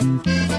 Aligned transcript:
Thank 0.00 0.26
you. 0.26 0.49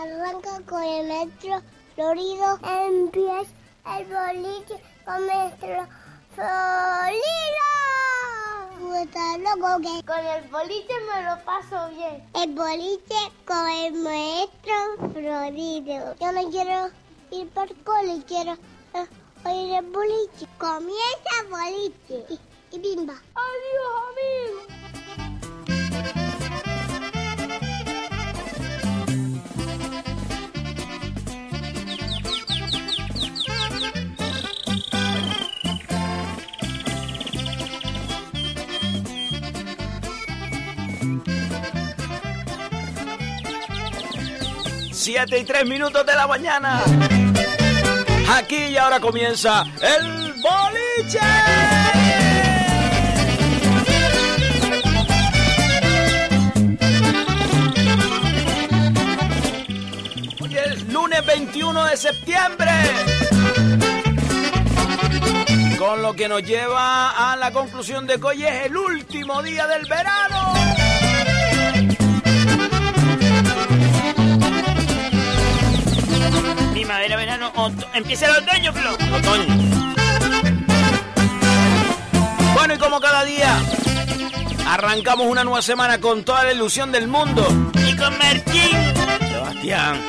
Arranca 0.00 0.62
con 0.66 0.82
el 0.82 1.08
metro 1.08 1.60
florido 1.94 2.58
en 2.64 3.10
pies 3.10 3.48
el 3.84 4.06
boliche 4.06 4.82
con 5.04 5.26
nuestro 5.26 5.86
florido. 6.34 7.20
Está 9.02 9.38
loco 9.38 9.82
que 9.82 10.02
con 10.06 10.18
el 10.18 10.48
boliche 10.48 10.94
me 11.06 11.22
lo 11.24 11.44
paso 11.44 11.90
bien. 11.94 12.26
El 12.34 12.54
boliche 12.54 13.20
con 13.44 13.68
el 13.68 13.92
maestro 13.92 14.74
florido. 15.12 16.14
Yo 16.18 16.32
no 16.32 16.50
quiero 16.50 16.90
ir 17.30 17.50
por 17.50 17.68
cole, 17.84 18.22
quiero 18.26 18.52
eh, 18.94 19.06
oír 19.44 19.74
el 19.74 19.86
boliche. 19.86 20.46
Comienza 20.56 21.30
el 21.42 21.48
boliche 21.50 22.24
y, 22.30 22.76
y 22.76 22.78
bimba. 22.78 23.20
7 45.10 45.38
y 45.40 45.44
3 45.44 45.66
minutos 45.66 46.06
de 46.06 46.14
la 46.14 46.24
mañana. 46.28 46.84
Aquí 48.32 48.54
y 48.54 48.76
ahora 48.76 49.00
comienza 49.00 49.64
el 49.82 50.34
boliche. 50.34 51.18
Hoy 60.40 60.56
es 60.56 60.82
lunes 60.92 61.26
21 61.26 61.84
de 61.86 61.96
septiembre. 61.96 62.70
Con 65.76 66.02
lo 66.02 66.14
que 66.14 66.28
nos 66.28 66.44
lleva 66.44 67.32
a 67.32 67.36
la 67.36 67.50
conclusión 67.50 68.06
de 68.06 68.20
que 68.20 68.26
hoy 68.28 68.44
es 68.44 68.66
el 68.66 68.76
último 68.76 69.42
día 69.42 69.66
del 69.66 69.86
verano. 69.86 70.89
Primavera, 76.90 77.16
verano, 77.16 77.52
empieza 77.94 78.26
el 78.26 78.32
otoño, 78.42 78.72
Flo. 78.72 79.16
Otoño. 79.16 79.54
Bueno, 82.52 82.74
y 82.74 82.78
como 82.78 82.98
cada 82.98 83.24
día, 83.24 83.56
arrancamos 84.66 85.28
una 85.28 85.44
nueva 85.44 85.62
semana 85.62 86.00
con 86.00 86.24
toda 86.24 86.42
la 86.42 86.52
ilusión 86.52 86.90
del 86.90 87.06
mundo. 87.06 87.46
Y 87.88 87.94
con 87.94 88.18
Martín. 88.18 88.76
Sebastián. 89.20 90.02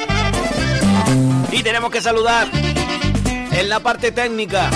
Y 1.51 1.61
tenemos 1.61 1.91
que 1.91 2.01
saludar 2.01 2.47
en 2.51 3.69
la 3.69 3.79
parte 3.79 4.11
técnica 4.11 4.71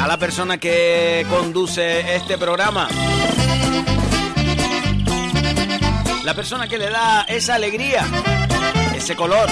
a 0.00 0.06
la 0.08 0.16
persona 0.16 0.58
que 0.58 1.24
conduce 1.30 2.16
este 2.16 2.36
programa. 2.38 2.88
La 6.24 6.34
persona 6.34 6.66
que 6.66 6.76
le 6.76 6.90
da 6.90 7.22
esa 7.28 7.54
alegría, 7.54 8.04
ese 8.96 9.14
color, 9.14 9.48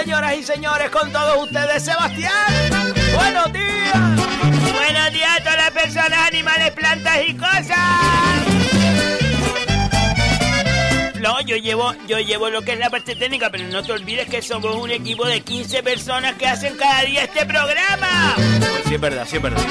Señoras 0.00 0.34
y 0.34 0.42
señores, 0.42 0.88
con 0.88 1.12
todos 1.12 1.42
ustedes, 1.42 1.84
Sebastián. 1.84 2.32
Buenos 3.14 3.52
días. 3.52 4.72
Buenos 4.72 5.12
días 5.12 5.30
a 5.36 5.40
todas 5.40 5.56
las 5.58 5.70
personas, 5.72 6.18
animales, 6.26 6.70
plantas 6.70 7.18
y 7.28 7.34
cosas. 7.34 7.76
No, 11.20 11.42
yo 11.42 11.56
llevo, 11.56 11.92
yo 12.08 12.18
llevo 12.18 12.48
lo 12.48 12.62
que 12.62 12.72
es 12.72 12.78
la 12.78 12.88
parte 12.88 13.14
técnica, 13.14 13.50
pero 13.50 13.64
no 13.64 13.82
te 13.82 13.92
olvides 13.92 14.26
que 14.26 14.40
somos 14.40 14.74
un 14.74 14.90
equipo 14.90 15.26
de 15.26 15.42
15 15.42 15.82
personas 15.82 16.34
que 16.36 16.46
hacen 16.46 16.78
cada 16.78 17.02
día 17.02 17.24
este 17.24 17.44
programa. 17.44 18.36
Pues 18.36 18.84
sí, 18.86 18.94
es 18.94 19.00
verdad, 19.00 19.26
sí, 19.28 19.36
es 19.36 19.42
verdad. 19.42 19.62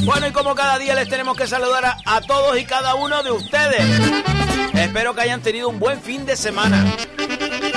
Bueno, 0.00 0.26
y 0.26 0.32
como 0.32 0.56
cada 0.56 0.76
día 0.80 0.96
les 0.96 1.08
tenemos 1.08 1.36
que 1.36 1.46
saludar 1.46 1.84
a, 1.84 1.98
a 2.04 2.20
todos 2.20 2.58
y 2.58 2.64
cada 2.64 2.96
uno 2.96 3.22
de 3.22 3.30
ustedes. 3.30 4.43
Espero 4.74 5.14
que 5.14 5.22
hayan 5.22 5.40
tenido 5.40 5.68
un 5.68 5.78
buen 5.78 6.00
fin 6.00 6.26
de 6.26 6.36
semana. 6.36 6.84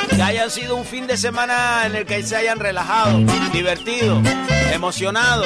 Que 0.09 0.21
hayan 0.21 0.49
sido 0.49 0.75
un 0.75 0.85
fin 0.85 1.07
de 1.07 1.17
semana 1.17 1.85
en 1.85 1.95
el 1.95 2.05
que 2.05 2.21
se 2.23 2.35
hayan 2.35 2.59
relajado, 2.59 3.19
divertido, 3.51 4.21
emocionado. 4.73 5.43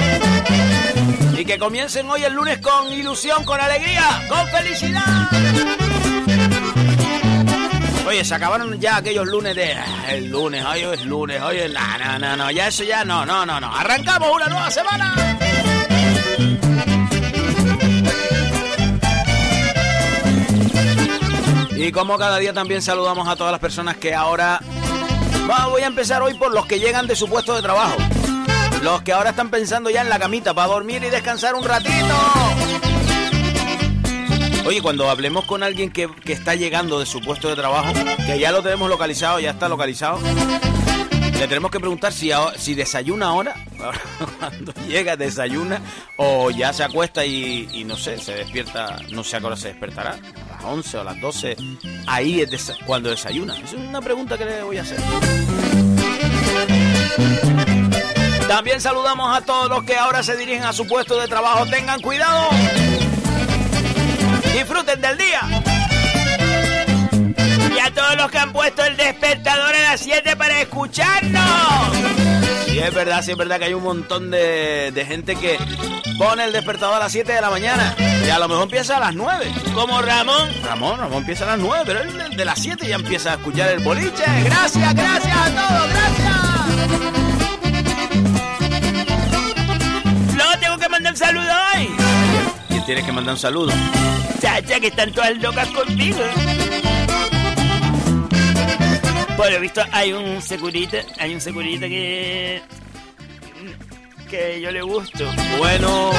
Y 1.37 1.45
que 1.45 1.57
comiencen 1.57 2.09
hoy 2.09 2.23
el 2.23 2.33
lunes 2.33 2.59
con 2.59 2.91
ilusión, 2.91 3.43
con 3.45 3.59
alegría, 3.59 4.03
con 4.29 4.47
felicidad. 4.47 5.29
Oye, 8.07 8.25
se 8.25 8.35
acabaron 8.35 8.79
ya 8.79 8.97
aquellos 8.97 9.27
lunes 9.27 9.55
de 9.55 9.77
el 10.09 10.29
lunes, 10.29 10.65
hoy 10.65 10.81
es 10.81 11.05
lunes, 11.05 11.41
hoy 11.41 11.57
es 11.59 11.71
no, 11.71 11.97
no, 11.97 12.19
no, 12.19 12.35
no, 12.35 12.51
ya 12.51 12.67
eso 12.67 12.83
ya 12.83 13.05
no, 13.05 13.25
no, 13.25 13.45
no, 13.45 13.59
no. 13.59 13.73
Arrancamos 13.73 14.29
una 14.35 14.47
nueva 14.47 14.69
semana. 14.69 15.15
Y 21.81 21.91
como 21.91 22.15
cada 22.19 22.37
día 22.37 22.53
también 22.53 22.79
saludamos 22.79 23.27
a 23.27 23.35
todas 23.35 23.51
las 23.51 23.59
personas 23.59 23.97
que 23.97 24.13
ahora... 24.13 24.59
voy 25.71 25.81
a 25.81 25.87
empezar 25.87 26.21
hoy 26.21 26.35
por 26.35 26.53
los 26.53 26.67
que 26.67 26.79
llegan 26.79 27.07
de 27.07 27.15
su 27.15 27.27
puesto 27.27 27.55
de 27.55 27.63
trabajo. 27.63 27.97
Los 28.83 29.01
que 29.01 29.11
ahora 29.13 29.31
están 29.31 29.49
pensando 29.49 29.89
ya 29.89 30.01
en 30.01 30.09
la 30.09 30.19
camita 30.19 30.53
para 30.53 30.67
dormir 30.67 31.03
y 31.03 31.09
descansar 31.09 31.55
un 31.55 31.63
ratito. 31.63 32.15
Oye, 34.63 34.79
cuando 34.79 35.09
hablemos 35.09 35.45
con 35.45 35.63
alguien 35.63 35.89
que, 35.89 36.07
está 36.27 36.53
llegando 36.53 36.99
de 36.99 37.07
su 37.07 37.19
puesto 37.19 37.49
de 37.49 37.55
trabajo, 37.55 37.91
que 38.27 38.37
ya 38.37 38.51
lo 38.51 38.61
tenemos 38.61 38.87
localizado, 38.87 39.39
ya 39.39 39.49
está 39.49 39.67
localizado, 39.67 40.19
le 40.21 41.47
tenemos 41.47 41.71
que 41.71 41.79
preguntar 41.79 42.13
si, 42.13 42.75
desayuna 42.75 43.29
ahora, 43.29 43.55
cuando 44.39 44.71
llega 44.87 45.17
desayuna, 45.17 45.81
o 46.17 46.51
ya 46.51 46.73
se 46.73 46.83
acuesta 46.83 47.25
y, 47.25 47.83
no 47.87 47.97
sé, 47.97 48.19
se 48.19 48.35
despierta, 48.35 48.97
no 49.09 49.23
sé 49.23 49.37
a 49.37 49.39
qué 49.39 49.45
hora 49.47 49.57
se 49.57 49.69
despertará, 49.69 50.19
las 50.61 50.71
11 50.71 50.97
o 50.97 51.03
las 51.03 51.19
12, 51.19 51.57
ahí 52.07 52.41
es 52.41 52.73
cuando 52.85 53.09
desayuna. 53.09 53.57
Esa 53.57 53.65
es 53.65 53.73
una 53.73 54.01
pregunta 54.01 54.37
que 54.37 54.45
le 54.45 54.63
voy 54.63 54.77
a 54.77 54.81
hacer. 54.81 54.99
También 58.47 58.81
saludamos 58.81 59.35
a 59.35 59.41
todos 59.41 59.69
los 59.69 59.83
que 59.83 59.95
ahora 59.95 60.21
se 60.21 60.35
dirigen 60.35 60.63
a 60.63 60.73
su 60.73 60.85
puesto 60.85 61.19
de 61.19 61.27
trabajo. 61.27 61.65
Tengan 61.65 61.99
cuidado. 62.01 62.49
Disfruten 64.53 65.01
del 65.01 65.17
día 65.17 65.70
a 67.79 67.93
todos 67.93 68.15
los 68.15 68.31
que 68.31 68.37
han 68.37 68.51
puesto 68.53 68.83
el 68.83 68.97
despertador 68.97 69.75
a 69.75 69.81
las 69.81 70.01
7 70.01 70.35
para 70.35 70.61
escucharnos. 70.61 71.97
Sí, 72.65 72.79
es 72.79 72.93
verdad, 72.93 73.23
sí 73.23 73.31
es 73.31 73.37
verdad 73.37 73.59
que 73.59 73.65
hay 73.65 73.73
un 73.73 73.83
montón 73.83 74.31
de, 74.31 75.05
gente 75.07 75.35
que 75.35 75.57
pone 76.17 76.45
el 76.45 76.53
despertador 76.53 76.95
a 76.95 76.99
las 76.99 77.11
7 77.11 77.31
de 77.31 77.41
la 77.41 77.49
mañana 77.49 77.95
y 78.25 78.29
a 78.29 78.39
lo 78.39 78.47
mejor 78.47 78.63
empieza 78.63 78.97
a 78.97 78.99
las 78.99 79.13
9. 79.13 79.51
Como 79.73 80.01
Ramón. 80.01 80.49
Ramón, 80.63 80.99
Ramón 80.99 81.17
empieza 81.19 81.43
a 81.45 81.47
las 81.47 81.59
9, 81.59 81.83
pero 81.85 82.01
él 82.01 82.37
de 82.37 82.45
las 82.45 82.59
7 82.59 82.87
ya 82.87 82.95
empieza 82.95 83.31
a 83.31 83.35
escuchar 83.35 83.69
el 83.71 83.79
boliche. 83.83 84.23
Gracias, 84.43 84.95
gracias 84.95 85.35
a 85.35 85.49
todos, 85.49 85.89
gracias. 85.89 86.41
No, 90.35 90.59
tengo 90.59 90.77
que 90.77 90.89
mandar 90.89 91.13
un 91.13 91.17
saludo 91.17 91.51
hoy. 91.75 91.89
¿Quién 92.69 92.85
tiene 92.85 93.03
que 93.03 93.11
mandar 93.11 93.33
un 93.33 93.39
saludo? 93.39 93.73
Chacha, 94.41 94.79
que 94.79 94.87
están 94.87 95.11
todas 95.11 95.37
locas 95.37 95.67
contigo. 95.69 96.19
Bueno, 99.37 99.55
he 99.55 99.59
visto, 99.59 99.81
hay 99.91 100.13
un 100.13 100.41
securita, 100.41 100.97
hay 101.17 101.33
un 101.33 101.41
securita 101.41 101.87
que. 101.87 102.61
que 104.29 104.61
yo 104.61 104.71
le 104.71 104.81
gusto. 104.81 105.25
Bueno. 105.57 106.11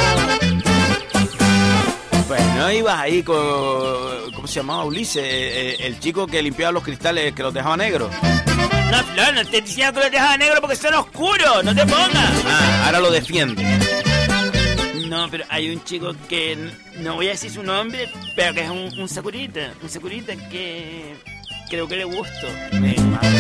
Bueno, 2.26 2.73
ibas 2.73 2.99
ahí 2.99 3.23
con. 3.23 3.37
¿Cómo 4.35 4.47
se 4.47 4.61
llamaba 4.61 4.85
Ulises? 4.85 5.23
Eh, 5.25 5.76
el 5.81 6.00
chico 6.00 6.26
que 6.26 6.42
limpiaba 6.42 6.73
los 6.73 6.83
cristales 6.83 7.35
que 7.35 7.42
los 7.42 7.52
dejaba 7.52 7.76
negros. 7.76 8.11
No, 8.90 9.02
no, 9.16 9.33
no 9.33 9.45
te 9.49 9.61
diciendo 9.61 9.95
que 9.95 10.00
los 10.00 10.11
dejaba 10.12 10.37
negros 10.37 10.61
porque 10.61 10.76
son 10.76 10.95
oscuros, 10.95 11.64
no 11.64 11.75
te 11.75 11.87
pongas. 11.87 12.45
Ah, 12.47 12.85
ahora 12.87 13.00
lo 13.00 13.11
defiende. 13.11 13.62
No, 15.09 15.28
pero 15.31 15.45
hay 15.50 15.71
un 15.71 15.85
chico 15.85 16.14
que 16.28 16.57
no 16.99 17.16
voy 17.16 17.28
a 17.28 17.31
decir 17.33 17.50
su 17.50 17.62
nombre, 17.62 18.11
pero 18.35 18.54
que 18.54 18.62
es 18.62 18.71
un, 18.71 18.99
un 18.99 19.09
securita, 19.09 19.73
un 19.83 19.90
securita 19.90 20.35
que 20.49 21.14
creo 21.73 21.88
que 21.88 21.97
le 21.97 22.05
gusto. 22.05 22.49
Bueno, 22.71 23.31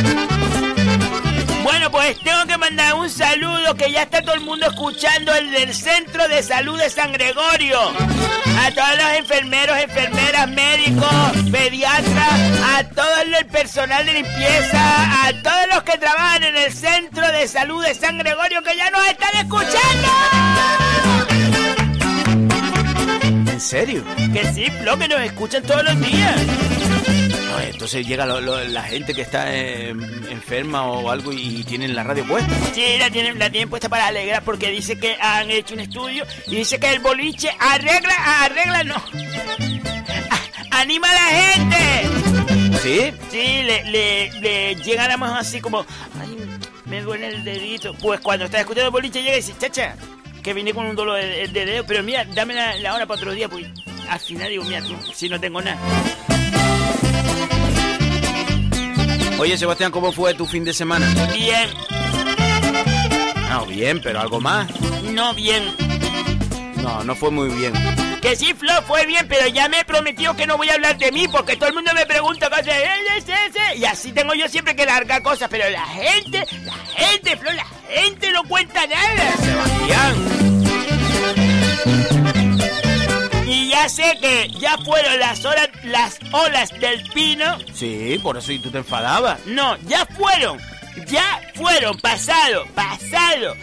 Bueno, 1.62 1.90
pues 1.90 2.18
tengo 2.20 2.46
que 2.46 2.56
mandar 2.56 2.94
un 2.94 3.10
saludo 3.10 3.74
que 3.74 3.92
ya 3.92 4.04
está 4.04 4.22
todo 4.22 4.34
el 4.34 4.40
mundo 4.40 4.68
escuchando 4.68 5.34
el 5.34 5.50
del 5.50 5.74
Centro 5.74 6.26
de 6.28 6.42
Salud 6.42 6.78
de 6.78 6.88
San 6.88 7.12
Gregorio. 7.12 7.78
A 8.58 8.70
todos 8.70 8.96
los 8.96 9.18
enfermeros, 9.18 9.76
enfermeras, 9.76 10.48
médicos, 10.48 11.12
pediatras, 11.52 12.40
a 12.74 12.84
todo 12.94 13.20
el 13.20 13.46
personal 13.48 14.06
de 14.06 14.14
limpieza, 14.14 15.26
a 15.26 15.42
todos 15.42 15.66
los 15.74 15.82
que 15.82 15.98
trabajan 15.98 16.44
en 16.44 16.56
el 16.56 16.72
Centro 16.72 17.30
de 17.32 17.46
Salud 17.46 17.84
de 17.84 17.94
San 17.94 18.16
Gregorio 18.16 18.62
que 18.62 18.74
ya 18.74 18.90
nos 18.90 19.06
están 19.08 19.36
escuchando. 19.44 20.08
¿En 23.52 23.60
serio? 23.60 24.02
Que 24.32 24.50
sí, 24.54 24.70
Flo, 24.80 24.98
que 24.98 25.08
nos 25.08 25.20
escuchan 25.20 25.62
todos 25.64 25.84
los 25.84 26.00
días. 26.00 26.71
No, 27.52 27.60
entonces 27.60 28.06
llega 28.06 28.24
lo- 28.26 28.40
lo- 28.40 28.64
la 28.64 28.82
gente 28.82 29.12
que 29.14 29.20
está 29.22 29.54
eh, 29.54 29.90
enferma 29.90 30.84
o 30.86 31.10
algo 31.10 31.32
y 31.32 31.62
tienen 31.64 31.94
la 31.94 32.02
radio 32.02 32.24
puesta. 32.26 32.50
Sí, 32.74 32.96
la 32.98 33.10
tienen, 33.10 33.38
la 33.38 33.50
tienen 33.50 33.68
puesta 33.68 33.88
para 33.88 34.06
alegrar 34.06 34.42
porque 34.42 34.70
dice 34.70 34.98
que 34.98 35.16
han 35.20 35.50
hecho 35.50 35.74
un 35.74 35.80
estudio 35.80 36.24
y 36.46 36.56
dice 36.56 36.78
que 36.80 36.88
el 36.90 37.00
boliche 37.00 37.50
arregla, 37.58 38.14
arregla, 38.44 38.84
no. 38.84 38.94
A- 38.96 40.80
anima 40.80 41.10
a 41.10 41.14
la 41.14 41.42
gente. 41.42 42.78
¿Sí? 42.82 43.12
Sí, 43.30 43.62
le, 43.64 43.84
le, 43.84 44.32
le 44.40 44.98
a 44.98 45.38
así 45.38 45.60
como, 45.60 45.84
ay, 46.20 46.36
me 46.86 47.00
duele 47.02 47.28
el 47.28 47.44
dedito. 47.44 47.94
Pues 47.94 48.20
cuando 48.20 48.46
estás 48.46 48.60
escuchando 48.62 48.86
el 48.86 48.92
boliche 48.92 49.22
llega 49.22 49.34
y 49.36 49.40
dice, 49.40 49.54
chacha, 49.58 49.94
que 50.42 50.54
vine 50.54 50.72
con 50.72 50.86
un 50.86 50.96
dolor 50.96 51.20
de, 51.20 51.48
de 51.48 51.66
dedo, 51.66 51.84
pero 51.86 52.02
mira, 52.02 52.24
dame 52.24 52.54
la, 52.54 52.74
la 52.76 52.94
hora 52.94 53.06
para 53.06 53.20
otro 53.20 53.32
día, 53.32 53.48
pues 53.48 53.66
al 54.08 54.18
final 54.20 54.48
digo, 54.48 54.64
mira, 54.64 54.80
tú, 54.82 54.96
si 55.14 55.28
no 55.28 55.38
tengo 55.38 55.60
nada. 55.60 55.78
Oye, 59.38 59.56
Sebastián, 59.58 59.90
¿cómo 59.90 60.12
fue 60.12 60.34
tu 60.34 60.46
fin 60.46 60.64
de 60.64 60.72
semana? 60.72 61.06
Bien, 61.34 61.68
No, 63.48 63.66
bien, 63.66 64.00
pero 64.02 64.20
algo 64.20 64.40
más. 64.40 64.68
no 65.12 65.34
bien. 65.34 65.62
No, 66.76 67.02
no 67.04 67.14
fue 67.14 67.30
muy 67.30 67.48
bien. 67.48 67.72
Que 68.20 68.36
sí, 68.36 68.54
Flo, 68.54 68.72
fue 68.86 69.04
bien, 69.06 69.26
pero 69.28 69.46
ya 69.48 69.68
me 69.68 69.80
he 69.80 69.84
prometido 69.84 70.34
que 70.36 70.46
no 70.46 70.56
voy 70.56 70.68
a 70.68 70.74
hablar 70.74 70.96
de 70.96 71.10
mí 71.10 71.26
porque 71.28 71.56
todo 71.56 71.68
el 71.68 71.74
mundo 71.74 71.90
me 71.94 72.06
pregunta 72.06 72.48
cosas. 72.48 72.68
"Eh, 72.68 72.88
ese, 73.18 73.32
ese", 73.48 73.76
Y 73.78 73.84
así 73.84 74.12
tengo 74.12 74.32
yo 74.34 74.48
siempre 74.48 74.76
que 74.76 74.86
largar 74.86 75.22
cosas, 75.22 75.48
pero 75.50 75.68
la 75.70 75.84
gente, 75.86 76.44
la 76.64 76.72
gente, 76.96 77.36
Flo, 77.36 77.52
la 77.52 77.66
gente 77.90 78.30
no 78.32 78.44
cuenta 78.44 78.86
nada. 78.86 79.36
Sebastián. 79.40 80.14
Y 83.52 83.68
ya 83.68 83.86
sé 83.86 84.16
que 84.18 84.48
ya 84.58 84.78
fueron 84.78 85.18
las 85.18 85.44
horas, 85.44 85.68
las 85.84 86.18
olas 86.32 86.70
del 86.80 87.02
pino. 87.10 87.58
Sí, 87.74 88.18
por 88.22 88.38
eso 88.38 88.50
y 88.50 88.58
tú 88.58 88.70
te 88.70 88.78
enfadabas. 88.78 89.44
No, 89.44 89.76
ya 89.86 90.06
fueron. 90.06 90.58
Ya 91.06 91.38
fueron, 91.54 91.98
pasado, 91.98 92.64
pasado. 92.74 93.54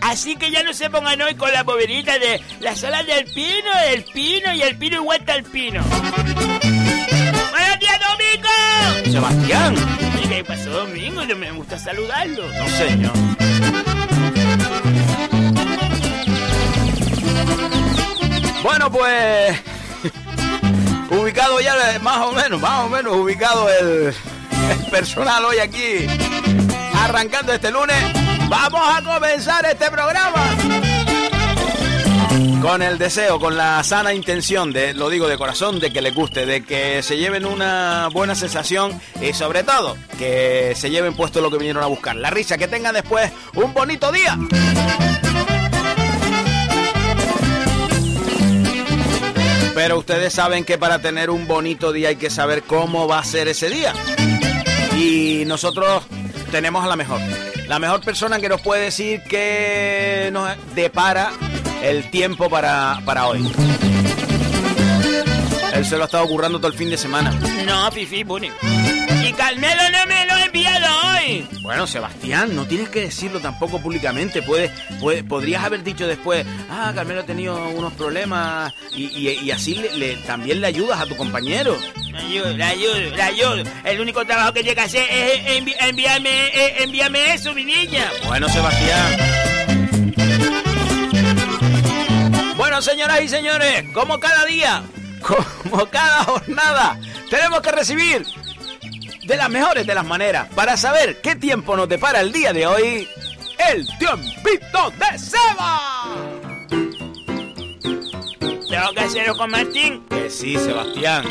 Así 0.00 0.36
que 0.36 0.52
ya 0.52 0.62
no 0.62 0.72
se 0.72 0.88
pongan 0.90 1.20
hoy 1.22 1.34
con 1.34 1.52
la 1.52 1.64
boberita 1.64 2.20
de 2.20 2.40
las 2.60 2.84
olas 2.84 3.04
del 3.04 3.24
pino, 3.32 3.70
el 3.90 4.04
pino 4.04 4.52
y 4.52 4.62
el 4.62 4.78
pino 4.78 4.98
y 4.98 5.00
vuelta 5.00 5.32
al 5.32 5.42
pino. 5.42 5.82
¡Buenos 5.90 7.78
días, 7.80 7.98
Domingo! 8.10 9.10
Sebastián. 9.10 9.74
¿Y 10.22 10.28
¿Qué 10.28 10.44
pasó, 10.44 10.70
Domingo? 10.70 11.24
Yo 11.24 11.36
me 11.36 11.50
gusta 11.50 11.76
saludarlo. 11.80 12.46
No, 12.46 12.68
señor. 12.68 13.41
Bueno, 18.62 18.90
pues. 18.90 19.60
ubicado 21.10 21.60
ya, 21.60 21.74
más 22.00 22.18
o 22.18 22.32
menos, 22.32 22.60
más 22.60 22.86
o 22.86 22.88
menos 22.88 23.14
ubicado 23.16 23.68
el 23.68 24.14
personal 24.90 25.44
hoy 25.44 25.58
aquí. 25.58 26.06
Arrancando 26.94 27.52
este 27.52 27.70
lunes, 27.70 27.96
vamos 28.48 28.82
a 28.84 29.02
comenzar 29.02 29.64
este 29.66 29.90
programa. 29.90 30.44
Con 32.60 32.80
el 32.80 32.96
deseo, 32.96 33.40
con 33.40 33.56
la 33.56 33.82
sana 33.82 34.14
intención, 34.14 34.72
de, 34.72 34.94
lo 34.94 35.10
digo 35.10 35.26
de 35.26 35.36
corazón, 35.36 35.80
de 35.80 35.92
que 35.92 36.00
les 36.00 36.14
guste, 36.14 36.46
de 36.46 36.62
que 36.62 37.02
se 37.02 37.16
lleven 37.16 37.44
una 37.44 38.08
buena 38.12 38.36
sensación 38.36 39.00
y 39.20 39.32
sobre 39.32 39.64
todo 39.64 39.96
que 40.16 40.74
se 40.76 40.90
lleven 40.90 41.14
puesto 41.14 41.40
lo 41.40 41.50
que 41.50 41.58
vinieron 41.58 41.82
a 41.82 41.86
buscar, 41.86 42.14
la 42.14 42.30
risa, 42.30 42.56
que 42.56 42.68
tengan 42.68 42.94
después 42.94 43.32
un 43.54 43.74
bonito 43.74 44.12
día. 44.12 44.38
Pero 49.74 49.98
ustedes 49.98 50.32
saben 50.32 50.64
que 50.64 50.78
para 50.78 51.00
tener 51.00 51.30
un 51.30 51.46
bonito 51.46 51.92
día 51.92 52.08
hay 52.08 52.16
que 52.16 52.30
saber 52.30 52.62
cómo 52.62 53.08
va 53.08 53.18
a 53.18 53.24
ser 53.24 53.48
ese 53.48 53.70
día. 53.70 53.92
Y 54.96 55.44
nosotros 55.46 56.04
tenemos 56.50 56.84
a 56.84 56.88
la 56.88 56.96
mejor. 56.96 57.20
La 57.68 57.78
mejor 57.78 58.02
persona 58.02 58.38
que 58.38 58.48
nos 58.48 58.60
puede 58.60 58.82
decir 58.82 59.22
que 59.22 60.28
nos 60.32 60.50
depara 60.74 61.32
el 61.82 62.10
tiempo 62.10 62.50
para, 62.50 63.00
para 63.04 63.26
hoy. 63.26 63.50
Él 65.74 65.86
se 65.86 65.96
lo 65.96 66.02
ha 66.02 66.06
estado 66.06 66.26
currando 66.28 66.58
todo 66.58 66.70
el 66.70 66.76
fin 66.76 66.90
de 66.90 66.98
semana. 66.98 67.30
No, 67.64 67.90
Fifi, 67.90 68.24
Bunny. 68.24 68.50
Y 69.26 69.32
Carmelo 69.32 69.82
no 69.90 70.06
me 70.06 70.21
Bueno, 71.62 71.86
Sebastián, 71.86 72.54
no 72.56 72.66
tienes 72.66 72.88
que 72.88 73.00
decirlo 73.00 73.40
tampoco 73.40 73.80
públicamente. 73.80 74.42
Puedes, 74.42 74.70
puede- 75.00 75.24
podrías 75.24 75.64
haber 75.64 75.82
dicho 75.82 76.06
después, 76.06 76.44
ah, 76.70 76.92
Carmelo 76.94 77.20
ha 77.20 77.24
tenido 77.26 77.56
unos 77.70 77.92
problemas 77.94 78.72
y, 78.94 79.04
y- 79.06 79.38
y 79.44 79.50
así 79.50 79.74
le- 79.76 79.96
le- 79.96 80.16
también 80.18 80.60
le 80.60 80.66
ayudas 80.66 81.00
a 81.00 81.06
tu 81.06 81.16
compañero. 81.16 81.76
Le 82.10 82.18
ayudo, 82.18 82.56
le 82.56 82.64
ayudo, 82.64 82.94
le 83.16 83.22
ayudo. 83.22 83.62
El 83.84 84.00
único 84.00 84.24
trabajo 84.24 84.52
que 84.52 84.62
llega 84.62 84.82
a 84.82 84.86
hacer 84.86 85.06
es 85.10 85.60
envi- 85.62 85.76
enviarme, 85.80 86.46
eh, 86.48 86.82
enviarme 86.82 87.34
eso, 87.34 87.52
mi 87.54 87.64
niña. 87.64 88.10
Bueno, 88.26 88.48
Sebastián. 88.48 89.16
Bueno, 92.56 92.80
señoras 92.80 93.20
y 93.22 93.28
señores, 93.28 93.84
como 93.92 94.18
cada 94.20 94.44
día, 94.44 94.82
como 95.20 95.86
cada 95.86 96.24
jornada, 96.24 96.98
tenemos 97.28 97.60
que 97.60 97.72
recibir 97.72 98.24
de 99.26 99.36
las 99.36 99.50
mejores 99.50 99.86
de 99.86 99.94
las 99.94 100.04
maneras 100.04 100.48
para 100.54 100.76
saber 100.76 101.20
qué 101.20 101.36
tiempo 101.36 101.76
nos 101.76 101.88
depara 101.88 102.20
el 102.20 102.32
día 102.32 102.52
de 102.52 102.66
hoy. 102.66 103.08
El 103.70 103.86
tiempito 103.98 104.90
de 104.98 105.18
Seba. 105.18 105.80
Tengo 108.68 108.92
que 108.94 109.00
hacerlo 109.00 109.36
con 109.36 109.50
Martín. 109.50 110.04
Que 110.08 110.28
sí, 110.30 110.56
Sebastián. 110.58 111.24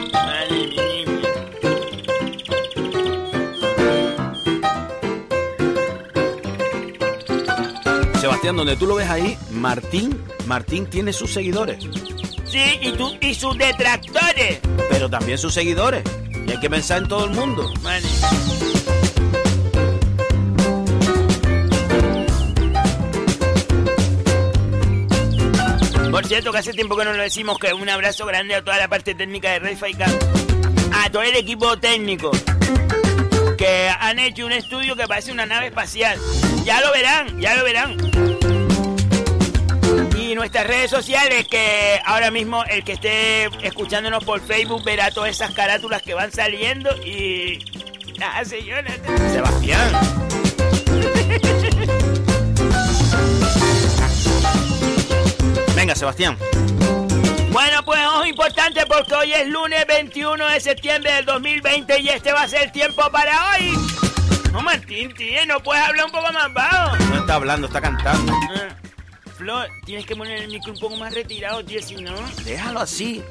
Sebastián, 8.20 8.56
donde 8.56 8.76
tú 8.76 8.86
lo 8.86 8.96
ves 8.96 9.10
ahí, 9.10 9.38
Martín, 9.52 10.22
Martín 10.46 10.86
tiene 10.88 11.12
sus 11.14 11.34
seguidores, 11.34 11.84
Sí, 12.46 12.62
y 12.82 12.92
tú 12.92 13.16
y 13.22 13.34
sus 13.34 13.58
detractores. 13.58 14.60
pero 14.90 15.10
también 15.10 15.38
sus 15.38 15.54
seguidores. 15.54 16.04
Hay 16.52 16.60
que 16.60 16.70
pensar 16.70 16.98
en 16.98 17.08
todo 17.08 17.26
el 17.26 17.32
mundo. 17.32 17.74
Por 26.12 26.26
cierto, 26.28 26.52
que 26.52 26.58
hace 26.58 26.74
tiempo 26.74 26.98
que 26.98 27.06
no 27.06 27.14
lo 27.14 27.24
decimos, 27.24 27.58
que 27.58 27.74
un 27.74 27.88
abrazo 27.88 28.26
grande 28.26 28.56
a 28.56 28.62
toda 28.62 28.78
la 28.78 28.90
parte 28.90 29.16
técnica 29.16 29.52
de 29.52 29.60
Red 29.60 29.78
Faica, 29.78 30.08
a 30.94 31.10
todo 31.10 31.24
el 31.24 31.38
equipo 31.38 31.78
técnico, 31.80 32.32
que 33.58 33.90
han 33.98 34.20
hecho 34.20 34.46
un 34.46 34.52
estudio 34.52 34.98
que 34.98 35.08
parece 35.08 35.32
una 35.32 35.46
nave 35.46 35.68
espacial. 35.68 36.20
Ya 36.66 36.82
lo 36.82 36.92
verán, 36.92 37.40
ya 37.40 37.56
lo 37.56 37.64
verán. 37.64 38.51
Y 40.32 40.36
nuestras 40.36 40.66
redes 40.66 40.90
sociales, 40.90 41.46
que 41.50 42.00
ahora 42.06 42.32
mismo 42.32 42.64
el 42.64 42.86
que 42.86 42.94
esté 42.94 43.50
escuchándonos 43.68 44.24
por 44.24 44.40
Facebook 44.40 44.82
verá 44.86 45.12
todas 45.12 45.32
esas 45.32 45.54
carátulas 45.54 46.02
que 46.04 46.14
van 46.14 46.32
saliendo 46.32 46.90
y... 47.06 47.60
Ah, 48.22 48.46
señora. 48.46 48.90
Sebastián. 49.30 49.92
Venga, 55.76 55.96
Sebastián. 55.96 56.38
Bueno, 57.52 57.84
pues 57.84 58.00
ojo 58.08 58.26
importante 58.26 58.86
porque 58.86 59.14
hoy 59.14 59.34
es 59.34 59.50
lunes 59.50 59.86
21 59.86 60.48
de 60.48 60.62
septiembre 60.62 61.12
del 61.12 61.26
2020 61.26 62.00
y 62.00 62.08
este 62.08 62.32
va 62.32 62.44
a 62.44 62.48
ser 62.48 62.64
el 62.64 62.72
tiempo 62.72 63.02
para 63.12 63.34
hoy. 63.50 63.74
No, 64.54 64.62
Martín, 64.62 65.14
tío, 65.14 65.46
no 65.46 65.60
puedes 65.60 65.84
hablar 65.84 66.06
un 66.06 66.12
poco 66.14 66.32
más 66.32 66.54
bajo. 66.54 66.96
No 66.96 67.20
está 67.20 67.36
hablando, 67.36 67.68
está 67.68 67.82
cantando. 67.82 68.32
Ah, 68.32 68.78
Flor, 69.42 69.72
tienes 69.86 70.06
que 70.06 70.16
poner 70.16 70.44
el 70.44 70.50
micro 70.50 70.72
un 70.72 70.80
poco 70.80 70.96
más 70.98 71.16
retirado, 71.16 71.66
tío, 71.66 71.82
si 71.82 71.96
no... 71.96 72.14
Déjalo 72.46 72.82
así. 72.82 73.24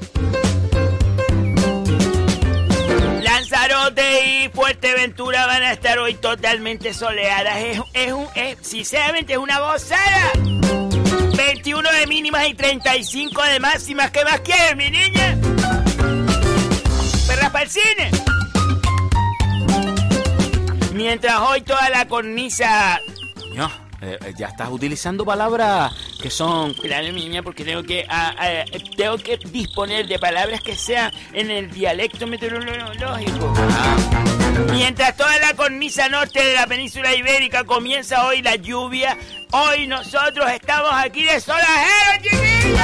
Lanzarote 3.22 4.26
y 4.26 4.48
Fuerteventura 4.48 5.46
van 5.46 5.62
a 5.62 5.72
estar 5.72 6.00
hoy 6.00 6.14
totalmente 6.14 6.94
soleadas. 6.94 7.58
Es, 7.58 7.80
es 7.94 8.12
un, 8.12 8.26
es, 8.34 8.58
sinceramente, 8.60 9.34
es 9.34 9.38
una 9.38 9.60
gozada. 9.60 10.32
21 11.36 11.92
de 11.92 12.06
mínimas 12.08 12.48
y 12.48 12.54
35 12.54 13.42
de 13.44 13.60
máximas. 13.60 14.10
¿Qué 14.10 14.24
más 14.24 14.40
quieres, 14.40 14.74
mi 14.74 14.90
niña? 14.90 15.38
¿Perras 17.28 17.50
para 17.50 17.64
el 17.66 17.70
cine? 17.70 18.10
Mientras 20.92 21.38
hoy 21.38 21.60
toda 21.60 21.88
la 21.88 22.08
cornisa... 22.08 23.00
No, 23.54 23.70
eh, 24.02 24.18
eh, 24.24 24.34
ya 24.36 24.48
estás 24.48 24.70
utilizando 24.70 25.24
palabras 25.24 25.92
que 26.22 26.30
son... 26.30 26.72
Claro, 26.74 27.12
niña, 27.12 27.42
porque 27.42 27.64
tengo 27.64 27.82
que, 27.82 28.06
ah, 28.08 28.34
ah, 28.38 28.64
tengo 28.96 29.18
que 29.18 29.36
disponer 29.36 30.06
de 30.06 30.18
palabras 30.18 30.62
que 30.62 30.74
sean 30.76 31.12
en 31.32 31.50
el 31.50 31.70
dialecto 31.70 32.26
meteorológico. 32.26 33.52
Ah, 33.56 33.96
Mientras 34.72 35.16
toda 35.16 35.38
la 35.38 35.54
cornisa 35.54 36.08
norte 36.08 36.42
de 36.44 36.54
la 36.54 36.66
península 36.66 37.14
ibérica 37.14 37.64
comienza 37.64 38.26
hoy 38.26 38.42
la 38.42 38.56
lluvia, 38.56 39.16
hoy 39.52 39.86
nosotros 39.86 40.50
estamos 40.50 40.92
aquí 40.94 41.24
de 41.24 41.40
solajeros, 41.40 42.22
chiquillos. 42.22 42.80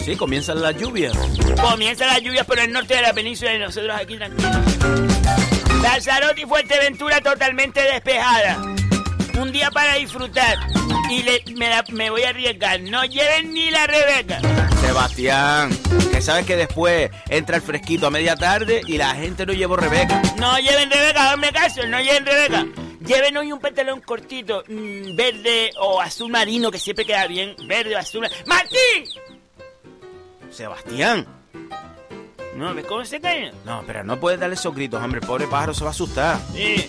sí, 0.00 0.16
comienzan 0.16 0.62
las 0.62 0.76
lluvias. 0.76 1.16
Comienza 1.60 2.06
la 2.06 2.18
lluvia 2.18 2.44
por 2.44 2.58
el 2.58 2.72
norte 2.72 2.94
de 2.94 3.02
la 3.02 3.12
península 3.12 3.54
y 3.54 3.58
nosotros 3.58 3.94
aquí 3.94 4.16
tranquilos. 4.16 5.17
Lanzarote 5.92 6.42
y 6.42 6.44
Fuerteventura 6.44 7.18
totalmente 7.22 7.80
despejada. 7.80 8.58
Un 9.40 9.50
día 9.52 9.70
para 9.70 9.94
disfrutar. 9.94 10.54
Y 11.10 11.22
le- 11.22 11.42
me, 11.56 11.70
la- 11.70 11.82
me 11.90 12.10
voy 12.10 12.22
a 12.24 12.28
arriesgar. 12.28 12.78
No 12.82 13.04
lleven 13.04 13.54
ni 13.54 13.70
la 13.70 13.86
Rebeca. 13.86 14.38
Sebastián, 14.82 15.70
que 16.12 16.20
sabes 16.20 16.44
que 16.44 16.56
después 16.56 17.10
entra 17.30 17.56
el 17.56 17.62
fresquito 17.62 18.06
a 18.06 18.10
media 18.10 18.36
tarde 18.36 18.82
y 18.86 18.98
la 18.98 19.14
gente 19.14 19.46
no 19.46 19.54
llevó 19.54 19.76
Rebeca. 19.76 20.20
No 20.36 20.58
lleven 20.58 20.90
Rebeca, 20.90 21.32
hazme 21.32 21.52
caso, 21.52 21.86
no 21.86 21.98
lleven 22.00 22.26
Rebeca. 22.26 22.66
Lleven 23.06 23.36
hoy 23.38 23.50
un 23.52 23.58
pantalón 23.60 24.02
cortito, 24.02 24.64
mm, 24.68 25.16
verde 25.16 25.70
o 25.80 26.00
azul 26.02 26.30
marino, 26.30 26.70
que 26.70 26.78
siempre 26.78 27.06
queda 27.06 27.26
bien. 27.26 27.56
Verde 27.66 27.96
o 27.96 27.98
azul. 27.98 28.20
mar- 28.20 28.30
¡Martín! 28.46 29.04
Sebastián. 30.50 31.26
No, 32.58 32.74
¿ves 32.74 32.86
cómo 32.86 33.04
se 33.04 33.20
cae? 33.20 33.52
No, 33.64 33.82
pero 33.86 34.02
no 34.04 34.18
puedes 34.18 34.40
darle 34.40 34.54
esos 34.56 34.74
gritos, 34.74 35.02
hombre. 35.02 35.20
El 35.20 35.26
pobre 35.26 35.46
pájaro 35.46 35.72
se 35.74 35.84
va 35.84 35.90
a 35.90 35.92
asustar. 35.92 36.38
Sí. 36.52 36.86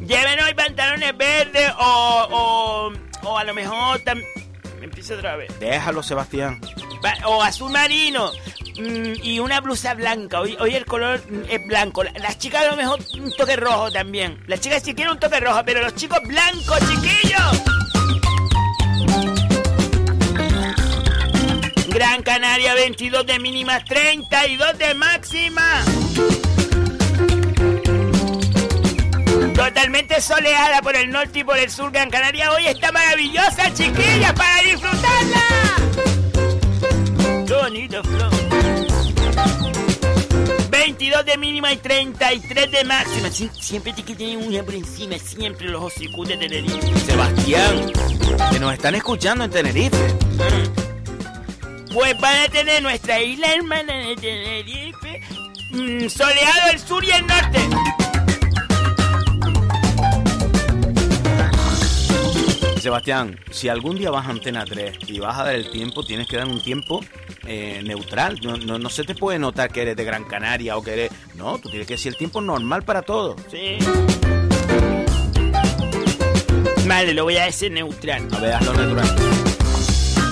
Lleven 0.00 0.40
hoy 0.42 0.54
pantalones 0.54 1.16
verdes 1.16 1.72
o, 1.78 2.92
o, 3.22 3.28
o 3.28 3.38
a 3.38 3.44
lo 3.44 3.54
mejor 3.54 3.98
también... 4.00 4.28
Empiezo 4.82 5.14
otra 5.14 5.34
vez. 5.36 5.50
Déjalo, 5.60 6.02
Sebastián. 6.02 6.60
Va- 7.04 7.26
O 7.26 7.42
azul 7.42 7.70
marino. 7.72 8.30
mm, 8.78 9.12
y 9.22 9.38
una 9.38 9.60
blusa 9.62 9.94
blanca. 9.94 10.40
Hoy, 10.40 10.56
hoy 10.60 10.74
el 10.74 10.84
color 10.84 11.20
mm, 11.30 11.44
es 11.48 11.66
blanco. 11.66 12.04
La- 12.04 12.12
Las 12.18 12.38
chicas 12.38 12.62
a 12.64 12.70
lo 12.70 12.76
mejor 12.76 13.00
un 13.18 13.34
toque 13.34 13.56
rojo 13.56 13.90
también. 13.90 14.42
Las 14.46 14.60
chicas 14.60 14.82
sí 14.82 14.94
quieren 14.94 15.14
un 15.14 15.18
toque 15.20 15.40
rojo, 15.40 15.62
pero 15.64 15.80
los 15.80 15.94
chicos 15.94 16.18
blancos, 16.24 16.78
chiquillos. 16.80 17.62
Gran 21.94 22.22
Canaria 22.22 22.74
22 22.74 23.24
de 23.26 23.38
mínima, 23.38 23.78
32 23.84 24.78
de 24.78 24.94
máxima. 24.94 25.84
Totalmente 29.54 30.20
soleada 30.20 30.82
por 30.82 30.96
el 30.96 31.10
norte 31.10 31.38
y 31.40 31.44
por 31.44 31.56
el 31.56 31.70
sur. 31.70 31.92
Gran 31.92 32.10
Canaria 32.10 32.50
hoy 32.52 32.66
está 32.66 32.90
maravillosa, 32.90 33.72
chiquillas, 33.72 34.32
para 34.32 34.62
disfrutarla. 34.62 35.42
Qué 37.46 37.54
bonito, 37.54 38.02
Flo. 38.02 38.30
22 40.70 41.24
de 41.24 41.36
mínima 41.38 41.72
y 41.72 41.76
33 41.76 42.70
de 42.72 42.84
máxima. 42.84 43.28
Sie- 43.28 43.50
siempre 43.60 43.92
tiene 43.92 44.08
que 44.08 44.16
tener 44.16 44.36
una 44.38 44.62
por 44.64 44.74
encima, 44.74 45.16
siempre 45.18 45.68
los 45.68 45.82
hocicutes 45.84 46.38
de 46.40 46.48
Tenerife. 46.48 47.00
Sebastián, 47.06 47.92
que 48.50 48.58
nos 48.58 48.72
están 48.72 48.96
escuchando 48.96 49.44
en 49.44 49.50
Tenerife. 49.52 50.14
Pues 51.94 52.18
van 52.18 52.36
a 52.42 52.48
tener 52.48 52.82
nuestra 52.82 53.22
isla 53.22 53.54
hermana 53.54 53.96
de 53.98 54.16
Tenerife, 54.16 55.20
mm, 55.70 56.08
soleado 56.08 56.72
el 56.72 56.78
sur 56.80 57.04
y 57.04 57.10
el 57.12 57.24
norte. 57.24 57.60
Sebastián, 62.80 63.38
si 63.52 63.68
algún 63.68 63.96
día 63.96 64.10
vas 64.10 64.26
a 64.26 64.30
Antena 64.30 64.64
3 64.64 64.98
y 65.06 65.20
vas 65.20 65.38
a 65.38 65.44
dar 65.44 65.54
el 65.54 65.70
tiempo, 65.70 66.04
tienes 66.04 66.26
que 66.26 66.36
dar 66.36 66.48
un 66.48 66.60
tiempo 66.60 67.00
eh, 67.46 67.80
neutral. 67.84 68.40
No, 68.42 68.56
no, 68.56 68.76
no 68.76 68.90
se 68.90 69.04
te 69.04 69.14
puede 69.14 69.38
notar 69.38 69.70
que 69.70 69.82
eres 69.82 69.96
de 69.96 70.04
Gran 70.04 70.24
Canaria 70.24 70.76
o 70.76 70.82
que 70.82 70.92
eres... 70.94 71.12
No, 71.36 71.58
tú 71.58 71.70
tienes 71.70 71.86
que 71.86 71.94
decir 71.94 72.10
el 72.10 72.18
tiempo 72.18 72.40
normal 72.40 72.82
para 72.82 73.02
todo. 73.02 73.36
Sí. 73.48 73.78
Vale, 76.86 77.14
lo 77.14 77.22
voy 77.22 77.36
a 77.36 77.44
decir 77.44 77.70
neutral. 77.70 78.28
A 78.32 78.40
ver, 78.40 78.52
hazlo 78.54 78.74
natural. 78.74 79.43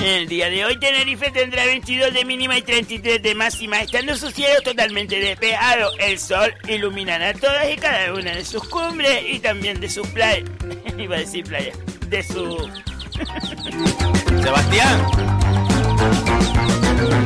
El 0.03 0.27
día 0.27 0.51
de 0.51 0.65
hoy 0.65 0.77
Tenerife 0.79 1.31
tendrá 1.31 1.65
22 1.65 2.13
de 2.13 2.25
mínima 2.25 2.59
y 2.59 2.63
33 2.63 3.23
de 3.23 3.37
máxima, 3.37 3.83
estando 3.83 4.17
su 4.17 4.33
cielo 4.33 4.61
totalmente 4.63 5.21
despejado. 5.21 5.93
El 6.01 6.19
sol 6.19 6.53
iluminará 6.67 7.33
todas 7.35 7.71
y 7.73 7.77
cada 7.77 8.13
una 8.13 8.33
de 8.35 8.45
sus 8.45 8.69
cumbres 8.69 9.23
y 9.29 9.39
también 9.39 9.81
de 9.81 9.89
sus 9.89 10.05
playas. 10.09 10.51
Iba 10.99 11.17
a 11.17 11.19
decir 11.21 11.45
playa. 11.45 11.73
De 12.09 12.21
su... 12.25 12.69
Sebastián, 14.43 15.07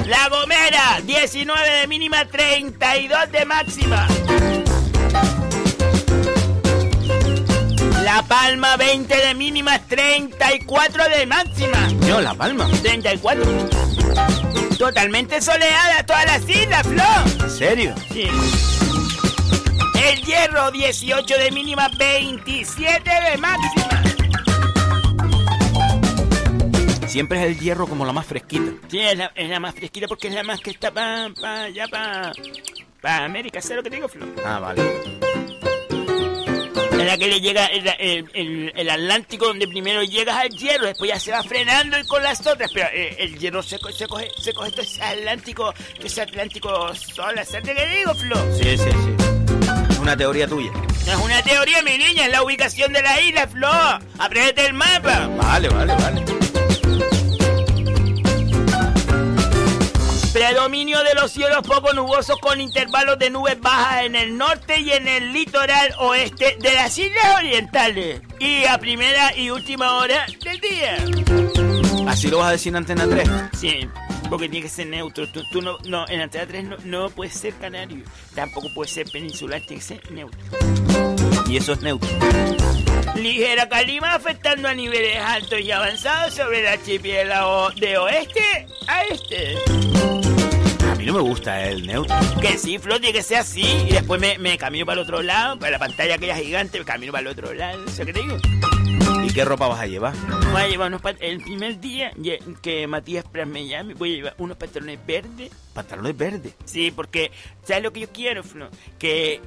La 0.07 0.29
Gomera, 0.29 1.01
19 1.03 1.71
de 1.71 1.87
mínima, 1.87 2.27
32 2.27 3.33
de 3.33 3.45
máxima. 3.47 4.07
La 8.07 8.23
Palma, 8.23 8.77
20 8.77 9.16
de 9.16 9.35
mínima, 9.35 9.81
34 9.81 11.09
de 11.09 11.27
máxima. 11.27 11.88
yo, 12.07 12.21
La 12.21 12.35
Palma. 12.35 12.69
34. 12.81 13.45
Totalmente 14.79 15.42
soleada 15.42 16.07
todas 16.07 16.25
las 16.25 16.49
islas, 16.49 16.87
Flo. 16.87 17.03
¿En 17.45 17.51
serio? 17.51 17.95
Sí. 18.12 18.29
El 20.09 20.23
Hierro, 20.23 20.71
18 20.71 21.37
de 21.37 21.51
mínima, 21.51 21.88
27 21.99 23.11
de 23.11 23.38
máxima. 23.38 24.03
Siempre 27.09 27.40
es 27.40 27.47
el 27.47 27.59
hierro 27.59 27.88
como 27.88 28.07
la 28.07 28.12
más 28.12 28.27
fresquita. 28.27 28.71
Sí, 28.87 29.01
es 29.01 29.19
la, 29.19 29.33
es 29.35 29.51
la 29.51 29.59
más 29.59 29.75
fresquita 29.75 30.07
porque 30.07 30.29
es 30.29 30.35
la 30.35 30.45
más 30.45 30.61
que 30.61 30.71
está 30.71 30.92
para 30.92 31.29
pa, 31.31 31.62
allá 31.64 31.88
para 31.88 32.33
pa 33.01 33.25
América. 33.25 33.61
¿Sabes 33.61 33.79
lo 33.79 33.83
que 33.83 33.90
te 33.90 33.97
digo, 33.97 34.07
Flo? 34.09 34.27
Ah, 34.45 34.61
vale. 34.61 35.26
La 37.07 37.16
que 37.19 37.29
le 37.29 37.40
llega 37.40 37.66
el, 37.66 37.87
el- 37.99 38.31
el- 38.35 38.73
el 38.75 38.90
Atlántico 38.90 39.47
donde 39.47 39.66
primero 39.69 40.03
llegas 40.03 40.37
al 40.37 40.49
hierro, 40.51 40.87
después 40.87 41.09
ya 41.11 41.19
se 41.21 41.31
va 41.33 41.42
frenando 41.42 41.99
y 41.99 42.05
con 42.07 42.23
las 42.23 42.45
otras, 42.47 42.71
pero 42.73 42.87
eh, 42.92 43.16
el 43.19 43.38
hierro 43.38 43.62
se, 43.62 43.79
se 43.97 44.07
coge, 44.07 44.29
se 44.40 44.53
coge 44.53 44.71
todo 44.73 44.83
ese 44.83 45.03
Atlántico, 45.03 45.73
todo 45.97 46.07
ese 46.07 46.23
Atlántico 46.23 46.95
sola, 46.95 47.45
¿sabes 47.45 47.75
qué 47.75 47.87
digo, 47.97 48.14
Flo? 48.14 48.37
Sí, 48.57 48.77
sí, 48.77 48.90
sí. 48.90 49.14
Es 49.90 49.99
una 49.99 50.16
teoría 50.16 50.47
tuya. 50.47 50.71
No 50.73 51.12
es 51.12 51.19
una 51.25 51.42
teoría, 51.42 51.83
mi 51.83 51.97
niña, 51.99 52.27
es 52.27 52.33
la 52.33 52.42
ubicación 52.42 52.92
de 52.92 53.03
la 53.03 53.21
isla, 53.21 53.47
Flo. 53.49 53.69
Aprende 54.19 54.66
el 54.66 54.73
mapa. 54.75 55.29
Vale, 55.37 55.69
vale, 55.69 55.95
vale. 55.95 56.25
De 61.07 61.14
los 61.14 61.31
cielos 61.31 61.66
poco 61.66 61.92
nubosos 61.92 62.38
con 62.40 62.61
intervalos 62.61 63.19
de 63.19 63.31
nubes 63.31 63.61
bajas 63.61 64.05
en 64.05 64.16
el 64.16 64.37
norte 64.37 64.81
y 64.81 64.90
en 64.92 65.07
el 65.07 65.33
litoral 65.33 65.95
oeste 65.99 66.57
de 66.61 66.75
las 66.75 66.97
islas 66.99 67.37
orientales. 67.38 68.21
Y 68.38 68.64
a 68.64 68.79
primera 68.79 69.37
y 69.37 69.51
última 69.51 69.95
hora 69.95 70.27
del 70.42 70.61
día. 70.61 70.97
¿Así 72.09 72.29
lo 72.29 72.38
vas 72.38 72.49
a 72.49 72.53
decir 72.53 72.71
en 72.71 72.77
Antena 72.77 73.07
3? 73.09 73.29
Sí, 73.59 73.88
porque 74.29 74.49
tiene 74.49 74.66
que 74.66 74.73
ser 74.73 74.87
neutro. 74.88 75.29
Tú, 75.29 75.42
tú 75.51 75.62
no, 75.62 75.79
no, 75.87 76.09
en 76.09 76.21
Antena 76.21 76.47
3 76.47 76.64
no, 76.64 76.77
no 76.85 77.11
puedes 77.11 77.35
ser 77.35 77.55
canario. 77.55 78.05
Tampoco 78.35 78.69
puedes 78.75 78.92
ser 78.92 79.09
peninsular, 79.11 79.61
tiene 79.61 79.77
que 79.77 79.87
ser 79.87 80.11
neutro. 80.11 80.38
Y 81.49 81.57
eso 81.57 81.73
es 81.73 81.81
neutro. 81.81 82.09
Ligera 83.16 83.69
calima 83.69 84.14
afectando 84.14 84.69
a 84.69 84.75
niveles 84.75 85.19
altos 85.19 85.61
y 85.61 85.71
avanzados 85.71 86.35
sobre 86.35 86.61
el 86.61 86.66
archipiélago 86.66 87.71
de 87.71 87.99
oeste 87.99 88.66
a 88.88 89.03
este. 89.05 90.26
Mí 91.07 91.12
no 91.12 91.19
me 91.19 91.29
gusta 91.29 91.69
el 91.69 91.87
neutro. 91.87 92.16
Que 92.40 92.59
sí, 92.59 92.81
Flo, 92.81 92.99
tiene 92.99 93.12
que 93.16 93.23
ser 93.23 93.37
así. 93.38 93.62
Y 93.62 93.92
después 93.92 94.21
me, 94.21 94.38
me 94.38 94.59
camino 94.59 94.85
para 94.85 95.01
el 95.01 95.07
otro 95.07 95.23
lado, 95.23 95.57
para 95.57 95.71
la 95.71 95.79
pantalla 95.79 96.16
aquella 96.16 96.35
gigante, 96.37 96.81
me 96.81 96.85
camino 96.85 97.12
para 97.12 97.21
el 97.21 97.29
otro 97.29 97.55
lado. 97.55 97.79
¿Sabes 97.90 98.07
qué 98.07 98.12
te 98.12 98.23
digo? 98.23 98.37
¿Y 99.25 99.33
qué 99.33 99.45
ropa 99.45 99.69
vas 99.69 99.79
a 99.79 99.87
llevar? 99.87 100.14
Voy 100.51 100.62
a 100.62 100.66
llevar 100.66 100.88
unos 100.88 101.01
pat- 101.03 101.19
El 101.21 101.40
primer 101.42 101.79
día 101.79 102.11
que 102.61 102.88
Matías 102.88 103.25
Pras 103.25 103.47
me 103.47 103.69
llame, 103.69 103.95
voy 103.95 104.14
a 104.14 104.16
llevar 104.16 104.35
unos 104.38 104.57
pantalones 104.57 104.99
verdes. 105.07 105.53
Pantalones 105.75 106.16
verdes. 106.16 106.55
Sí, 106.64 106.90
porque, 106.90 107.31
¿sabes 107.62 107.85
lo 107.85 107.92
que 107.92 108.01
yo 108.01 108.09
quiero, 108.12 108.42
Flo? 108.42 108.69
Que 108.99 109.40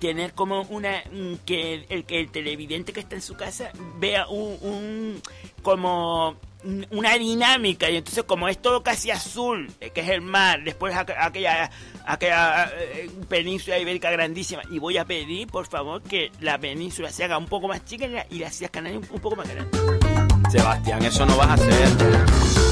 tener 0.00 0.32
como 0.34 0.62
una 0.62 1.04
mm, 1.12 1.34
que 1.46 1.86
el 1.90 2.06
que 2.06 2.18
el 2.18 2.30
televidente 2.32 2.92
que 2.92 2.98
está 2.98 3.14
en 3.14 3.22
su 3.22 3.36
casa 3.36 3.70
vea 4.00 4.26
un, 4.26 4.58
un- 4.62 5.22
como 5.62 6.34
una 6.90 7.14
dinámica 7.14 7.88
y 7.88 7.96
entonces 7.96 8.24
como 8.24 8.48
es 8.48 8.60
todo 8.60 8.82
casi 8.82 9.10
azul 9.12 9.70
eh, 9.80 9.90
que 9.90 10.00
es 10.00 10.08
el 10.08 10.20
mar 10.22 10.62
después 10.64 10.92
aqu- 10.94 11.14
aquella 11.16 11.70
aquella 12.04 12.70
eh, 12.76 13.08
península 13.28 13.78
ibérica 13.78 14.10
grandísima 14.10 14.62
y 14.70 14.78
voy 14.80 14.98
a 14.98 15.04
pedir 15.04 15.46
por 15.46 15.66
favor 15.66 16.02
que 16.02 16.32
la 16.40 16.58
península 16.58 17.12
se 17.12 17.22
haga 17.24 17.38
un 17.38 17.46
poco 17.46 17.68
más 17.68 17.84
chica 17.84 18.06
y 18.06 18.08
la- 18.10 18.26
y 18.30 18.38
las 18.40 18.54
Islas 18.56 18.70
Canarias 18.72 19.02
un, 19.10 19.20
poco 19.20 19.36
más 19.36 19.48
grande 19.48 19.78
Sebastián, 20.50 21.04
eso 21.04 21.26
no 21.26 21.36
vas 21.36 21.48
a 21.48 21.52
hacer. 21.54 21.88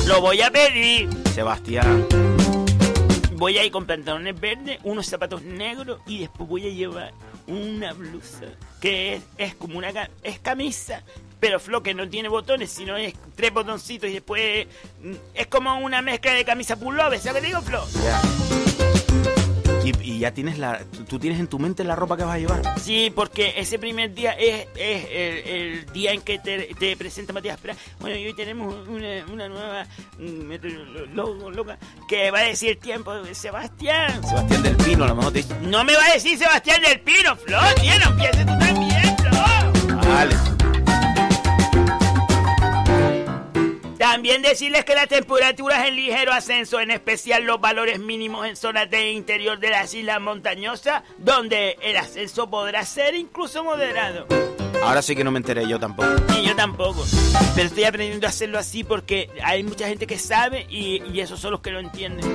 lo 0.09 0.21
voy 0.21 0.41
a 0.41 0.51
pedir 0.51 1.09
Sebastián. 1.35 2.07
voy 3.35 3.59
a 3.59 3.65
ir 3.65 3.71
con 3.71 3.87
pantalones 3.87 4.39
verdes, 4.41 4.79
unos 4.83 5.07
zapatos 5.07 5.43
negros 5.43 6.01
y 6.07 6.21
después 6.21 6.49
voy 6.49 6.67
a 6.67 6.71
llevar 6.71 7.13
una 7.47 7.93
blusa 7.93 8.47
que 8.81 9.15
es, 9.15 9.23
es 9.39 9.55
como 9.55 9.79
una 9.79 9.91
es 10.23 10.39
camisa, 10.41 11.03
pero 11.47 11.61
Flo 11.61 11.81
que 11.81 11.95
no 11.95 12.09
tiene 12.09 12.29
botones, 12.29 12.73
sino 12.73 12.97
es 12.97 13.15
tres 13.37 13.53
botoncitos 13.53 14.11
y 14.11 14.15
después 14.15 14.67
mm, 15.01 15.13
es 15.33 15.47
como 15.47 15.79
una 15.79 16.03
mezcla 16.03 16.33
de 16.33 16.45
camisa 16.45 16.75
pullover, 16.77 17.21
¿sabes 17.21 17.41
qué 17.41 17.47
digo, 17.47 17.61
Flo? 17.61 17.87
Ya. 18.03 18.21
Y, 19.85 19.93
y 20.03 20.19
ya 20.19 20.35
tienes 20.35 20.59
la... 20.59 20.81
¿Tú 21.09 21.21
tienes 21.21 21.39
en 21.39 21.47
tu 21.47 21.61
mente 21.61 21.85
la 21.85 21.95
ropa 21.95 22.17
que 22.17 22.25
vas 22.25 22.35
a 22.35 22.39
llevar? 22.39 22.63
Sí, 22.81 23.13
porque 23.15 23.55
ese 23.57 23.79
primer 23.79 24.13
día 24.13 24.33
es, 24.33 24.67
es 24.75 25.05
el, 25.05 25.55
el 25.55 25.93
día 25.93 26.11
en 26.11 26.23
que 26.23 26.41
te, 26.41 26.75
te 26.75 26.97
presenta 26.97 27.33
Matías 27.33 27.61
Prat. 27.61 27.79
Bueno, 28.01 28.17
y 28.17 28.27
hoy 28.27 28.35
tenemos 28.35 28.75
una, 28.89 29.25
una 29.33 29.49
nueva 29.49 29.87
mm, 30.19 30.25
meteoróloga 30.25 31.51
loca 31.51 31.79
que 32.09 32.33
va 32.33 32.41
a 32.41 32.43
decir 32.43 32.71
el 32.71 32.79
tiempo 32.79 33.15
de 33.15 33.37
Sebastián. 33.37 34.21
Sebastián 34.27 34.65
del 34.65 34.77
Pino, 34.79 35.05
a 35.05 35.07
lo 35.07 35.15
mejor 35.15 35.33
te 35.33 35.39
dice... 35.39 35.55
No 35.61 35.85
me 35.85 35.95
va 35.95 36.07
a 36.07 36.15
decir 36.15 36.37
Sebastián 36.37 36.83
del 36.83 36.99
Pino, 36.99 37.37
Flo, 37.37 37.61
tío, 37.81 37.93
no 38.01 38.11
empieces 38.11 38.45
tú 38.45 38.59
también, 38.59 39.17
Flo. 39.19 39.97
Vale. 40.09 40.56
También 44.09 44.41
decirles 44.41 44.85
que 44.85 44.95
las 44.95 45.09
temperaturas 45.09 45.85
en 45.89 45.97
ligero 45.97 46.33
ascenso, 46.33 46.79
en 46.79 46.93
especial 46.93 47.43
los 47.43 47.61
valores 47.61 47.99
mínimos 47.99 48.47
en 48.47 48.55
zonas 48.55 48.89
de 48.89 49.11
interior 49.11 49.59
de 49.59 49.71
las 49.71 49.93
islas 49.95 50.21
montañosas, 50.21 51.03
donde 51.19 51.77
el 51.83 51.97
ascenso 51.97 52.49
podrá 52.49 52.85
ser 52.85 53.17
incluso 53.17 53.65
moderado. 53.65 54.29
Ahora 54.81 55.03
sí 55.03 55.17
que 55.17 55.25
no 55.25 55.33
me 55.33 55.39
enteré 55.39 55.67
yo 55.67 55.81
tampoco. 55.81 56.09
Y 56.39 56.47
yo 56.47 56.55
tampoco. 56.55 57.05
Pero 57.57 57.67
estoy 57.67 57.83
aprendiendo 57.83 58.29
a 58.29 58.31
hacerlo 58.31 58.61
así 58.61 58.85
porque 58.85 59.29
hay 59.43 59.65
mucha 59.65 59.89
gente 59.89 60.07
que 60.07 60.21
sabe 60.21 60.69
y, 60.71 61.03
y 61.13 61.19
esos 61.19 61.41
son 61.41 61.51
los 61.51 61.61
que 61.61 61.73
lo 61.73 61.81
entienden. 61.81 62.33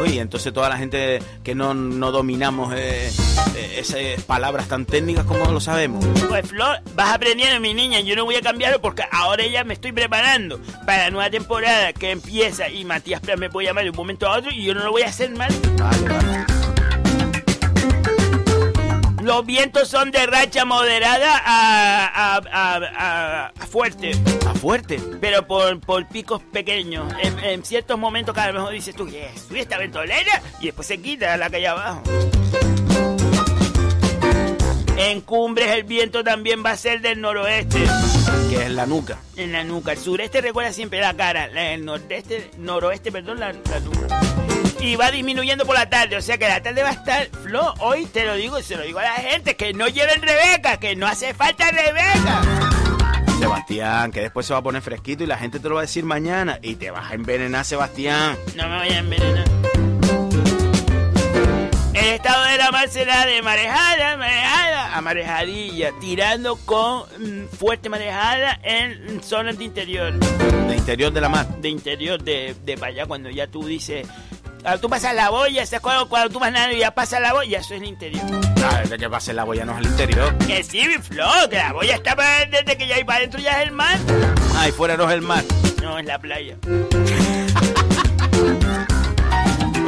Oye, 0.00 0.20
entonces 0.20 0.52
toda 0.52 0.68
la 0.68 0.76
gente 0.76 1.20
que 1.42 1.54
no, 1.54 1.74
no 1.74 2.12
dominamos 2.12 2.74
eh, 2.74 3.10
eh, 3.56 3.76
esas 3.78 4.22
palabras 4.24 4.68
tan 4.68 4.84
técnicas, 4.84 5.24
¿cómo 5.24 5.50
lo 5.50 5.60
sabemos? 5.60 6.04
Pues 6.28 6.48
Flor, 6.48 6.80
vas 6.94 7.14
aprendiendo, 7.14 7.60
mi 7.60 7.74
niña. 7.74 8.00
Yo 8.00 8.14
no 8.16 8.24
voy 8.24 8.36
a 8.36 8.42
cambiarlo 8.42 8.80
porque 8.80 9.04
ahora 9.10 9.46
ya 9.46 9.64
me 9.64 9.74
estoy 9.74 9.92
preparando 9.92 10.60
para 10.84 11.04
la 11.04 11.10
nueva 11.10 11.30
temporada 11.30 11.92
que 11.92 12.10
empieza 12.10 12.68
y 12.68 12.84
Matías 12.84 13.22
me 13.38 13.50
puede 13.50 13.68
llamar 13.68 13.84
de 13.84 13.90
un 13.90 13.96
momento 13.96 14.26
a 14.26 14.38
otro 14.38 14.50
y 14.50 14.64
yo 14.64 14.74
no 14.74 14.84
lo 14.84 14.90
voy 14.90 15.02
a 15.02 15.08
hacer 15.08 15.30
mal. 15.30 15.52
Vale, 15.78 16.08
vale. 16.08 16.55
Los 19.26 19.44
vientos 19.44 19.88
son 19.88 20.12
de 20.12 20.24
racha 20.24 20.64
moderada 20.64 21.42
a, 21.44 22.06
a, 22.06 22.36
a- 22.36 22.76
a- 22.96 23.46
a 23.60 23.66
fuerte, 23.66 24.12
A 24.46 24.54
fuerte. 24.54 25.00
pero 25.20 25.44
por, 25.48 25.80
por 25.80 26.06
picos 26.06 26.40
pequeños. 26.52 27.12
En, 27.20 27.36
en 27.40 27.64
ciertos 27.64 27.98
momentos, 27.98 28.32
que 28.32 28.40
a 28.40 28.46
lo 28.52 28.60
mejor 28.60 28.72
dices 28.72 28.94
tú, 28.94 29.04
¿qué 29.04 29.26
es? 29.34 29.42
¿Sube 29.42 29.58
esta 29.62 29.78
ventolera? 29.78 30.40
Y 30.60 30.66
después 30.66 30.86
se 30.86 30.98
quita 31.02 31.36
la 31.36 31.50
que 31.50 31.56
hay 31.56 31.66
abajo. 31.66 32.04
En 34.96 35.20
cumbres 35.22 35.72
el 35.72 35.82
viento 35.82 36.22
también 36.22 36.62
va 36.64 36.70
a 36.70 36.76
ser 36.76 37.00
del 37.00 37.20
noroeste, 37.20 37.82
Que 38.48 38.62
es 38.66 38.70
la 38.70 38.86
nuca. 38.86 39.18
en 39.36 39.50
la 39.50 39.64
nuca. 39.64 39.90
El 39.92 39.98
sureste 39.98 40.40
recuerda 40.40 40.72
siempre 40.72 41.00
la 41.00 41.14
cara, 41.14 41.46
el 41.46 41.84
nordeste, 41.84 42.52
noroeste, 42.58 43.10
perdón, 43.10 43.40
la, 43.40 43.52
la 43.52 43.80
nuca. 43.80 44.45
Y 44.80 44.96
va 44.96 45.10
disminuyendo 45.10 45.64
por 45.64 45.74
la 45.74 45.88
tarde, 45.88 46.16
o 46.16 46.22
sea 46.22 46.38
que 46.38 46.46
la 46.46 46.62
tarde 46.62 46.82
va 46.82 46.90
a 46.90 46.92
estar, 46.92 47.26
Flo, 47.42 47.74
hoy 47.80 48.06
te 48.06 48.24
lo 48.24 48.34
digo 48.34 48.58
y 48.58 48.62
se 48.62 48.76
lo 48.76 48.82
digo 48.82 48.98
a 48.98 49.04
la 49.04 49.14
gente, 49.14 49.56
que 49.56 49.72
no 49.72 49.88
lleven 49.88 50.22
Rebeca, 50.22 50.78
que 50.78 50.94
no 50.94 51.06
hace 51.06 51.34
falta 51.34 51.70
Rebeca. 51.70 52.42
Sebastián, 53.38 54.12
que 54.12 54.20
después 54.22 54.46
se 54.46 54.52
va 54.52 54.60
a 54.60 54.62
poner 54.62 54.82
fresquito 54.82 55.24
y 55.24 55.26
la 55.26 55.36
gente 55.38 55.60
te 55.60 55.68
lo 55.68 55.74
va 55.74 55.82
a 55.82 55.84
decir 55.84 56.04
mañana. 56.04 56.58
Y 56.62 56.76
te 56.76 56.90
vas 56.90 57.10
a 57.10 57.14
envenenar, 57.14 57.64
Sebastián. 57.64 58.36
No 58.54 58.68
me 58.68 58.76
vayan 58.76 58.94
a 58.94 58.98
envenenar. 58.98 59.44
El 61.92 62.12
estado 62.12 62.44
de 62.44 62.58
la 62.58 62.70
mar 62.70 62.88
será 62.88 63.26
de 63.26 63.42
marejada, 63.42 64.16
marejada 64.16 64.96
a 64.96 65.00
marejadilla, 65.00 65.90
tirando 66.00 66.56
con 66.56 67.02
mm, 67.18 67.48
fuerte 67.48 67.88
marejada 67.88 68.58
en 68.62 69.22
zonas 69.22 69.58
de 69.58 69.64
interior. 69.64 70.12
De 70.68 70.76
interior 70.76 71.12
de 71.12 71.20
la 71.20 71.28
mar. 71.28 71.46
De 71.60 71.68
interior, 71.68 72.22
de, 72.22 72.54
de 72.64 72.76
para 72.76 72.92
allá, 72.92 73.06
cuando 73.06 73.28
ya 73.30 73.46
tú 73.46 73.64
dices... 73.66 74.06
Cuando 74.66 74.80
tú 74.80 74.90
pasas 74.90 75.14
la 75.14 75.30
boya, 75.30 75.64
¿sabes? 75.64 75.80
Cuando, 75.80 76.08
cuando 76.08 76.28
tú 76.28 76.40
vas 76.40 76.50
nadando 76.50 76.76
y 76.76 76.80
ya 76.80 76.90
pasas 76.90 77.20
la 77.20 77.32
boya, 77.32 77.60
eso 77.60 77.74
es 77.74 77.80
el 77.80 77.86
interior. 77.86 78.24
De 78.88 78.98
que 78.98 79.08
pase 79.08 79.32
la 79.32 79.44
boya 79.44 79.64
no 79.64 79.70
es 79.70 79.78
al 79.78 79.86
interior. 79.86 80.36
Que 80.38 80.64
sí, 80.64 80.82
mi 80.88 80.94
flor, 80.94 81.48
que 81.48 81.54
la 81.54 81.72
boya 81.72 81.94
está 81.94 82.16
para, 82.16 82.46
desde 82.46 82.76
que 82.76 82.88
ya 82.88 82.96
hay 82.96 83.04
para 83.04 83.20
adentro 83.20 83.38
ya 83.38 83.62
es 83.62 83.68
el 83.68 83.70
mar. 83.70 83.96
Ah, 84.56 84.68
y 84.68 84.72
fuera 84.72 84.96
no 84.96 85.08
es 85.08 85.14
el 85.14 85.22
mar. 85.22 85.44
No, 85.80 86.00
es 86.00 86.04
la 86.04 86.18
playa. 86.18 86.56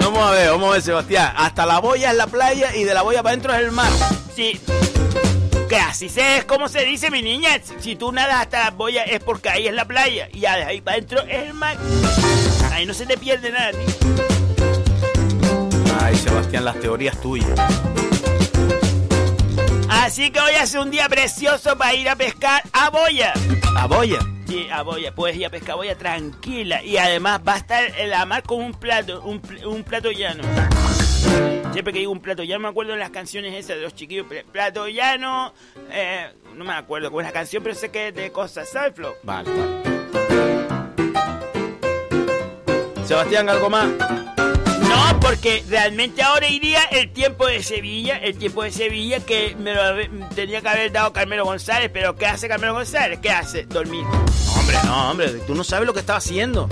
Vamos 0.00 0.22
a 0.22 0.30
ver, 0.30 0.50
vamos 0.50 0.68
a 0.68 0.72
ver, 0.74 0.82
Sebastián. 0.82 1.32
Hasta 1.36 1.66
la 1.66 1.80
boya 1.80 2.12
es 2.12 2.16
la 2.16 2.28
playa 2.28 2.76
y 2.76 2.84
de 2.84 2.94
la 2.94 3.02
boya 3.02 3.24
para 3.24 3.32
adentro 3.32 3.54
es 3.54 3.60
el 3.60 3.72
mar. 3.72 3.90
Sí. 4.32 4.60
Que 5.68 5.76
así 5.76 6.08
se 6.08 6.36
es 6.36 6.44
como 6.44 6.68
se 6.68 6.84
dice, 6.84 7.10
mi 7.10 7.20
niña. 7.20 7.50
Si, 7.64 7.74
si 7.80 7.96
tú 7.96 8.12
nadas 8.12 8.42
hasta 8.42 8.66
la 8.66 8.70
boya 8.70 9.02
es 9.02 9.18
porque 9.24 9.48
ahí 9.48 9.66
es 9.66 9.74
la 9.74 9.86
playa. 9.86 10.28
Y 10.32 10.38
ya 10.38 10.54
de 10.56 10.62
ahí 10.62 10.80
para 10.80 10.98
adentro 10.98 11.20
es 11.22 11.48
el 11.48 11.54
mar. 11.54 11.76
Ahí 12.72 12.86
no 12.86 12.94
se 12.94 13.06
te 13.06 13.18
pierde 13.18 13.50
nada, 13.50 13.72
tío. 13.72 14.38
Sebastián, 16.18 16.64
las 16.64 16.78
teorías 16.81 17.20
tuyas. 17.20 17.59
Así 19.88 20.31
que 20.31 20.40
hoy 20.40 20.54
hace 20.54 20.78
un 20.78 20.90
día 20.90 21.09
precioso 21.09 21.76
para 21.76 21.94
ir 21.94 22.09
a 22.09 22.16
pescar 22.16 22.62
a 22.72 22.90
boya. 22.90 23.33
¿A 23.76 23.87
boya? 23.87 24.18
Sí, 24.46 24.66
a 24.72 24.83
boya. 24.83 25.14
Puedes 25.14 25.37
ir 25.37 25.46
a 25.46 25.50
pescar 25.50 25.72
a 25.72 25.74
boya 25.76 25.96
tranquila. 25.98 26.83
Y 26.83 26.96
además 26.96 27.40
va 27.46 27.54
a 27.54 27.59
estar 27.59 27.85
en 27.98 28.11
la 28.11 28.24
mar 28.24 28.42
con 28.42 28.61
un 28.62 28.72
plato, 28.72 29.20
un, 29.22 29.40
pl- 29.40 29.66
un 29.66 29.85
plato 29.85 30.11
llano. 30.11 30.42
Siempre 31.72 31.92
que 31.92 31.98
digo 32.00 32.12
un 32.12 32.20
plato 32.20 32.42
llano 32.42 32.61
me 32.61 32.68
acuerdo 32.68 32.92
de 32.92 32.98
las 32.98 33.11
canciones 33.11 33.52
esas 33.54 33.76
de 33.76 33.83
los 33.83 33.94
chiquillos. 33.94 34.26
pl- 34.26 34.44
Plato 34.44 34.88
llano, 34.88 35.52
eh, 35.90 36.33
no 36.54 36.64
me 36.64 36.72
acuerdo 36.72 37.09
es 37.20 37.26
la 37.26 37.33
canción, 37.33 37.62
pero 37.62 37.74
sé 37.74 37.90
que 37.90 38.09
es 38.09 38.14
de 38.14 38.33
cosas, 38.33 38.68
¿sabes, 38.70 38.94
Flo? 38.94 39.14
Vale, 39.22 39.50
vale. 39.50 39.78
Sebastián, 43.07 43.48
¿algo 43.48 43.70
más? 43.70 43.87
No, 44.98 45.20
porque 45.20 45.64
realmente 45.68 46.22
ahora 46.22 46.48
iría 46.48 46.82
el 46.90 47.12
tiempo 47.12 47.46
de 47.46 47.62
Sevilla, 47.62 48.16
el 48.18 48.37
tiempo 48.37 48.62
de 48.64 48.72
Sevilla 48.72 49.20
que 49.20 49.54
me 49.58 49.72
lo 49.74 49.80
tenía 50.34 50.61
que 50.61 50.68
haber 50.68 50.90
dado 50.92 51.12
Carmelo 51.12 51.44
González, 51.44 51.88
pero 51.92 52.16
¿qué 52.16 52.26
hace 52.26 52.48
Carmelo 52.48 52.74
González? 52.74 53.20
¿Qué 53.22 53.30
hace? 53.30 53.64
Dormir. 53.66 54.02
No, 54.04 54.58
hombre, 54.61 54.76
no, 54.84 55.11
hombre. 55.11 55.28
Tú 55.46 55.54
no 55.54 55.62
sabes 55.62 55.87
lo 55.87 55.94
que 55.94 56.00
estaba 56.00 56.18
haciendo. 56.18 56.68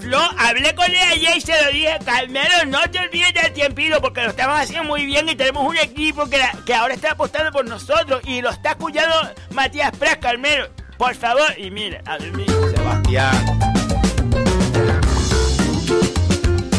Flo, 0.00 0.18
hablé 0.38 0.74
con 0.74 0.86
él 0.90 0.96
ayer 1.12 1.36
y 1.36 1.40
se 1.40 1.52
lo 1.64 1.70
dije, 1.70 1.96
Carmelo, 2.04 2.64
no 2.66 2.80
te 2.90 2.98
olvides 2.98 3.32
del 3.34 3.52
tiempito 3.52 4.00
porque 4.00 4.22
lo 4.22 4.30
estamos 4.30 4.58
haciendo 4.58 4.84
muy 4.88 5.06
bien 5.06 5.28
y 5.28 5.36
tenemos 5.36 5.64
un 5.64 5.76
equipo 5.76 6.28
que, 6.28 6.38
la- 6.38 6.52
que 6.66 6.74
ahora 6.74 6.94
está 6.94 7.12
apostando 7.12 7.52
por 7.52 7.64
nosotros 7.64 8.20
y 8.26 8.42
lo 8.42 8.50
está 8.50 8.70
escuchando 8.72 9.14
Matías 9.52 9.92
Pras, 9.96 10.16
Carmelo. 10.16 10.68
Por 10.98 11.14
favor, 11.14 11.46
y 11.56 11.70
mira, 11.70 12.02
a 12.06 12.18
dormir. 12.18 12.46
Sebastián. 12.74 13.81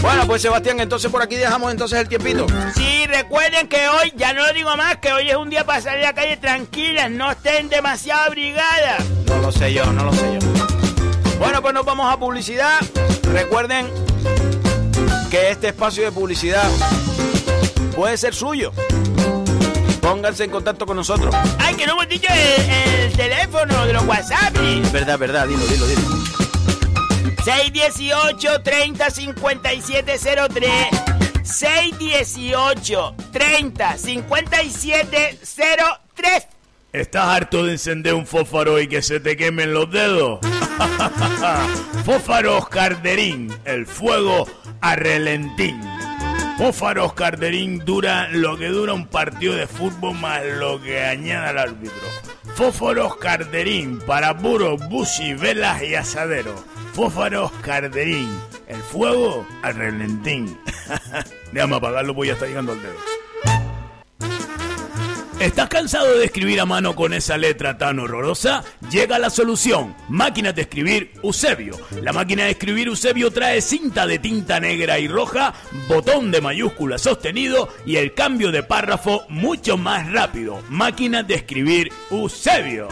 Bueno, 0.04 0.28
pues 0.28 0.42
Sebastián, 0.42 0.82
entonces 0.82 1.10
por 1.10 1.22
aquí 1.22 1.38
dejamos 1.38 1.72
entonces 1.72 1.98
el 1.98 2.10
tiempito. 2.10 2.46
Sí, 2.76 3.06
recuerden 3.08 3.70
que 3.70 3.88
hoy, 3.88 4.12
ya 4.18 4.34
no 4.34 4.46
lo 4.46 4.52
digo 4.52 4.76
más, 4.76 4.98
que 4.98 5.14
hoy 5.14 5.30
es 5.30 5.38
un 5.38 5.50
día 5.50 5.66
para 5.66 5.80
salir 5.80 6.04
a 6.04 6.10
la 6.10 6.14
calle 6.14 6.36
tranquilas, 6.36 7.10
no 7.10 7.32
estén 7.32 7.70
demasiado 7.70 8.24
abrigadas. 8.24 9.02
No 9.28 9.38
lo 9.38 9.50
sé 9.54 9.72
yo, 9.72 9.86
no 9.94 10.04
lo 10.04 10.12
sé 10.12 10.40
yo. 10.40 10.40
Bueno, 11.40 11.62
pues 11.62 11.74
nos 11.74 11.86
vamos 11.86 12.12
a 12.14 12.20
publicidad. 12.20 12.82
Recuerden 13.32 13.88
que 15.32 15.52
este 15.52 15.70
espacio 15.70 16.04
de 16.04 16.12
publicidad 16.12 16.70
puede 17.96 18.18
ser 18.18 18.36
suyo. 18.36 18.74
Pónganse 20.02 20.44
en 20.44 20.52
contacto 20.52 20.86
con 20.86 20.98
nosotros. 20.98 21.34
Ay, 21.60 21.76
que 21.76 21.88
no 21.88 21.94
hemos 21.94 22.10
dicho 22.10 22.28
el, 22.30 23.06
el 23.06 23.14
teléfono 23.14 23.86
de 23.86 23.94
los 23.94 24.04
WhatsApp. 24.04 24.54
Es 24.62 24.92
verdad, 24.92 25.18
verdad, 25.18 25.48
dilo, 25.48 25.66
dilo, 25.66 25.88
dilo. 25.88 26.43
618 27.44 28.62
30 28.64 29.10
57 29.10 30.18
03 30.18 30.72
618 31.44 33.16
30 33.34 33.98
57 33.98 35.40
03 36.16 36.48
¿Estás 36.94 37.26
harto 37.26 37.66
de 37.66 37.74
encender 37.74 38.14
un 38.14 38.26
fósforo 38.26 38.80
y 38.80 38.88
que 38.88 39.02
se 39.02 39.20
te 39.20 39.36
quemen 39.36 39.74
los 39.74 39.92
dedos? 39.92 40.40
Fósforos 42.06 42.70
Carderín, 42.70 43.52
el 43.66 43.88
fuego 43.88 44.48
a 44.80 44.96
relentín. 44.96 45.82
Fósforos 46.58 47.14
Carderín 47.14 47.80
dura 47.80 48.30
lo 48.30 48.58
que 48.58 48.68
dura 48.68 48.94
un 48.94 49.08
partido 49.08 49.56
de 49.56 49.68
fútbol 49.68 50.14
más 50.18 50.46
lo 50.46 50.82
que 50.82 51.04
añada 51.04 51.50
el 51.50 51.58
árbitro. 51.58 52.08
Fósforos 52.56 53.18
Carderín 53.18 54.00
para 54.00 54.38
puros, 54.38 54.80
busi, 54.90 55.34
velas 55.34 55.82
y 55.82 55.96
asaderos. 55.96 56.60
Fósforos 56.94 57.52
Carderín, 57.64 58.30
el 58.68 58.78
fuego 58.78 59.46
a 59.64 59.72
relentín. 59.72 60.60
Déjame 61.52 61.78
apagarlo, 61.78 62.14
pues 62.14 62.28
ya 62.28 62.34
está 62.34 62.46
llegando 62.46 62.74
al 62.74 62.82
dedo. 62.82 63.13
¿Estás 65.44 65.68
cansado 65.68 66.18
de 66.18 66.24
escribir 66.24 66.62
a 66.62 66.66
mano 66.66 66.96
con 66.96 67.12
esa 67.12 67.38
letra 67.38 67.78
tan 67.78 68.00
horrorosa? 68.00 68.64
Llega 68.90 69.20
la 69.20 69.30
solución. 69.30 69.94
Máquinas 70.08 70.56
de 70.56 70.62
escribir 70.62 71.12
Eusebio. 71.22 71.78
La 72.02 72.14
máquina 72.14 72.46
de 72.46 72.52
escribir 72.52 72.88
Eusebio 72.88 73.30
trae 73.30 73.60
cinta 73.60 74.08
de 74.08 74.20
tinta 74.20 74.62
negra 74.62 75.00
y 75.00 75.10
roja, 75.10 75.54
botón 75.90 76.32
de 76.32 76.40
mayúscula 76.40 76.98
sostenido 76.98 77.68
y 77.86 77.98
el 77.98 78.14
cambio 78.14 78.54
de 78.54 78.64
párrafo 78.64 79.26
mucho 79.28 79.78
más 79.78 80.10
rápido. 80.14 80.62
Máquinas 80.70 81.28
de 81.28 81.36
escribir 81.36 81.92
Eusebio. 82.10 82.88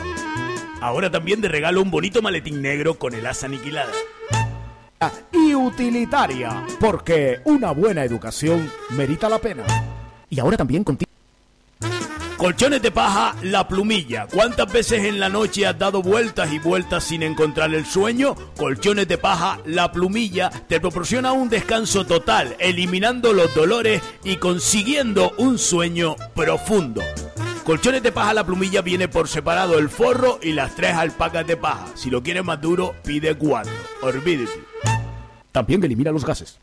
Ahora 0.82 1.10
también 1.10 1.40
de 1.40 1.48
regalo 1.48 1.82
un 1.82 1.90
bonito 1.90 2.22
maletín 2.22 2.62
negro 2.62 3.00
con 3.00 3.14
el 3.14 3.26
asa 3.28 3.46
aniquilada. 3.46 3.94
Y 5.32 5.56
utilitaria, 5.56 6.66
porque 6.82 7.40
una 7.46 7.72
buena 7.72 8.04
educación 8.04 8.70
merita 8.90 9.30
la 9.30 9.40
pena. 9.40 9.64
Y 10.30 10.42
ahora 10.42 10.58
también 10.58 10.84
contigo. 10.84 11.11
Colchones 12.42 12.82
de 12.82 12.90
paja, 12.90 13.36
la 13.44 13.68
plumilla. 13.68 14.26
¿Cuántas 14.26 14.74
veces 14.74 15.04
en 15.04 15.20
la 15.20 15.30
noche 15.30 15.68
has 15.68 15.78
dado 15.78 16.02
vueltas 16.02 16.52
y 16.52 16.58
vueltas 16.58 17.04
sin 17.04 17.22
encontrar 17.22 17.72
el 17.76 17.86
sueño? 17.86 18.34
Colchones 18.58 19.08
de 19.08 19.20
paja, 19.20 19.60
la 19.68 19.92
plumilla 19.92 20.50
te 20.50 20.80
proporciona 20.80 21.34
un 21.34 21.50
descanso 21.50 22.04
total, 22.04 22.56
eliminando 22.58 23.32
los 23.32 23.54
dolores 23.54 24.02
y 24.24 24.38
consiguiendo 24.38 25.34
un 25.38 25.60
sueño 25.60 26.16
profundo. 26.34 27.04
Colchones 27.64 28.02
de 28.02 28.12
paja, 28.12 28.34
la 28.34 28.44
plumilla 28.44 28.82
viene 28.82 29.08
por 29.08 29.28
separado 29.28 29.78
el 29.78 29.90
forro 29.90 30.40
y 30.42 30.54
las 30.54 30.76
tres 30.76 30.96
alpacas 30.96 31.46
de 31.46 31.58
paja. 31.58 31.86
Si 31.94 32.10
lo 32.10 32.24
quieres 32.24 32.44
más 32.44 32.60
duro, 32.60 32.96
pide 33.04 33.36
cuatro. 33.36 33.72
Olvídate. 34.02 34.64
También 35.52 35.84
elimina 35.84 36.12
los 36.12 36.26
gases. 36.26 36.58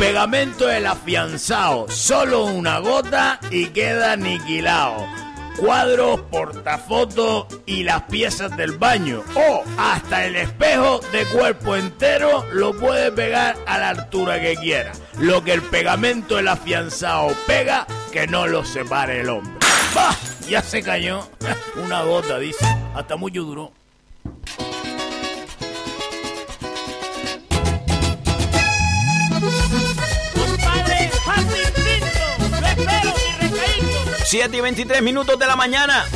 Pegamento 0.00 0.66
del 0.66 0.86
afianzado, 0.86 1.86
solo 1.90 2.46
una 2.46 2.78
gota 2.78 3.38
y 3.50 3.66
queda 3.66 4.12
aniquilado. 4.12 5.06
Cuadros, 5.58 6.22
portafotos 6.22 7.44
y 7.66 7.82
las 7.82 8.04
piezas 8.04 8.56
del 8.56 8.78
baño. 8.78 9.22
O 9.34 9.62
hasta 9.76 10.24
el 10.24 10.36
espejo 10.36 11.00
de 11.12 11.26
cuerpo 11.26 11.76
entero 11.76 12.46
lo 12.50 12.72
puede 12.72 13.12
pegar 13.12 13.58
a 13.66 13.78
la 13.78 13.90
altura 13.90 14.40
que 14.40 14.56
quiera. 14.56 14.92
Lo 15.18 15.44
que 15.44 15.52
el 15.52 15.60
pegamento 15.60 16.36
del 16.36 16.48
afianzado 16.48 17.34
pega, 17.46 17.86
que 18.10 18.26
no 18.26 18.46
lo 18.46 18.64
separe 18.64 19.20
el 19.20 19.28
hombre. 19.28 19.52
¡Bah! 19.94 20.16
Ya 20.48 20.62
se 20.62 20.82
cayó. 20.82 21.28
Una 21.84 22.04
gota, 22.04 22.38
dice. 22.38 22.64
Hasta 22.94 23.16
mucho 23.16 23.42
duró. 23.42 23.79
7 34.30 34.56
y 34.56 34.60
23 34.60 35.02
minutos 35.02 35.36
de 35.40 35.44
la 35.44 35.56
mañana. 35.56 36.06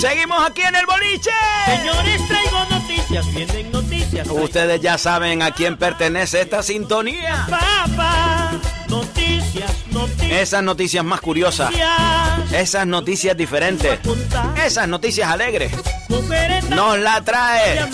Seguimos 0.00 0.44
aquí 0.44 0.62
en 0.62 0.74
el 0.74 0.84
boliche. 0.86 1.30
Señores, 1.66 2.26
traigo 2.26 2.64
noticias, 2.68 3.32
vienen 3.32 3.70
noticias. 3.70 4.26
Ustedes 4.28 4.80
ya 4.80 4.98
saben 4.98 5.42
a 5.42 5.52
quién 5.52 5.76
pertenece 5.76 6.40
esta 6.40 6.64
sintonía. 6.64 7.46
Papá, 7.48 8.54
noticias, 8.88 9.70
noticias. 9.92 10.32
Esas 10.32 10.64
noticias 10.64 11.04
más 11.04 11.20
curiosas. 11.20 11.70
Esas 12.50 12.88
noticias 12.88 13.36
diferentes. 13.36 14.00
Esas 14.56 14.88
noticias 14.88 15.30
alegres. 15.30 15.70
Nos 16.70 16.98
la 16.98 17.22
trae 17.22 17.88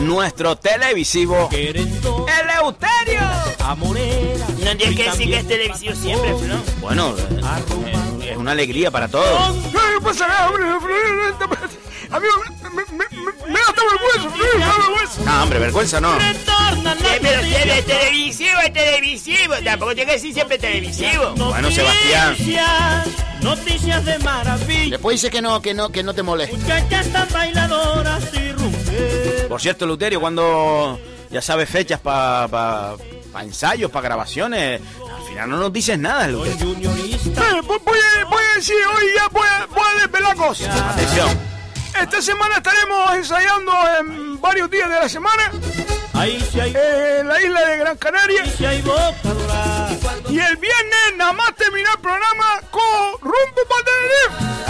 nuestro 0.00 0.56
televisivo 0.56 1.48
Eleuterio. 1.52 3.20
amorera. 3.60 4.46
No 4.64 4.76
tienes 4.76 4.96
que 4.96 5.04
decir 5.04 5.30
que 5.30 5.36
es 5.36 5.46
televisivo 5.46 5.94
siempre, 5.94 6.34
Flo. 6.34 6.56
Bueno, 6.80 7.14
eh, 7.16 8.09
es 8.30 8.36
una 8.36 8.52
alegría 8.52 8.90
para 8.90 9.08
todos. 9.08 9.56
No 9.72 10.00
pasa 10.02 10.28
nada, 10.28 10.48
hombre. 10.48 10.64
Amigo, 12.10 12.34
me, 12.62 12.70
me, 12.70 12.84
me, 12.96 13.52
me 13.52 13.58
da 13.58 13.66
hasta 13.68 13.82
vergüenza, 13.82 14.36
me 14.36 14.60
da 14.64 14.78
vergüenza. 14.78 15.22
No, 15.24 15.42
hombre, 15.42 15.58
vergüenza 15.58 16.00
no. 16.00 16.16
Eh, 16.16 16.36
pero 17.20 17.42
si 17.42 17.50
noticias. 17.50 17.78
es 17.78 17.86
televisivo, 17.86 18.58
es 18.64 18.72
televisivo. 18.72 19.54
Tampoco 19.64 19.94
tiene 19.94 20.06
que 20.06 20.16
decir 20.16 20.34
siempre 20.34 20.58
televisivo. 20.58 21.34
Bueno, 21.36 21.70
Sebastián. 21.70 22.30
Noticias, 22.30 23.08
noticias 23.42 24.04
de 24.04 24.18
maravilla. 24.20 24.90
Después 24.90 25.20
dice 25.20 25.30
que 25.30 25.42
no, 25.42 25.60
que 25.60 25.74
no, 25.74 25.90
que 25.90 26.02
no 26.02 26.14
te 26.14 26.22
moleste. 26.22 26.56
Bailadoras 27.32 28.24
y. 28.34 28.50
Por 29.48 29.60
cierto, 29.60 29.86
Luterio, 29.86 30.20
cuando 30.20 30.98
ya 31.30 31.42
sabes 31.42 31.68
fechas 31.68 32.00
para 32.00 32.48
pa, 32.48 32.96
pa 33.32 33.42
ensayos, 33.42 33.90
para 33.90 34.04
grabaciones, 34.04 34.80
final 35.30 35.50
no 35.50 35.56
nos 35.58 35.72
dices 35.72 35.98
nada, 35.98 36.26
juniorista. 36.58 37.40
Eh, 37.50 37.60
voy, 37.66 37.78
voy 37.84 37.98
a- 37.98 38.24
voy 38.24 38.42
a 38.52 38.56
decir, 38.56 38.76
hoy 38.96 39.04
ya 39.16 39.28
voy 39.28 39.46
a, 39.46 39.66
voy 39.66 39.84
a 39.84 40.00
desvelar 40.02 40.36
cosas. 40.36 40.68
Atención. 40.80 41.28
Esta 42.00 42.22
semana 42.22 42.56
estaremos 42.56 43.14
ensayando 43.14 43.72
en 44.00 44.40
varios 44.40 44.70
días 44.70 44.88
de 44.88 44.94
la 44.94 45.08
semana 45.08 45.50
Ahí 46.14 46.42
sí 46.52 46.60
hay, 46.60 46.72
eh, 46.74 47.18
en 47.20 47.28
la 47.28 47.40
isla 47.42 47.60
de 47.66 47.76
Gran 47.78 47.96
Canaria. 47.96 48.42
ahí 48.42 48.54
sí 48.56 48.64
hay 48.64 48.80
boca 48.82 49.14
dorada. 49.24 49.90
Y 50.28 50.38
el 50.38 50.56
viernes 50.56 51.16
nada 51.16 51.32
más 51.32 51.54
terminar 51.56 51.92
el 51.96 52.00
programa 52.00 52.60
con 52.70 53.20
Rumbo 53.20 53.60
para 53.68 53.84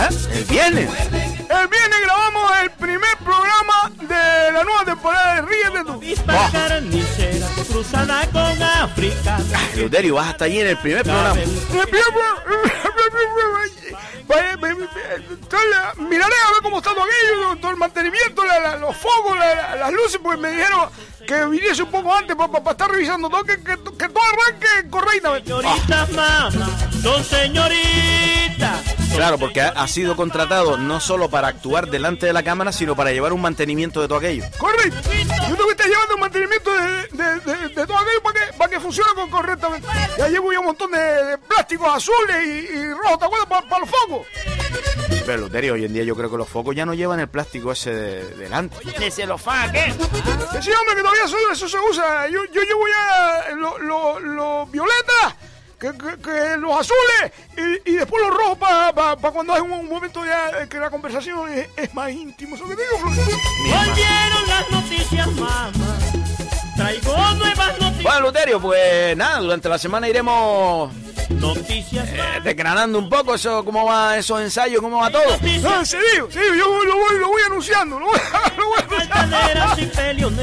Tenerife. 0.09 0.29
¿Eh? 0.35 0.39
El 0.39 0.45
viernes. 0.45 0.91
El 1.51 1.69
viernes 1.69 2.01
grabamos 2.05 2.53
el 2.63 2.71
primer 2.73 3.17
programa 3.19 3.91
de 4.01 4.53
la 4.53 4.65
nueva 4.65 4.85
temporada 4.85 5.35
de 5.37 5.43
Ríete 5.43 5.85
tú. 5.85 6.01
Cruzada 7.69 8.27
con 8.33 8.63
África. 8.63 9.39
Luterio, 9.77 10.15
vas 10.15 10.29
hasta 10.29 10.45
allí 10.45 10.61
en 10.61 10.69
el 10.69 10.77
primer 10.79 11.03
programa. 11.03 11.41
El 11.41 11.49
primer 11.89 12.05
Miraré 15.99 16.35
a 16.35 16.53
ver 16.53 16.63
cómo 16.63 16.79
está 16.79 16.91
todo 16.95 17.05
aquello, 17.05 17.57
todo 17.61 17.71
el 17.73 17.77
mantenimiento, 17.77 18.45
la- 18.45 18.61
la- 18.61 18.77
los 18.77 18.97
focos, 18.97 19.37
la- 19.37 19.55
la- 19.55 19.77
las 19.77 19.93
luces, 19.93 20.21
porque 20.23 20.41
me 20.41 20.51
dijeron 20.51 20.89
que 21.27 21.47
viniese 21.47 21.83
un 21.83 21.91
poco 21.91 22.15
antes 22.15 22.37
para 22.37 22.71
estar 22.71 22.91
revisando 22.91 23.29
todo, 23.29 23.43
que, 23.45 23.57
que, 23.57 23.77
que 23.77 24.09
todo 24.09 24.23
arranque 24.33 24.89
correctamente. 24.91 25.49
Señoritas, 25.51 26.11
mamá, 26.13 26.51
son 27.03 27.25
señoritas. 27.25 28.30
Claro, 29.15 29.39
porque 29.39 29.61
ha, 29.61 29.87
sido 29.89 30.17
contratado 30.17 30.77
no 30.79 31.01
solo 31.01 31.29
para 31.29 31.49
actuar 31.49 31.89
delante 31.91 32.27
de 32.27 32.33
la 32.33 32.43
cámara, 32.43 32.73
sino 32.73 32.95
para 32.97 33.11
llevar 33.13 33.33
un 33.33 33.41
mantenimiento 33.43 34.01
de 34.01 34.09
todo 34.09 34.19
aquello. 34.19 34.45
Correcto. 34.57 35.11
Yo 35.13 35.57
tengo 35.57 35.67
que 35.67 35.71
estar 35.73 35.87
llevando 35.89 36.15
el 36.15 36.21
mantenimiento 36.21 36.71
de, 36.73 37.09
de, 37.13 37.41
de- 37.41 37.69
de 37.69 37.87
todo 37.87 37.99
aquello 37.99 38.23
para 38.23 38.41
que, 38.47 38.53
para 38.57 38.71
que 38.71 38.81
funcione 38.81 39.11
con- 39.15 39.31
correctamente. 39.31 39.87
Ya 40.17 40.29
llevo 40.29 40.53
ya 40.53 40.61
un 40.61 40.67
montón 40.67 40.91
de, 40.93 40.99
de 41.01 41.39
plásticos 41.39 41.89
azules 41.95 42.47
y, 42.47 42.77
y 42.79 42.93
rojos, 42.95 43.19
¿te 43.19 43.25
acuerdas? 43.27 43.47
Para 43.69 43.81
los 43.81 43.91
focos. 43.91 44.27
Pero 45.27 45.39
Luterio, 45.43 45.75
hoy 45.75 45.85
en 45.85 45.93
día 45.93 46.05
yo 46.05 46.17
creo 46.17 46.31
que 46.31 46.37
los 46.39 46.49
focos 46.49 46.75
ya 46.75 46.87
no 46.87 46.95
llevan 46.95 47.21
el 47.21 47.29
plástico 47.29 47.73
ese 47.73 47.93
de- 47.93 48.35
delante. 48.37 48.77
¿Tiene 48.79 49.11
celofán, 49.11 49.71
qué? 49.73 49.93
Sí, 50.63 50.71
hombre, 50.73 50.95
que 50.97 51.01
todavía 51.03 51.25
eso, 51.25 51.37
eso 51.53 51.69
se 51.69 51.79
usa. 51.79 52.27
Yo, 52.29 52.41
yo 52.53 52.63
llevo 52.63 52.83
ya 52.89 53.55
los 53.57 53.81
lo, 53.81 54.21
lo 54.21 54.67
violeta, 54.67 55.37
que, 55.81 55.93
que- 55.93 56.23
que 56.23 56.57
los 56.59 56.73
azules 56.79 57.33
y, 57.85 57.91
y 57.93 57.95
después 57.97 58.23
los 58.23 58.37
rojos 58.37 58.59
para 58.59 59.17
cuando 59.33 59.55
hay 59.55 59.61
un, 59.63 59.73
un 59.73 59.89
momento 59.89 60.25
ya 60.25 60.69
que 60.69 60.79
la 60.79 60.91
conversación 60.91 61.49
es, 61.53 61.69
es 61.77 61.95
más 61.95 62.11
íntimo. 62.11 62.55
¿Eso 62.57 62.69
que 62.69 62.77
digo? 62.77 62.99
Volvieron 63.03 64.47
las 64.49 64.71
noticias, 64.71 65.27
mamá. 65.33 65.73
Traigo 66.81 67.15
nuevas 67.35 67.79
noticias. 67.79 68.03
Bueno, 68.03 68.21
Luterio, 68.21 68.59
pues 68.59 69.15
nada, 69.15 69.41
durante 69.41 69.69
la 69.69 69.77
semana 69.79 70.09
iremos 70.09 70.91
Noticias, 71.31 72.09
eh, 72.09 72.41
desgranando 72.43 72.99
un 72.99 73.09
poco 73.09 73.35
eso, 73.35 73.65
cómo 73.65 73.85
va 73.87 74.19
esos 74.19 74.41
ensayos, 74.41 74.81
cómo 74.81 74.99
va 74.99 75.11
todo. 75.11 75.25
Noticias. 75.25 75.73
en 75.79 75.87
serio, 75.87 76.27
en 76.27 76.33
serio, 76.33 76.55
yo 76.55 76.85
lo 76.85 76.97
voy, 76.97 77.19
lo 77.19 77.29
voy 77.29 77.43
anunciando. 77.47 77.99
Lo 77.99 78.07
voy, 78.07 78.19
lo 78.57 78.67
voy 78.67 78.77
anunciando. 79.11 80.43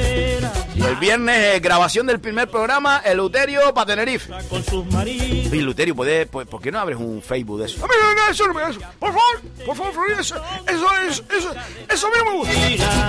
Y 0.76 0.84
el 0.84 0.96
viernes, 0.96 1.56
eh, 1.56 1.60
grabación 1.60 2.08
del 2.08 2.20
primer 2.20 2.50
programa, 2.50 3.02
el 3.04 3.18
Luterio 3.18 3.74
para 3.74 3.88
Tenerife. 3.88 4.32
Con 4.50 4.64
sus 4.64 4.86
maridos. 4.86 5.52
Oye, 5.52 5.62
Luterio, 5.62 5.96
¿puede, 5.96 6.26
pues, 6.26 6.48
¿por 6.48 6.62
qué 6.62 6.72
no 6.72 6.80
abres 6.80 6.98
un 7.00 7.22
Facebook 7.22 7.60
de 7.60 7.66
eso? 7.66 7.84
A 7.84 7.88
mí 7.88 7.94
no, 8.00 8.14
no, 8.14 8.32
eso 8.32 8.48
no 8.48 8.54
me 8.54 8.70
eso. 8.70 8.80
Por 9.00 9.10
favor, 9.10 9.42
por 9.66 9.76
favor, 9.76 9.94
Florida, 9.94 10.22
eso, 10.22 10.36
eso, 10.68 10.88
eso, 11.08 11.24
eso, 11.36 11.54
eso 11.90 12.08
a 12.08 12.10
mí 12.10 12.16
no 12.18 12.32
me 12.32 12.38
gusta. 12.38 12.54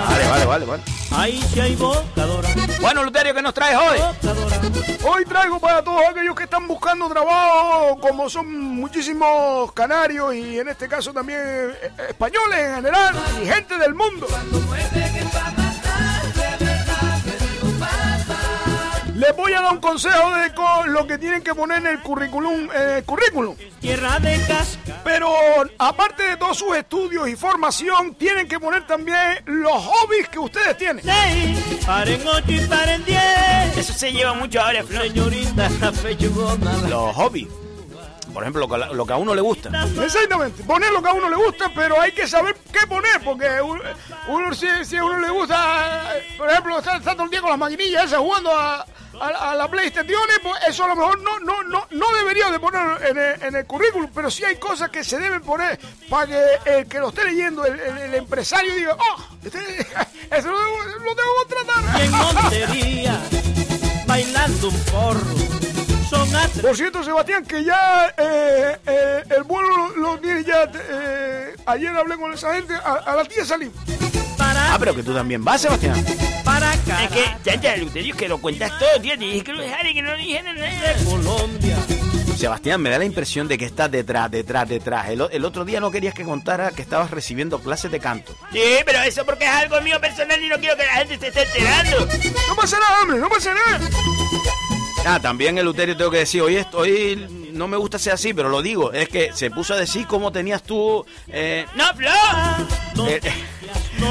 Vale, 0.09 0.27
vale, 0.27 0.45
vale, 0.45 0.65
vale. 0.65 0.83
Ahí 1.11 1.41
sí 1.53 1.59
hay 1.59 1.75
bocadora. 1.75 2.49
Bueno, 2.81 3.03
Luterio, 3.03 3.18
¿qué 3.23 3.41
nos 3.41 3.53
traes 3.53 3.77
hoy? 3.77 3.99
Hoy 5.03 5.25
traigo 5.25 5.59
para 5.59 5.83
todos 5.83 6.01
aquellos 6.09 6.33
que 6.35 6.43
están 6.43 6.67
buscando 6.67 7.09
trabajo, 7.09 7.99
como 7.99 8.29
son 8.29 8.49
muchísimos 8.49 9.71
canarios 9.73 10.33
y 10.33 10.57
en 10.57 10.69
este 10.69 10.87
caso 10.87 11.11
también 11.11 11.39
eh, 11.41 11.91
españoles 12.09 12.59
en 12.59 12.75
general 12.75 13.15
y 13.43 13.45
gente 13.45 13.77
del 13.77 13.93
mundo. 13.93 14.25
Les 19.19 19.35
voy 19.35 19.51
a 19.51 19.61
dar 19.61 19.73
un 19.73 19.79
consejo 19.79 20.33
de 20.33 20.49
lo 20.91 21.05
que 21.05 21.17
tienen 21.17 21.41
que 21.43 21.53
poner 21.53 21.79
en 21.79 21.87
el 21.87 21.99
currículum, 21.99 22.69
el 22.71 23.03
currículum. 23.03 23.53
Tierra 23.81 24.17
de 24.19 24.39
casca. 24.47 25.01
Pero 25.03 25.29
aparte 25.77 26.23
de 26.23 26.37
todos 26.37 26.57
sus 26.57 26.73
estudios 26.77 27.27
y 27.27 27.35
formación, 27.35 28.15
tienen 28.15 28.47
que 28.47 28.57
poner 28.61 28.87
también 28.87 29.43
los 29.43 29.73
hobbies 29.73 30.29
que 30.29 30.39
ustedes 30.39 30.77
tienen. 30.77 31.03
Seis. 31.03 31.85
Paren 31.85 32.21
ocho 32.25 32.45
y 32.47 32.59
paren 32.61 33.03
diez. 33.03 33.77
Eso 33.77 33.91
se 33.91 34.13
lleva 34.13 34.33
mucho 34.35 34.61
ahora, 34.61 34.83
Flo. 34.83 35.01
Señorita, 35.01 35.69
la 35.81 35.91
pechugona. 35.91 36.77
Los 36.87 37.13
hobbies. 37.13 37.49
Por 38.39 38.43
ejemplo, 38.45 38.67
lo 38.67 38.69
que, 38.89 38.95
lo 38.95 39.05
que 39.05 39.11
a 39.13 39.17
uno 39.17 39.35
le 39.35 39.41
gusta. 39.41 39.69
Exactamente, 40.01 40.63
poner 40.63 40.91
lo 40.93 41.03
que 41.03 41.09
a 41.09 41.13
uno 41.13 41.29
le 41.29 41.35
gusta, 41.35 41.69
pero 41.75 41.99
hay 41.99 42.13
que 42.13 42.25
saber 42.25 42.55
qué 42.71 42.87
poner, 42.87 43.21
porque 43.21 43.49
uno, 44.29 44.53
si, 44.55 44.65
si 44.85 44.95
a 44.95 45.03
uno 45.03 45.19
le 45.19 45.29
gusta, 45.29 46.15
eh, 46.17 46.35
por 46.37 46.49
ejemplo, 46.49 46.79
estar, 46.79 46.97
estar 46.99 47.15
todo 47.15 47.25
el 47.25 47.31
día 47.31 47.41
con 47.41 47.49
las 47.49 47.59
maquinillas 47.59 48.05
esas 48.05 48.19
jugando 48.19 48.55
a, 48.57 48.85
a- 49.19 49.51
a 49.51 49.55
la 49.55 49.67
PlayStation, 49.67 50.21
pues 50.41 50.53
eso 50.69 50.85
a 50.85 50.87
lo 50.87 50.95
mejor 50.95 51.19
no, 51.21 51.37
no, 51.41 51.63
no, 51.63 51.85
no 51.91 52.05
debería 52.17 52.49
de 52.49 52.59
poner 52.59 52.81
en 53.09 53.17
el, 53.17 53.43
en 53.43 53.55
el 53.57 53.65
currículum, 53.65 54.09
pero 54.15 54.31
sí 54.31 54.45
hay 54.45 54.55
cosas 54.55 54.89
que 54.89 55.03
se 55.03 55.19
deben 55.19 55.41
poner 55.41 55.77
para 56.09 56.25
que 56.27 56.45
el 56.77 56.87
que 56.87 56.99
lo 56.99 57.09
esté 57.09 57.25
leyendo, 57.25 57.65
el, 57.65 57.77
el- 57.77 57.97
el 57.97 58.15
empresario 58.15 58.73
diga, 58.73 58.95
oh, 58.97 59.35
este, 59.43 59.59
eso 60.31 60.49
lo, 60.49 60.57
debo- 60.61 60.85
lo 60.85 61.13
tengo 61.13 61.29
que 61.49 61.55
contratar. 61.55 62.01
en 62.01 62.11
Montería, 62.11 63.19
bailando 64.07 64.69
un 64.69 64.79
porro. 64.85 65.78
Son 66.09 66.27
Por 66.61 66.75
cierto, 66.75 67.03
Sebastián, 67.03 67.45
que 67.45 67.63
ya 67.63 68.13
eh, 68.17 68.77
eh, 68.87 69.23
el 69.37 69.43
vuelo 69.43 69.89
lo, 69.95 70.17
tiene 70.19 70.43
ya. 70.43 70.63
eh, 70.89 71.55
ayer 71.67 71.95
hablé 71.95 72.17
con 72.17 72.33
esa 72.33 72.53
gente, 72.55 72.73
a, 72.73 72.93
a 73.05 73.15
las 73.15 73.29
10 73.29 73.47
salimos. 73.47 73.75
para, 74.37 74.73
Ah, 74.73 74.77
pero 74.79 74.95
que 74.95 75.03
tú 75.03 75.13
también 75.13 75.43
vas, 75.43 75.61
Sebastián. 75.61 76.03
para 76.43 76.73
Es 76.73 76.79
cara 76.79 77.07
que, 77.09 77.23
chacha, 77.43 77.77
Luterio, 77.77 78.13
es 78.13 78.19
que 78.19 78.27
lo 78.27 78.39
cuentas 78.39 78.71
todo, 78.79 79.01
tío. 79.01 79.13
Te 79.17 79.23
dije 79.25 79.43
que 79.43 79.53
lo 79.53 79.63
y 79.63 79.93
que 79.93 80.01
no 80.01 80.15
dijeran 80.15 80.55
nada. 80.55 80.93
de 80.93 81.05
Colombia. 81.05 81.77
Sebastián, 82.37 82.81
me 82.81 82.89
da 82.89 82.97
la 82.97 83.05
impresión 83.05 83.47
de 83.49 83.57
que 83.57 83.65
estás 83.65 83.91
detrás, 83.91 84.31
detrás, 84.31 84.67
detrás. 84.67 85.09
El, 85.09 85.27
el 85.29 85.43
otro 85.45 85.65
día 85.65 85.79
no 85.81 85.91
querías 85.91 86.13
que 86.13 86.23
contara 86.23 86.71
que 86.71 86.81
estabas 86.81 87.11
recibiendo 87.11 87.59
clases 87.59 87.91
de 87.91 87.99
canto. 87.99 88.33
Sí, 88.53 88.61
pero 88.85 89.01
eso 89.03 89.25
porque 89.25 89.43
es 89.43 89.51
algo 89.51 89.79
mío 89.81 89.99
personal 89.99 90.41
y 90.41 90.47
no 90.47 90.57
quiero 90.57 90.77
que 90.77 90.85
la 90.85 90.93
gente 90.93 91.19
se 91.19 91.27
esté 91.27 91.43
enterando. 91.43 92.07
No 92.47 92.55
pasa 92.55 92.79
nada, 92.79 93.01
hombre, 93.01 93.19
no 93.19 93.27
pasa 93.29 93.53
nada. 93.53 93.79
Ah, 95.05 95.19
también 95.19 95.57
el 95.57 95.65
Luterio 95.65 95.97
tengo 95.97 96.11
que 96.11 96.19
decir, 96.19 96.41
hoy 96.41 96.57
estoy, 96.57 97.49
no 97.53 97.67
me 97.67 97.77
gusta 97.77 97.97
ser 97.97 98.13
así, 98.13 98.33
pero 98.33 98.49
lo 98.49 98.61
digo, 98.61 98.91
es 98.91 99.09
que 99.09 99.31
se 99.33 99.49
puso 99.49 99.73
a 99.73 99.77
decir 99.77 100.05
cómo 100.05 100.31
tenías 100.31 100.61
tú 100.61 101.05
eh, 101.27 101.65
¡No, 101.75 101.85
Flo! 101.95 103.07
el, 103.07 103.21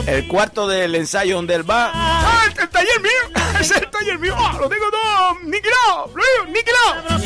el 0.09 0.29
cuarto 0.29 0.67
del 0.67 0.95
ensayo 0.95 1.37
donde 1.37 1.55
él 1.55 1.69
va. 1.69 1.91
Ah, 1.95 2.43
el, 2.47 2.59
el 2.63 2.69
taller 2.69 3.01
mío. 3.01 3.43
Es 3.61 3.71
el 3.71 3.89
taller 3.91 4.19
mío. 4.19 4.35
Ah, 4.37 4.57
lo 4.61 4.69
tengo 4.69 4.85
todo 4.91 5.39
niquilado, 5.45 6.11
niquilado. 6.49 7.19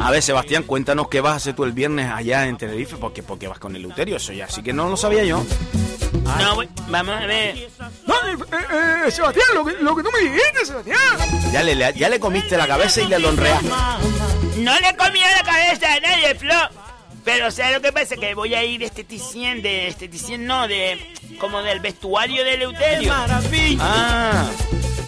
A 0.00 0.10
ver, 0.10 0.22
Sebastián, 0.22 0.62
cuéntanos 0.62 1.08
qué 1.08 1.20
vas 1.20 1.32
a 1.34 1.36
hacer 1.36 1.54
tú 1.54 1.64
el 1.64 1.72
viernes 1.72 2.10
allá 2.10 2.46
en 2.46 2.56
Tenerife, 2.56 2.96
porque, 2.96 3.22
porque 3.22 3.48
vas 3.48 3.58
con 3.58 3.74
el 3.76 3.82
Luterio, 3.82 4.16
eso 4.16 4.32
ya, 4.32 4.46
así 4.46 4.62
que 4.62 4.72
no 4.72 4.88
lo 4.88 4.96
sabía 4.96 5.24
yo. 5.24 5.44
No, 6.12 6.62
vamos 6.88 7.14
a 7.20 7.26
ver. 7.26 7.68
No, 8.06 8.14
eh, 8.14 8.36
eh, 8.52 9.04
eh, 9.06 9.10
Sebastián, 9.10 9.46
lo 9.54 9.64
que, 9.64 9.72
lo 9.80 9.96
que 9.96 10.02
tú 10.02 10.10
me 10.12 10.20
dijiste, 10.20 10.66
Sebastián. 10.66 10.98
Ya 11.52 11.62
le, 11.62 11.76
ya 11.98 12.08
le 12.08 12.20
comiste 12.20 12.56
la 12.56 12.66
cabeza 12.66 13.00
y 13.00 13.06
le 13.06 13.16
honreaste. 13.16 13.68
No 14.58 14.74
le 14.80 14.96
comí 14.96 15.22
a 15.22 15.30
la 15.36 15.42
cabeza 15.42 15.92
a 15.94 16.00
nadie, 16.00 16.34
Flo. 16.34 16.54
Pero, 17.24 17.50
¿sabes 17.50 17.74
lo 17.74 17.82
que 17.82 17.92
pasa? 17.92 18.16
Que 18.16 18.34
voy 18.34 18.54
a 18.54 18.64
ir 18.64 18.80
de 18.80 18.86
esteticien, 18.86 19.60
de 19.60 19.88
esteticien, 19.88 20.46
no, 20.46 20.66
de... 20.66 21.14
Como 21.38 21.62
del 21.62 21.80
vestuario 21.80 22.42
de 22.42 22.50
¡Qué 22.52 22.54
Eleuterio. 22.56 23.12
maravilla! 23.12 23.78
Ah, 23.82 24.50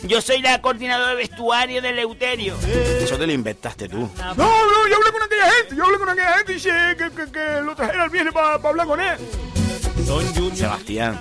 Yo 0.03 0.21
soy 0.21 0.43
la 0.43 0.61
coordinadora 0.61 1.11
de 1.11 1.17
vestuario 1.17 1.81
de 1.81 1.89
Eleuterio. 1.91 2.57
eso 3.03 3.17
te 3.17 3.27
lo 3.27 3.33
inventaste 3.33 3.89
tú. 3.89 4.11
No, 4.17 4.35
no, 4.35 4.89
yo 4.89 4.97
hablé 4.97 5.13
con 5.13 5.23
aquella 5.23 5.51
gente. 5.51 5.77
Yo 5.77 5.85
hablé 5.87 5.99
con 5.99 6.09
aquella 6.11 6.33
gente 6.37 6.53
y 6.53 6.55
dije 6.57 6.71
que, 6.99 7.11
que, 7.11 7.33
que 7.33 7.61
lo 7.63 7.75
trajera 7.75 8.05
el 8.05 8.11
viernes 8.11 8.35
para 8.35 8.55
hablar 8.55 8.87
con 8.87 9.01
él. 9.01 9.17
Sebastián, 10.55 11.21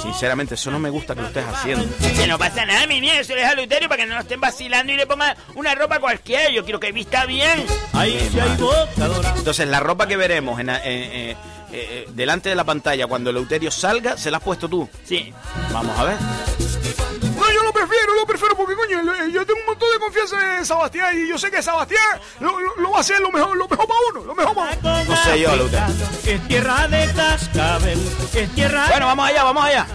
sinceramente, 0.00 0.54
eso 0.54 0.70
no 0.70 0.78
me 0.78 0.88
gusta 0.90 1.14
que 1.14 1.20
lo 1.20 1.26
estés 1.26 1.44
haciendo. 1.44 1.86
Que 2.16 2.26
no 2.26 2.38
pasa 2.38 2.64
nada, 2.64 2.86
mi 2.86 3.00
niña. 3.00 3.18
Eso 3.18 3.34
le 3.34 3.40
deja 3.40 3.50
a 3.50 3.52
Eleuterio 3.52 3.88
para 3.88 4.02
que 4.02 4.08
no 4.08 4.14
lo 4.14 4.20
estén 4.20 4.40
vacilando 4.40 4.92
y 4.92 4.96
le 4.96 5.06
pongan 5.06 5.36
una 5.54 5.74
ropa 5.74 5.98
cualquiera. 6.00 6.50
Yo 6.50 6.64
quiero 6.64 6.80
que 6.80 6.92
vista 6.92 7.26
bien. 7.26 7.64
Ahí 7.92 8.28
sí 8.32 8.40
hay 8.40 8.56
boca. 8.56 9.34
Entonces, 9.36 9.68
la 9.68 9.80
ropa 9.80 10.06
que 10.06 10.16
veremos 10.16 10.60
en, 10.60 10.70
eh, 10.70 10.80
eh, 10.84 11.36
eh, 11.72 12.06
delante 12.14 12.48
de 12.48 12.54
la 12.54 12.64
pantalla 12.64 13.06
cuando 13.06 13.30
el 13.30 13.36
Eleuterio 13.36 13.70
salga, 13.70 14.16
se 14.16 14.30
la 14.30 14.38
has 14.38 14.42
puesto 14.42 14.68
tú. 14.68 14.88
Sí. 15.04 15.32
Vamos 15.72 15.98
a 15.98 16.04
ver. 16.04 16.16
No, 17.84 17.92
yo 17.92 18.06
lo 18.06 18.06
prefiero, 18.06 18.14
lo 18.14 18.26
prefiero 18.26 18.56
porque, 18.56 18.74
coño, 18.74 19.28
yo 19.28 19.46
tengo 19.46 19.60
un 19.60 19.66
montón 19.66 19.88
de 19.92 19.98
confianza 19.98 20.58
en 20.58 20.66
Sebastián 20.66 21.14
y 21.18 21.28
yo 21.28 21.38
sé 21.38 21.50
que 21.50 21.62
Sebastián 21.62 22.20
lo, 22.40 22.58
lo- 22.58 22.76
lo 22.76 22.90
va 22.90 22.98
a 22.98 23.00
hacer 23.00 23.20
lo 23.20 23.30
mejor, 23.30 23.56
lo 23.56 23.68
mejor 23.68 23.86
para 23.86 24.00
uno, 24.12 24.24
lo 24.24 24.34
mejor 24.34 24.54
para 24.54 24.72
uno. 24.80 25.04
No 25.04 25.16
sé 25.16 25.40
yo. 25.40 25.50
Que 26.24 26.34
es 26.34 26.48
tierra 26.48 26.88
de 26.88 27.12
cascabel, 27.14 27.98
que 28.32 28.42
es 28.42 28.54
tierra 28.54 28.86
Bueno, 28.88 29.06
vamos 29.06 29.28
allá, 29.28 29.44
vamos 29.44 29.64
allá. 29.64 29.86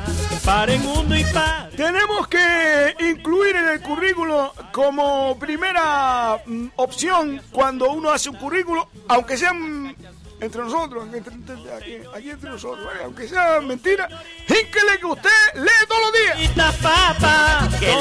para 0.46 0.74
en 0.74 0.82
mundo 0.84 1.16
y 1.16 1.24
para. 1.26 1.70
Tenemos 1.76 2.28
que 2.28 2.96
incluir 3.00 3.56
en 3.56 3.70
el 3.70 3.82
currículo 3.82 4.54
como 4.74 5.38
primera 5.40 6.38
mm, 6.46 6.68
opción 6.76 7.42
cuando 7.52 7.90
uno 7.92 8.12
hace 8.12 8.30
un 8.30 8.36
currículo, 8.38 8.90
aunque 9.08 9.38
sean 9.38 9.96
entre 10.42 10.62
nosotros, 10.62 11.08
entre- 11.14 11.34
entre- 11.34 11.74
aquí, 11.74 11.98
aquí 12.16 12.30
entre 12.30 12.50
nosotros, 12.50 12.86
¿vale? 12.86 13.04
aunque 13.04 13.28
sea 13.28 13.60
mentira, 13.62 14.08
híncele 14.48 15.00
que 15.00 15.06
usted 15.06 15.30
lee 15.56 15.70
todos 15.88 16.02
los 16.02 16.14
días. 16.14 16.52
Papa, 16.82 17.68
¿Qué 17.80 17.96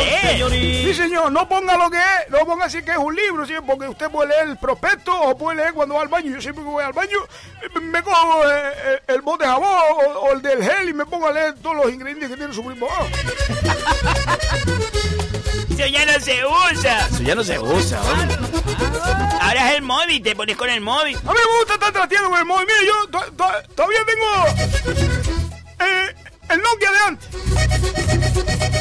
lee? 0.48 0.84
Sí, 0.84 0.94
señor, 0.94 1.30
no 1.32 1.48
ponga 1.48 1.76
lo 1.76 1.90
que 1.90 1.98
es, 1.98 2.30
no 2.30 2.38
ponga 2.46 2.66
así 2.66 2.82
que 2.82 2.92
es 2.92 2.96
un 2.98 3.14
libro, 3.14 3.44
¿sí? 3.46 3.54
porque 3.66 3.88
usted 3.88 4.10
puede 4.10 4.30
leer 4.30 4.48
el 4.48 4.56
prospecto 4.58 5.18
o 5.20 5.36
puede 5.36 5.56
leer 5.58 5.72
cuando 5.74 5.94
va 5.96 6.02
al 6.02 6.08
baño. 6.08 6.30
Yo 6.32 6.40
siempre 6.40 6.62
que 6.64 6.70
voy 6.70 6.84
al 6.84 6.92
baño 6.92 7.18
eh, 7.62 7.80
me 7.80 8.02
cojo 8.02 8.44
eh, 8.48 8.72
eh, 8.84 9.00
el 9.08 9.20
bote 9.22 9.44
de 9.44 9.50
jabón 9.50 9.68
o, 9.68 10.18
o 10.20 10.32
el 10.32 10.42
del 10.42 10.62
gel 10.62 10.88
y 10.88 10.92
me 10.92 11.06
pongo 11.06 11.26
a 11.28 11.32
leer 11.32 11.54
todos 11.60 11.76
los 11.76 11.92
ingredientes 11.92 12.30
que 12.30 12.36
tiene 12.36 12.54
su 12.54 12.64
primo. 12.64 12.88
Eso 15.78 15.86
ya 15.86 16.04
no 16.06 16.18
se 16.20 16.44
usa. 16.44 17.06
Eso 17.08 17.22
ya 17.22 17.34
no 17.36 17.44
se 17.44 17.56
usa, 17.58 18.02
hombre. 18.02 18.36
Ahora 19.40 19.70
es 19.70 19.76
el 19.76 19.82
móvil. 19.82 20.20
Te 20.22 20.34
pones 20.34 20.56
con 20.56 20.68
el 20.68 20.80
móvil. 20.80 21.16
A 21.16 21.20
mí 21.20 21.38
me 21.38 21.58
gusta 21.58 21.74
estar 21.74 21.92
trasteando 21.92 22.30
con 22.30 22.38
el 22.40 22.44
móvil. 22.44 22.66
Mire, 22.66 22.86
yo 22.86 23.06
to- 23.08 23.32
to- 23.36 23.74
todavía 23.76 24.00
tengo 24.04 24.26
eh, 25.80 26.14
el 26.50 26.60
Nokia 26.60 26.90
de 26.90 26.98
antes. 27.06 27.28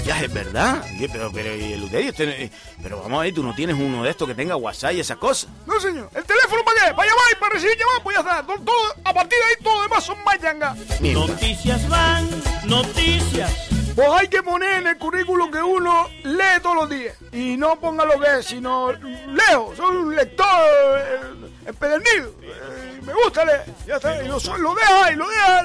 Ya 0.05 0.21
es 0.21 0.33
verdad. 0.33 0.81
Oye, 0.95 1.07
Pero, 1.09 1.31
pero, 1.31 1.77
Luterio, 1.77 2.09
usted- 2.09 2.29
eh, 2.29 2.51
pero 2.81 3.01
vamos 3.03 3.19
a 3.19 3.23
ver, 3.23 3.33
tú 3.33 3.43
no 3.43 3.53
tienes 3.53 3.75
uno 3.75 4.03
de 4.03 4.09
estos 4.09 4.27
que 4.27 4.33
tenga 4.33 4.55
WhatsApp 4.55 4.93
y 4.93 4.99
esas 5.01 5.17
cosas. 5.17 5.49
No, 5.67 5.79
señor. 5.79 6.09
¿El 6.15 6.23
teléfono 6.23 6.63
para 6.65 6.87
qué? 6.87 6.93
¿Para 6.95 7.09
llamar 7.09 7.25
y 7.31 7.35
para 7.35 7.53
recibir 7.53 7.77
llamadas? 7.77 8.01
Pues 8.03 8.15
ya 8.15 8.21
está. 8.21 8.43
Todo, 8.43 8.57
todo- 8.61 8.95
a 9.03 9.13
partir 9.13 9.37
de 9.37 9.45
ahí 9.45 9.63
todo 9.63 9.75
lo 9.75 9.81
demás 9.83 10.03
son 10.03 10.17
mayanga. 10.23 10.75
Mira, 10.99 11.19
Noticias 11.19 11.87
van, 11.89 12.27
noticias. 12.63 13.51
Pues 13.97 14.09
hay 14.09 14.27
que 14.27 14.43
poner 14.43 14.81
en 14.81 14.87
el 14.89 14.97
currículum 14.99 15.49
que 15.49 15.59
uno 15.59 16.07
lee 16.23 16.61
todos 16.61 16.75
los 16.75 16.87
días. 16.87 17.17
Y 17.31 17.57
no 17.57 17.79
ponga 17.79 18.05
lo 18.05 18.19
que 18.19 18.37
es, 18.37 18.45
sino 18.45 18.91
leo. 18.91 19.73
Soy 19.75 19.95
un 19.95 20.15
lector 20.15 20.45
eh, 20.99 21.19
empedernido. 21.65 22.31
Eh, 22.43 23.01
me 23.01 23.11
gusta 23.11 23.43
leer. 23.43 23.65
Y 24.23 24.27
lo, 24.27 24.37
lo 24.37 24.75
deja 24.75 25.11
y 25.11 25.15
lo 25.15 25.27
deja. 25.27 25.63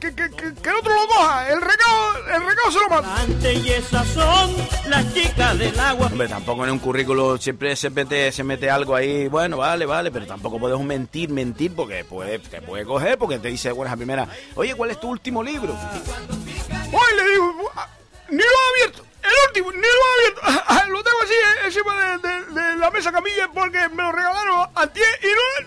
Que, 0.00 0.14
que, 0.14 0.30
que, 0.30 0.54
que 0.54 0.68
el 0.68 0.76
otro 0.76 0.92
lo 0.94 1.06
coja. 1.08 1.48
El 1.48 1.60
recado, 1.60 2.18
el 2.34 2.46
recado 2.46 2.70
se 2.70 2.78
lo 2.80 2.88
manda. 2.88 3.16
Antes 3.20 3.64
y 3.64 3.72
esas 3.72 4.06
son 4.08 4.54
las 4.88 5.14
chicas 5.14 5.58
del 5.58 5.78
agua. 5.80 6.06
Hombre, 6.08 6.28
tampoco 6.28 6.64
en 6.64 6.70
un 6.72 6.78
currículo 6.78 7.38
siempre 7.38 7.74
se 7.76 7.88
mete, 7.90 8.30
se 8.30 8.44
mete 8.44 8.70
algo 8.70 8.94
ahí, 8.94 9.28
bueno, 9.28 9.56
vale, 9.56 9.86
vale, 9.86 10.10
pero 10.10 10.26
tampoco 10.26 10.58
podemos 10.60 10.84
mentir, 10.84 11.30
mentir, 11.30 11.74
porque 11.74 12.04
puede, 12.04 12.38
te 12.38 12.60
puede 12.60 12.84
coger, 12.84 13.16
porque 13.18 13.38
te 13.38 13.48
dice, 13.48 13.72
bueno, 13.72 13.92
a 13.92 13.96
primera, 13.96 14.28
oye, 14.54 14.74
¿cuál 14.74 14.90
es 14.90 15.00
tu 15.00 15.08
último 15.08 15.42
libro? 15.42 15.72
Hoy 16.92 17.16
le 17.16 17.30
digo, 17.30 17.70
ah, 17.74 17.88
ni 18.28 18.36
lo 18.38 18.42
he 18.44 18.82
abierto. 18.82 19.02
El 19.22 19.32
último, 19.48 19.72
ni 19.72 19.78
lo 19.78 19.86
he 19.86 20.28
abierto. 20.28 20.86
Lo 20.96 21.02
tengo 21.02 21.18
así 21.24 21.32
eh, 21.34 21.66
encima 21.66 22.18
de, 22.18 22.28
de- 22.28 22.60
de 22.60 22.76
la 22.76 22.90
mesa 22.90 23.10
camilla 23.12 23.48
porque 23.52 23.86
me 23.90 24.02
lo 24.02 24.12
regalaron 24.12 24.68
antier 24.76 25.06
y 25.22 25.26
no, 25.26 25.65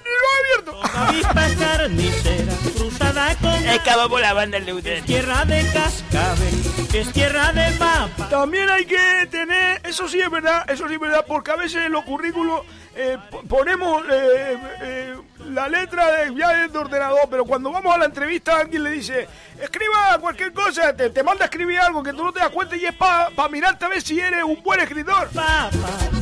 abierto. 0.81 0.99
Avispa 0.99 1.47
carnicera, 1.59 2.53
cruzada 2.75 3.35
con 3.35 3.67
Escapó 3.67 4.09
por 4.09 4.21
la 4.21 4.33
banda 4.33 4.57
el 4.57 4.65
tierra 5.03 5.45
de 5.45 5.65
cascabel, 5.71 6.78
que 6.91 7.01
es 7.01 7.11
tierra 7.13 7.51
de 7.53 7.71
papa. 7.73 8.29
También 8.29 8.69
hay 8.69 8.85
que 8.85 9.27
tener, 9.29 9.81
eso 9.85 10.07
sí 10.07 10.19
es 10.19 10.29
verdad, 10.29 10.69
eso 10.69 10.87
sí 10.87 10.95
es 10.95 10.99
verdad, 10.99 11.23
porque 11.27 11.51
a 11.51 11.55
veces 11.55 11.85
en 11.85 11.91
los 11.91 12.03
currículos 12.03 12.61
eh, 12.95 13.17
po- 13.29 13.43
ponemos 13.43 14.03
eh, 14.11 14.57
eh, 14.81 15.15
la 15.51 15.67
letra 15.69 16.11
de, 16.11 16.35
ya 16.35 16.67
de 16.67 16.77
ordenador, 16.77 17.21
pero 17.29 17.45
cuando 17.45 17.71
vamos 17.71 17.93
a 17.93 17.97
la 17.97 18.05
entrevista 18.05 18.57
alguien 18.57 18.83
le 18.83 18.91
dice, 18.91 19.27
escriba 19.61 20.17
cualquier 20.19 20.51
cosa, 20.51 20.95
te, 20.95 21.09
te 21.11 21.23
manda 21.23 21.45
a 21.45 21.45
escribir 21.45 21.79
algo 21.79 22.03
que 22.03 22.11
tú 22.11 22.23
no 22.23 22.33
te 22.33 22.39
das 22.39 22.49
cuenta 22.49 22.75
y 22.75 22.85
es 22.85 22.93
para 22.95 23.29
mirarte 23.49 23.85
a 23.85 23.87
ver 23.89 24.01
si 24.01 24.19
eres 24.19 24.43
un 24.43 24.61
buen 24.63 24.79
escritor. 24.79 25.29
Papa, 25.29 25.69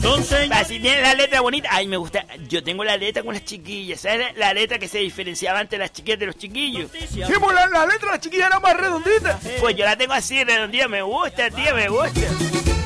son 0.02 0.24
señores. 0.24 0.52
Así 0.62 0.80
tiene 0.80 1.02
la 1.02 1.14
letra 1.14 1.42
bonita. 1.42 1.70
Ay, 1.72 1.88
me 1.88 1.98
gusta. 1.98 2.26
Yo 2.48 2.64
tengo 2.64 2.84
la 2.84 2.96
letra 2.98 3.24
con 3.24 3.34
las 3.34 3.44
chiquillas. 3.44 4.02
¿Sabes? 4.02 4.36
La 4.38 4.54
letra 4.54 4.78
que 4.78 4.88
se 4.88 5.00
diferenciaba 5.00 5.62
entre 5.62 5.80
las 5.80 5.92
chiquillas 5.92 6.20
de 6.20 6.26
los 6.28 6.38
chiquillos. 6.38 6.92
Sí, 7.10 7.22
pues 7.40 7.56
la, 7.56 7.68
la 7.68 7.86
letra 7.86 8.12
de 8.12 8.16
la 8.18 8.20
chiquilla 8.20 8.48
era 8.48 8.60
más 8.60 8.76
redondita. 8.78 9.40
Pues 9.60 9.76
yo 9.76 9.86
la 9.86 9.96
tengo 9.98 10.14
así, 10.14 10.44
redondita. 10.44 10.57
Me 10.66 11.02
gusta, 11.04 11.52
tío, 11.52 11.76
me 11.76 11.88
gusta. 11.88 12.20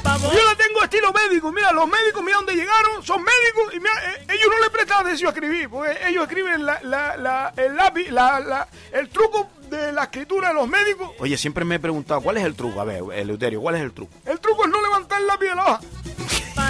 Vamos. 0.03 0.33
Yo 0.33 0.45
la 0.45 0.55
tengo 0.55 0.83
estilo 0.83 1.13
médico. 1.13 1.51
Mira, 1.53 1.71
los 1.71 1.87
médicos, 1.87 2.21
mira 2.21 2.35
dónde 2.37 2.53
llegaron, 2.55 3.01
son 3.01 3.23
médicos 3.23 3.73
y 3.73 3.79
mira, 3.79 3.91
eh, 4.11 4.25
ellos 4.27 4.47
no 4.51 4.59
le 4.63 4.69
prestan 4.69 5.01
atención 5.05 5.29
a 5.29 5.33
escribir, 5.33 5.69
porque 5.69 5.97
ellos 6.07 6.23
escriben 6.23 6.65
la, 6.65 6.81
la, 6.83 7.15
la- 7.15 7.53
el 7.55 7.75
lápiz, 7.77 8.09
la, 8.09 8.39
la- 8.41 8.67
el 8.91 9.07
truco 9.09 9.49
de 9.69 9.93
la 9.93 10.03
escritura 10.03 10.49
de 10.49 10.53
los 10.55 10.67
médicos. 10.67 11.11
Oye, 11.19 11.37
siempre 11.37 11.63
me 11.63 11.75
he 11.75 11.79
preguntado, 11.79 12.19
¿cuál 12.21 12.37
es 12.37 12.43
el 12.43 12.55
truco? 12.55 12.81
A 12.81 12.83
ver, 12.83 13.03
Eleuterio, 13.13 13.61
¿cuál 13.61 13.75
es 13.75 13.81
el 13.83 13.93
truco? 13.93 14.13
El 14.25 14.39
truco 14.41 14.65
es 14.65 14.69
no 14.69 14.81
levantar 14.81 15.21
el 15.21 15.27
lápiz 15.27 15.47
de 15.47 15.55
la 15.55 15.63
hoja. 15.63 15.79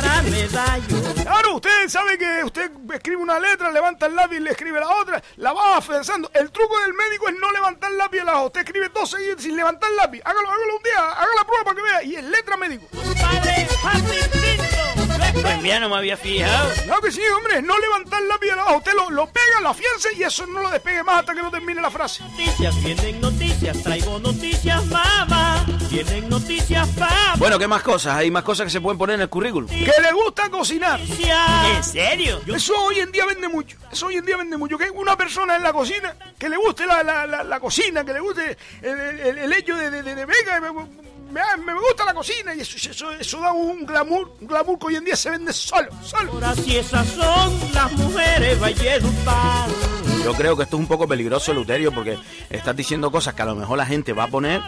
Para 0.02 0.22
una 0.22 0.22
medalla. 0.24 1.24
Claro, 1.24 1.56
usted 1.56 1.88
sabe 1.88 2.18
que 2.18 2.44
usted 2.44 2.72
escribe 2.94 3.22
una 3.22 3.40
letra, 3.40 3.72
levanta 3.72 4.08
el 4.08 4.16
lápiz 4.16 4.38
y 4.38 4.40
le 4.40 4.52
escribe 4.52 4.80
la 4.80 4.90
otra, 4.90 5.22
la 5.38 5.54
va 5.54 5.78
afianzando. 5.78 6.30
El 6.34 6.52
truco 6.52 6.80
del 6.82 6.94
médico 6.94 7.30
es 7.30 7.36
no 7.40 7.52
levantar 7.52 7.92
el 7.92 7.98
lápiz 7.98 8.20
a 8.22 8.26
la. 8.26 8.42
Usted 8.44 8.62
escribe 8.62 8.90
dos 8.90 9.12
seguidos 9.12 9.42
sin 9.42 9.56
levantar 9.56 9.90
el 9.90 9.98
lápiz. 9.98 10.22
Hágalo, 10.24 10.50
hágalo 10.50 10.78
un 10.78 10.84
día, 10.84 11.10
haga 11.10 11.36
la 11.36 11.46
prueba 11.46 11.64
para 11.64 11.76
que 11.76 11.82
vea. 11.84 12.04
Y 12.04 12.16
es 12.16 12.24
letra 12.24 12.58
médico. 12.58 12.88
Padre. 13.22 14.71
Pues 15.34 15.62
mira, 15.62 15.80
no 15.80 15.90
me 15.90 15.96
había 15.98 16.18
fijado. 16.18 16.70
Claro 16.84 17.02
que 17.02 17.12
sí, 17.12 17.22
hombre, 17.36 17.62
no 17.62 17.78
levantar 17.78 18.22
la 18.24 18.36
hoja. 18.36 18.76
Usted 18.78 18.94
lo, 18.94 19.10
lo 19.10 19.28
pega, 19.28 19.60
lo 19.62 19.70
afianza 19.70 20.10
y 20.18 20.24
eso 20.24 20.46
no 20.48 20.62
lo 20.62 20.70
despegue 20.70 21.04
más 21.04 21.20
hasta 21.20 21.34
que 21.34 21.42
no 21.42 21.50
termine 21.52 21.82
la 21.82 21.90
frase. 21.92 22.24
Noticias, 22.24 22.84
vienen 22.84 23.22
noticias, 23.22 23.82
traigo 23.84 24.20
noticias, 24.20 24.86
mamá. 24.88 25.66
Vienen 25.90 26.30
noticias, 26.30 26.88
papá. 26.90 27.34
Bueno, 27.38 27.58
¿qué 27.60 27.68
más 27.68 27.82
cosas? 27.82 28.16
Hay 28.18 28.32
más 28.32 28.44
cosas 28.44 28.66
que 28.66 28.70
se 28.72 28.82
pueden 28.82 28.98
poner 28.98 29.16
en 29.16 29.22
el 29.22 29.30
currículum. 29.30 29.70
Que 29.70 29.92
le 30.02 30.12
gusta 30.14 30.50
cocinar. 30.50 31.00
¿En 31.00 31.84
serio? 31.84 32.42
Eso 32.48 32.74
hoy 32.86 33.00
en 33.00 33.12
día 33.12 33.26
vende 33.26 33.48
mucho. 33.48 33.78
Eso 33.92 34.08
hoy 34.08 34.16
en 34.18 34.26
día 34.26 34.38
vende 34.38 34.58
mucho. 34.58 34.78
Que 34.78 34.90
una 34.90 35.18
persona 35.18 35.56
en 35.56 35.64
la 35.64 35.74
cocina, 35.74 36.16
que 36.38 36.50
le 36.50 36.58
guste 36.58 36.86
la, 36.86 37.04
la, 37.04 37.26
la, 37.28 37.44
la 37.44 37.60
cocina, 37.60 38.04
que 38.04 38.14
le 38.14 38.20
guste 38.20 38.58
el, 38.82 39.00
el- 39.00 39.38
el 39.38 39.54
hecho 39.54 39.76
de, 39.76 39.90
de, 39.92 40.04
de, 40.04 40.16
de 40.16 40.26
venga, 40.26 40.74
me, 41.32 41.42
me- 41.66 41.74
gusta 41.74 42.06
la 42.06 42.14
cocina. 42.14 42.54
Y 42.56 42.62
eso, 42.62 42.78
eso, 42.90 43.12
eso 43.12 43.40
da 43.40 43.52
un 43.52 43.86
glamour, 43.86 44.34
glamour 44.42 44.78
que 44.80 44.86
hoy 44.88 44.96
en 44.96 45.06
día 45.06 45.16
se 45.16 45.30
vende 45.30 45.54
solo, 45.54 45.90
solo. 46.04 46.32
Ahora 46.34 46.56
si 46.56 46.78
esas 46.78 47.08
son 47.08 47.60
las 47.74 47.92
mujeres 47.94 48.60
Valledupar. 48.60 49.70
Yo 50.24 50.34
creo 50.34 50.56
que 50.56 50.64
esto 50.64 50.76
es 50.76 50.80
un 50.80 50.88
poco 50.88 51.08
peligroso, 51.08 51.54
Luterio, 51.54 51.92
porque 51.92 52.18
estás 52.50 52.76
diciendo 52.76 53.12
cosas 53.12 53.34
que 53.34 53.42
a 53.42 53.46
lo 53.46 53.56
mejor 53.56 53.78
la 53.78 53.86
gente 53.86 54.14
va 54.14 54.26
a 54.26 54.28
poner 54.28 54.62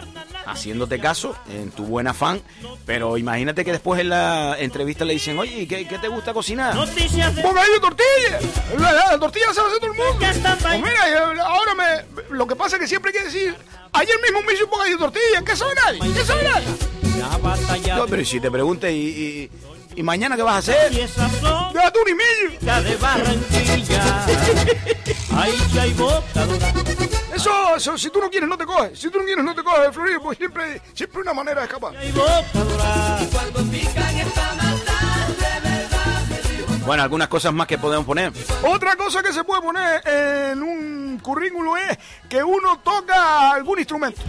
haciéndote 0.46 0.98
caso 0.98 1.34
en 1.48 1.70
tu 1.70 1.84
buen 1.84 2.06
afán, 2.06 2.42
pero 2.84 3.16
imagínate 3.16 3.64
que 3.64 3.72
después 3.72 4.00
en 4.00 4.08
la 4.10 4.56
entrevista 4.58 5.04
le 5.04 5.14
dicen, 5.14 5.38
oye, 5.38 5.66
¿qué, 5.68 5.86
qué 5.86 5.98
te 5.98 6.08
gusta 6.08 6.34
cocinar? 6.34 6.74
Noticias 6.74 7.34
de 7.34 7.42
de 7.42 7.80
tortilla. 7.80 8.38
La, 8.78 8.92
la- 8.92 9.12
la 9.12 9.18
tortilla 9.18 9.46
se 9.54 9.60
hacer 9.60 9.78
todo 9.80 9.92
el 9.92 9.96
mundo. 9.96 10.26
Pues 10.60 10.76
mira, 10.82 11.44
ahora 11.46 11.74
me, 11.74 12.34
lo 12.36 12.46
que 12.46 12.56
pasa 12.56 12.76
es 12.76 12.82
que 12.82 12.88
siempre 12.88 13.12
hay 13.12 13.18
que 13.18 13.24
decir, 13.24 13.54
ayer 13.92 14.16
mismo 14.22 14.42
me 14.42 14.52
hizo 14.54 14.64
un 14.64 14.70
bocadillo 14.70 14.96
de 14.98 15.02
tortilla. 15.04 15.42
¿Qué 15.46 15.56
sabe 15.56 15.74
nadie? 15.76 16.00
¿Qué 16.14 16.24
sabe 16.24 16.44
nadie? 16.44 16.66
No, 17.96 18.06
pero 18.06 18.20
¿y 18.22 18.24
si 18.26 18.40
te 18.40 18.50
pregunte, 18.50 18.92
¿y, 18.92 18.98
y, 18.98 19.50
y 19.96 20.02
mañana 20.02 20.36
qué 20.36 20.42
vas 20.42 20.54
a 20.54 20.58
hacer? 20.58 20.92
y 20.92 21.00
esas 21.00 21.30
son 21.40 21.72
De 21.72 21.80
atún 21.80 22.02
y 22.08 22.14
millo. 22.14 22.58
ya 22.60 22.80
de 22.80 22.96
Barranquilla. 22.96 24.26
Ahí 25.36 25.58
sí 25.72 25.78
hay 25.78 25.92
botadora. 25.94 26.72
Eso, 27.34 27.76
eso, 27.76 27.98
si 27.98 28.10
tú 28.10 28.20
no 28.20 28.30
quieres, 28.30 28.48
no 28.48 28.56
te 28.56 28.64
coges. 28.64 28.98
Si 28.98 29.10
tú 29.10 29.18
no 29.18 29.24
quieres, 29.24 29.44
no 29.44 29.54
te 29.54 29.62
coges, 29.64 29.92
Florido, 29.92 30.20
pues 30.22 30.38
siempre, 30.38 30.80
siempre 30.94 31.20
una 31.22 31.34
manera 31.34 31.60
de 31.62 31.66
escapar. 31.66 31.96
Hay 31.96 32.12
botadora. 32.12 33.18
Bueno, 36.86 37.02
algunas 37.02 37.28
cosas 37.28 37.52
más 37.52 37.66
que 37.66 37.78
podemos 37.78 38.04
poner. 38.06 38.30
Otra 38.62 38.94
cosa 38.96 39.22
que 39.22 39.32
se 39.32 39.42
puede 39.42 39.62
poner 39.62 40.06
en 40.06 40.62
un 40.62 41.03
currículo 41.18 41.76
es 41.76 41.98
que 42.28 42.42
uno 42.42 42.78
toca 42.84 43.50
algún 43.52 43.78
instrumento. 43.78 44.20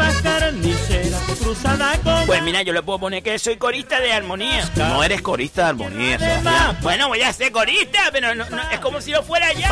Pues 2.26 2.42
mira, 2.44 2.62
yo 2.62 2.74
le 2.74 2.82
puedo 2.84 3.00
poner 3.00 3.24
que 3.24 3.38
soy 3.40 3.58
corista 3.58 4.00
de 4.00 4.12
armonía. 4.14 4.70
No 4.76 5.04
eres 5.04 5.22
corista 5.22 5.64
de 5.64 5.68
armonía, 5.70 6.20
Sebastián. 6.20 6.78
Bueno, 6.82 7.08
voy 7.08 7.22
a 7.22 7.34
ser 7.34 7.52
corista, 7.52 8.00
pero 8.12 8.34
no, 8.36 8.50
no- 8.50 8.70
es 8.72 8.80
como 8.80 9.02
si 9.02 9.12
lo 9.12 9.24
fuera 9.24 9.52
ya. 9.54 9.68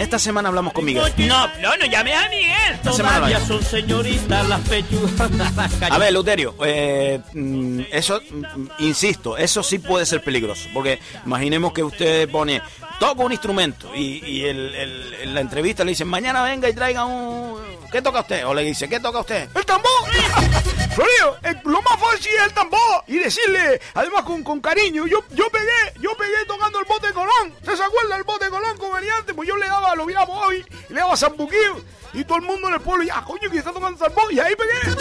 Esta 0.00 0.18
semana 0.18 0.48
hablamos 0.48 0.72
con 0.72 0.84
Miguel. 0.84 1.12
No, 1.18 1.46
no, 1.60 1.76
no 1.76 1.86
llames 1.86 2.14
a 2.16 2.28
Miguel. 2.28 2.78
semana 2.92 3.16
Todavía 3.16 3.38
no. 3.40 3.46
son 3.46 3.62
señoritas 3.62 4.48
las 4.48 4.60
pechugas. 4.60 5.12
A 5.90 5.98
ver, 5.98 6.12
Luterio, 6.12 6.54
eh, 6.64 7.20
mm, 7.32 7.80
eso, 7.90 8.20
mm, 8.30 8.66
insisto, 8.80 9.36
eso 9.36 9.62
sí 9.62 9.78
puede 9.78 10.06
ser 10.06 10.22
peligroso, 10.22 10.68
porque 10.72 11.00
imaginemos 11.24 11.72
que 11.72 11.82
usted 11.82 12.28
pone, 12.30 12.60
toca 12.98 13.22
un 13.22 13.32
instrumento 13.32 13.94
y, 13.94 14.24
y 14.24 14.44
el- 14.46 14.74
el- 14.74 15.14
en 15.22 15.34
la 15.34 15.40
entrevista 15.40 15.84
le 15.84 15.90
dicen, 15.90 16.08
mañana 16.08 16.42
venga 16.42 16.68
y 16.68 16.72
traiga 16.74 17.04
un... 17.04 17.56
¿Qué 17.92 18.02
toca 18.02 18.20
usted? 18.20 18.46
O 18.46 18.52
le 18.54 18.62
dice, 18.62 18.88
¿qué 18.88 18.98
toca 19.00 19.20
usted? 19.20 19.48
¡El 19.54 19.64
tambor! 19.64 19.90
Florido, 20.94 21.36
eh, 21.42 21.54
lo 21.64 21.82
más 21.82 22.00
fácil 22.00 22.32
es 22.38 22.42
el 22.46 22.52
tambor 22.54 23.04
y 23.06 23.18
decirle, 23.18 23.80
además 23.94 24.22
con, 24.24 24.42
con 24.42 24.60
cariño, 24.60 25.06
yo, 25.06 25.22
yo 25.30 25.48
pegué, 25.50 25.92
yo 26.00 26.16
pegué 26.16 26.44
tocando 26.46 26.78
el 26.80 26.86
bote 26.86 27.12
Colón. 27.12 27.52
¿Usted 27.60 27.76
se 27.76 27.82
acuerda 27.82 28.14
del 28.14 28.24
bote 28.24 28.46
de 28.46 28.50
Colón 28.50 28.76
comediante? 28.78 29.34
Pues 29.34 29.46
yo 29.48 29.56
le 29.56 29.66
daba, 29.66 29.94
lo 29.94 30.06
miraba 30.06 30.26
hoy, 30.46 30.64
le 30.88 31.00
daba 31.00 31.16
zambuquillo 31.16 31.82
y 32.14 32.24
todo 32.24 32.38
el 32.38 32.44
mundo 32.44 32.68
en 32.68 32.74
el 32.74 32.80
pueblo, 32.80 33.04
y 33.04 33.10
ah, 33.10 33.22
coño, 33.26 33.50
que 33.50 33.58
está 33.58 33.72
tocando 33.72 33.98
tambor, 34.02 34.32
y 34.32 34.40
ahí 34.40 34.54
pegué. 34.56 34.96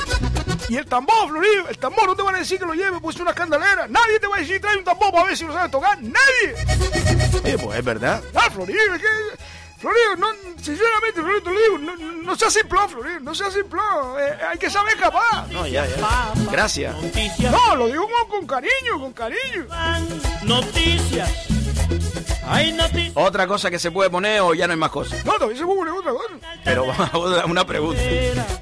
Y 0.67 0.77
el 0.77 0.85
tambor, 0.85 1.29
Florido, 1.29 1.67
el 1.69 1.77
tambor 1.77 2.07
no 2.07 2.15
te 2.15 2.23
van 2.23 2.35
a 2.35 2.39
decir 2.39 2.59
que 2.59 2.65
lo 2.65 2.73
lleve, 2.73 2.99
pues 2.99 3.15
es 3.15 3.21
una 3.21 3.31
escandalera. 3.31 3.87
Nadie 3.87 4.19
te 4.19 4.27
va 4.27 4.37
a 4.37 4.39
decir, 4.39 4.59
trae 4.59 4.77
un 4.77 4.83
tambor 4.83 5.11
para 5.11 5.25
ver 5.25 5.37
si 5.37 5.45
lo 5.45 5.53
sabes 5.53 5.71
tocar. 5.71 5.97
¡Nadie! 6.01 6.55
Oye, 7.43 7.57
pues 7.57 7.79
es 7.79 7.85
verdad. 7.85 8.23
Ah, 8.33 8.49
Florido, 8.51 8.95
es 8.95 9.01
que... 9.01 9.07
Florido, 9.77 10.15
no, 10.17 10.27
sinceramente, 10.55 11.21
Florido, 11.21 11.43
te 11.43 11.49
lo 11.51 11.59
digo, 11.59 11.77
no, 11.77 11.95
no, 12.23 12.35
seas 12.35 12.53
simplón, 12.53 12.89
Florido, 12.89 13.19
no 13.19 13.35
seas 13.35 13.53
simplón. 13.53 14.19
Eh, 14.19 14.37
hay 14.49 14.57
que 14.57 14.69
saber 14.69 14.95
escapar. 14.95 15.47
No, 15.51 15.67
ya, 15.67 15.85
ya. 15.85 16.33
Gracias. 16.49 16.95
Noticias. 16.95 17.51
No, 17.51 17.75
lo 17.75 17.87
digo 17.87 18.07
con, 18.09 18.29
con 18.29 18.47
cariño, 18.47 18.99
con 18.99 19.13
cariño. 19.13 19.67
Noticias. 20.43 21.54
Otra 23.15 23.47
cosa 23.47 23.69
que 23.71 23.79
se 23.79 23.91
puede 23.91 24.09
poner 24.09 24.41
o 24.41 24.53
ya 24.53 24.67
no 24.67 24.73
hay 24.73 24.79
más 24.79 24.91
cosas. 24.91 25.23
No, 25.25 25.33
también 25.33 25.57
se 25.57 25.65
puede 25.65 25.79
poner 25.79 25.93
otra 25.93 26.11
cosa. 26.11 26.33
Pero 26.63 26.85
vamos 26.97 27.39
a 27.39 27.45
una 27.45 27.65
pregunta. 27.65 28.01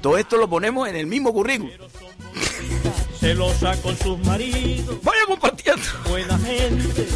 Todo 0.00 0.16
esto 0.18 0.36
lo 0.36 0.48
ponemos 0.48 0.88
en 0.88 0.96
el 0.96 1.06
mismo 1.06 1.32
currículum. 1.32 1.72
Celosa 3.20 3.80
con 3.82 3.96
sus 3.98 4.18
maridos. 4.26 4.96
Vaya 5.02 5.20
compartiendo. 5.26 5.82
Buena 6.08 6.38
gente. 6.38 7.06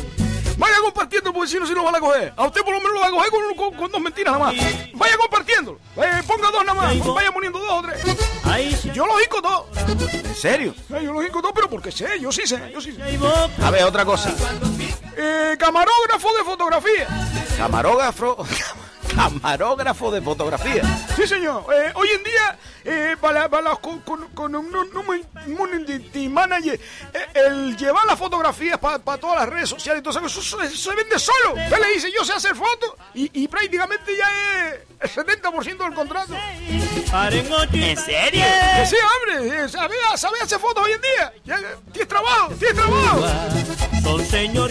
Vaya 0.57 0.75
compartiendo, 0.83 1.33
porque 1.33 1.49
si 1.51 1.59
no, 1.61 1.67
si 1.67 1.75
lo 1.75 1.85
van 1.85 1.95
a 1.97 2.01
coger. 2.01 2.33
A 2.37 2.47
usted 2.47 2.63
por 2.63 2.73
lo 2.75 2.81
menos 2.81 2.95
lo 2.95 3.01
va 3.01 3.07
a 3.07 3.11
coger 3.11 3.31
con, 3.31 3.55
con- 3.57 3.75
con 3.79 3.93
dos 3.93 4.01
mentiras 4.01 4.33
nada 4.39 4.47
más. 4.53 4.55
Vaya 4.95 5.17
compartiéndolo. 5.17 5.79
Eh, 5.97 6.23
ponga 6.27 6.51
dos 6.51 6.65
nada 6.65 6.75
más. 6.75 6.99
Vaya 7.15 7.31
poniendo 7.33 7.59
dos 7.61 7.71
o 7.73 7.83
tres. 7.83 8.01
Ahí 8.49 8.75
sí 8.75 8.91
Yo 8.93 9.07
lo 9.07 9.19
digo 9.19 9.43
todo. 9.43 9.67
¿En 10.13 10.35
serio? 10.35 10.75
Eh, 10.91 11.01
yo 11.05 11.13
lo 11.13 11.21
digo 11.21 11.41
todo, 11.41 11.53
pero 11.53 11.69
porque 11.69 11.91
sé, 11.93 12.19
yo 12.21 12.31
sí 12.33 12.47
sé, 12.47 12.71
yo 12.73 12.81
sí 12.81 12.93
sé. 12.93 13.17
boca. 13.19 13.49
A 13.67 13.71
ver, 13.71 13.85
otra 13.85 14.05
cosa. 14.05 14.33
Eh, 15.17 15.57
camarógrafo 15.59 16.29
de 16.37 16.45
fotografía. 16.45 17.07
Camarógrafo. 17.57 18.47
Camarógrafo 19.15 20.11
de 20.11 20.21
fotografía. 20.23 20.83
Sí, 21.17 21.27
señor. 21.27 21.65
Eh, 21.75 21.93
hoy 21.95 22.09
en 22.11 22.25
día, 22.25 22.59
eh, 22.85 23.17
para, 23.21 23.49
para 23.49 23.71
los 23.71 23.79
con, 23.81 24.01
con, 24.01 24.29
con 24.29 24.55
un, 24.55 24.67
un- 24.75 24.97
un 24.97 25.23
community 25.57 26.29
manager, 26.29 26.79
eh, 27.13 27.27
el 27.35 27.77
llevar 27.77 28.05
las 28.07 28.19
fotografías 28.19 28.79
para 28.79 28.99
todas 29.19 29.41
las 29.41 29.49
redes 29.49 29.69
sociales 29.69 30.03
todo 30.03 30.19
eso, 30.27 30.41
eso, 30.41 30.61
eso 30.63 30.91
se 30.91 30.97
vende 30.97 31.19
solo. 31.19 31.55
Usted 31.55 31.79
le 31.79 31.93
dice, 31.95 32.13
yo 32.17 32.25
sé 32.25 32.33
hacer 32.33 32.55
fotos 32.55 32.93
y, 33.15 33.31
y 33.43 33.49
prácticamente 33.49 34.13
ya 34.17 34.29
es 35.03 35.17
el 35.17 35.25
70% 35.27 35.79
del 35.79 35.95
contrato. 35.95 36.35
¿En 37.91 37.97
serio? 37.97 38.45
Que 38.81 38.87
sí, 38.87 38.97
hombre, 39.41 39.65
eh, 39.65 39.69
sabe, 39.69 39.95
sabe 40.17 40.41
hacer 40.43 40.59
fotos 40.59 40.85
hoy 40.85 40.93
en 40.93 41.01
día. 41.01 41.33
Ya, 41.45 41.59
tienes 41.93 42.09
trabajo, 42.09 42.53
tienes 42.59 42.77
trabajo. 42.77 43.25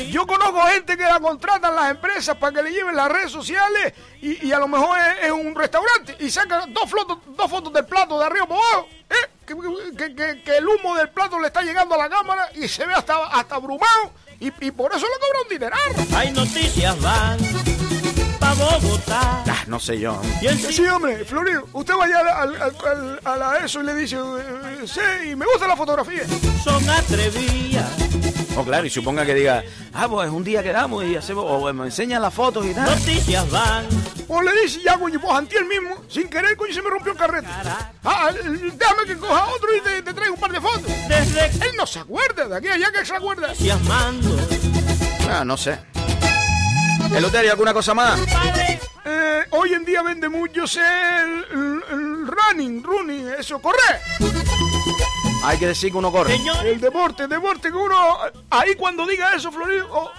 Yo 0.10 0.26
conozco 0.26 0.62
gente 0.68 0.98
que 0.98 1.04
la 1.04 1.20
contratan 1.20 1.76
las 1.76 1.92
empresas 1.92 2.36
para 2.38 2.54
que 2.54 2.64
le 2.64 2.72
lleven 2.72 2.96
las 2.96 3.10
redes 3.12 3.32
sociales 3.32 3.94
y, 4.22 4.27
y 4.42 4.52
a 4.52 4.60
lo 4.60 4.68
mejor 4.68 4.98
es, 5.00 5.26
es 5.26 5.32
un 5.32 5.54
restaurante 5.56 6.16
y 6.20 6.30
sacan 6.30 6.74
dos 6.74 6.90
fotos, 6.90 7.20
dos 7.36 7.50
fotos 7.50 7.72
del 7.74 7.86
plato 7.86 8.20
de 8.20 8.26
arriba 8.26 8.46
para 8.48 8.60
abajo. 8.62 8.88
¿eh? 9.10 9.16
Que, 9.46 9.56
que- 9.98 10.16
que- 10.16 10.42
que 10.44 10.58
el 10.58 10.68
humo 10.68 10.96
del 10.96 11.10
plato 11.10 11.40
le 11.40 11.48
está 11.48 11.62
llegando 11.62 11.96
a 11.96 11.98
la 12.00 12.10
cámara 12.10 12.50
y 12.56 12.68
se 12.68 12.86
ve 12.86 12.94
hasta, 12.94 13.16
hasta 13.28 13.56
abrumado 13.56 14.12
y, 14.40 14.48
y 14.66 14.72
por 14.72 14.94
eso 14.94 15.06
le 15.06 15.20
cobra 15.20 15.42
un 15.44 15.50
dineral. 15.50 16.08
Hay 16.16 16.32
noticias 16.32 17.00
van. 17.02 17.38
Pa' 18.40 18.54
Bogotá. 18.54 19.44
Ah, 19.48 19.64
no 19.68 19.80
sé 19.80 20.00
yo. 20.00 20.22
Y 20.42 20.48
Sí, 20.50 20.74
sí. 20.74 20.86
hombre, 20.88 21.26
Florido, 21.26 21.68
usted 21.74 21.96
vaya 21.96 22.20
al, 22.20 22.28
al- 22.28 22.62
al- 22.86 23.20
a 23.24 23.36
la 23.36 23.58
eso 23.66 23.82
y 23.82 23.86
le 23.86 23.96
dice, 23.96 24.18
eh, 24.18 24.86
sí, 24.86 25.36
me 25.36 25.46
gusta 25.46 25.68
la 25.68 25.76
fotografía. 25.76 26.24
Son 26.64 26.88
atrevidas. 26.90 27.90
Oh, 28.60 28.64
claro, 28.66 28.86
y 28.88 28.90
suponga 28.90 29.24
que 29.24 29.36
diga, 29.36 29.64
ah, 29.94 30.08
pues 30.10 30.30
un 30.32 30.44
día 30.44 30.64
quedamos 30.64 31.04
y 31.06 31.16
hacemos, 31.16 31.46
o 31.48 31.72
me 31.74 31.86
enseñan 31.86 32.22
las 32.24 32.34
fotos 32.34 32.66
y 32.66 32.74
tal. 32.74 32.90
Noticias 32.90 33.50
van. 33.52 33.86
O 34.28 34.42
le 34.42 34.52
dice, 34.64 34.82
ya, 34.84 34.98
coño, 34.98 35.20
pues 35.22 35.32
antier 35.34 35.64
mismo, 35.66 36.04
sin 36.10 36.28
querer, 36.28 36.58
coño, 36.58 36.74
se 36.74 36.82
me 36.82 36.90
rompió 36.90 37.12
el 37.12 37.18
carrete. 37.20 37.48
Ah, 38.04 38.32
déjame 38.34 39.06
que 39.06 39.16
coja 39.18 39.46
otro 39.56 39.76
y 39.76 39.82
te, 39.82 40.02
te 40.02 40.14
traigo 40.14 40.34
un 40.34 40.40
par 40.40 40.52
de 40.52 40.60
fotos. 40.60 40.92
Desde 41.08 41.46
Él 41.66 41.72
no 41.78 41.86
se 41.86 42.00
acuerda, 42.00 42.48
de 42.48 42.58
aquí 42.58 42.68
a 42.68 42.74
allá 42.74 42.92
que 42.92 43.06
se 43.06 43.16
acuerda. 43.16 43.48
noticias 43.50 43.82
mando. 43.84 44.38
Ah, 45.30 45.46
no 45.46 45.56
sé. 45.56 45.78
Eloterio, 47.16 47.52
¿alguna 47.52 47.74
cosa 47.74 47.94
más? 47.94 48.20
Padre. 48.22 48.80
Eh, 49.06 49.44
hoy 49.52 49.74
en 49.74 49.86
día 49.86 50.02
vende 50.04 50.28
mucho 50.28 50.68
ser 50.68 50.84
el, 51.24 51.46
el- 51.52 51.84
el 51.92 52.07
running, 52.38 52.84
running, 52.84 53.28
eso, 53.38 53.60
correr. 53.60 54.02
Hay 55.44 55.58
que 55.58 55.68
decir 55.68 55.92
que 55.92 55.98
uno 55.98 56.12
corre. 56.12 56.38
Señor. 56.38 56.66
El 56.66 56.80
deporte, 56.80 57.24
el 57.24 57.30
deporte 57.30 57.70
que 57.70 57.78
uno, 57.78 58.18
ahí 58.50 58.76
cuando 58.76 59.06
diga 59.06 59.34
eso, 59.36 59.52
Florido, 59.52 59.88
oh, 59.92 60.12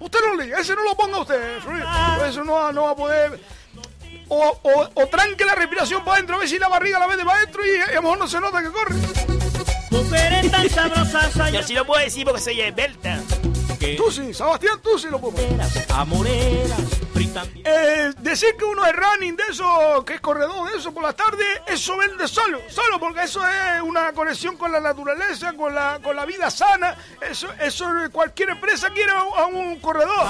usted 0.00 0.18
no 0.20 0.34
lo 0.34 0.42
diga, 0.42 0.58
ese 0.60 0.74
no 0.74 0.82
lo 0.84 0.96
ponga 0.96 1.18
usted, 1.20 1.60
Florido. 1.60 1.86
Eso 2.26 2.44
no, 2.44 2.72
no 2.72 2.82
va 2.84 2.90
a 2.90 2.96
poder. 2.96 3.40
O, 4.28 4.60
o, 4.62 4.90
o 4.94 5.06
tranque 5.06 5.44
la 5.44 5.54
respiración 5.54 6.04
para 6.04 6.16
adentro, 6.16 6.36
a 6.36 6.40
ver 6.40 6.48
si 6.48 6.58
la 6.58 6.68
barriga 6.68 6.98
la 6.98 7.08
mete 7.08 7.24
para 7.24 7.38
adentro 7.38 7.62
y 7.64 7.76
a 7.78 7.94
lo 7.94 8.02
mejor 8.02 8.18
no 8.18 8.28
se 8.28 8.40
nota 8.40 8.62
que 8.62 8.70
corre. 8.70 8.94
Mujeres 9.90 10.50
tan 10.50 10.68
sabrosas. 10.70 11.52
Yo 11.52 11.62
sí 11.62 11.74
lo 11.74 11.86
puedo 11.86 12.02
decir 12.02 12.24
porque 12.24 12.40
soy 12.40 12.60
esbelta. 12.60 13.20
Tú 13.96 14.10
sí, 14.10 14.34
Sebastián, 14.34 14.80
tú 14.82 14.98
sí 14.98 15.08
lo 15.08 15.18
puedo. 15.20 15.36
Amoreras, 15.94 16.80
Eh, 17.64 18.12
decir 18.18 18.54
que 18.58 18.64
uno 18.64 18.84
es 18.86 18.92
running 18.94 19.36
de 19.36 19.42
eso, 19.50 20.04
que 20.06 20.14
es 20.14 20.20
corredor 20.20 20.70
de 20.70 20.78
eso 20.78 20.92
por 20.92 21.02
la 21.02 21.12
tarde, 21.12 21.44
eso 21.66 21.96
vende 21.96 22.26
solo, 22.28 22.60
solo 22.68 22.98
porque 22.98 23.22
eso 23.24 23.46
es 23.46 23.82
una 23.82 24.12
conexión 24.12 24.56
con 24.56 24.72
la 24.72 24.80
naturaleza, 24.80 25.52
con 25.54 25.74
la, 25.74 25.98
con 26.02 26.14
la 26.16 26.24
vida 26.24 26.50
sana. 26.50 26.96
Eso, 27.20 27.48
eso 27.60 27.86
cualquier 28.12 28.50
empresa 28.50 28.90
quiere 28.90 29.12
a, 29.12 29.20
a 29.20 29.46
un 29.46 29.78
corredor. 29.80 30.26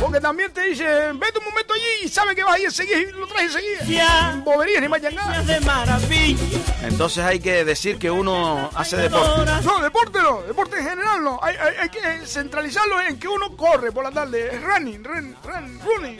Porque 0.00 0.20
también 0.20 0.52
te 0.52 0.62
dicen, 0.62 1.18
vete 1.18 1.38
un 1.38 1.44
momento 1.46 1.74
allí 1.74 2.04
y 2.04 2.08
sabe 2.08 2.34
que 2.34 2.42
vas 2.44 2.54
a 2.54 2.58
ir 2.58 2.64
enseguida 2.66 2.98
y 2.98 3.12
lo 3.12 3.26
traes 3.26 3.54
enseguida. 3.54 3.84
Ya. 3.84 4.30
Sin 4.32 4.44
boberías 4.44 4.80
ni 4.82 4.88
mayangadas. 4.88 5.46
de 5.46 5.60
maravilla. 5.60 6.38
Entonces 6.82 7.24
hay 7.24 7.40
que 7.40 7.64
decir 7.64 7.98
que 7.98 8.10
uno 8.10 8.70
hace 8.74 8.96
deporte. 8.96 9.50
No, 9.64 9.78
deporte 9.80 10.18
no, 10.22 10.42
deporte 10.42 10.78
en 10.78 10.88
general 10.88 11.22
no. 11.22 11.38
Hay, 11.42 11.56
hay- 11.56 11.76
hay 11.80 11.88
que 11.88 12.26
centralizarlo 12.26 13.00
en 13.00 13.18
que 13.18 13.28
uno 13.28 13.56
corre 13.56 13.92
por 13.92 14.04
la 14.04 14.10
tarde. 14.10 14.54
Es 14.54 14.62
running, 14.62 15.04
run, 15.04 15.36
run, 15.44 15.80
running. 15.84 16.19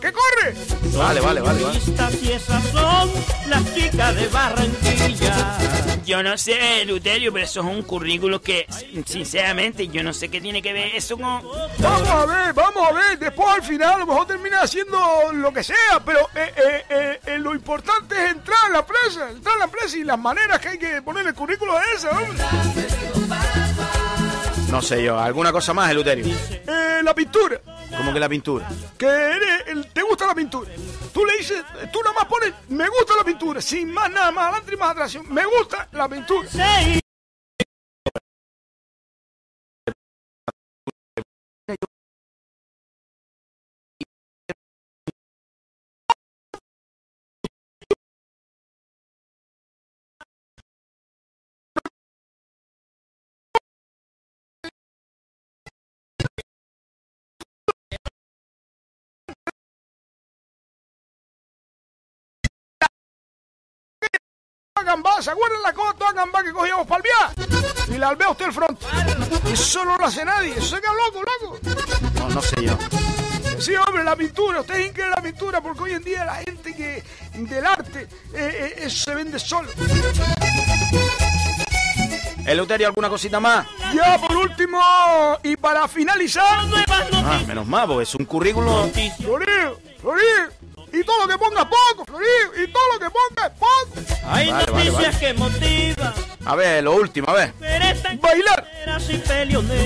¿Qué 0.00 0.12
corre? 0.12 0.54
Vale, 0.96 1.20
vale, 1.20 1.40
vale, 1.40 1.62
vale. 1.62 1.78
Estas 1.78 2.22
y 2.22 2.32
esas 2.32 2.64
son 2.68 3.10
las 3.48 3.74
chicas 3.74 4.16
de 4.16 4.28
Barranquilla. 4.28 5.58
Yo 6.06 6.22
no 6.22 6.38
sé, 6.38 6.84
Luterio, 6.86 7.32
pero 7.32 7.44
eso 7.44 7.60
es 7.60 7.66
un 7.66 7.82
currículo 7.82 8.40
que, 8.40 8.66
sinceramente, 9.04 9.88
yo 9.88 10.02
no 10.02 10.14
sé 10.14 10.30
qué 10.30 10.40
tiene 10.40 10.62
que 10.62 10.72
ver 10.72 10.94
eso 10.94 11.16
con... 11.18 11.42
Vamos 11.78 12.08
a 12.08 12.26
ver, 12.26 12.54
vamos 12.54 12.88
a 12.88 12.92
ver. 12.92 13.18
Después 13.18 13.48
al 13.48 13.62
final 13.62 13.94
a 13.94 13.98
lo 13.98 14.06
mejor 14.06 14.26
termina 14.26 14.60
haciendo 14.62 14.98
lo 15.34 15.52
que 15.52 15.62
sea, 15.62 16.02
pero 16.04 16.20
eh, 16.34 16.52
eh, 16.56 16.84
eh, 16.88 17.20
eh, 17.26 17.38
lo 17.38 17.54
importante 17.54 18.14
es 18.24 18.30
entrar 18.32 18.58
a 18.66 18.68
la 18.70 18.78
empresa, 18.78 19.30
entrar 19.30 19.56
a 19.56 19.58
la 19.58 19.64
empresa 19.66 19.96
y 19.98 20.04
las 20.04 20.18
maneras 20.18 20.58
que 20.58 20.68
hay 20.68 20.78
que 20.78 21.02
poner 21.02 21.22
en 21.22 21.28
el 21.28 21.34
currículo 21.34 21.78
es 21.78 22.04
esa, 22.04 22.10
hombre. 22.10 22.44
No 24.70 24.80
sé 24.80 25.02
yo, 25.02 25.18
¿alguna 25.18 25.52
cosa 25.52 25.74
más, 25.74 25.90
Eluterio? 25.90 26.26
Eh, 26.50 27.00
la 27.02 27.14
pintura, 27.14 27.60
Como 27.96 28.12
que 28.12 28.20
la 28.20 28.28
pintura. 28.28 28.68
que 28.98 29.06
eres, 29.06 29.64
el- 29.68 29.86
te 29.92 30.02
gusta 30.02 30.26
la 30.26 30.34
pintura. 30.34 30.70
Tú 31.12 31.24
le 31.24 31.36
dices, 31.38 31.62
tú 31.92 32.00
nada 32.02 32.14
más 32.14 32.24
pones, 32.26 32.52
me 32.68 32.88
gusta 32.88 33.16
la 33.16 33.24
pintura, 33.24 33.60
sin 33.60 33.92
más 33.92 34.10
nada, 34.10 34.30
más 34.30 34.44
adelante 34.46 34.74
y 34.74 34.76
más 34.76 34.90
atrás. 34.90 35.18
Me 35.28 35.44
gusta 35.46 35.88
la 35.92 36.08
pintura. 36.08 36.48
Sí. 36.48 37.00
Gambá, 64.90 65.22
¿se 65.22 65.30
acuerdan 65.30 65.62
la 65.62 65.72
cosa 65.72 65.94
toda 65.94 66.12
gambá 66.12 66.42
que 66.42 66.52
cogíamos 66.52 66.86
para 66.86 66.98
el 66.98 67.02
viaje? 67.04 67.94
Y 67.94 67.98
la 67.98 68.08
albea 68.08 68.30
usted 68.30 68.46
el 68.46 68.52
front. 68.52 68.80
Eso 69.52 69.84
no 69.84 69.96
lo 69.96 70.04
hace 70.04 70.24
nadie, 70.24 70.52
eso 70.56 70.76
se 70.76 70.80
queda 70.80 70.92
loco, 71.06 71.22
loco. 71.22 71.58
No, 72.14 72.28
no 72.28 72.42
sé 72.42 72.56
yo. 72.64 72.76
Sí, 73.58 73.74
hombre, 73.76 74.02
la 74.04 74.16
pintura, 74.16 74.60
usted 74.60 74.80
es 74.80 74.96
la 74.96 75.22
pintura, 75.22 75.60
porque 75.60 75.82
hoy 75.82 75.92
en 75.92 76.02
día 76.02 76.24
la 76.24 76.36
gente 76.36 76.74
que 76.74 77.02
del 77.34 77.66
arte, 77.66 78.08
eh, 78.34 78.74
eh, 78.78 78.90
se 78.90 79.14
vende 79.14 79.38
solo. 79.38 79.68
Eluterio, 82.46 82.86
¿alguna 82.88 83.08
cosita 83.08 83.38
más? 83.38 83.66
Ya 83.94 84.18
por 84.18 84.36
último, 84.36 84.80
y 85.42 85.56
para 85.56 85.86
finalizar, 85.86 86.58
Ah, 87.12 87.40
menos 87.46 87.66
mal, 87.66 87.86
porque 87.86 88.02
es 88.04 88.14
un 88.14 88.24
currículum. 88.24 88.90
Florín, 89.18 89.72
Florín, 90.00 90.48
y 90.92 91.04
todo 91.04 91.26
lo 91.26 91.28
que 91.28 91.38
ponga 91.38 91.68
poco, 91.68 92.04
Florín, 92.06 92.28
y 92.64 92.66
todo 92.72 92.82
lo 92.94 92.98
que 93.00 93.10
ponga 93.10 93.46
es 93.46 93.52
poco. 93.58 94.26
Hay 94.26 94.50
Vale, 94.50 94.66
noticias 94.66 94.94
vale. 95.14 95.18
que 95.18 95.34
motivan. 95.34 96.14
A 96.44 96.54
ver, 96.56 96.84
lo 96.84 96.92
último, 96.94 97.28
a 97.30 97.34
ver. 97.34 97.52
Bailar. 98.20 98.66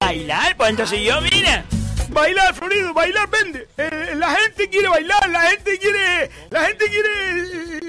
Bailar, 0.01 0.57
pues 0.57 0.71
entonces 0.71 1.01
yo, 1.01 1.21
mira. 1.21 1.65
bailar, 2.09 2.55
Florido, 2.55 2.95
bailar 2.95 3.29
vende. 3.29 3.69
Eh, 3.77 4.13
la 4.17 4.35
gente 4.37 4.69
quiere 4.69 4.89
bailar, 4.89 5.29
la 5.31 5.43
gente 5.43 5.79
quiere, 5.79 6.31
la 6.51 6.65
gente 6.67 6.87
quiere 6.89 7.81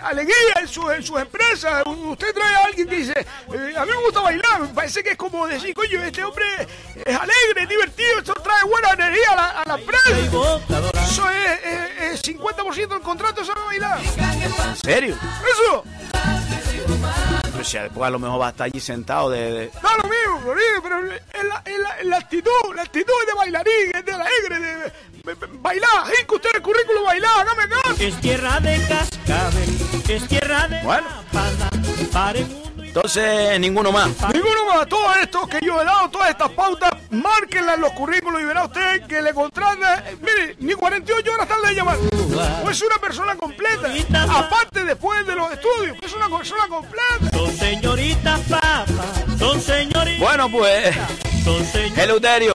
alegría 0.00 0.54
en, 0.60 0.68
su- 0.68 0.90
en 0.90 1.02
sus 1.02 1.20
empresas. 1.20 1.82
Usted 1.86 2.34
trae 2.34 2.54
a 2.56 2.64
alguien 2.64 2.88
que 2.88 2.96
dice, 2.96 3.12
eh, 3.18 3.74
a 3.76 3.84
mí 3.84 3.90
me 3.90 4.02
gusta 4.04 4.20
bailar, 4.20 4.60
me 4.60 4.68
parece 4.68 5.02
que 5.02 5.10
es 5.10 5.16
como 5.16 5.46
decir, 5.46 5.74
coño, 5.74 6.02
este 6.02 6.24
hombre 6.24 6.44
es 7.04 7.16
alegre, 7.16 7.62
es 7.62 7.68
divertido, 7.68 8.18
esto 8.18 8.34
trae 8.34 8.62
buena 8.64 8.90
energía 8.92 9.32
a 9.32 9.36
la, 9.36 9.48
a 9.62 9.64
la 9.66 9.74
empresa. 9.74 10.10
Eso 11.04 11.28
es, 11.30 11.60
es- 11.64 11.88
es 12.12 12.22
50% 12.22 12.88
del 12.88 13.00
contrato, 13.00 13.42
eso 13.42 13.54
no 13.54 13.66
bailar. 13.66 13.98
¿En 14.00 14.76
serio? 14.76 15.16
Eso, 15.52 15.84
Pero 17.58 17.68
si 17.68 17.76
después 17.76 18.06
a 18.06 18.10
lo 18.10 18.20
mejor 18.20 18.40
va 18.40 18.46
a 18.46 18.50
estar 18.50 18.66
allí 18.66 18.78
sentado 18.78 19.30
de... 19.30 19.50
de- 19.52 19.70
da 19.82 19.96
lo 19.96 20.04
mismo, 20.08 20.40
Florido, 20.42 20.80
pero 20.80 21.00
es 21.02 21.08
la, 21.44 21.62
es 21.64 21.78
la- 21.80 21.96
es 21.98 22.06
la 22.06 22.16
actitud, 22.18 22.52
la 22.76 22.82
actitud 22.82 23.12
es 23.22 23.26
de 23.26 23.34
bailarín, 23.34 23.90
es 23.96 24.04
de 24.04 24.12
alegre, 24.12 24.60
de, 24.60 24.76
de- 24.76 25.34
de- 25.34 25.58
bailar, 25.58 26.06
sí, 26.06 26.24
que 26.24 26.34
usted 26.36 26.50
el 26.54 26.62
currículum 26.62 27.04
bailar, 27.04 27.30
hágame 27.40 27.68
caso. 27.68 27.96
Es 27.98 28.20
tierra 28.20 28.60
de 28.60 28.80
cascabel, 28.86 29.78
es 30.08 30.28
tierra 30.28 30.68
de 30.68 30.82
Bueno. 30.84 31.08
Entonces, 32.88 33.60
ninguno 33.60 33.92
más. 33.92 34.08
Ninguno 34.32 34.66
más, 34.66 34.88
todo 34.88 35.14
esto 35.22 35.46
que 35.46 35.60
yo 35.64 35.80
he 35.80 35.84
dado, 35.84 36.08
todas 36.08 36.30
estas 36.30 36.50
pautas, 36.50 36.90
márquenlas 37.10 37.74
en 37.76 37.82
los 37.82 37.92
currículos 37.92 38.40
y 38.40 38.44
verá 38.44 38.64
usted 38.64 39.06
que 39.06 39.20
le 39.20 39.34
contrata, 39.34 40.04
eh, 40.08 40.16
mire, 40.20 40.56
ni 40.58 40.72
48 40.72 41.32
horas 41.32 41.46
tarde 41.46 41.68
de 41.68 41.74
llamar. 41.74 41.96
O 42.64 42.70
es 42.70 42.82
una 42.82 42.96
persona 42.96 43.34
completa, 43.36 43.88
aparte 44.30 44.84
después 44.84 45.26
de 45.26 45.34
los 45.34 45.52
estudios, 45.52 45.96
es 46.02 46.12
una 46.14 46.34
persona 46.34 46.66
completa. 46.68 47.36
son 47.36 47.52
señoritas 47.56 48.40
papas, 48.48 48.88
son 49.38 49.60
señoritas, 49.60 50.20
Bueno, 50.20 50.50
pues, 50.50 50.96
son 51.44 51.64
señoritas. 51.66 52.04
Eleuterio, 52.04 52.52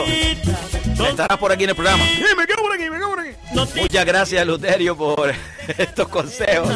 estarás 1.09 1.37
por 1.37 1.51
aquí 1.51 1.63
en 1.65 1.69
el 1.69 1.75
programa. 1.75 2.03
Sí, 2.05 2.23
me 2.35 2.47
quedo 2.47 2.61
por 2.63 2.73
aquí, 2.73 2.89
me 2.89 2.97
quedo 2.97 3.09
por 3.09 3.19
aquí. 3.19 3.31
Muchas 3.79 4.05
gracias, 4.05 4.47
Luterio, 4.47 4.97
por 4.97 5.31
estos 5.77 6.07
consejos. 6.07 6.69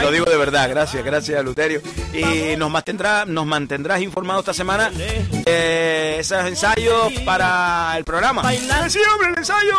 Lo 0.00 0.10
digo 0.10 0.24
de 0.24 0.36
verdad, 0.36 0.68
gracias, 0.68 1.04
gracias, 1.04 1.44
Luterio. 1.44 1.80
Y 2.12 2.56
nos 2.56 2.70
mantendrá, 2.70 3.24
nos 3.24 3.46
mantendrás 3.46 4.00
informado 4.00 4.40
esta 4.40 4.54
semana 4.54 4.90
de 4.90 6.18
esos 6.18 6.44
ensayos 6.46 7.12
para 7.24 7.94
el 7.96 8.04
programa. 8.04 8.42
Eh, 8.52 8.58
Sí, 8.88 8.98
hombre, 9.12 9.28
el 9.28 9.38
ensayo 9.38 9.76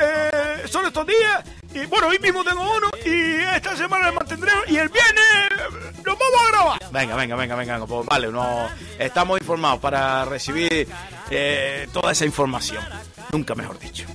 eh, 0.00 0.62
son 0.68 0.86
estos 0.86 1.06
días. 1.06 1.44
Y 1.74 1.84
bueno, 1.86 2.08
hoy 2.08 2.18
mismo 2.18 2.42
tengo 2.42 2.62
uno 2.62 2.88
y 3.04 3.42
esta 3.54 3.76
semana 3.76 4.06
le 4.10 4.12
mantendré. 4.16 4.50
Y 4.68 4.76
el 4.76 4.88
viernes 4.88 5.24
eh, 5.50 5.94
lo 6.04 6.16
vamos 6.16 6.40
a 6.46 6.50
grabar. 6.50 6.80
Venga, 6.90 7.14
venga, 7.16 7.36
venga, 7.36 7.54
venga. 7.56 7.86
pues 7.86 8.06
vale, 8.06 8.28
no, 8.28 8.68
estamos 8.98 9.40
informados 9.40 9.78
para 9.80 10.24
recibir 10.24 10.88
eh, 11.30 11.88
toda 11.92 12.12
esa 12.12 12.24
información. 12.24 12.82
Nunca 13.32 13.54
mejor 13.54 13.78
dicho. 13.78 14.06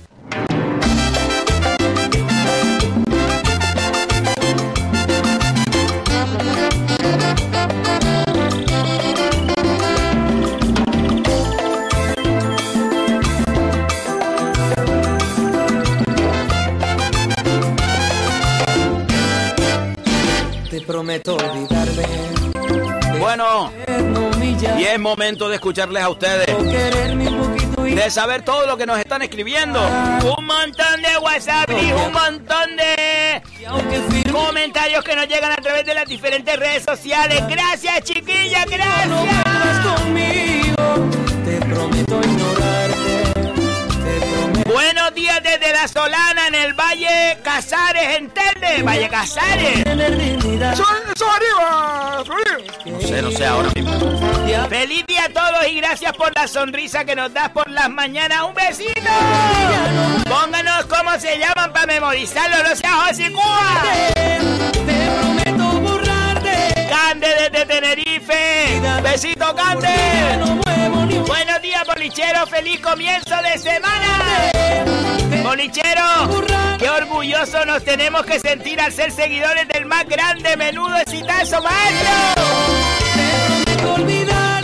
Prometo 20.84 21.36
olvidarme. 21.36 22.04
Bueno, 23.18 23.72
y 24.78 24.84
es 24.84 24.98
momento 24.98 25.48
de 25.48 25.56
escucharles 25.56 26.02
a 26.02 26.08
ustedes. 26.10 26.46
De 27.76 28.10
saber 28.10 28.42
todo 28.42 28.66
lo 28.66 28.76
que 28.76 28.86
nos 28.86 28.98
están 28.98 29.22
escribiendo. 29.22 29.80
Un 30.36 30.44
montón 30.44 31.02
de 31.02 31.16
WhatsApp 31.18 31.70
y 31.70 31.92
un 31.92 32.12
montón 32.12 32.76
de 32.76 33.42
comentarios 34.30 35.04
que 35.04 35.16
nos 35.16 35.28
llegan 35.28 35.52
a 35.52 35.56
través 35.56 35.84
de 35.86 35.94
las 35.94 36.06
diferentes 36.06 36.58
redes 36.58 36.82
sociales. 36.82 37.42
Gracias, 37.48 38.02
chiquilla, 38.02 38.64
gracias. 38.64 39.86
conmigo. 39.86 41.10
Te 41.44 41.60
prometo 41.60 42.20
Buenos 44.66 45.14
días 45.14 45.40
desde 45.42 45.72
La 45.72 45.86
Solana, 45.86 46.48
en 46.48 46.54
el 46.56 46.74
Valle 46.74 47.38
Casares, 47.42 48.16
¿entiendes? 48.16 48.84
Valle 48.84 49.08
Casares. 49.08 49.83
Tener 50.04 50.18
dignidad. 50.18 50.72
Eso, 50.72 50.84
eso 51.14 51.26
arriba. 51.30 52.24
No 52.84 53.00
sé, 53.00 53.22
no 53.22 53.30
sé, 53.30 53.46
ahora 53.46 53.70
mismo. 53.74 53.92
Feliz 54.68 55.04
día 55.06 55.24
a 55.24 55.28
todos 55.28 55.68
y 55.68 55.76
gracias 55.76 56.12
por 56.12 56.34
la 56.34 56.46
sonrisa 56.46 57.04
que 57.04 57.14
nos 57.14 57.32
das 57.32 57.50
por 57.50 57.68
las 57.70 57.90
mañanas. 57.90 58.42
¡Un 58.42 58.54
besito! 58.54 59.10
Pónganos 60.28 60.86
cómo 60.86 61.18
se 61.18 61.38
llaman 61.38 61.72
para 61.72 61.86
memorizarlo, 61.86 62.68
no 62.68 62.76
seas 62.76 63.10
hocicúa. 63.10 63.82
te 64.14 65.10
prometo 65.20 65.80
borrarte. 65.80 66.88
Cande 66.88 67.28
desde 67.28 67.66
Tenerife. 67.66 68.80
Besito, 69.02 69.54
Cande. 69.54 70.63
Buenos 71.26 71.62
días, 71.62 71.84
bolichero. 71.86 72.46
Feliz 72.46 72.80
comienzo 72.80 73.34
de 73.42 73.58
semana. 73.58 74.50
Bolichero, 75.42 76.46
qué 76.78 76.88
orgulloso 76.88 77.64
nos 77.66 77.84
tenemos 77.84 78.24
que 78.24 78.40
sentir 78.40 78.80
al 78.80 78.92
ser 78.92 79.10
seguidores 79.10 79.68
del 79.68 79.84
más 79.86 80.06
grande 80.08 80.56
menudo 80.56 80.96
exitazo 80.96 81.60
maestro. 81.62 82.10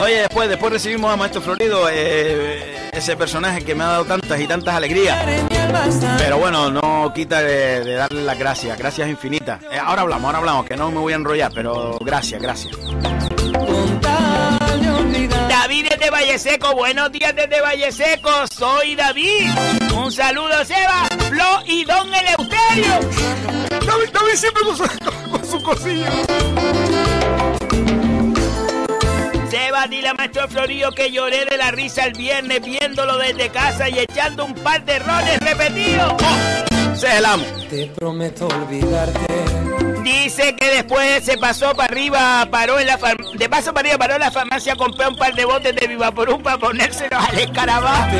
Oye, 0.02 0.20
después, 0.20 0.48
después 0.48 0.72
recibimos 0.72 1.12
a 1.12 1.16
Maestro 1.16 1.42
Florido, 1.42 1.86
eh, 1.90 2.88
ese 2.92 3.16
personaje 3.16 3.62
que 3.62 3.74
me 3.74 3.84
ha 3.84 3.88
dado 3.88 4.04
tantas 4.06 4.40
y 4.40 4.46
tantas 4.46 4.74
alegrías. 4.74 5.22
Pero 6.18 6.38
bueno, 6.38 6.70
no 6.70 7.12
quita 7.14 7.42
de, 7.42 7.94
darle 7.94 8.22
las 8.22 8.38
gracias, 8.38 8.78
gracias 8.78 9.08
infinitas. 9.08 9.62
Eh, 9.70 9.78
ahora 9.78 10.02
hablamos, 10.02 10.24
ahora 10.24 10.38
hablamos, 10.38 10.66
que 10.66 10.76
no 10.76 10.90
me 10.90 10.98
voy 10.98 11.12
a 11.12 11.16
enrollar, 11.16 11.52
pero 11.54 11.98
gracias, 12.00 12.40
gracias. 12.40 12.76
David 15.12 15.88
desde 15.90 16.10
Valle 16.10 16.38
Seco, 16.38 16.74
buenos 16.74 17.10
días 17.10 17.34
desde 17.34 17.60
Valle 17.60 17.90
Seco, 17.92 18.30
soy 18.56 18.94
David. 18.94 19.50
Un 19.94 20.12
saludo, 20.12 20.64
Seba, 20.64 21.08
Flo 21.28 21.62
y 21.66 21.84
Don 21.84 22.08
Eleuterio. 22.14 23.00
David, 23.70 24.10
David 24.12 24.34
siempre 24.34 24.62
con 24.64 24.76
su, 24.76 24.84
con 25.30 25.44
su 25.44 25.62
cosilla. 25.62 26.10
Seba, 29.50 29.86
dile 29.88 30.08
a 30.08 30.14
Maestro 30.14 30.48
Florío 30.48 30.92
que 30.92 31.10
lloré 31.10 31.44
de 31.44 31.56
la 31.56 31.70
risa 31.72 32.04
el 32.04 32.12
viernes 32.12 32.62
viéndolo 32.64 33.18
desde 33.18 33.48
casa 33.50 33.88
y 33.88 33.98
echando 33.98 34.44
un 34.44 34.54
par 34.54 34.84
de 34.84 34.98
roles 35.00 35.40
repetidos. 35.40 36.14
Amo. 37.24 37.44
Te 37.68 37.86
prometo 37.86 38.46
olvidarte. 38.46 39.59
Dice 40.10 40.56
que 40.56 40.70
después 40.70 41.24
se 41.24 41.38
pasó 41.38 41.72
para 41.72 41.84
arriba, 41.84 42.48
paró 42.50 42.80
en 42.80 42.86
la 42.88 42.98
de 43.34 43.48
paso 43.48 43.72
para 43.72 43.88
arriba, 43.88 43.98
paró 43.98 44.14
en 44.14 44.20
la 44.20 44.32
farmacia, 44.32 44.74
compró 44.74 45.08
un 45.08 45.16
par 45.16 45.32
de 45.34 45.44
botes 45.44 45.74
de 45.76 45.86
Vivaporú 45.86 46.42
para 46.42 46.58
ponérselos 46.58 47.28
al 47.28 47.38
escarabajo. 47.38 48.16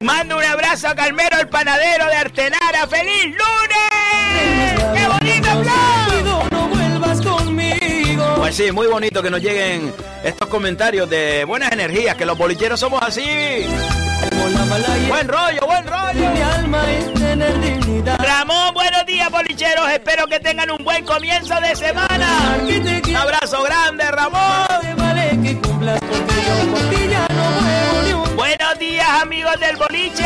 Mando 0.00 0.38
un 0.38 0.44
abrazo 0.44 0.88
a 0.88 0.96
Calmero, 0.96 1.38
el 1.38 1.48
panadero 1.48 2.06
de 2.06 2.16
Artenara. 2.16 2.88
¡Feliz 2.88 3.24
lunes! 3.26 4.94
¡Qué 4.94 5.06
bonito, 5.06 5.48
Flo! 5.62 6.48
No 6.50 6.68
vuelvas 6.68 7.20
conmigo. 7.20 8.34
Pues 8.38 8.56
sí, 8.56 8.72
muy 8.72 8.88
bonito 8.88 9.22
que 9.22 9.30
nos 9.30 9.40
lleguen 9.40 9.94
estos 10.24 10.48
comentarios 10.48 11.08
de 11.08 11.44
buenas 11.44 11.70
energías, 11.70 12.16
que 12.16 12.26
los 12.26 12.36
bolicheros 12.36 12.80
somos 12.80 13.00
así. 13.00 13.22
Buen 15.08 15.28
rollo, 15.28 15.66
buen 15.66 15.86
rollo. 15.86 16.30
mi 16.32 16.40
alma 16.40 16.82
es 16.90 17.21
tener 17.42 17.60
dignidad. 17.60 18.18
Ramón, 18.18 18.74
buenos 18.74 19.06
días, 19.06 19.30
bolicheros. 19.30 19.90
Espero 19.90 20.26
que 20.26 20.40
tengan 20.40 20.70
un 20.70 20.84
buen 20.84 21.04
comienzo 21.04 21.54
de 21.60 21.74
semana. 21.74 22.58
Un 22.62 23.16
abrazo 23.16 23.62
grande, 23.62 24.04
Ramón. 24.10 24.66
Buenos 28.36 28.78
días, 28.78 29.08
amigos 29.22 29.58
del 29.60 29.76
boliche. 29.76 30.24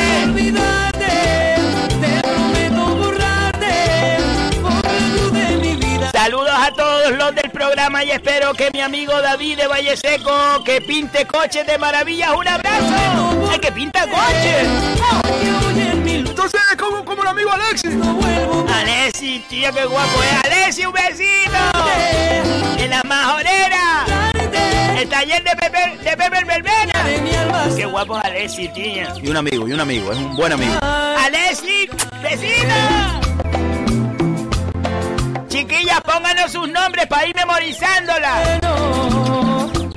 Saludos 6.12 6.55
a 6.59 6.73
todos 6.73 7.12
los 7.12 7.35
del 7.37 7.51
programa 7.51 8.03
y 8.03 8.11
espero 8.11 8.53
que 8.53 8.71
mi 8.73 8.81
amigo 8.81 9.12
David 9.23 9.59
de 9.59 9.67
Valle 9.69 9.97
Seco, 9.97 10.64
que 10.64 10.81
pinte 10.81 11.25
coches 11.25 11.64
de 11.67 11.79
maravillas, 11.79 12.31
un 12.33 12.49
abrazo. 12.49 13.49
¡Ay, 13.49 13.61
que 13.61 13.71
pinta 13.71 14.07
coches! 14.09 14.67
Que 15.75 16.05
Entonces, 16.47 16.76
como, 16.78 17.05
como 17.05 17.22
el 17.22 17.28
amigo 17.28 17.51
Alexis. 17.51 17.92
no 17.92 18.14
vuelvo. 18.14 18.66
Alessi, 18.72 19.44
tío, 19.49 19.72
qué 19.72 19.84
guapo 19.84 20.22
es. 20.22 20.44
Alessi, 20.44 20.86
un 20.86 20.92
besito. 20.92 21.59
En 22.78 22.90
la 22.90 23.03
majorera. 23.03 24.30
El 24.97 25.09
taller 25.09 25.42
de 25.42 25.51
Pepe, 25.57 25.99
de 26.05 26.16
Pepe 26.16 26.44
Verbena. 26.44 26.92
Qué 27.76 27.84
guapo 27.86 28.18
es 28.18 28.24
Alessi, 28.24 28.68
tío. 28.68 29.09
Y 29.20 29.28
un 29.28 29.36
amigo, 29.36 29.66
y 29.66 29.72
un 29.72 29.80
amigo, 29.80 30.12
es 30.12 30.18
un 30.18 30.36
buen 30.36 30.53
amigo. 30.53 30.78
Alessi, 30.82 31.88
besito. 32.22 32.74
Chiquillas, 35.49 36.01
pónganos 36.03 36.53
sus 36.53 36.68
nombres 36.68 37.09
para 37.09 37.26
ir 37.26 37.34
memorizándola. 37.34 38.61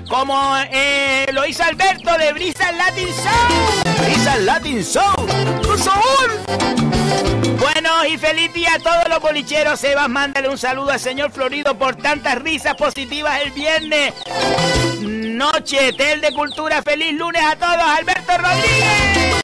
Como 0.10 0.58
eh, 0.72 1.28
lo 1.32 1.45
hizo 1.45 1.64
Alberto 1.64 2.18
de 2.18 2.34
Brisa 2.34 2.72
Latin 2.72 3.08
Show. 3.10 4.04
Brisa 4.04 4.38
Latin 4.38 4.84
Soul. 4.84 5.39
¡Por 5.64 5.78
favor! 5.80 6.30
Bueno 7.60 8.06
y 8.06 8.18
feliz 8.18 8.54
día 8.54 8.74
a 8.76 8.80
todos 8.80 9.08
los 9.10 9.20
bolicheros. 9.20 9.80
Sebas, 9.80 10.10
mándale 10.10 10.50
un 10.50 10.58
saludo 10.58 10.91
al 10.91 11.00
señor 11.00 11.32
Florido 11.32 11.76
por 11.78 11.95
tantas 11.95 12.36
risas 12.41 12.76
positivas 12.76 13.41
el 13.43 13.52
viernes. 13.52 14.14
Noche, 15.02 15.93
Tel 15.93 16.22
de 16.22 16.32
Cultura. 16.34 16.82
Feliz 16.82 17.14
lunes 17.14 17.41
a 17.43 17.56
todos. 17.56 17.78
Alberto 17.78 18.38
Rodríguez. 18.38 19.36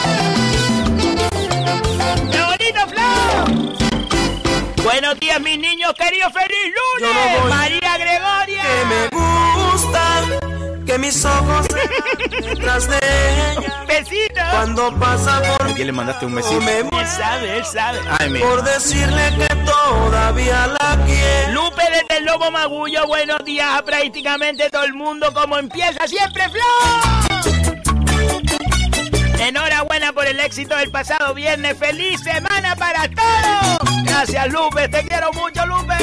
¡Qué 2.31 2.41
bonito, 2.41 2.87
Flo! 2.89 4.83
Buenos 4.83 5.19
días, 5.19 5.39
mis 5.41 5.57
niños 5.57 5.93
queridos. 5.93 6.31
¡Feliz 6.33 6.73
lunes! 7.01 7.15
no. 7.43 7.49
María 7.49 7.97
Gregoria. 7.97 8.63
Que 8.63 8.85
me 8.85 9.07
gusta 9.09 10.23
que 10.85 10.97
mis 10.99 11.25
ojos 11.25 11.65
se 11.71 12.41
detrás 12.41 12.87
de 12.87 12.97
ella 12.97 13.83
Besito. 13.87 14.41
cuando 14.51 14.93
pasa 14.99 15.41
por 15.41 15.64
¿A 15.64 15.64
quién 15.75 15.87
le 15.87 15.93
mandaste 15.93 16.25
un 16.25 16.35
besito? 16.35 16.61
me 16.61 16.79
Él 16.79 17.07
sabe, 17.07 17.57
él 17.57 17.65
sabe. 17.65 17.99
Ay, 18.19 18.39
por 18.39 18.63
decirle 18.63 19.33
que 19.37 19.55
todavía 19.65 20.67
la 20.67 20.97
quiero. 21.05 21.51
Lupe 21.53 21.83
desde 21.91 22.17
el 22.17 22.25
Lobo 22.25 22.49
Magullo, 22.49 23.05
buenos 23.05 23.43
días 23.43 23.67
a 23.69 23.83
prácticamente 23.83 24.69
todo 24.69 24.83
el 24.83 24.93
mundo, 24.93 25.33
como 25.33 25.57
empieza 25.57 26.07
siempre 26.07 26.43
Flo. 26.49 26.61
Enhorabuena 29.39 30.13
por 30.13 30.25
el 30.25 30.39
éxito 30.39 30.75
del 30.77 30.89
pasado 30.89 31.33
viernes, 31.33 31.77
feliz 31.77 32.21
semana 32.21 32.75
para 32.75 33.07
todos. 33.09 34.03
Gracias 34.05 34.47
Lupe, 34.51 34.87
te 34.87 35.05
quiero 35.05 35.31
mucho 35.33 35.65
Lupe. 35.65 35.93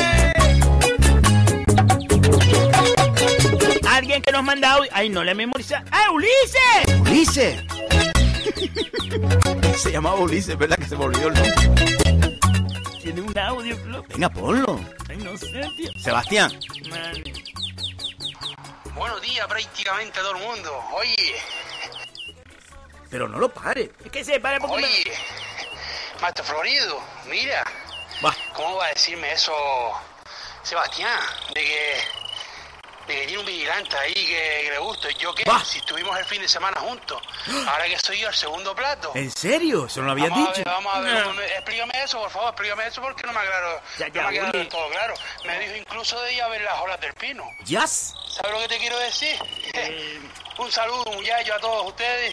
Alguien 3.89 4.23
que 4.23 4.33
nos 4.33 4.43
manda 4.43 4.73
audio. 4.73 4.91
Ay, 4.93 5.09
no 5.09 5.25
le 5.25 5.35
memoriza. 5.35 5.85
¡Ah, 5.91 6.11
Ulises! 6.13 7.01
Ulises. 7.01 8.12
Se 9.77 9.91
llamaba 9.93 10.17
Ulises, 10.21 10.57
¿verdad? 10.57 10.77
Que 10.77 10.85
se 10.85 10.97
me 10.97 11.05
olvidó 11.05 11.29
el 11.29 11.35
nombre. 11.35 11.53
Tiene 13.03 13.21
un 13.21 13.39
audio, 13.39 13.77
Flo. 13.79 14.05
Venga, 14.09 14.29
ponlo. 14.29 14.81
Ay, 15.09 15.17
no 15.19 15.37
sé, 15.37 15.47
tío. 15.77 15.91
Sebastián. 15.99 16.53
Man. 16.89 17.23
Buenos 18.95 19.21
días 19.23 19.47
prácticamente 19.47 20.19
a 20.21 20.23
todo 20.23 20.37
el 20.37 20.43
mundo. 20.45 20.85
Oye, 20.93 21.35
Pero 23.11 23.29
no 23.29 23.39
lo 23.39 23.49
pare. 23.49 23.91
Es 24.05 24.11
que 24.13 24.25
se 24.25 24.39
para 24.41 24.59
porque... 24.59 24.77
me- 24.83 24.87
oye, 24.87 25.13
Maestro 26.21 26.45
Florido, 26.45 27.01
mira, 27.29 27.65
Va. 28.25 28.35
¿cómo 28.55 28.77
va 28.77 28.87
a 28.87 28.89
decirme 28.91 29.33
eso 29.33 29.53
Sebastián? 30.63 31.19
De 31.55 31.61
que, 31.63 31.95
que 33.07 33.27
tiene 33.27 33.39
un 33.39 33.47
vigilante 33.47 33.97
ahí 33.97 34.15
que, 34.15 34.61
que 34.65 34.69
le 34.71 34.79
gusta. 34.79 35.11
¿Y 35.11 35.15
¿Yo 35.15 35.35
qué? 35.35 35.45
Va. 35.45 35.63
Si 35.65 35.79
estuvimos 35.79 36.17
el 36.19 36.25
fin 36.25 36.41
de 36.43 36.49
semana 36.49 36.81
juntos. 36.81 37.21
Ahora 37.69 37.87
que 37.87 37.99
soy 37.99 38.19
yo 38.21 38.29
el 38.29 38.35
segundo 38.35 38.75
plato. 38.75 39.13
¿En 39.15 39.31
serio? 39.31 39.87
¿Eso 39.87 40.01
no 40.01 40.07
lo 40.07 40.13
habías 40.13 40.31
Vamos 40.31 40.49
a 40.49 40.53
dicho? 40.53 40.65
ver, 40.65 40.75
vamos 40.75 40.95
a 40.95 41.01
ver. 41.01 41.15
No. 41.15 41.23
¿cómo 41.25 41.35
me- 41.35 41.47
Explícame 41.47 41.93
eso, 42.05 42.21
por 42.21 42.31
favor, 42.31 42.49
explícame 42.51 42.87
eso 42.87 43.03
porque 43.03 43.27
no 43.27 43.33
me 43.33 43.41
aclaro. 43.41 43.81
Ya, 43.99 44.09
ya, 44.09 44.23
no 44.23 44.31
me 44.31 44.59
del 44.59 44.69
todo 44.69 44.89
claro. 44.91 45.15
Me 45.47 45.59
dijo 45.61 45.77
incluso 45.77 46.21
de 46.23 46.35
ir 46.35 46.43
a 46.43 46.49
ver 46.49 46.63
las 46.63 46.81
olas 46.81 47.01
del 47.01 47.13
pino. 47.15 47.45
Yes. 47.67 48.15
¿Sabes 48.37 48.53
lo 48.53 48.59
que 48.61 48.69
te 48.69 48.79
quiero 48.79 48.99
decir? 48.99 49.37
Eh, 49.75 50.21
Un 50.59 50.71
saludo, 50.71 51.05
muchachos, 51.13 51.57
a 51.57 51.61
todos 51.61 51.87
ustedes. 51.89 52.33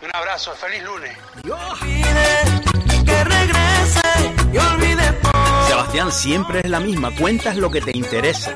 Y 0.00 0.04
un 0.04 0.10
abrazo, 0.16 0.54
feliz 0.56 0.82
lunes. 0.82 1.16
Pide 1.42 3.04
que 3.04 3.24
regrese 3.24 4.34
y 4.52 4.58
olvide 4.58 5.12
todo. 5.22 5.66
Sebastián, 5.68 6.12
siempre 6.12 6.60
es 6.60 6.70
la 6.70 6.80
misma. 6.80 7.14
Cuentas 7.16 7.56
lo 7.56 7.70
que 7.70 7.80
te 7.80 7.90
interesa. 7.96 8.54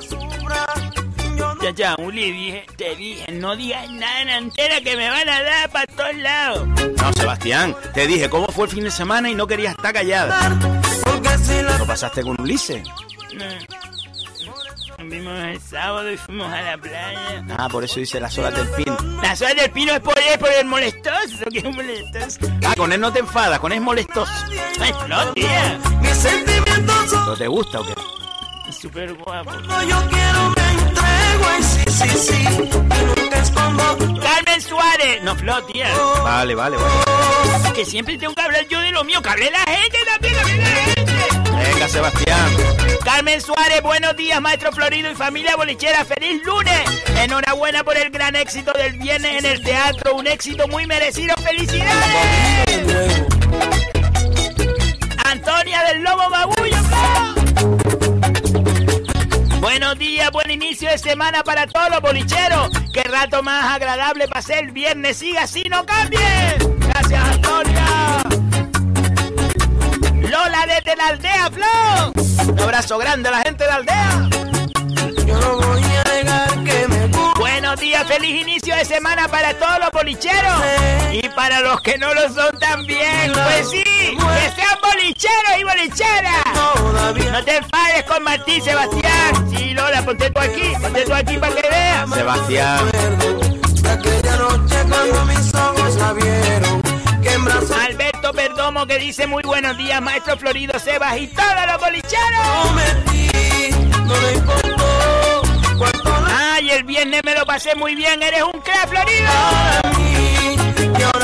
Ya, 1.66 1.72
ya, 1.72 1.96
Uli, 1.98 2.30
dije, 2.30 2.64
te 2.76 2.94
dije, 2.94 3.32
no 3.32 3.56
digas 3.56 3.90
nada 3.90 4.22
en 4.22 4.28
antena 4.30 4.80
que 4.82 4.96
me 4.96 5.10
van 5.10 5.28
a 5.28 5.42
dar 5.42 5.68
para 5.70 5.86
todos 5.86 6.14
lados. 6.14 6.68
No, 6.68 7.12
Sebastián, 7.12 7.74
te 7.92 8.06
dije 8.06 8.30
cómo 8.30 8.46
fue 8.46 8.66
el 8.66 8.70
fin 8.70 8.84
de 8.84 8.92
semana 8.92 9.28
y 9.28 9.34
no 9.34 9.48
querías 9.48 9.74
estar 9.74 9.92
callada. 9.92 10.56
La 11.64 11.78
¿Lo 11.78 11.84
pasaste 11.84 12.22
con 12.22 12.40
Ulises? 12.40 12.86
No. 13.34 13.44
Nos 14.98 15.10
vimos 15.10 15.38
el 15.40 15.60
sábado 15.60 16.12
y 16.12 16.16
fuimos 16.16 16.52
a 16.52 16.62
la 16.62 16.78
playa. 16.78 17.44
Ah, 17.58 17.68
por 17.68 17.82
eso 17.82 17.98
dice 17.98 18.20
las 18.20 18.38
olas 18.38 18.54
del 18.54 18.68
pino. 18.68 18.96
La 19.20 19.34
sola 19.34 19.54
del 19.54 19.70
pino 19.72 19.92
es 19.92 20.00
por 20.00 20.16
él, 20.16 20.38
por 20.38 20.52
el 20.52 20.66
molestoso, 20.66 21.46
que 21.50 21.58
es 21.58 21.64
molestoso. 21.64 22.38
Ah, 22.64 22.74
con 22.76 22.92
él 22.92 23.00
no 23.00 23.12
te 23.12 23.18
enfadas, 23.18 23.58
con 23.58 23.72
él 23.72 23.78
es 23.78 23.84
molestoso. 23.84 24.32
Ay, 24.78 24.92
no, 25.08 25.32
tía. 25.32 25.80
¿No 27.26 27.36
te 27.36 27.48
gusta 27.48 27.80
o 27.80 27.86
qué? 27.86 27.94
Es 28.68 28.76
súper 28.76 29.12
guapo. 29.14 29.50
cuando 29.50 29.82
yo 29.82 30.08
quiero 30.08 30.65
me 31.48 31.56
entrego 31.56 31.58
y 31.58 31.62
sí, 31.62 31.84
sí, 31.88 32.08
sí. 32.18 32.42
Y 32.42 33.20
nunca 33.20 33.38
escondo 33.38 34.20
Carmen 34.20 34.60
Suárez. 34.60 35.22
No, 35.22 35.36
Flo, 35.36 35.64
tía. 35.64 35.88
Vale, 36.22 36.54
vale, 36.54 36.76
vale. 36.76 37.72
Que 37.74 37.84
siempre 37.84 38.16
tengo 38.16 38.34
que 38.34 38.42
hablar 38.42 38.66
yo 38.68 38.80
de 38.80 38.90
lo 38.92 39.04
mío. 39.04 39.20
Que 39.22 39.28
hable 39.28 39.50
la 39.50 39.58
gente 39.60 39.98
también, 40.12 40.34
que 40.34 40.40
hable 40.40 40.56
la 40.56 40.66
gente. 40.66 41.16
Venga, 41.72 41.88
Sebastián. 41.88 42.56
Carmen 43.04 43.40
Suárez, 43.40 43.82
buenos 43.82 44.16
días, 44.16 44.40
maestro 44.40 44.72
Florido 44.72 45.10
y 45.10 45.14
familia 45.14 45.56
bolichera. 45.56 46.04
¡Feliz 46.04 46.42
lunes! 46.44 46.80
Enhorabuena 47.18 47.84
por 47.84 47.96
el 47.96 48.10
gran 48.10 48.34
éxito 48.36 48.72
del 48.72 48.94
viernes 48.94 49.38
en 49.38 49.46
el 49.46 49.62
teatro. 49.62 50.14
Un 50.14 50.26
éxito 50.26 50.66
muy 50.68 50.86
merecido. 50.86 51.34
¡Felicidades! 51.36 53.22
Antonia 55.24 55.82
del 55.84 56.02
Lobo 56.02 56.30
Bagullo, 56.30 56.76
Buenos 59.60 59.98
días, 59.98 60.30
buen 60.30 60.45
inicio 60.76 60.90
de 60.90 60.98
semana 60.98 61.42
para 61.42 61.66
todos 61.66 61.88
los 61.88 62.02
bolicheros. 62.02 62.68
Qué 62.92 63.02
rato 63.04 63.42
más 63.42 63.72
agradable 63.74 64.28
pasé 64.28 64.58
el 64.58 64.72
viernes. 64.72 65.16
Siga 65.16 65.44
así, 65.44 65.62
no 65.70 65.86
cambie. 65.86 66.18
Gracias, 66.80 67.24
Antonia. 67.30 68.22
Lola 70.20 70.66
desde 70.66 70.96
la 70.96 71.06
aldea, 71.06 71.50
Flo. 71.50 72.52
Un 72.52 72.60
abrazo 72.60 72.98
grande 72.98 73.30
a 73.30 73.32
la 73.32 73.38
gente 73.38 73.64
de 73.64 73.70
la 73.70 73.76
aldea. 73.76 74.28
Buenos 77.76 77.92
días, 77.92 78.08
feliz 78.08 78.40
inicio 78.40 78.74
de 78.74 78.86
semana 78.86 79.28
para 79.28 79.52
todos 79.52 79.78
los 79.80 79.90
bolicheros 79.90 80.62
y 81.12 81.28
para 81.28 81.60
los 81.60 81.78
que 81.82 81.98
no 81.98 82.14
lo 82.14 82.22
son 82.32 82.58
también. 82.58 83.34
Pues 83.34 83.68
sí, 83.68 83.84
que 83.84 84.50
sean 84.56 84.78
bolicheros 84.82 85.58
y 85.60 85.64
bolicheras. 85.64 86.44
No 87.32 87.44
te 87.44 87.56
enfades 87.58 88.04
con 88.04 88.22
Martín, 88.22 88.62
Sebastián. 88.62 89.50
Sí, 89.54 89.74
Lola, 89.74 90.02
ponte 90.06 90.30
tú 90.30 90.40
aquí, 90.40 90.72
ponte 90.80 91.04
tú 91.04 91.12
aquí 91.12 91.36
para 91.36 91.54
que 91.54 91.68
veas. 91.68 92.08
Sebastián. 92.14 92.90
Alberto 97.86 98.32
Perdomo 98.32 98.86
que 98.86 98.98
dice 98.98 99.26
muy 99.26 99.42
buenos 99.42 99.76
días, 99.76 100.00
maestro 100.00 100.38
Florido 100.38 100.78
Sebas 100.78 101.18
y 101.18 101.26
todos 101.26 101.66
los 101.66 101.78
bolicheros. 101.78 102.66
Ay, 106.58 106.70
el 106.70 106.84
viernes 106.84 107.20
me 107.22 107.34
lo 107.34 107.44
pasé 107.44 107.74
muy 107.74 107.94
bien, 107.94 108.22
eres 108.22 108.42
un 108.42 108.58
crack, 108.62 108.88
Florido. 108.88 109.28
Y 109.98 110.56
¡Jennifer! 110.56 111.20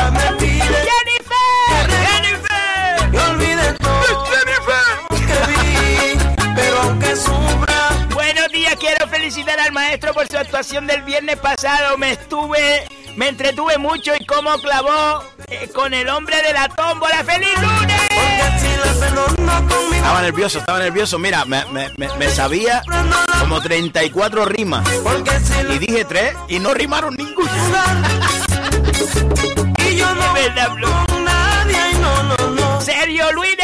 ¡Jennifer! 1.89 3.11
que 3.11 3.19
olvide 3.19 3.73
todo 3.79 4.27
que 4.29 5.37
vi. 5.49 6.19
Pero 6.55 6.83
aunque 6.83 7.17
sufra, 7.17 7.72
Buenos 8.15 8.49
días, 8.53 8.75
quiero 8.79 9.07
felicitar 9.09 9.59
al 9.61 9.73
maestro 9.73 10.13
por 10.13 10.27
su 10.29 10.37
actuación 10.37 10.87
del 10.87 11.03
viernes 11.03 11.37
pasado. 11.39 11.97
Me 11.99 12.13
estuve, 12.13 12.85
me 13.17 13.29
entretuve 13.29 13.79
mucho 13.79 14.13
y 14.19 14.25
cómo 14.27 14.59
clavó 14.59 15.25
eh, 15.49 15.69
con 15.75 15.93
el 15.95 16.09
hombre 16.09 16.37
de 16.43 16.53
la 16.53 16.69
tómbola. 16.69 17.25
¡Feliz 17.25 17.51
lunes! 17.61 18.01
Estaba 19.95 20.23
nervioso, 20.23 20.59
estaba 20.59 20.79
nervioso. 20.79 21.19
Mira, 21.19 21.45
me, 21.45 21.65
me- 21.67 21.91
me- 21.97 22.15
me 22.17 22.29
sabía 22.31 22.83
como 23.41 23.61
34 23.61 24.45
rimas. 24.45 24.87
Y 25.71 25.79
dije 25.79 26.05
tres 26.05 26.35
y 26.49 26.59
no 26.59 26.75
rimaron 26.75 27.15
ninguna. 27.17 27.51
Y 29.91 29.97
yo 29.97 30.07
verdad, 30.35 30.71
no. 30.77 31.07
Sergio 32.81 33.31
Luis 33.33 33.57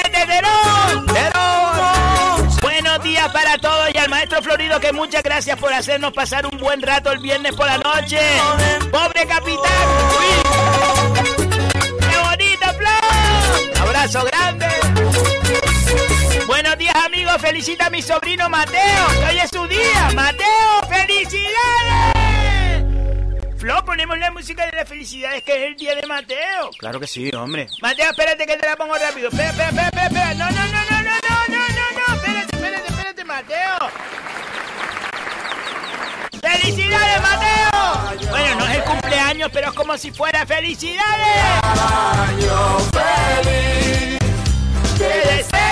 Para 3.32 3.58
todos 3.58 3.88
y 3.94 3.98
al 3.98 4.08
maestro 4.08 4.42
Florido 4.42 4.80
que 4.80 4.92
muchas 4.92 5.22
gracias 5.22 5.58
por 5.58 5.72
hacernos 5.72 6.12
pasar 6.12 6.46
un 6.46 6.58
buen 6.58 6.82
rato 6.82 7.12
el 7.12 7.18
viernes 7.18 7.54
por 7.54 7.66
la 7.66 7.78
noche. 7.78 8.18
¡Pobre 8.90 9.26
capitán! 9.26 9.88
¡Qué 12.10 12.18
bonito, 12.24 12.66
Flo! 12.76 13.82
¡Abrazo 13.82 14.24
grande! 14.24 14.66
Buenos 16.46 16.78
días 16.78 16.96
amigos, 17.04 17.36
felicita 17.40 17.86
a 17.86 17.90
mi 17.90 18.02
sobrino 18.02 18.48
Mateo, 18.48 19.06
que 19.20 19.26
hoy 19.26 19.38
es 19.38 19.50
su 19.50 19.66
día. 19.68 20.10
¡Mateo, 20.14 20.80
felicidades! 20.88 22.18
Flo, 23.58 23.84
ponemos 23.84 24.18
la 24.18 24.30
música 24.30 24.66
de 24.66 24.72
las 24.72 24.88
felicidades 24.88 25.42
que 25.42 25.52
es 25.52 25.70
el 25.70 25.76
día 25.76 25.94
de 25.94 26.06
Mateo. 26.06 26.70
Claro 26.78 27.00
que 27.00 27.06
sí, 27.06 27.30
hombre. 27.34 27.66
Mateo, 27.82 28.10
espérate 28.10 28.46
que 28.46 28.56
te 28.56 28.66
la 28.66 28.76
pongo 28.76 28.94
rápido. 28.94 29.28
Espera, 29.28 29.50
espera, 29.50 29.88
espera, 29.88 30.34
no, 30.34 30.50
no, 30.50 30.66
no, 30.66 30.84
no, 30.90 31.02
no, 31.02 31.10
no, 31.28 31.47
Mateo. 33.28 33.76
¡Felicidades, 36.40 37.20
Mateo! 37.20 38.30
Bueno, 38.30 38.54
no 38.56 38.66
es 38.66 38.76
el 38.76 38.84
cumpleaños, 38.84 39.50
pero 39.52 39.68
es 39.68 39.74
como 39.74 39.98
si 39.98 40.10
fuera 40.10 40.46
felicidades. 40.46 41.60
Te 44.96 45.04
deseamos 45.04 45.67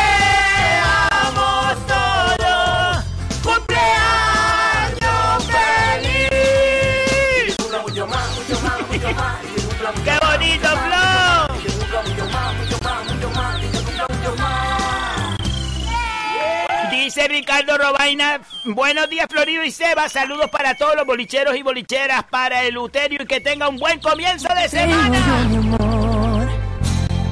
Dice 17.17 17.29
Ricardo 17.29 17.79
Robaina, 17.79 18.43
buenos 18.67 19.09
días 19.09 19.27
Florido 19.31 19.65
y 19.65 19.71
Seba, 19.71 20.07
saludos 20.07 20.51
para 20.51 20.75
todos 20.77 20.95
los 20.97 21.07
bolicheros 21.07 21.57
y 21.57 21.63
bolicheras, 21.63 22.25
para 22.25 22.63
el 22.65 22.77
Uterio 22.77 23.23
y 23.23 23.27
que 23.27 23.41
tenga 23.41 23.69
un 23.71 23.79
buen 23.79 23.99
comienzo 24.01 24.49
de 24.55 24.69
semana. 24.69 25.09
mi 25.49 25.57
amor, 25.57 26.47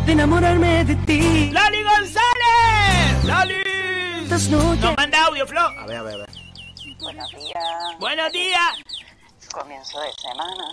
de 0.06 0.12
enamorarme 0.12 0.86
de 0.86 0.96
ti. 1.04 1.50
¡Lali 1.50 1.82
González! 1.82 3.24
¡Lali! 3.24 3.56
Nos 4.30 4.96
manda 4.96 5.26
audio, 5.26 5.46
Flo. 5.46 5.60
A 5.60 5.84
ver, 5.86 5.98
a 5.98 6.02
ver, 6.02 6.14
a 6.14 6.16
ver. 6.16 6.30
Buenos 7.00 7.30
días, 7.32 7.98
Buenos 8.00 8.32
días. 8.32 8.74
comienzo 9.52 10.00
de 10.00 10.12
semana. 10.14 10.64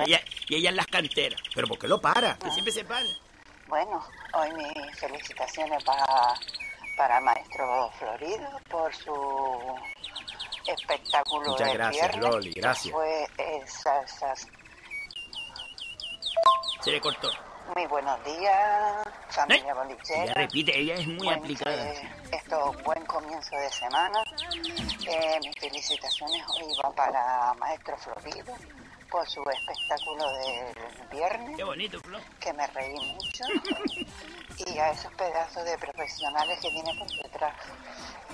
Ella- 0.04 0.20
y 0.48 0.56
ella 0.56 0.70
en 0.70 0.76
las 0.76 0.88
canteras. 0.88 1.40
¿Pero 1.54 1.68
por 1.68 1.78
qué 1.78 1.86
lo 1.86 2.00
para? 2.00 2.34
Que 2.38 2.50
siempre 2.50 2.72
se 2.72 2.82
para. 2.82 3.06
Bueno, 3.68 4.04
hoy 4.32 4.48
mis 4.54 4.98
felicitaciones 4.98 5.82
para, 5.84 6.04
para 6.96 7.20
Maestro 7.20 7.90
Florido 7.98 8.48
por 8.70 8.94
su 8.94 9.74
espectáculo 10.66 11.50
Muchas 11.50 11.68
de 11.68 11.74
gracias, 11.74 12.10
viernes, 12.10 12.30
Loli, 12.34 12.52
gracias. 12.52 12.92
Fue 12.94 13.26
esas, 13.38 14.46
Se 16.82 16.90
le 16.90 17.00
cortó. 17.00 17.30
Muy 17.74 17.86
buenos 17.86 18.22
días, 18.24 19.04
familia 19.30 19.62
Ella 19.64 19.74
bolichera. 19.74 20.34
repite, 20.34 20.78
ella 20.78 20.94
es 20.94 21.06
muy 21.06 21.16
Buen, 21.26 21.38
aplicada. 21.38 21.92
eh, 21.92 22.10
esto, 22.32 22.72
buen 22.84 23.04
comienzo 23.06 23.56
de 23.56 23.70
semana. 23.72 24.22
Eh, 25.08 25.38
mis 25.42 25.58
felicitaciones 25.58 26.42
hoy 26.50 26.72
van 26.82 26.92
para 26.94 27.54
Maestro 27.54 27.96
Florido 27.96 28.54
por 29.14 29.28
su 29.28 29.40
espectáculo 29.48 30.28
del 30.38 30.74
viernes. 31.12 31.56
Qué 31.56 31.62
bonito, 31.62 32.00
Flo. 32.00 32.18
que 32.40 32.52
me 32.52 32.66
reí 32.66 32.96
mucho 33.14 33.44
y 34.66 34.76
a 34.76 34.90
esos 34.90 35.12
pedazos 35.12 35.64
de 35.64 35.78
profesionales 35.78 36.58
que 36.60 36.68
tiene 36.70 36.92
por 36.98 37.06
detrás. 37.22 37.54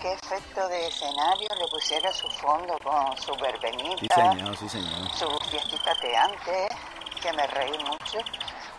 Qué 0.01 0.11
efecto 0.11 0.67
de 0.69 0.87
escenario 0.87 1.49
le 1.59 1.69
pusiera 1.69 2.11
su 2.15 2.27
fondo 2.31 2.79
con 2.83 3.15
su 3.19 3.35
Sí, 3.35 3.41
verbenita, 3.43 4.15
señor, 4.15 4.57
sí, 4.57 4.69
señor. 4.71 5.11
su 5.11 5.29
fiestita 5.51 5.95
teante, 6.01 6.69
que 7.21 7.33
me 7.35 7.47
reí 7.49 7.77
mucho, 7.85 8.19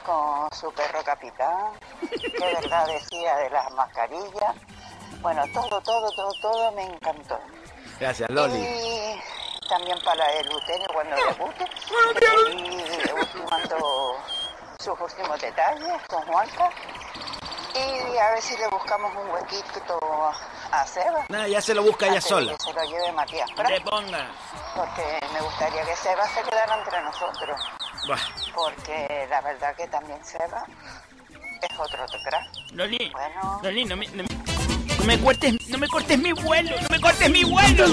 con 0.03 0.51
su 0.53 0.73
perro 0.73 1.03
capitán, 1.03 1.73
que 2.09 2.39
verdad 2.39 2.87
decía 2.87 3.35
de 3.37 3.49
las 3.51 3.71
mascarillas. 3.73 4.55
Bueno, 5.21 5.43
todo, 5.53 5.79
todo, 5.81 6.09
todo, 6.13 6.33
todo 6.41 6.71
me 6.71 6.83
encantó. 6.83 7.39
Gracias, 7.99 8.27
Loli. 8.31 8.57
Y 8.57 9.21
también 9.71 9.97
para 10.03 10.29
el 10.33 10.49
Uterio 10.53 10.85
cuando 10.93 11.15
le 11.15 11.33
guste. 11.33 11.65
Y 12.51 13.11
ultimando 13.13 14.17
sus 14.83 14.99
últimos 14.99 15.39
detalles 15.39 16.01
con 16.09 16.21
Juanca. 16.25 16.69
Y 17.73 18.17
a 18.17 18.31
ver 18.31 18.41
si 18.41 18.57
le 18.57 18.67
buscamos 18.67 19.15
un 19.15 19.29
huequito 19.29 19.97
a 20.71 20.85
Seba. 20.85 21.25
Nada, 21.29 21.47
ya 21.47 21.61
se 21.61 21.73
lo 21.73 21.83
busca 21.83 22.07
ella 22.07 22.19
sola. 22.19 22.51
Que 22.51 22.63
se 22.63 22.73
lo 22.73 22.83
lleve 22.83 23.13
Matías 23.13 23.49
Le 23.69 23.79
ponga. 23.79 24.29
Porque 24.75 25.19
me 25.33 25.39
gustaría 25.39 25.85
que 25.85 25.95
Seba 25.95 26.27
se 26.27 26.41
quedara 26.43 26.77
entre 26.77 27.01
nosotros. 27.01 27.61
Porque 28.53 29.27
la 29.29 29.39
verdad 29.39 29.73
que 29.77 29.87
también 29.87 30.23
Seba 30.25 30.65
es 31.61 31.79
otro 31.79 32.05
crack. 32.25 32.45
Loli, 32.73 33.09
Bueno. 33.13 33.59
Loli, 33.63 33.85
no 33.85 33.95
me, 33.95 34.07
no 34.07 34.23
me, 34.23 34.50
no 35.01 35.07
me 35.07 35.19
cortes, 35.19 35.55
no 35.67 35.77
me 35.79 35.87
cortes 35.87 36.19
mi 36.19 36.31
vuelo, 36.31 36.75
no 36.79 36.87
me 36.89 36.99
cortes 36.99 37.29
mi 37.31 37.43
vuelo. 37.43 37.85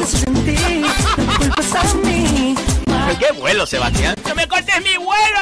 Qué 3.19 3.33
vuelo, 3.33 3.67
Sebastián. 3.67 4.15
No 4.27 4.35
me 4.35 4.47
cortes 4.47 4.75
mi 4.83 4.97
vuelo, 4.99 5.39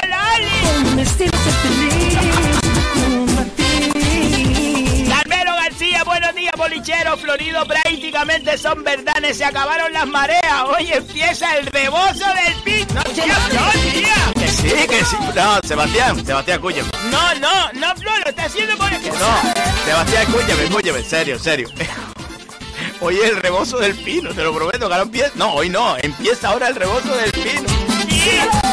ti. 1.16 1.26
Carmelo 5.08 5.56
García, 5.56 6.04
buenos 6.04 6.34
días, 6.36 6.54
bolichero 6.56 7.16
Florido. 7.16 7.66
Prácticamente 7.66 8.56
son 8.56 8.84
verdades, 8.84 9.36
se 9.36 9.44
acabaron 9.44 9.92
las 9.92 10.06
mareas. 10.06 10.62
Hoy 10.66 10.92
empieza 10.92 11.56
el 11.56 11.66
rebozo 11.66 12.26
del 12.34 12.54
pit. 12.62 12.88
No, 12.92 13.02
no, 14.74 14.80
sí, 14.80 14.88
que 14.88 15.04
sí. 15.04 15.16
No, 15.34 15.60
Sebastián, 15.62 16.26
Sebastián, 16.26 16.56
escúchame. 16.56 16.88
No, 17.10 17.34
no, 17.34 17.72
no, 17.72 17.96
Flor, 17.96 18.18
lo 18.24 18.30
está 18.30 18.44
haciendo 18.44 18.76
por 18.76 18.92
el 18.92 19.02
No, 19.02 19.84
Sebastián, 19.84 20.22
escúchame, 20.22 20.64
escúchame, 20.64 20.98
en 20.98 21.04
serio, 21.04 21.34
en 21.36 21.42
serio. 21.42 21.68
Hoy 23.00 23.16
es 23.16 23.30
el 23.30 23.36
rebozo 23.36 23.78
del 23.78 23.94
pino, 23.94 24.34
te 24.34 24.42
lo 24.42 24.54
prometo, 24.54 24.88
que 24.88 24.94
ahora 24.94 25.02
empieza. 25.02 25.30
No, 25.34 25.52
hoy 25.52 25.68
no, 25.68 25.96
empieza 25.98 26.48
ahora 26.48 26.68
el 26.68 26.76
rebozo 26.76 27.14
del 27.14 27.30
pino. 27.30 27.68
Sí. 28.08 28.65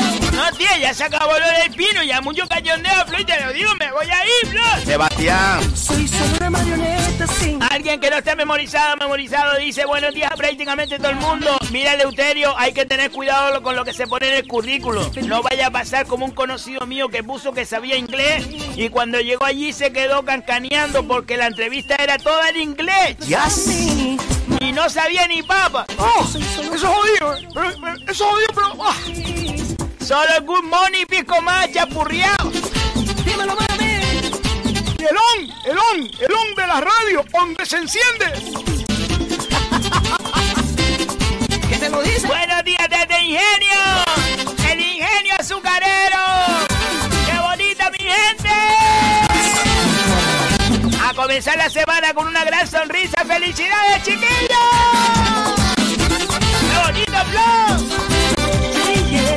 No, 0.44 0.58
tía, 0.58 0.78
ya 0.78 0.94
se 0.94 1.06
acabó 1.06 1.32
lo 1.40 1.48
del 1.62 1.72
pino, 1.72 2.04
ya 2.04 2.20
mucho 2.20 2.46
cachondeo, 2.50 3.06
Flor, 3.08 3.22
y 3.22 3.24
te 3.24 3.40
lo 3.40 3.54
digo, 3.54 3.72
me 3.80 3.90
voy 3.94 4.06
a 4.08 4.26
ir, 4.26 4.50
Flor. 4.50 4.86
Sebastián. 4.86 5.76
Soy 5.76 6.06
solo 6.06 6.36
una 6.38 6.50
marioneta 6.50 7.28
sin 7.28 7.64
Alguien 7.64 7.98
que 8.02 8.10
no 8.10 8.18
esté 8.18 8.36
memorizado, 8.36 8.98
memorizado, 8.98 9.58
dice 9.58 9.86
buenos 9.86 10.14
días 10.14 10.30
a 10.30 10.36
prácticamente 10.36 10.98
todo 10.98 11.12
el 11.12 11.16
mundo. 11.16 11.58
Mira, 11.72 11.96
Leuterio, 11.96 12.58
hay 12.58 12.74
que 12.74 12.86
tener 12.86 13.10
cuidado 13.12 13.62
con 13.64 13.78
lo 13.78 13.86
que 13.86 13.94
se 13.94 14.06
pone 14.06 14.28
en 14.28 14.36
el 14.36 14.48
currículo. 14.48 15.10
No 15.24 15.44
vaya 15.44 15.68
a 15.68 15.72
pasar 15.72 16.08
como 16.08 16.26
un 16.26 16.32
conocido 16.32 16.86
mío 16.88 17.08
que 17.08 17.24
puso 17.24 17.54
que 17.54 17.66
sabía 17.66 17.96
inglés 17.96 18.46
y 18.76 18.90
cuando 18.90 19.22
llegó 19.22 19.46
allí 19.46 19.72
se 19.72 19.94
quedó 19.94 20.26
cancaneando 20.26 21.08
porque 21.08 21.38
la 21.38 21.48
entrevista 21.48 21.96
era 21.96 22.18
toda 22.18 22.50
en 22.50 22.58
inglés. 22.58 23.16
Ya 23.20 23.48
mí. 23.68 24.18
Y 24.60 24.72
no 24.74 24.90
sabía 24.90 25.26
ni 25.28 25.42
papa. 25.42 25.86
¡Oh! 25.98 26.26
Eso 26.26 26.38
es 26.40 26.82
jodido, 26.82 27.36
eh. 27.38 27.48
pero- 27.54 27.70
eso 27.70 28.12
es 28.12 28.18
jodido, 28.18 28.48
pero... 28.54 28.84
ah. 28.84 28.96
Solo 30.04 30.28
el 30.38 30.44
good 30.44 30.64
money 30.64 31.06
pico 31.06 31.42
más 31.42 31.72
chapurriado. 31.72 32.52
Dímelo, 33.24 33.56
mami. 33.56 34.02
Y 35.00 35.04
el 35.04 35.16
on, 35.16 35.50
el 35.64 35.78
on, 35.78 36.12
el 36.20 36.34
on 36.34 36.56
de 36.58 36.68
la 36.68 36.82
radio, 36.82 37.24
donde 37.32 37.66
se 37.66 37.78
enciende. 37.78 38.26
¿Qué 41.70 41.78
te 41.78 41.90
lo 41.90 42.02
dice? 42.02 42.28
Buenos 42.28 42.66
días 42.66 42.86
desde 42.90 43.24
Ingenio. 43.24 43.80
El 44.70 44.82
Ingenio 44.82 45.36
azucarero. 45.40 46.20
¡Qué 47.26 47.40
bonita 47.40 47.90
mi 47.92 48.00
gente! 48.00 48.50
A 51.02 51.14
comenzar 51.14 51.58
la 51.58 51.70
semana 51.70 52.14
con 52.14 52.28
una 52.28 52.44
gran 52.44 52.68
sonrisa. 52.68 53.24
¡Felicidades, 53.26 54.04
chiquillos! 54.04 54.60
¡Qué 56.60 56.78
bonito, 56.92 57.24
Flo! 57.32 58.03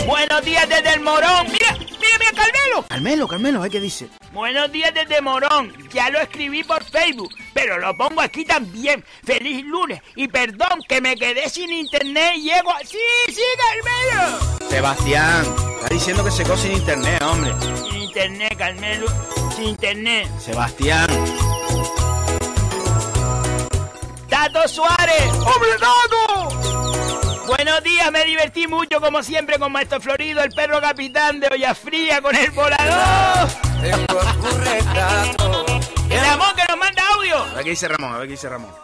Buenos 0.06 0.44
días 0.44 0.68
desde 0.68 0.94
el 0.94 1.00
Morón. 1.00 1.46
Mira, 1.50 1.72
mira, 1.78 2.18
mira, 2.18 2.30
Carmelo. 2.34 2.84
Carmelo, 2.88 3.28
Carmelo, 3.28 3.64
¿eh? 3.64 3.70
¿qué 3.70 3.80
dice? 3.80 4.08
Buenos 4.32 4.70
días 4.70 4.92
desde 4.94 5.20
Morón. 5.20 5.72
Ya 5.92 6.10
lo 6.10 6.20
escribí 6.20 6.62
por 6.62 6.84
Facebook, 6.84 7.34
pero 7.52 7.78
lo 7.78 7.96
pongo 7.96 8.20
aquí 8.20 8.44
también. 8.44 9.04
Feliz 9.24 9.64
lunes 9.64 10.00
y 10.14 10.28
perdón 10.28 10.80
que 10.88 11.00
me 11.00 11.16
quedé 11.16 11.48
sin 11.48 11.72
internet 11.72 12.32
y 12.36 12.42
llego. 12.42 12.70
a- 12.70 12.80
Sí, 12.80 12.98
sí, 13.28 13.42
Carmelo. 13.58 14.38
Sebastián, 14.70 15.44
está 15.82 15.88
diciendo 15.94 16.24
que 16.24 16.30
se 16.30 16.36
secó 16.38 16.56
sin 16.56 16.72
internet, 16.72 17.22
hombre. 17.22 17.52
Sin 17.90 18.02
internet, 18.02 18.54
Carmelo. 18.56 19.06
Sin 19.56 19.64
internet. 19.64 20.28
Sebastián. 20.38 21.06
Tato 24.28 24.68
Suárez. 24.68 25.28
¡Hombre, 25.32 25.70
Tato! 25.80 26.25
Buenos 27.46 27.80
días, 27.84 28.10
me 28.10 28.24
divertí 28.24 28.66
mucho 28.66 29.00
como 29.00 29.22
siempre 29.22 29.56
con 29.58 29.70
Maestro 29.70 30.00
Florido, 30.00 30.42
el 30.42 30.50
perro 30.50 30.80
capitán 30.80 31.38
de 31.38 31.46
Olla 31.52 31.76
Fría 31.76 32.20
con 32.20 32.34
el 32.34 32.50
volador. 32.50 33.48
Ramón 36.10 36.56
que 36.56 36.64
nos 36.68 36.76
manda 36.76 37.08
audio. 37.14 37.36
A 37.36 37.54
ver 37.54 37.64
qué 37.64 37.70
dice 37.70 37.86
Ramón, 37.86 38.14
a 38.14 38.18
ver 38.18 38.26
qué 38.26 38.32
dice 38.32 38.48
Ramón. 38.48 38.74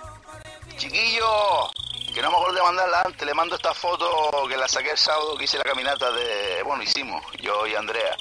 Chiquillo, 0.76 1.70
que 2.14 2.22
no 2.22 2.30
me 2.30 2.36
acuerdo 2.36 2.54
de 2.54 2.62
mandarla 2.62 3.02
antes, 3.02 3.26
le 3.26 3.34
mando 3.34 3.56
esta 3.56 3.74
foto 3.74 4.46
que 4.48 4.56
la 4.56 4.68
saqué 4.68 4.92
el 4.92 4.98
sábado 4.98 5.36
que 5.36 5.44
hice 5.44 5.58
la 5.58 5.64
caminata 5.64 6.12
de, 6.12 6.62
bueno, 6.62 6.84
hicimos, 6.84 7.20
yo 7.40 7.66
y 7.66 7.74
Andrea, 7.74 8.16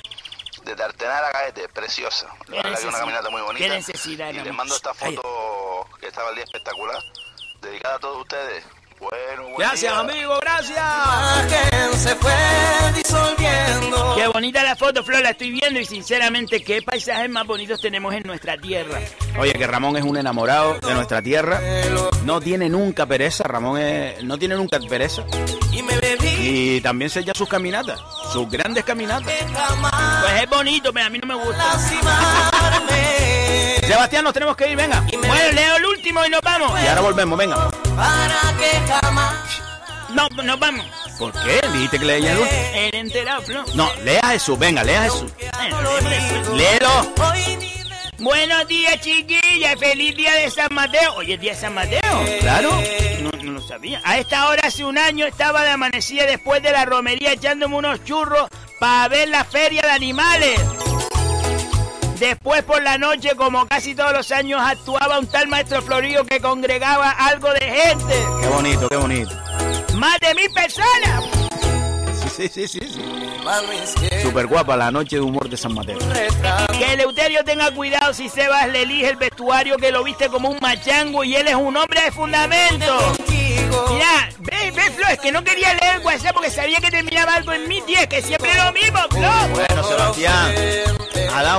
de 0.63 0.75
Tartenar 0.75 1.23
a 1.23 1.31
Gaete, 1.31 1.69
preciosa. 1.69 2.27
La 2.47 2.57
verdad 2.57 2.71
que 2.71 2.79
es 2.79 2.85
una 2.85 2.97
caminata 2.97 3.29
muy 3.29 3.41
bonita. 3.41 3.65
Qué 3.65 3.69
necesidad, 3.69 4.31
Y 4.31 4.39
les 4.39 4.53
mando 4.53 4.75
esta 4.75 4.93
foto 4.95 5.87
que 5.99 6.07
estaba 6.07 6.29
el 6.29 6.35
día 6.35 6.45
espectacular, 6.45 6.97
dedicada 7.61 7.95
a 7.95 7.99
todos 7.99 8.21
ustedes. 8.21 8.65
Bueno, 9.01 9.43
buen 9.45 9.55
Gracias, 9.57 9.91
día. 9.91 9.99
amigo, 9.99 10.37
gracias. 10.41 11.99
se 12.01 12.15
fue 12.15 12.31
disolviendo. 12.95 14.15
Qué 14.15 14.27
bonita 14.27 14.63
la 14.63 14.75
foto, 14.75 15.03
Flor, 15.03 15.21
la 15.23 15.31
estoy 15.31 15.49
viendo 15.51 15.79
y 15.79 15.85
sinceramente, 15.85 16.63
qué 16.63 16.81
paisajes 16.83 17.27
más 17.29 17.47
bonitos 17.47 17.81
tenemos 17.81 18.13
en 18.13 18.21
nuestra 18.23 18.57
tierra. 18.57 18.99
Oye, 19.39 19.53
que 19.53 19.65
Ramón 19.65 19.97
es 19.97 20.03
un 20.03 20.17
enamorado 20.17 20.77
de 20.79 20.93
nuestra 20.93 21.21
tierra. 21.21 21.59
No 22.25 22.39
tiene 22.39 22.69
nunca 22.69 23.07
pereza, 23.07 23.43
Ramón 23.45 23.79
es- 23.79 24.23
no 24.23 24.37
tiene 24.37 24.55
nunca 24.55 24.79
pereza. 24.79 25.23
Y 25.71 25.81
me 25.81 25.97
bebí 25.97 26.27
Y 26.77 26.81
también 26.81 27.09
se 27.09 27.21
echa 27.21 27.33
sus 27.33 27.49
caminatas, 27.49 27.99
sus 28.31 28.47
grandes 28.49 28.83
caminatas. 28.83 29.33
Pues 30.21 30.43
es 30.43 30.49
bonito, 30.49 30.93
pero 30.93 31.07
a 31.07 31.09
mí 31.09 31.17
no 31.17 31.27
me 31.27 31.43
gusta. 31.43 32.50
Sebastián, 33.87 34.23
nos 34.23 34.33
tenemos 34.33 34.55
que 34.55 34.69
ir, 34.69 34.77
venga. 34.77 35.01
Bueno, 35.01 35.51
leo 35.53 35.75
el 35.75 35.85
último 35.85 36.25
y 36.25 36.29
nos 36.29 36.41
vamos. 36.41 36.71
Y 36.81 36.87
ahora 36.87 37.01
volvemos, 37.01 37.37
venga. 37.37 37.69
Para 37.95 38.57
que 38.57 38.93
jamás 39.01 39.35
No, 40.09 40.27
nos 40.43 40.59
vamos. 40.59 40.85
¿Por 41.19 41.31
qué? 41.33 41.61
Dijiste 41.73 41.99
que 41.99 42.05
leías 42.05 42.33
el 42.33 42.39
último. 42.41 42.61
El 42.75 42.95
enterado, 42.95 43.41
Flor. 43.41 43.75
No, 43.75 43.93
lea 44.03 44.21
Jesús, 44.29 44.57
venga, 44.57 44.83
lea 44.83 45.03
Jesús. 45.03 45.31
Bueno, 45.57 46.55
léelo. 46.55 47.13
Buenos 48.19 48.67
días, 48.67 48.99
chiquilla. 49.01 49.75
Feliz 49.77 50.15
día 50.15 50.33
de 50.35 50.49
San 50.51 50.73
Mateo. 50.73 51.15
Hoy 51.15 51.33
es 51.33 51.39
día 51.41 51.53
de 51.53 51.59
San 51.59 51.73
Mateo. 51.73 52.25
Claro. 52.39 52.69
No, 53.21 53.29
no 53.43 53.51
lo 53.53 53.61
sabía. 53.61 53.99
A 54.03 54.17
esta 54.19 54.47
hora 54.47 54.67
hace 54.67 54.83
un 54.85 54.97
año 54.97 55.25
estaba 55.25 55.63
de 55.63 55.71
amanecida 55.71 56.25
después 56.25 56.61
de 56.61 56.71
la 56.71 56.85
romería 56.85 57.33
echándome 57.33 57.75
unos 57.75 58.03
churros 58.03 58.47
para 58.79 59.07
ver 59.09 59.27
la 59.29 59.43
feria 59.43 59.81
de 59.81 59.91
animales. 59.91 60.59
Después 62.21 62.61
por 62.61 62.79
la 62.83 62.99
noche, 62.99 63.31
como 63.35 63.65
casi 63.65 63.95
todos 63.95 64.13
los 64.13 64.31
años, 64.31 64.61
actuaba 64.63 65.17
un 65.17 65.25
tal 65.25 65.47
maestro 65.47 65.81
Florillo 65.81 66.23
que 66.23 66.39
congregaba 66.39 67.09
algo 67.09 67.51
de 67.51 67.61
gente. 67.61 68.13
Qué 68.39 68.47
bonito, 68.47 68.87
qué 68.89 68.95
bonito. 68.95 69.31
Más 69.95 70.19
de 70.19 70.35
mil 70.35 70.51
personas. 70.53 71.23
Sí, 72.37 72.47
sí, 72.47 72.67
sí, 72.67 72.79
sí. 72.79 74.21
Súper 74.21 74.45
guapa 74.45 74.77
la 74.77 74.91
noche 74.91 75.15
de 75.15 75.23
humor 75.23 75.49
de 75.49 75.57
San 75.57 75.73
Mateo. 75.73 75.97
Que 76.77 76.93
Eleuterio 76.93 77.43
tenga 77.43 77.71
cuidado 77.71 78.13
si 78.13 78.29
Sebas 78.29 78.69
le 78.69 78.83
elige 78.83 79.09
el 79.09 79.15
vestuario 79.15 79.77
que 79.77 79.91
lo 79.91 80.03
viste 80.03 80.29
como 80.29 80.49
un 80.49 80.59
machango 80.61 81.23
y 81.23 81.35
él 81.35 81.47
es 81.47 81.55
un 81.55 81.75
hombre 81.75 82.01
de 82.01 82.11
fundamento. 82.11 83.15
Mira, 83.89 84.29
ve, 84.39 84.71
ve, 84.75 84.91
Flo, 84.91 85.07
es 85.07 85.19
que 85.19 85.31
no 85.31 85.43
quería 85.43 85.73
leer 85.73 85.95
el 85.97 86.05
WhatsApp 86.05 86.33
porque 86.33 86.51
sabía 86.51 86.79
que 86.79 86.91
terminaba 86.91 87.35
algo 87.35 87.53
en 87.53 87.67
mi 87.67 87.81
10, 87.81 88.07
que 88.07 88.21
siempre 88.21 88.51
es 88.51 88.63
lo 88.63 88.71
mismo, 88.73 88.99
Flo. 89.09 89.31
Bueno, 89.53 89.83
Sebastián, 89.83 90.51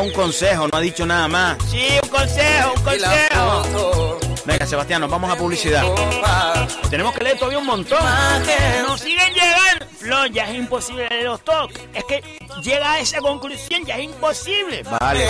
un 0.03 0.13
consejo, 0.13 0.69
no 0.69 0.77
ha 0.77 0.81
dicho 0.81 1.07
nada 1.07 1.29
más. 1.29 1.59
Sí, 1.71 1.87
un 2.03 2.09
consejo, 2.09 2.73
un 2.77 2.83
consejo. 2.83 4.19
Sebastián, 4.73 5.03
nos 5.03 5.11
vamos 5.11 5.31
a 5.31 5.37
publicidad. 5.37 5.85
Tenemos 6.89 7.13
que 7.13 7.25
leer 7.25 7.37
todavía 7.37 7.59
un 7.59 7.67
montón. 7.67 7.99
Nos 8.87 9.03
siguen 9.03 9.35
llegando. 9.35 10.27
Ya 10.33 10.51
es 10.51 10.57
imposible 10.57 11.07
leer 11.11 11.25
los 11.25 11.45
toques. 11.45 11.83
Es 11.93 12.05
que 12.05 12.23
llega 12.63 12.93
a 12.93 12.99
esa 12.99 13.19
conclusión, 13.19 13.85
ya 13.85 13.99
es 13.99 14.05
imposible. 14.05 14.83
Vale. 14.99 15.27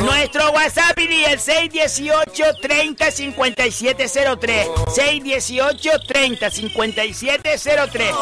Nuestro 0.00 0.50
WhatsApp 0.52 0.98
y 0.98 1.24
el 1.24 1.38
618 1.38 2.44
30 2.62 3.10
5703. 3.10 4.68
618 4.94 5.90
30 6.06 6.50
5703. 6.50 8.12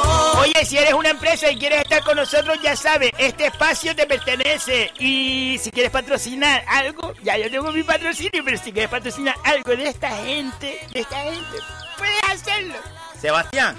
Oye, 0.40 0.64
si 0.64 0.78
eres 0.78 0.94
una 0.94 1.10
empresa 1.10 1.50
y 1.50 1.56
quieres 1.56 1.82
estar 1.82 2.02
con 2.02 2.16
nosotros, 2.16 2.58
ya 2.62 2.76
sabes, 2.76 3.10
este 3.18 3.46
espacio 3.46 3.94
te 3.94 4.06
pertenece. 4.06 4.90
Y 4.98 5.58
si 5.62 5.70
quieres 5.70 5.92
patrocinar 5.92 6.64
algo, 6.68 7.14
ya 7.22 7.36
yo 7.38 7.50
tengo 7.50 7.70
mi 7.72 7.82
patrocinio, 7.82 8.42
pero 8.44 8.58
si 8.58 8.72
quieres 8.72 8.90
patrocinar 8.90 9.36
algo 9.44 9.75
de 9.76 9.88
esta 9.88 10.10
gente, 10.10 10.78
de 10.92 11.00
esta 11.00 11.16
gente, 11.22 11.58
puedes 11.98 12.22
hacerlo. 12.24 12.74
Sebastián. 13.20 13.76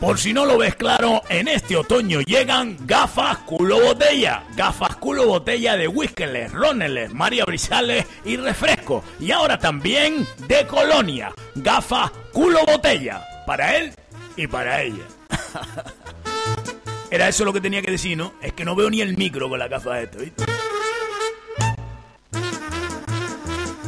Por 0.00 0.18
si 0.18 0.32
no 0.32 0.46
lo 0.46 0.56
ves 0.56 0.76
claro, 0.76 1.22
en 1.28 1.46
este 1.46 1.76
otoño 1.76 2.20
llegan 2.22 2.76
gafas 2.86 3.38
culo 3.38 3.80
botella. 3.80 4.44
Gafas 4.56 4.96
culo 4.96 5.26
botella 5.26 5.76
de 5.76 5.88
Whiskeles, 5.88 6.52
Roneles, 6.52 7.12
María 7.12 7.44
Brizales 7.44 8.06
y 8.24 8.36
refresco. 8.36 9.04
Y 9.18 9.30
ahora 9.30 9.58
también 9.58 10.26
de 10.48 10.66
Colonia. 10.66 11.32
Gafas 11.54 12.10
culo 12.32 12.64
botella. 12.64 13.22
Para 13.46 13.76
él 13.76 13.92
y 14.36 14.46
para 14.46 14.82
ella. 14.82 15.04
Era 17.10 17.28
eso 17.28 17.44
lo 17.44 17.52
que 17.52 17.60
tenía 17.60 17.82
que 17.82 17.90
decir, 17.90 18.16
¿no? 18.16 18.32
Es 18.40 18.54
que 18.54 18.64
no 18.64 18.74
veo 18.74 18.88
ni 18.88 19.02
el 19.02 19.16
micro 19.16 19.50
con 19.50 19.58
la 19.58 19.68
gafa 19.68 19.96
de 19.96 20.04
esto, 20.04 20.18
¿viste? 20.18 20.44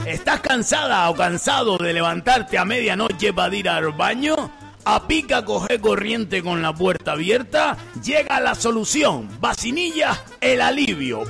¿Estás 0.07 0.41
cansada 0.41 1.09
o 1.11 1.15
cansado 1.15 1.79
de 1.79 1.93
levantarte 1.93 2.59
a 2.59 2.65
medianoche 2.65 3.33
para 3.33 3.55
ir 3.55 3.69
al 3.69 3.93
baño? 3.93 4.51
A 4.85 5.07
pica 5.07 5.45
coger 5.45 5.81
corriente 5.81 6.43
con 6.43 6.61
la 6.61 6.75
puerta 6.75 7.13
abierta, 7.13 7.77
llega 8.03 8.41
la 8.41 8.57
solución. 8.57 9.29
Vacinillas, 9.41 10.21
el 10.41 10.61
alivio. 10.61 11.23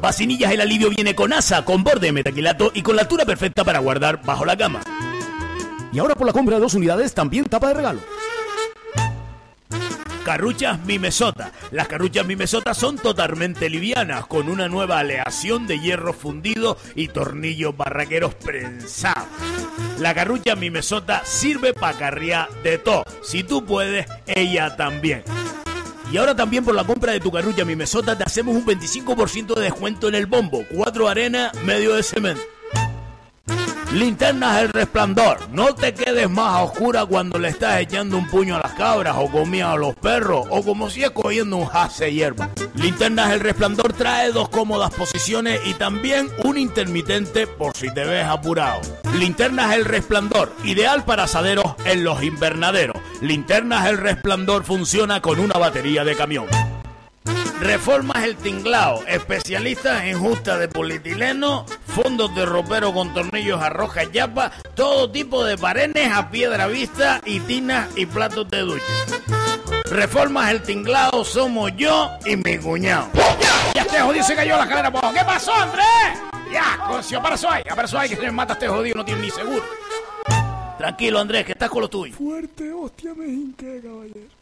Vacinillas, 0.00 0.52
el 0.52 0.60
alivio 0.60 0.90
viene 0.90 1.16
con 1.16 1.32
asa, 1.32 1.64
con 1.64 1.82
borde 1.82 2.06
de 2.06 2.12
metaquilato 2.12 2.70
y 2.72 2.82
con 2.82 2.94
la 2.94 3.02
altura 3.02 3.24
perfecta 3.24 3.64
para 3.64 3.80
guardar 3.80 4.22
bajo 4.22 4.44
la 4.44 4.56
cama. 4.56 4.80
Y 5.92 5.98
ahora 5.98 6.14
por 6.14 6.28
la 6.28 6.32
compra 6.32 6.54
de 6.54 6.62
dos 6.62 6.74
unidades 6.74 7.14
también 7.14 7.46
tapa 7.46 7.68
de 7.68 7.74
regalo. 7.74 8.00
Carruchas 10.30 10.78
Mimesota. 10.86 11.50
Las 11.72 11.88
carruchas 11.88 12.24
Mimesota 12.24 12.72
son 12.72 12.96
totalmente 12.96 13.68
livianas, 13.68 14.26
con 14.26 14.48
una 14.48 14.68
nueva 14.68 15.00
aleación 15.00 15.66
de 15.66 15.80
hierro 15.80 16.12
fundido 16.12 16.78
y 16.94 17.08
tornillos 17.08 17.76
barraqueros 17.76 18.36
prensados. 18.36 19.26
La 19.98 20.14
carrucha 20.14 20.54
Mimesota 20.54 21.22
sirve 21.24 21.74
para 21.74 21.98
carriar 21.98 22.48
de 22.62 22.78
todo. 22.78 23.02
Si 23.24 23.42
tú 23.42 23.64
puedes, 23.64 24.06
ella 24.24 24.76
también. 24.76 25.24
Y 26.12 26.16
ahora 26.16 26.36
también 26.36 26.64
por 26.64 26.76
la 26.76 26.84
compra 26.84 27.10
de 27.10 27.18
tu 27.18 27.32
carrucha 27.32 27.64
Mimesota 27.64 28.16
te 28.16 28.22
hacemos 28.22 28.54
un 28.54 28.64
25% 28.64 29.56
de 29.56 29.62
descuento 29.62 30.06
en 30.06 30.14
el 30.14 30.26
bombo. 30.26 30.64
Cuatro 30.72 31.08
arenas, 31.08 31.52
medio 31.64 31.96
de 31.96 32.04
cemento. 32.04 32.42
Linternas 33.92 34.62
El 34.62 34.68
Resplandor. 34.68 35.38
No 35.50 35.74
te 35.74 35.92
quedes 35.92 36.30
más 36.30 36.54
a 36.54 36.62
oscura 36.62 37.04
cuando 37.06 37.40
le 37.40 37.48
estás 37.48 37.80
echando 37.80 38.16
un 38.18 38.28
puño 38.28 38.54
a 38.54 38.60
las 38.60 38.74
cabras 38.74 39.16
o 39.18 39.28
comida 39.28 39.72
a 39.72 39.76
los 39.76 39.96
perros 39.96 40.46
o 40.48 40.62
como 40.62 40.88
si 40.88 41.02
es 41.02 41.10
cogiendo 41.10 41.56
un 41.56 41.66
jase 41.66 42.12
hierba. 42.12 42.50
Linternas 42.74 43.32
El 43.32 43.40
Resplandor 43.40 43.92
trae 43.92 44.30
dos 44.30 44.48
cómodas 44.48 44.94
posiciones 44.94 45.60
y 45.66 45.74
también 45.74 46.28
un 46.44 46.56
intermitente 46.56 47.48
por 47.48 47.76
si 47.76 47.92
te 47.92 48.04
ves 48.04 48.26
apurado. 48.26 48.80
Linternas 49.18 49.74
El 49.74 49.84
Resplandor, 49.84 50.52
ideal 50.62 51.04
para 51.04 51.24
asaderos 51.24 51.74
en 51.84 52.04
los 52.04 52.22
invernaderos. 52.22 52.96
Linternas 53.20 53.88
El 53.88 53.98
Resplandor 53.98 54.62
funciona 54.62 55.20
con 55.20 55.40
una 55.40 55.54
batería 55.58 56.04
de 56.04 56.14
camión. 56.14 56.46
Reformas 57.60 58.24
El 58.24 58.36
Tinglao, 58.36 59.04
especialistas 59.06 60.04
en 60.04 60.18
justa 60.18 60.56
de 60.56 60.66
polietileno, 60.66 61.66
fondos 61.86 62.34
de 62.34 62.46
ropero 62.46 62.94
con 62.94 63.12
tornillos 63.12 63.60
a 63.60 63.68
roja 63.68 64.04
yapa, 64.04 64.50
todo 64.74 65.10
tipo 65.10 65.44
de 65.44 65.58
parenes 65.58 66.10
a 66.10 66.30
piedra 66.30 66.66
vista 66.68 67.20
y 67.26 67.38
tinas 67.40 67.88
y 67.96 68.06
platos 68.06 68.48
de 68.48 68.60
ducha. 68.60 68.84
Reformas 69.90 70.50
El 70.50 70.62
Tinglao 70.62 71.22
somos 71.22 71.70
yo 71.76 72.10
y 72.24 72.36
mi 72.36 72.56
cuñado. 72.56 73.08
¡Ya! 73.12 73.72
¡Ya 73.74 73.82
este 73.82 74.00
jodido 74.00 74.24
se 74.24 74.34
cayó 74.34 74.56
la 74.56 74.62
escalera 74.62 74.88
abajo! 74.88 75.12
¿Qué 75.12 75.24
pasó, 75.24 75.52
Andrés? 75.52 75.84
¡Ya! 76.50 76.78
Concio, 76.86 77.20
para 77.20 77.34
eso 77.34 77.50
hay, 77.50 77.62
para 77.62 77.84
eso 77.84 77.98
hay 77.98 78.08
que 78.08 78.16
se 78.16 78.22
me 78.22 78.32
mata 78.32 78.54
este 78.54 78.68
jodido, 78.68 78.96
no 78.96 79.04
tiene 79.04 79.20
ni 79.20 79.30
seguro. 79.30 79.64
Tranquilo, 80.78 81.20
Andrés, 81.20 81.44
que 81.44 81.52
estás 81.52 81.68
con 81.68 81.82
lo 81.82 81.90
tuyo. 81.90 82.14
Fuerte, 82.16 82.72
hostia, 82.72 83.12
me 83.14 83.26
hinqué, 83.26 83.82
caballero. 83.82 84.39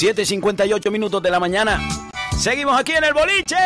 ...7.58 0.00 0.90
minutos 0.90 1.22
de 1.22 1.30
la 1.30 1.38
mañana... 1.38 1.78
...seguimos 2.38 2.80
aquí 2.80 2.92
en 2.92 3.04
el 3.04 3.12
boliche... 3.12 3.56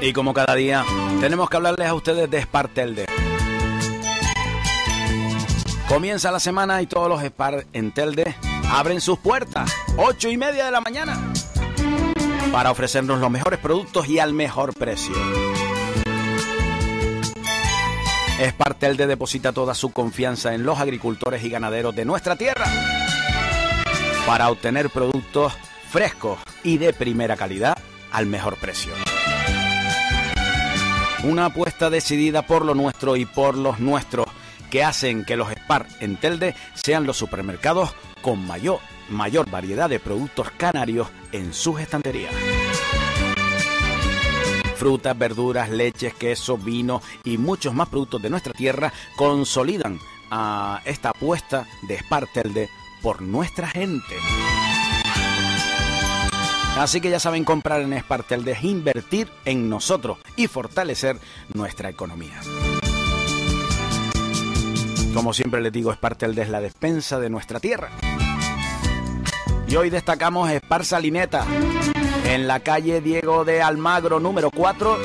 Y 0.00 0.12
como 0.12 0.32
cada 0.32 0.54
día... 0.54 0.84
...tenemos 1.20 1.50
que 1.50 1.56
hablarles 1.56 1.88
a 1.88 1.94
ustedes 1.94 2.30
de 2.30 2.40
Spartelde... 2.42 3.06
Comienza 5.88 6.30
la 6.30 6.38
semana 6.38 6.80
y 6.82 6.86
todos 6.86 7.08
los 7.08 7.20
Spar 7.20 7.66
en 7.72 7.92
Telde 7.92 8.36
abren 8.70 9.00
sus 9.00 9.18
puertas, 9.18 9.70
8 9.98 10.30
y 10.30 10.36
media 10.38 10.64
de 10.64 10.70
la 10.70 10.80
mañana, 10.80 11.20
para 12.50 12.70
ofrecernos 12.70 13.18
los 13.18 13.30
mejores 13.30 13.58
productos 13.58 14.08
y 14.08 14.18
al 14.18 14.32
mejor 14.32 14.72
precio. 14.72 15.14
Spartelde 18.40 19.06
deposita 19.06 19.52
toda 19.52 19.74
su 19.74 19.92
confianza 19.92 20.54
en 20.54 20.64
los 20.64 20.78
agricultores 20.78 21.44
y 21.44 21.50
ganaderos 21.50 21.94
de 21.94 22.04
nuestra 22.04 22.36
tierra 22.36 22.66
para 24.26 24.50
obtener 24.50 24.90
productos 24.90 25.52
frescos 25.90 26.38
y 26.62 26.78
de 26.78 26.92
primera 26.92 27.36
calidad 27.36 27.76
al 28.10 28.26
mejor 28.26 28.56
precio. 28.56 28.92
Una 31.24 31.46
apuesta 31.46 31.90
decidida 31.90 32.42
por 32.42 32.64
lo 32.64 32.74
nuestro 32.74 33.16
y 33.16 33.26
por 33.26 33.56
los 33.56 33.78
nuestros 33.78 34.26
que 34.70 34.82
hacen 34.82 35.24
que 35.24 35.36
los 35.36 35.50
Spar 35.50 35.86
en 36.00 36.16
Telde 36.16 36.54
sean 36.74 37.04
los 37.06 37.16
supermercados 37.16 37.94
con 38.22 38.44
mayor, 38.46 38.80
mayor 39.10 39.50
variedad 39.50 39.88
de 39.90 40.00
productos 40.00 40.50
canarios 40.56 41.08
en 41.30 41.52
sus 41.52 41.80
estanterías. 41.80 42.32
Frutas, 44.82 45.16
verduras, 45.16 45.70
leches, 45.70 46.12
queso, 46.12 46.58
vino 46.58 47.00
y 47.22 47.38
muchos 47.38 47.72
más 47.72 47.88
productos 47.88 48.20
de 48.20 48.28
nuestra 48.30 48.52
tierra 48.52 48.92
consolidan 49.14 50.00
a 50.28 50.82
esta 50.84 51.10
apuesta 51.10 51.68
de 51.82 51.98
Spar 51.98 52.26
Telde 52.26 52.68
por 53.00 53.22
nuestra 53.22 53.68
gente. 53.68 54.16
Así 56.76 57.00
que 57.00 57.10
ya 57.10 57.20
saben 57.20 57.44
comprar 57.44 57.82
en 57.82 57.96
Spartelde 57.96 58.50
es 58.50 58.64
invertir 58.64 59.30
en 59.44 59.70
nosotros 59.70 60.18
y 60.34 60.48
fortalecer 60.48 61.16
nuestra 61.54 61.88
economía. 61.88 62.40
Como 65.14 65.32
siempre 65.32 65.60
les 65.60 65.72
digo, 65.72 65.92
Spartelde 65.92 66.42
es 66.42 66.48
la 66.48 66.60
despensa 66.60 67.20
de 67.20 67.30
nuestra 67.30 67.60
tierra. 67.60 67.90
Y 69.68 69.76
hoy 69.76 69.90
destacamos 69.90 70.50
Spar 70.50 70.84
Salineta, 70.84 71.46
en 72.34 72.48
la 72.48 72.60
calle 72.60 73.02
Diego 73.02 73.44
de 73.44 73.60
Almagro 73.60 74.18
número 74.18 74.50
4. 74.50 74.98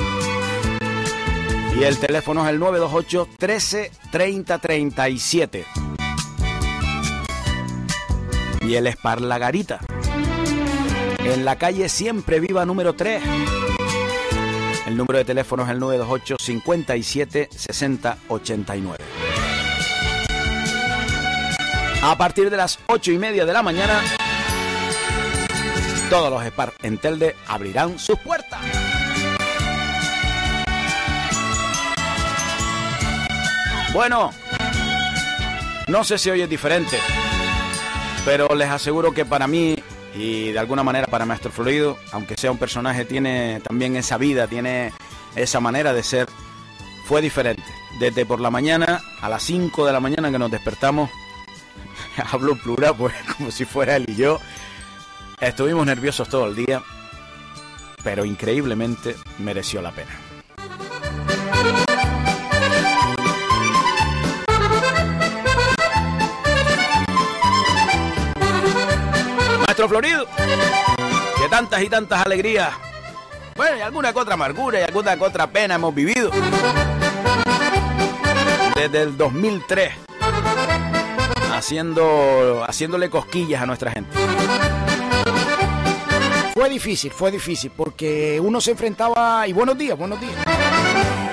Y 1.78 1.84
el 1.84 1.98
teléfono 1.98 2.42
es 2.44 2.50
el 2.50 2.58
928 2.58 3.28
13 3.38 3.90
30 4.10 4.58
37. 4.58 5.64
Y 8.62 8.74
el 8.74 8.86
Spar 8.88 9.20
La 9.20 9.38
Garita, 9.38 9.80
en 11.18 11.44
la 11.44 11.56
calle 11.56 11.88
Siempre 11.90 12.40
Viva 12.40 12.64
número 12.64 12.94
3. 12.94 13.22
El 14.86 14.96
número 14.96 15.18
de 15.18 15.24
teléfono 15.26 15.64
es 15.64 15.68
el 15.68 15.80
928 15.80 16.36
57 16.38 17.48
60 17.54 18.18
89. 18.28 19.04
A 22.02 22.16
partir 22.16 22.48
de 22.48 22.56
las 22.56 22.78
8 22.86 23.12
y 23.12 23.18
media 23.18 23.44
de 23.44 23.52
la 23.52 23.62
mañana, 23.62 24.00
todos 26.10 26.30
los 26.30 26.42
Spar 26.42 26.72
en 26.82 26.96
Telde 26.96 27.36
abrirán 27.46 27.98
sus 27.98 28.18
puertas. 28.18 28.60
Bueno, 33.92 34.30
no 35.88 36.04
sé 36.04 36.18
si 36.18 36.30
hoy 36.30 36.40
es 36.40 36.48
diferente, 36.48 36.98
pero 38.24 38.48
les 38.54 38.68
aseguro 38.70 39.12
que 39.12 39.26
para 39.26 39.46
mí 39.46 39.76
y 40.14 40.52
de 40.52 40.58
alguna 40.58 40.82
manera 40.82 41.06
para 41.06 41.26
Maestro 41.26 41.50
Florido, 41.50 41.98
aunque 42.12 42.36
sea 42.36 42.50
un 42.50 42.58
personaje, 42.58 43.04
tiene 43.04 43.60
también 43.62 43.96
esa 43.96 44.16
vida, 44.16 44.46
tiene 44.46 44.92
esa 45.36 45.60
manera 45.60 45.92
de 45.92 46.02
ser, 46.02 46.26
fue 47.04 47.20
diferente. 47.20 47.64
Desde 48.00 48.24
por 48.24 48.40
la 48.40 48.50
mañana, 48.50 49.02
a 49.20 49.28
las 49.28 49.42
5 49.42 49.84
de 49.84 49.92
la 49.92 50.00
mañana 50.00 50.30
que 50.30 50.38
nos 50.38 50.50
despertamos, 50.50 51.10
hablo 52.32 52.56
plural, 52.56 52.94
pues 52.96 53.14
como 53.36 53.50
si 53.50 53.66
fuera 53.66 53.96
él 53.96 54.06
y 54.08 54.14
yo. 54.16 54.40
Estuvimos 55.40 55.86
nerviosos 55.86 56.28
todo 56.28 56.46
el 56.46 56.56
día, 56.56 56.82
pero 58.02 58.24
increíblemente 58.24 59.14
mereció 59.38 59.80
la 59.80 59.92
pena. 59.92 60.10
Maestro 69.60 69.88
Florido, 69.88 70.26
que 71.40 71.48
tantas 71.48 71.82
y 71.82 71.88
tantas 71.88 72.26
alegrías, 72.26 72.70
bueno, 73.54 73.76
y 73.76 73.80
alguna 73.80 74.12
que 74.12 74.18
otra 74.18 74.34
amargura 74.34 74.80
y 74.80 74.82
alguna 74.82 75.16
que 75.16 75.24
otra 75.24 75.48
pena 75.48 75.76
hemos 75.76 75.94
vivido 75.94 76.32
desde 78.74 79.02
el 79.02 79.16
2003 79.16 79.92
haciendo, 81.52 82.64
haciéndole 82.66 83.08
cosquillas 83.10 83.62
a 83.62 83.66
nuestra 83.66 83.90
gente. 83.92 84.16
Fue 86.58 86.68
difícil, 86.68 87.12
fue 87.12 87.30
difícil, 87.30 87.70
porque 87.70 88.40
uno 88.40 88.60
se 88.60 88.72
enfrentaba, 88.72 89.46
y 89.46 89.52
buenos 89.52 89.78
días, 89.78 89.96
buenos 89.96 90.20
días, 90.20 90.34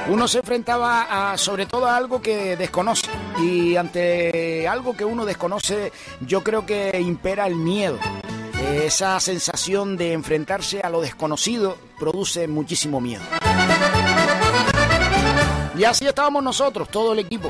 uno 0.07 0.27
se 0.27 0.37
enfrentaba 0.37 1.31
a, 1.31 1.35
sobre 1.35 1.65
todo 1.65 1.87
a 1.87 1.97
algo 1.97 2.21
que 2.21 2.55
desconoce, 2.55 3.07
y 3.39 3.75
ante 3.75 4.67
algo 4.67 4.95
que 4.95 5.03
uno 5.03 5.25
desconoce, 5.25 5.91
yo 6.21 6.43
creo 6.43 6.67
que 6.67 7.01
impera 7.01 7.47
el 7.47 7.55
miedo. 7.55 7.97
Esa 8.83 9.19
sensación 9.19 9.97
de 9.97 10.13
enfrentarse 10.13 10.81
a 10.81 10.91
lo 10.91 11.01
desconocido 11.01 11.75
produce 11.97 12.47
muchísimo 12.47 13.01
miedo. 13.01 13.23
Y 15.75 15.85
así 15.85 16.05
estábamos 16.05 16.43
nosotros, 16.43 16.87
todo 16.89 17.13
el 17.13 17.19
equipo, 17.19 17.49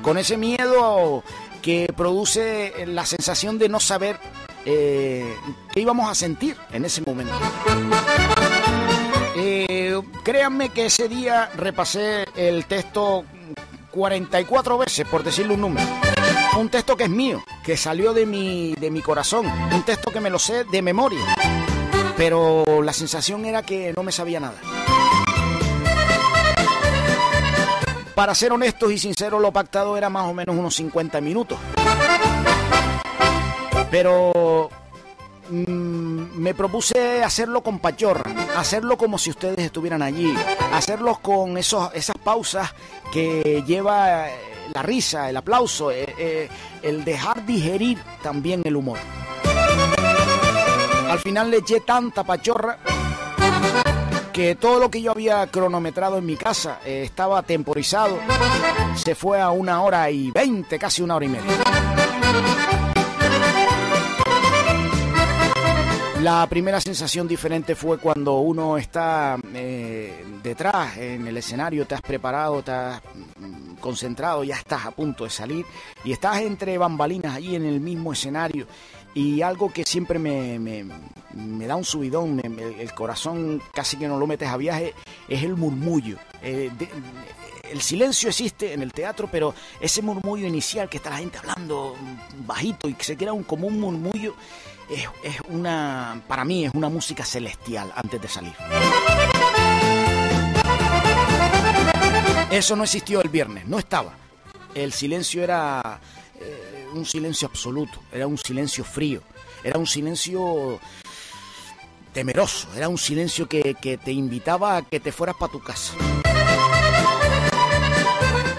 con 0.00 0.16
ese 0.16 0.38
miedo 0.38 1.22
que 1.60 1.92
produce 1.94 2.86
la 2.86 3.04
sensación 3.04 3.58
de 3.58 3.68
no 3.68 3.78
saber 3.78 4.18
eh, 4.64 5.34
qué 5.72 5.80
íbamos 5.80 6.10
a 6.10 6.14
sentir 6.14 6.56
en 6.72 6.84
ese 6.84 7.02
momento. 7.02 7.34
Eh, 9.36 10.00
créanme 10.22 10.70
que 10.70 10.86
ese 10.86 11.08
día 11.08 11.50
repasé 11.56 12.26
el 12.36 12.66
texto 12.66 13.24
44 13.90 14.78
veces, 14.78 15.06
por 15.06 15.22
decirle 15.22 15.54
un 15.54 15.60
número. 15.62 15.86
Un 16.58 16.68
texto 16.68 16.96
que 16.96 17.04
es 17.04 17.10
mío, 17.10 17.42
que 17.64 17.76
salió 17.76 18.12
de 18.12 18.26
mi, 18.26 18.74
de 18.74 18.90
mi 18.90 19.00
corazón. 19.00 19.46
Un 19.72 19.82
texto 19.82 20.10
que 20.10 20.20
me 20.20 20.30
lo 20.30 20.38
sé 20.38 20.64
de 20.64 20.82
memoria. 20.82 21.24
Pero 22.16 22.82
la 22.82 22.92
sensación 22.92 23.44
era 23.44 23.62
que 23.62 23.92
no 23.96 24.02
me 24.02 24.12
sabía 24.12 24.40
nada. 24.40 24.56
Para 28.14 28.34
ser 28.34 28.52
honestos 28.52 28.92
y 28.92 28.98
sinceros, 28.98 29.40
lo 29.40 29.50
pactado 29.52 29.96
era 29.96 30.10
más 30.10 30.26
o 30.26 30.34
menos 30.34 30.54
unos 30.54 30.74
50 30.74 31.20
minutos. 31.22 31.58
Pero 33.90 34.70
mm, 35.50 36.38
me 36.38 36.54
propuse 36.54 37.22
hacerlo 37.24 37.62
con 37.62 37.80
pachorra, 37.80 38.30
hacerlo 38.56 38.96
como 38.96 39.18
si 39.18 39.30
ustedes 39.30 39.58
estuvieran 39.58 40.00
allí, 40.00 40.32
hacerlo 40.72 41.18
con 41.20 41.58
esos, 41.58 41.92
esas 41.94 42.16
pausas 42.22 42.72
que 43.12 43.64
lleva 43.66 44.30
eh, 44.30 44.34
la 44.72 44.82
risa, 44.82 45.28
el 45.28 45.36
aplauso, 45.36 45.90
eh, 45.90 46.14
eh, 46.18 46.48
el 46.82 47.04
dejar 47.04 47.44
digerir 47.44 47.98
también 48.22 48.62
el 48.64 48.76
humor. 48.76 48.98
Al 51.10 51.18
final 51.18 51.50
le 51.50 51.58
eché 51.58 51.80
tanta 51.80 52.22
pachorra 52.22 52.78
que 54.32 54.54
todo 54.54 54.78
lo 54.78 54.90
que 54.90 55.02
yo 55.02 55.10
había 55.10 55.44
cronometrado 55.48 56.18
en 56.18 56.24
mi 56.24 56.36
casa 56.36 56.78
estaba 56.84 57.42
temporizado, 57.42 58.16
se 58.94 59.16
fue 59.16 59.40
a 59.40 59.50
una 59.50 59.82
hora 59.82 60.08
y 60.08 60.30
veinte, 60.30 60.78
casi 60.78 61.02
una 61.02 61.16
hora 61.16 61.24
y 61.26 61.28
media. 61.28 61.89
La 66.22 66.46
primera 66.48 66.80
sensación 66.80 67.26
diferente 67.26 67.74
fue 67.74 67.96
cuando 67.98 68.40
uno 68.40 68.76
está 68.76 69.38
eh, 69.54 70.22
detrás 70.42 70.98
en 70.98 71.26
el 71.26 71.36
escenario, 71.38 71.86
te 71.86 71.94
has 71.94 72.02
preparado, 72.02 72.58
estás 72.58 73.00
mm, 73.38 73.76
concentrado, 73.76 74.44
ya 74.44 74.56
estás 74.56 74.84
a 74.84 74.90
punto 74.90 75.24
de 75.24 75.30
salir 75.30 75.64
y 76.04 76.12
estás 76.12 76.40
entre 76.42 76.76
bambalinas 76.76 77.36
allí 77.36 77.54
en 77.56 77.64
el 77.64 77.80
mismo 77.80 78.12
escenario 78.12 78.66
y 79.14 79.40
algo 79.40 79.72
que 79.72 79.84
siempre 79.84 80.18
me, 80.18 80.84
da 81.66 81.76
un 81.76 81.84
subidón, 81.84 82.36
me- 82.36 82.82
el 82.82 82.92
corazón 82.92 83.62
casi 83.72 83.96
que 83.96 84.06
no 84.06 84.18
lo 84.18 84.26
metes 84.26 84.48
a 84.48 84.56
viaje, 84.58 84.94
es 85.26 85.42
el 85.42 85.56
murmullo. 85.56 86.18
Eh, 86.42 86.70
el 87.70 87.80
silencio 87.80 88.28
existe 88.28 88.72
en 88.74 88.82
el 88.82 88.92
teatro, 88.92 89.28
pero 89.30 89.54
ese 89.80 90.02
murmullo 90.02 90.46
inicial 90.46 90.88
que 90.88 90.96
está 90.98 91.10
la 91.10 91.18
gente 91.18 91.38
hablando 91.38 91.94
bajito 92.46 92.88
y 92.88 92.94
que 92.94 93.04
se 93.04 93.16
queda 93.16 93.32
un, 93.32 93.44
como 93.44 93.68
un 93.68 93.80
murmullo, 93.80 94.34
es, 94.90 95.40
una, 95.48 96.20
para 96.26 96.44
mí 96.44 96.64
es 96.64 96.74
una 96.74 96.88
música 96.88 97.24
celestial 97.24 97.92
antes 97.94 98.20
de 98.20 98.28
salir. 98.28 98.52
Eso 102.50 102.74
no 102.74 102.82
existió 102.82 103.22
el 103.22 103.28
viernes, 103.28 103.66
no 103.66 103.78
estaba. 103.78 104.12
El 104.74 104.92
silencio 104.92 105.42
era 105.44 106.00
eh, 106.40 106.88
un 106.92 107.04
silencio 107.04 107.46
absoluto, 107.46 108.00
era 108.12 108.26
un 108.26 108.38
silencio 108.38 108.84
frío, 108.84 109.22
era 109.62 109.78
un 109.78 109.86
silencio 109.86 110.80
temeroso, 112.12 112.68
era 112.74 112.88
un 112.88 112.98
silencio 112.98 113.48
que, 113.48 113.76
que 113.80 113.98
te 113.98 114.10
invitaba 114.10 114.78
a 114.78 114.82
que 114.82 114.98
te 114.98 115.12
fueras 115.12 115.36
para 115.36 115.52
tu 115.52 115.60
casa. 115.60 115.94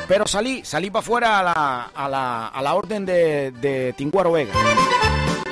Pero 0.07 0.27
salí, 0.27 0.63
salí 0.65 0.89
para 0.89 0.99
afuera 0.99 1.39
a 1.39 1.43
la, 1.43 1.91
a 1.93 2.09
la, 2.09 2.47
a 2.47 2.61
la 2.61 2.73
orden 2.73 3.05
de, 3.05 3.51
de 3.51 3.93
Tinguaro 3.93 4.33
Vega. 4.33 4.53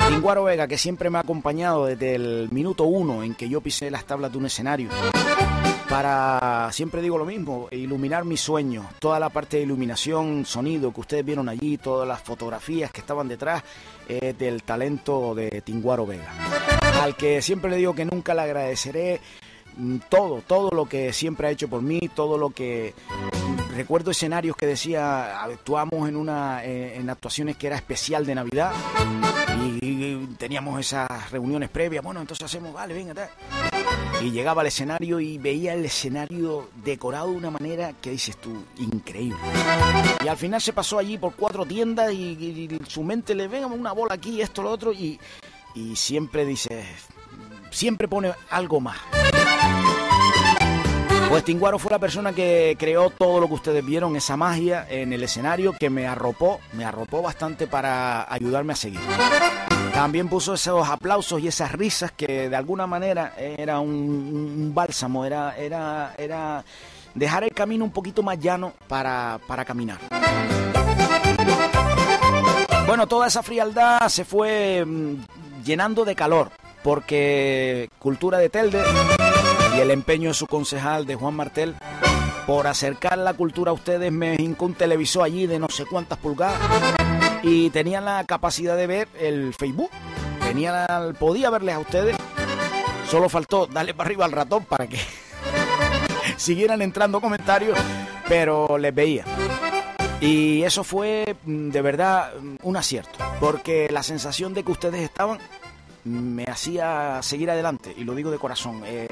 Tinguaro 0.09 0.43
Vega, 0.43 0.67
que 0.67 0.79
siempre 0.79 1.11
me 1.11 1.19
ha 1.19 1.21
acompañado 1.21 1.85
desde 1.85 2.15
el 2.15 2.49
minuto 2.51 2.85
uno 2.85 3.23
en 3.23 3.35
que 3.35 3.47
yo 3.47 3.61
pisé 3.61 3.91
las 3.91 4.05
tablas 4.05 4.31
de 4.31 4.39
un 4.39 4.47
escenario. 4.47 4.89
Para, 5.87 6.69
siempre 6.71 7.03
digo 7.03 7.17
lo 7.17 7.25
mismo, 7.25 7.67
iluminar 7.69 8.25
mis 8.25 8.41
sueños. 8.41 8.87
Toda 8.97 9.19
la 9.19 9.29
parte 9.29 9.57
de 9.57 9.63
iluminación, 9.63 10.45
sonido 10.45 10.91
que 10.91 11.01
ustedes 11.01 11.23
vieron 11.23 11.47
allí, 11.47 11.77
todas 11.77 12.07
las 12.07 12.21
fotografías 12.21 12.91
que 12.91 13.01
estaban 13.01 13.27
detrás 13.27 13.63
del 14.07 14.63
talento 14.63 15.35
de 15.35 15.61
Tinguaro 15.61 16.07
Vega. 16.07 16.33
Al 17.01 17.15
que 17.15 17.43
siempre 17.43 17.69
le 17.69 17.77
digo 17.77 17.93
que 17.93 18.05
nunca 18.05 18.33
le 18.33 18.41
agradeceré 18.41 19.21
mm, 19.77 19.97
todo, 20.09 20.41
todo 20.45 20.71
lo 20.71 20.87
que 20.87 21.13
siempre 21.13 21.47
ha 21.47 21.51
hecho 21.51 21.69
por 21.69 21.83
mí, 21.83 22.09
todo 22.15 22.37
lo 22.37 22.49
que 22.49 22.95
recuerdo 23.79 24.11
escenarios 24.11 24.57
que 24.57 24.65
decía 24.65 25.41
actuamos 25.41 26.09
en 26.09 26.17
una 26.17 26.65
eh, 26.65 26.97
en 26.97 27.09
actuaciones 27.09 27.55
que 27.55 27.67
era 27.67 27.77
especial 27.77 28.25
de 28.25 28.35
Navidad 28.35 28.73
y, 29.81 30.17
teníamos 30.37 30.79
esas 30.79 31.31
reuniones 31.31 31.69
previas, 31.69 32.03
bueno, 32.03 32.19
entonces 32.19 32.45
hacemos, 32.45 32.73
vale, 32.73 32.93
venga. 32.93 33.29
Y 34.21 34.31
llegaba 34.31 34.61
al 34.61 34.67
escenario 34.67 35.19
y 35.21 35.37
veía 35.37 35.73
el 35.73 35.85
escenario 35.85 36.69
decorado 36.83 37.31
de 37.31 37.37
una 37.37 37.51
manera 37.51 37.93
que 38.01 38.11
dices 38.11 38.35
tú, 38.37 38.65
increíble. 38.77 39.39
Y 40.23 40.27
al 40.27 40.37
final 40.37 40.61
se 40.61 40.73
pasó 40.73 40.99
allí 40.99 41.17
por 41.17 41.33
cuatro 41.35 41.65
tiendas 41.65 42.13
y, 42.13 42.69
su 42.87 43.03
mente 43.03 43.33
le 43.33 43.47
venga 43.47 43.67
una 43.67 43.93
bola 43.93 44.15
aquí, 44.15 44.41
esto, 44.41 44.61
lo 44.61 44.71
otro, 44.71 44.91
y, 44.91 45.19
y 45.73 45.95
siempre 45.95 46.45
dice, 46.45 46.85
siempre 47.71 48.07
pone 48.09 48.33
algo 48.49 48.81
más. 48.81 48.97
Pues 51.29 51.43
Tinguaro 51.43 51.77
fue 51.77 51.91
la 51.91 51.99
persona 51.99 52.33
que 52.33 52.75
creó 52.79 53.11
todo 53.11 53.39
lo 53.39 53.47
que 53.47 53.53
ustedes 53.53 53.85
vieron, 53.85 54.15
esa 54.15 54.35
magia 54.35 54.87
en 54.89 55.13
el 55.13 55.21
escenario 55.21 55.73
que 55.73 55.91
me 55.91 56.07
arropó, 56.07 56.59
me 56.73 56.83
arropó 56.83 57.21
bastante 57.21 57.67
para 57.67 58.25
ayudarme 58.33 58.73
a 58.73 58.75
seguir. 58.75 58.99
También 59.93 60.27
puso 60.27 60.55
esos 60.55 60.89
aplausos 60.89 61.39
y 61.39 61.47
esas 61.47 61.71
risas 61.71 62.11
que 62.11 62.49
de 62.49 62.55
alguna 62.55 62.87
manera 62.87 63.35
era 63.37 63.79
un, 63.79 63.91
un 63.91 64.71
bálsamo, 64.73 65.23
era, 65.23 65.55
era, 65.55 66.15
era 66.17 66.65
dejar 67.13 67.43
el 67.43 67.51
camino 67.51 67.85
un 67.85 67.91
poquito 67.91 68.23
más 68.23 68.39
llano 68.39 68.73
para, 68.87 69.39
para 69.45 69.63
caminar. 69.63 69.99
Bueno, 72.87 73.05
toda 73.05 73.27
esa 73.27 73.43
frialdad 73.43 74.07
se 74.07 74.25
fue 74.25 74.83
mm, 74.83 75.15
llenando 75.63 76.05
de 76.05 76.15
calor, 76.15 76.49
porque 76.81 77.87
Cultura 77.99 78.39
de 78.39 78.49
Telde 78.49 78.81
el 79.81 79.91
empeño 79.91 80.29
de 80.29 80.33
su 80.33 80.47
concejal, 80.47 81.05
de 81.05 81.15
Juan 81.15 81.35
Martel, 81.35 81.75
por 82.45 82.67
acercar 82.67 83.17
la 83.17 83.33
cultura 83.33 83.71
a 83.71 83.73
ustedes, 83.73 84.11
me 84.11 84.35
hincó 84.35 84.65
un 84.65 84.73
televisor 84.73 85.23
allí 85.23 85.47
de 85.47 85.59
no 85.59 85.69
sé 85.69 85.85
cuántas 85.85 86.17
pulgadas 86.17 86.59
y 87.43 87.69
tenía 87.69 88.01
la 88.01 88.23
capacidad 88.25 88.75
de 88.75 88.87
ver 88.87 89.07
el 89.19 89.53
Facebook. 89.53 89.89
Tenía 90.41 91.13
podía 91.19 91.49
verles 91.49 91.75
a 91.75 91.79
ustedes. 91.79 92.17
Solo 93.09 93.29
faltó 93.29 93.67
darle 93.67 93.93
para 93.93 94.07
arriba 94.07 94.25
al 94.25 94.31
ratón 94.31 94.65
para 94.65 94.87
que 94.87 94.99
siguieran 96.37 96.81
entrando 96.81 97.21
comentarios, 97.21 97.77
pero 98.27 98.77
les 98.77 98.93
veía. 98.93 99.25
Y 100.21 100.63
eso 100.63 100.83
fue 100.83 101.35
mm, 101.45 101.69
de 101.69 101.81
verdad 101.81 102.33
mm, 102.39 102.55
un 102.63 102.77
acierto, 102.77 103.17
porque 103.39 103.89
la 103.89 104.03
sensación 104.03 104.53
de 104.53 104.63
que 104.63 104.71
ustedes 104.71 105.01
estaban 105.01 105.39
me 106.03 106.43
hacía 106.45 107.19
seguir 107.21 107.49
adelante, 107.51 107.93
y 107.95 108.03
lo 108.03 108.15
digo 108.15 108.31
de 108.31 108.37
corazón. 108.37 108.81
Eh, 108.85 109.07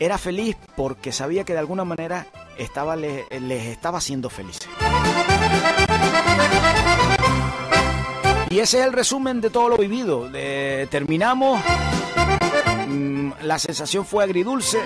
era 0.00 0.16
feliz 0.16 0.56
porque 0.76 1.12
sabía 1.12 1.44
que 1.44 1.52
de 1.52 1.58
alguna 1.58 1.84
manera 1.84 2.26
les, 2.96 3.66
estaba 3.66 3.98
haciendo 3.98 4.30
felices. 4.30 4.66
Y 8.48 8.58
ese 8.58 8.80
es 8.80 8.86
el 8.86 8.92
resumen 8.92 9.40
de 9.40 9.50
todo 9.50 9.68
lo 9.68 9.76
vivido. 9.76 10.28
Eh, 10.34 10.88
terminamos, 10.90 11.60
mm, 12.88 13.30
la 13.42 13.58
sensación 13.58 14.04
fue 14.06 14.24
agridulce, 14.24 14.78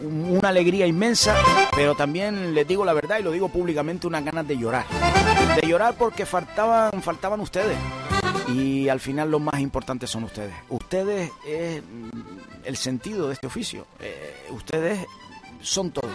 una 0.00 0.48
alegría 0.48 0.86
inmensa, 0.86 1.36
pero 1.74 1.94
también 1.96 2.54
les 2.54 2.66
digo 2.66 2.84
la 2.84 2.92
verdad 2.92 3.18
y 3.18 3.22
lo 3.22 3.32
digo 3.32 3.48
públicamente, 3.48 4.06
unas 4.06 4.24
ganas 4.24 4.46
de 4.46 4.56
llorar. 4.56 4.86
De 5.60 5.66
llorar 5.66 5.96
porque 5.98 6.24
faltaban, 6.24 7.02
faltaban 7.02 7.40
ustedes. 7.40 7.76
Y 8.48 8.88
al 8.88 9.00
final 9.00 9.30
los 9.30 9.40
más 9.40 9.58
importantes 9.60 10.08
son 10.08 10.24
ustedes. 10.24 10.54
Ustedes 10.68 11.30
es 11.46 11.82
el 12.64 12.76
sentido 12.76 13.28
de 13.28 13.34
este 13.34 13.46
oficio. 13.46 13.86
Eh, 14.00 14.46
ustedes 14.50 15.06
son 15.60 15.90
todo. 15.90 16.10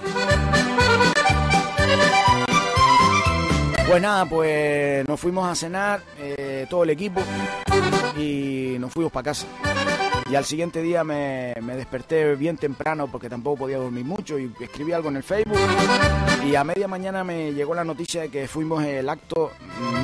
Pues 3.87 4.01
nada, 4.01 4.25
pues 4.25 5.07
nos 5.07 5.19
fuimos 5.19 5.49
a 5.49 5.55
cenar, 5.55 6.03
eh, 6.19 6.67
todo 6.69 6.83
el 6.83 6.91
equipo, 6.91 7.21
y 8.15 8.75
nos 8.79 8.93
fuimos 8.93 9.11
para 9.11 9.23
casa. 9.23 9.47
Y 10.29 10.35
al 10.35 10.45
siguiente 10.45 10.83
día 10.83 11.03
me, 11.03 11.55
me 11.63 11.75
desperté 11.75 12.35
bien 12.35 12.55
temprano 12.57 13.07
porque 13.07 13.29
tampoco 13.29 13.61
podía 13.61 13.77
dormir 13.77 14.05
mucho 14.05 14.37
y 14.37 14.53
escribí 14.59 14.91
algo 14.91 15.09
en 15.09 15.15
el 15.15 15.23
Facebook. 15.23 15.57
Y 16.45 16.53
a 16.55 16.63
media 16.63 16.87
mañana 16.87 17.23
me 17.23 17.51
llegó 17.51 17.73
la 17.73 17.83
noticia 17.83 18.21
de 18.21 18.29
que 18.29 18.47
fuimos 18.47 18.83
el 18.83 19.09
acto 19.09 19.51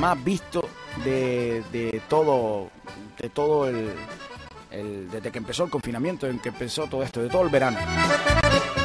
más 0.00 0.22
visto 0.24 0.68
de, 1.04 1.62
de 1.70 2.02
todo, 2.08 2.70
de 3.20 3.30
todo 3.30 3.68
el, 3.68 3.92
desde 4.82 5.30
que 5.30 5.38
empezó 5.38 5.64
el 5.64 5.70
confinamiento, 5.70 6.26
en 6.26 6.38
que 6.38 6.48
empezó 6.50 6.86
todo 6.86 7.02
esto, 7.02 7.22
de 7.22 7.28
todo 7.28 7.42
el 7.42 7.48
verano. 7.48 7.78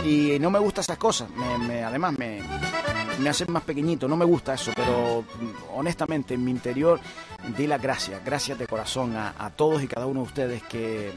Y 0.04 0.38
no 0.40 0.50
me 0.50 0.60
gustan 0.60 0.82
esas 0.84 0.98
cosas, 0.98 1.30
me- 1.68 1.84
además 1.84 2.18
me, 2.18 2.42
me 3.20 3.30
hacen 3.30 3.52
más 3.52 3.64
pequeñito, 3.64 4.08
no 4.08 4.18
me 4.18 4.26
gusta 4.26 4.54
eso, 4.56 4.72
pero 4.76 5.24
mm, 5.40 5.76
honestamente 5.78 6.34
en 6.34 6.44
mi 6.44 6.52
interior 6.52 7.00
di 7.58 7.68
las 7.68 7.82
gracias, 7.82 8.24
gracias 8.26 8.58
de 8.58 8.66
corazón 8.68 9.16
a, 9.16 9.34
a 9.38 9.50
todos 9.52 9.84
y 9.84 9.88
cada 9.88 10.08
uno 10.08 10.22
de 10.22 10.26
ustedes 10.28 10.64
que, 10.64 11.12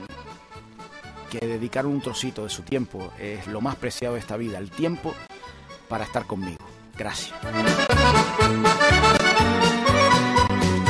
que 1.31 1.47
dedicaron 1.47 1.93
un 1.93 2.01
trocito 2.03 2.45
de 2.45 2.51
su 2.51 2.63
tiempo, 2.63 3.11
es 3.19 3.47
lo 3.47 3.61
más 3.63 3.77
preciado 3.77 4.15
de 4.15 4.21
esta 4.21 4.37
vida, 4.37 4.59
el 4.59 4.71
tiempo 4.71 5.15
para 5.89 6.05
estar 6.05 6.27
conmigo. 6.27 6.59
Gracias. 6.97 7.35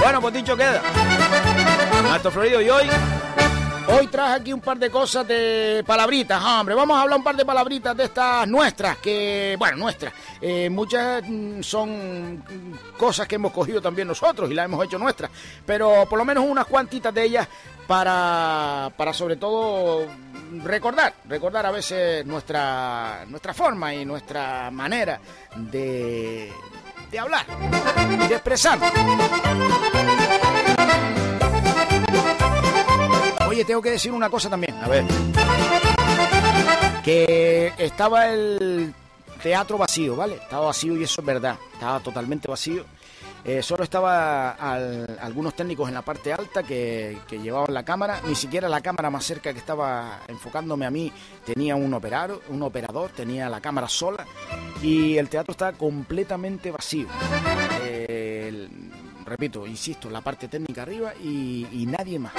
Bueno, 0.01 0.20
pues 0.20 0.35
dicho 0.35 0.55
queda. 0.56 0.82
Maestro 2.02 2.31
Florido, 2.31 2.61
¿y 2.61 2.69
hoy? 2.69 2.85
Hoy 3.97 4.09
traje 4.09 4.35
aquí 4.35 4.53
un 4.53 4.61
par 4.61 4.77
de 4.77 4.91
cosas 4.91 5.27
de 5.27 5.85
palabritas, 5.87 6.43
hombre. 6.43 6.75
Vamos 6.75 6.97
a 6.97 7.03
hablar 7.03 7.19
un 7.19 7.25
par 7.25 7.37
de 7.37 7.45
palabritas 7.45 7.97
de 7.97 8.05
estas 8.05 8.49
nuestras, 8.49 8.97
que, 8.99 9.55
bueno, 9.57 9.77
nuestras. 9.77 10.12
Eh, 10.41 10.69
muchas 10.69 11.23
mm, 11.25 11.62
son 11.62 12.39
mm, 12.39 12.97
cosas 12.99 13.29
que 13.29 13.37
hemos 13.37 13.53
cogido 13.53 13.81
también 13.81 14.09
nosotros 14.09 14.51
y 14.51 14.55
las 14.55 14.65
hemos 14.65 14.85
hecho 14.85 14.99
nuestras. 14.99 15.31
Pero 15.65 16.07
por 16.11 16.19
lo 16.19 16.25
menos 16.25 16.45
unas 16.45 16.66
cuantitas 16.66 17.15
de 17.15 17.23
ellas 17.23 17.49
para, 17.87 18.91
para 18.97 19.12
sobre 19.12 19.37
todo 19.37 20.07
recordar, 20.65 21.15
recordar 21.29 21.65
a 21.66 21.71
veces 21.71 22.27
nuestra, 22.27 23.25
nuestra 23.29 23.55
forma 23.55 23.95
y 23.95 24.05
nuestra 24.05 24.73
manera 24.73 25.21
de, 25.55 26.53
de 27.12 27.19
hablar 27.19 27.47
de 28.29 28.35
expresar. 28.35 28.79
Oye, 33.55 33.65
tengo 33.65 33.81
que 33.81 33.93
decir 33.93 34.11
una 34.11 34.29
cosa 34.29 34.51
también. 34.51 34.75
A 34.83 34.89
ver. 34.89 35.05
Que 37.05 37.73
estaba 37.79 38.29
el 38.29 38.93
teatro 39.45 39.79
vacío, 39.79 40.17
¿vale? 40.17 40.35
Estaba 40.35 40.67
vacío 40.67 40.97
y 40.97 41.05
eso 41.05 41.21
es 41.21 41.25
verdad. 41.27 41.57
Estaba 41.73 42.01
totalmente 42.01 42.49
vacío. 42.49 42.85
Eh, 43.45 43.63
solo 43.63 43.85
estaba 43.85 44.51
al- 44.53 45.19
algunos 45.23 45.55
técnicos 45.55 45.87
en 45.89 45.95
la 45.95 46.03
parte 46.03 46.33
alta 46.33 46.65
que, 46.65 47.17
llevaban 47.31 47.73
la 47.73 47.85
cámara. 47.85 48.21
Ni 48.27 48.35
siquiera 48.35 48.69
la 48.69 48.81
cámara 48.81 49.09
más 49.09 49.25
cerca 49.25 49.53
que 49.53 49.61
estaba 49.61 50.23
enfocándome 50.27 50.85
a 50.85 50.91
mí 50.91 51.13
tenía 51.47 51.77
un 51.77 51.95
operador, 51.95 52.43
un 52.49 52.61
operador 52.63 53.11
tenía 53.11 53.49
la 53.49 53.61
cámara 53.61 53.89
sola 53.89 54.27
y 54.83 55.17
el 55.17 55.29
teatro 55.29 55.53
estaba 55.53 55.73
completamente 55.75 56.73
vacío. 56.73 57.07
Eh, 57.85 58.69
repito, 59.27 59.65
insisto, 59.65 60.11
la 60.11 60.23
parte 60.23 60.49
técnica 60.49 60.83
arriba 60.83 61.13
y 61.23 61.85
nadie 61.87 62.19
más. 62.19 62.33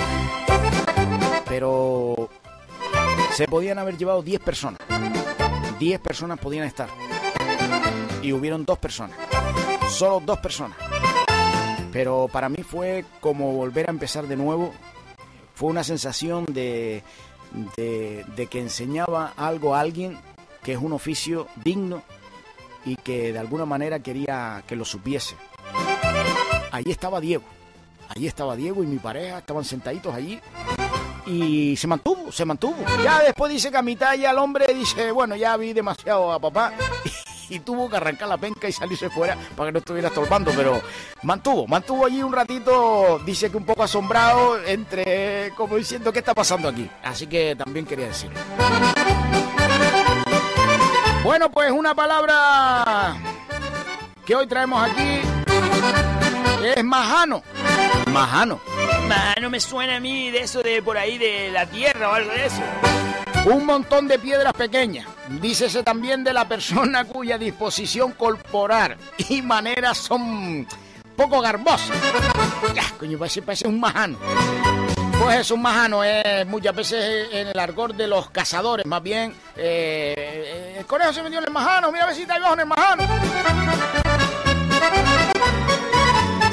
Pero 1.47 2.29
se 3.35 3.47
podían 3.47 3.79
haber 3.79 3.97
llevado 3.97 4.21
10 4.21 4.39
personas. 4.41 4.79
10 5.79 5.99
personas 5.99 6.39
podían 6.39 6.65
estar. 6.65 6.89
Y 8.21 8.31
hubieron 8.31 8.65
dos 8.65 8.79
personas. 8.79 9.17
Solo 9.89 10.21
dos 10.25 10.39
personas. 10.39 10.77
Pero 11.91 12.29
para 12.31 12.49
mí 12.49 12.63
fue 12.63 13.05
como 13.19 13.53
volver 13.53 13.87
a 13.87 13.91
empezar 13.91 14.27
de 14.27 14.35
nuevo. 14.35 14.73
Fue 15.53 15.69
una 15.69 15.83
sensación 15.83 16.45
de, 16.45 17.03
de, 17.75 18.25
de 18.35 18.47
que 18.47 18.59
enseñaba 18.59 19.33
algo 19.37 19.75
a 19.75 19.81
alguien 19.81 20.17
que 20.63 20.73
es 20.73 20.79
un 20.79 20.93
oficio 20.93 21.47
digno 21.63 22.03
y 22.85 22.95
que 22.95 23.31
de 23.31 23.39
alguna 23.39 23.65
manera 23.65 23.99
quería 23.99 24.63
que 24.67 24.75
lo 24.75 24.85
supiese. 24.85 25.35
Allí 26.71 26.91
estaba 26.91 27.21
Diego. 27.21 27.43
Allí 28.09 28.27
estaba 28.27 28.55
Diego 28.55 28.83
y 28.83 28.87
mi 28.87 28.97
pareja, 28.97 29.39
estaban 29.39 29.63
sentaditos 29.63 30.13
allí 30.13 30.39
y 31.25 31.75
se 31.75 31.87
mantuvo, 31.87 32.31
se 32.31 32.45
mantuvo. 32.45 32.77
Ya 33.03 33.19
después 33.21 33.51
dice 33.51 33.71
que 33.71 33.77
a 33.77 33.81
mitad 33.81 34.13
ya 34.15 34.31
el 34.31 34.37
hombre 34.37 34.73
dice, 34.73 35.11
bueno, 35.11 35.35
ya 35.35 35.57
vi 35.57 35.73
demasiado 35.73 36.31
a 36.31 36.39
papá 36.39 36.73
y 37.49 37.59
tuvo 37.59 37.89
que 37.89 37.97
arrancar 37.97 38.27
la 38.27 38.37
penca 38.37 38.67
y 38.67 38.71
salirse 38.71 39.09
fuera 39.09 39.37
para 39.55 39.69
que 39.69 39.73
no 39.73 39.79
estuviera 39.79 40.07
estorbando, 40.09 40.51
pero 40.55 40.81
mantuvo, 41.23 41.67
mantuvo 41.67 42.05
allí 42.05 42.21
un 42.21 42.33
ratito, 42.33 43.19
dice 43.25 43.49
que 43.49 43.57
un 43.57 43.65
poco 43.65 43.83
asombrado, 43.83 44.63
entre 44.65 45.51
como 45.55 45.75
diciendo 45.75 46.11
qué 46.11 46.19
está 46.19 46.33
pasando 46.33 46.69
aquí. 46.69 46.89
Así 47.03 47.27
que 47.27 47.55
también 47.55 47.85
quería 47.85 48.07
decirlo. 48.07 48.39
Bueno, 51.23 51.49
pues 51.49 51.71
una 51.71 51.95
palabra 51.95 53.15
que 54.25 54.35
hoy 54.35 54.45
traemos 54.45 54.87
aquí 54.87 55.21
es 56.63 56.83
majano. 56.83 57.41
Majano. 58.11 58.59
No 59.41 59.49
me 59.49 59.59
suena 59.59 59.97
a 59.97 59.99
mí 59.99 60.31
de 60.31 60.39
eso 60.39 60.61
de 60.61 60.81
por 60.81 60.97
ahí 60.97 61.17
de 61.17 61.51
la 61.51 61.65
tierra 61.65 62.09
o 62.09 62.13
algo 62.13 62.31
de 62.31 62.45
eso. 62.45 62.61
Un 63.45 63.65
montón 63.65 64.07
de 64.07 64.17
piedras 64.17 64.53
pequeñas. 64.53 65.07
Dícese 65.29 65.83
también 65.83 66.23
de 66.23 66.33
la 66.33 66.47
persona 66.47 67.05
cuya 67.05 67.37
disposición 67.37 68.13
corporal 68.13 68.97
y 69.29 69.41
maneras 69.41 69.97
son 69.97 70.67
poco 71.15 71.41
garbosas. 71.41 71.95
Ya, 72.73 72.83
coño, 72.97 73.17
parece, 73.19 73.41
parece 73.41 73.67
un 73.67 73.79
majano. 73.79 74.17
Pues 75.21 75.39
es 75.39 75.51
un 75.51 75.61
majano, 75.61 76.03
es 76.03 76.45
muchas 76.47 76.75
veces 76.75 77.29
en 77.31 77.47
el 77.47 77.59
argor 77.59 77.93
de 77.95 78.07
los 78.07 78.29
cazadores, 78.31 78.85
más 78.85 79.01
bien. 79.01 79.31
eh, 79.55 80.13
eh, 80.17 80.75
el 80.79 80.85
conejo 80.85 81.13
se 81.13 81.23
metió 81.23 81.39
en 81.39 81.45
el 81.45 81.51
majano, 81.51 81.91
mira 81.91 82.03
a 82.03 82.07
ver 82.07 82.15
si 82.15 82.23
está 82.23 82.35
abajo 82.35 82.53
en 82.55 82.59
el 82.59 82.65
majano. 82.65 83.03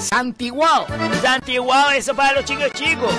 Santiguao. 0.03 0.87
Santiguao, 1.23 1.91
eso 1.91 2.15
para 2.15 2.33
los 2.35 2.45
chicos 2.45 2.71
chicos. 2.73 3.13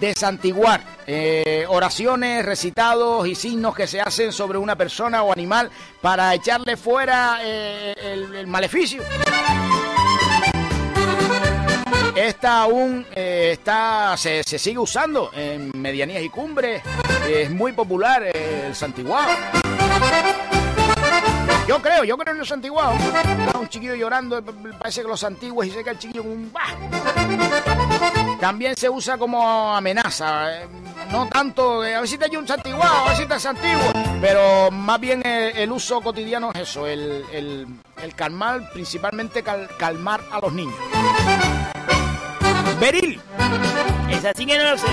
Desantiguar. 0.00 0.80
eh, 1.06 1.64
oraciones, 1.68 2.44
recitados 2.44 3.26
y 3.28 3.34
signos 3.34 3.74
que 3.74 3.86
se 3.86 4.00
hacen 4.00 4.32
sobre 4.32 4.58
una 4.58 4.76
persona 4.76 5.22
o 5.22 5.32
animal 5.32 5.70
para 6.00 6.34
echarle 6.34 6.76
fuera 6.76 7.38
eh, 7.42 7.94
el, 8.02 8.34
el 8.34 8.46
maleficio. 8.46 9.02
Esta 12.16 12.62
aún 12.62 13.06
eh, 13.14 13.50
está, 13.52 14.16
se, 14.16 14.42
se 14.42 14.58
sigue 14.58 14.78
usando 14.78 15.30
en 15.34 15.70
medianías 15.74 16.22
y 16.22 16.28
cumbres. 16.28 16.82
Es 17.28 17.50
muy 17.50 17.72
popular 17.72 18.24
el 18.24 18.74
santiguao. 18.74 19.26
Yo 21.66 21.82
creo, 21.82 22.04
yo 22.04 22.16
creo 22.16 22.34
en 22.34 22.40
el 22.40 22.46
santiguao. 22.46 22.94
Está 22.94 23.58
un 23.58 23.68
chiquillo 23.68 23.94
llorando, 23.96 24.40
parece 24.78 25.02
que 25.02 25.08
los 25.08 25.24
antiguos 25.24 25.66
y 25.66 25.70
se 25.72 25.82
cae 25.82 25.94
el 25.94 25.98
chiquillo 25.98 26.22
con 26.22 26.32
un... 26.32 26.52
¡bah! 26.52 28.38
También 28.40 28.76
se 28.76 28.88
usa 28.88 29.18
como 29.18 29.74
amenaza. 29.74 30.60
eh, 30.62 30.68
No 31.10 31.26
tanto, 31.26 31.84
eh, 31.84 31.96
a 31.96 32.00
ver 32.00 32.08
si 32.08 32.18
te 32.18 32.26
hay 32.26 32.36
un 32.36 32.46
santiguao, 32.46 33.04
a 33.04 33.08
ver 33.08 33.16
si 33.16 33.22
estás 33.24 33.46
antiguo. 33.46 33.82
Pero 34.20 34.70
más 34.70 35.00
bien 35.00 35.22
el, 35.26 35.72
uso 35.72 36.00
cotidiano 36.00 36.52
es 36.54 36.60
eso, 36.60 36.86
el, 36.86 37.24
el- 37.32 37.66
el 38.00 38.14
calmar, 38.14 38.70
principalmente 38.72 39.42
cal- 39.42 39.68
calmar 39.76 40.20
a 40.30 40.38
los 40.40 40.52
niños. 40.52 40.74
Beril. 42.78 43.20
Es 44.10 44.24
así 44.24 44.46
que 44.46 44.56
no 44.56 44.70
lo 44.70 44.78
sé. 44.78 44.86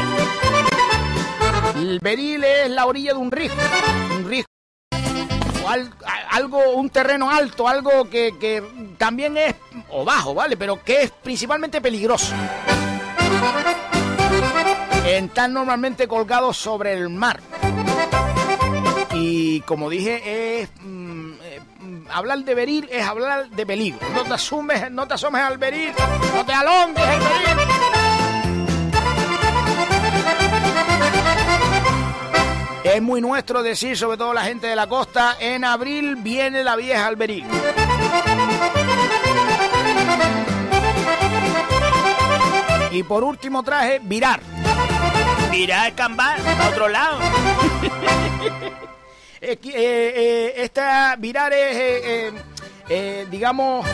El 1.75 1.99
beril 1.99 2.43
es 2.43 2.69
la 2.71 2.85
orilla 2.87 3.11
de 3.13 3.19
un 3.19 3.29
risco. 3.31 3.57
Un 4.15 4.27
risco. 4.27 4.49
Al- 5.67 5.93
algo, 6.31 6.71
un 6.75 6.89
terreno 6.89 7.29
alto, 7.29 7.67
algo 7.67 8.09
que, 8.09 8.35
que 8.39 8.63
también 8.97 9.37
es, 9.37 9.55
o 9.89 10.03
bajo, 10.03 10.33
¿vale? 10.33 10.57
Pero 10.57 10.83
que 10.83 11.03
es 11.03 11.11
principalmente 11.11 11.79
peligroso. 11.81 12.33
Están 15.05 15.53
normalmente 15.53 16.07
colgados 16.07 16.57
sobre 16.57 16.93
el 16.93 17.09
mar. 17.09 17.39
Y 19.13 19.61
como 19.61 19.89
dije, 19.89 20.61
es 20.61 20.69
mm, 20.81 21.33
eh, 21.43 21.59
mm, 21.79 22.07
hablar 22.11 22.39
de 22.39 22.55
beril 22.55 22.87
es 22.91 23.05
hablar 23.05 23.49
de 23.49 23.65
peligro. 23.65 23.99
No 24.13 24.23
te 24.23 24.33
asumes, 24.33 24.89
no 24.91 25.07
te 25.07 25.13
asomes 25.13 25.41
al 25.43 25.57
beril, 25.57 25.91
no 26.35 26.45
te 26.45 26.53
alongues 26.53 27.05
beril. 27.05 27.67
Es 32.83 33.01
muy 33.01 33.21
nuestro 33.21 33.63
decir, 33.63 33.97
sobre 33.97 34.17
todo 34.17 34.33
la 34.33 34.43
gente 34.43 34.67
de 34.67 34.75
la 34.75 34.87
costa, 34.87 35.37
en 35.39 35.63
abril 35.63 36.17
viene 36.17 36.63
la 36.65 36.75
vieja 36.75 37.07
al 37.07 37.15
beril. 37.15 37.45
Y 42.91 43.03
por 43.03 43.23
último 43.23 43.63
traje 43.63 43.99
virar. 44.03 44.41
Virar 45.49 45.93
cambar 45.95 46.39
a 46.41 46.69
otro 46.69 46.87
lado. 46.89 47.19
Eh, 49.45 49.59
eh, 49.61 50.53
esta 50.55 51.17
virar 51.17 51.51
es, 51.51 52.33
eh, 52.87 53.27
digamos, 53.29 53.85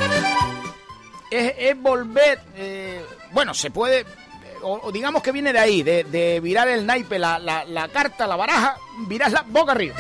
es, 1.31 1.53
es 1.57 1.81
volver, 1.81 2.39
bueno, 3.31 3.55
se 3.55 3.71
puede, 3.71 4.05
o, 4.61 4.79
o 4.83 4.91
digamos 4.91 5.21
que 5.23 5.31
viene 5.31 5.51
de 5.53 5.59
ahí, 5.59 5.83
de, 5.83 6.03
de 6.03 6.39
virar 6.39 6.67
el 6.67 6.85
naipe, 6.85 7.17
la, 7.19 7.39
la- 7.39 7.65
la 7.65 7.87
carta, 7.89 8.27
la 8.27 8.35
baraja, 8.35 8.77
virarla 9.07 9.43
boca 9.47 9.71
arriba. 9.73 9.95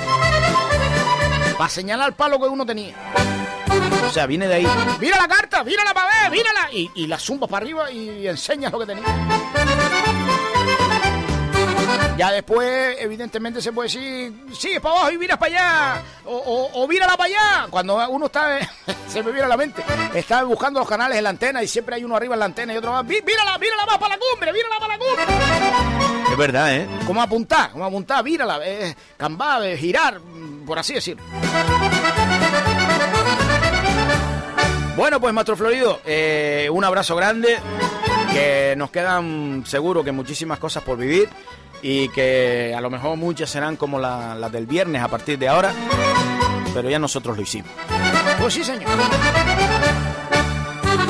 Para 1.57 1.69
señalar 1.69 2.09
el 2.09 2.15
palo 2.15 2.39
que 2.39 2.47
uno 2.47 2.65
tenía. 2.65 2.95
O 4.07 4.11
sea, 4.11 4.25
viene 4.25 4.47
de 4.47 4.55
ahí. 4.55 4.67
Mira 4.99 5.17
la 5.17 5.27
carta, 5.27 5.63
mírala 5.63 5.93
para 5.93 6.07
ver, 6.23 6.31
mírala. 6.31 6.69
Y, 6.71 6.89
y 6.95 7.07
la 7.07 7.19
zumbas 7.19 7.49
para 7.49 7.63
arriba 7.65 7.91
y 7.91 8.27
enseñas 8.27 8.71
lo 8.71 8.79
que 8.79 8.85
tenía. 8.87 9.03
Ya 12.19 12.31
después, 12.31 12.97
evidentemente, 12.99 13.61
se 13.61 13.71
puede 13.71 13.87
decir, 13.87 14.33
sigue 14.51 14.81
para 14.81 14.95
abajo 14.95 15.11
y 15.11 15.17
miras 15.17 15.37
para 15.37 15.55
allá, 15.95 16.03
o, 16.25 16.35
o, 16.35 16.83
o 16.83 16.85
mírala 16.89 17.15
para 17.15 17.27
allá. 17.29 17.67
Cuando 17.69 17.95
uno 18.09 18.25
está, 18.25 18.59
se 19.07 19.23
me 19.23 19.31
viene 19.31 19.45
a 19.45 19.47
la 19.47 19.55
mente, 19.55 19.81
está 20.13 20.43
buscando 20.43 20.81
los 20.81 20.89
canales 20.89 21.17
en 21.17 21.23
la 21.23 21.29
antena 21.29 21.63
y 21.63 21.67
siempre 21.69 21.95
hay 21.95 22.03
uno 22.03 22.17
arriba 22.17 22.33
en 22.35 22.39
la 22.39 22.45
antena 22.45 22.73
y 22.73 22.77
otro 22.77 22.91
más, 22.91 23.05
"Mí- 23.05 23.21
mírala, 23.25 23.57
mírala 23.57 23.85
más 23.85 23.97
para 23.99 24.15
la 24.17 24.19
cumbre, 24.33 24.51
mírala 24.51 24.75
para 24.79 24.97
la 24.97 24.99
cumbre. 24.99 25.23
Es 26.29 26.37
verdad, 26.37 26.75
¿eh? 26.75 26.87
Como 27.07 27.21
apuntar, 27.21 27.71
como 27.71 27.85
apuntar, 27.85 28.21
mírala, 28.21 28.59
eh, 28.65 28.93
cambar, 29.15 29.63
eh, 29.63 29.77
girar, 29.77 30.19
por 30.65 30.77
así 30.77 30.95
decirlo. 30.95 31.23
Bueno, 34.97 35.21
pues 35.21 35.33
Maestro 35.33 35.55
Florido, 35.55 36.01
eh, 36.05 36.67
un 36.69 36.83
abrazo 36.83 37.15
grande, 37.15 37.57
que 38.33 38.73
nos 38.77 38.91
quedan 38.91 39.63
seguro 39.65 40.03
que 40.03 40.11
muchísimas 40.11 40.59
cosas 40.59 40.83
por 40.83 40.97
vivir 40.97 41.29
y 41.81 42.09
que 42.09 42.73
a 42.77 42.81
lo 42.81 42.89
mejor 42.89 43.17
muchas 43.17 43.49
serán 43.49 43.75
como 43.75 43.99
la- 43.99 44.35
las 44.35 44.51
del 44.51 44.65
viernes 44.65 45.01
a 45.01 45.07
partir 45.07 45.37
de 45.39 45.47
ahora, 45.47 45.71
pero 46.73 46.89
ya 46.89 46.99
nosotros 46.99 47.35
lo 47.37 47.43
hicimos. 47.43 47.71
Pues 48.39 48.53
sí, 48.53 48.63
señor. 48.63 48.89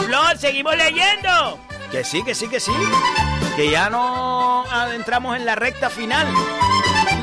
Flor, 0.05 0.37
seguimos 0.37 0.75
leyendo. 0.75 1.59
Que 1.91 2.03
sí, 2.03 2.23
que 2.23 2.35
sí, 2.35 2.47
que 2.47 2.59
sí, 2.59 2.71
que 3.55 3.71
ya 3.71 3.89
nos 3.89 4.71
adentramos 4.71 5.35
en 5.37 5.45
la 5.45 5.55
recta 5.55 5.89
final. 5.89 6.27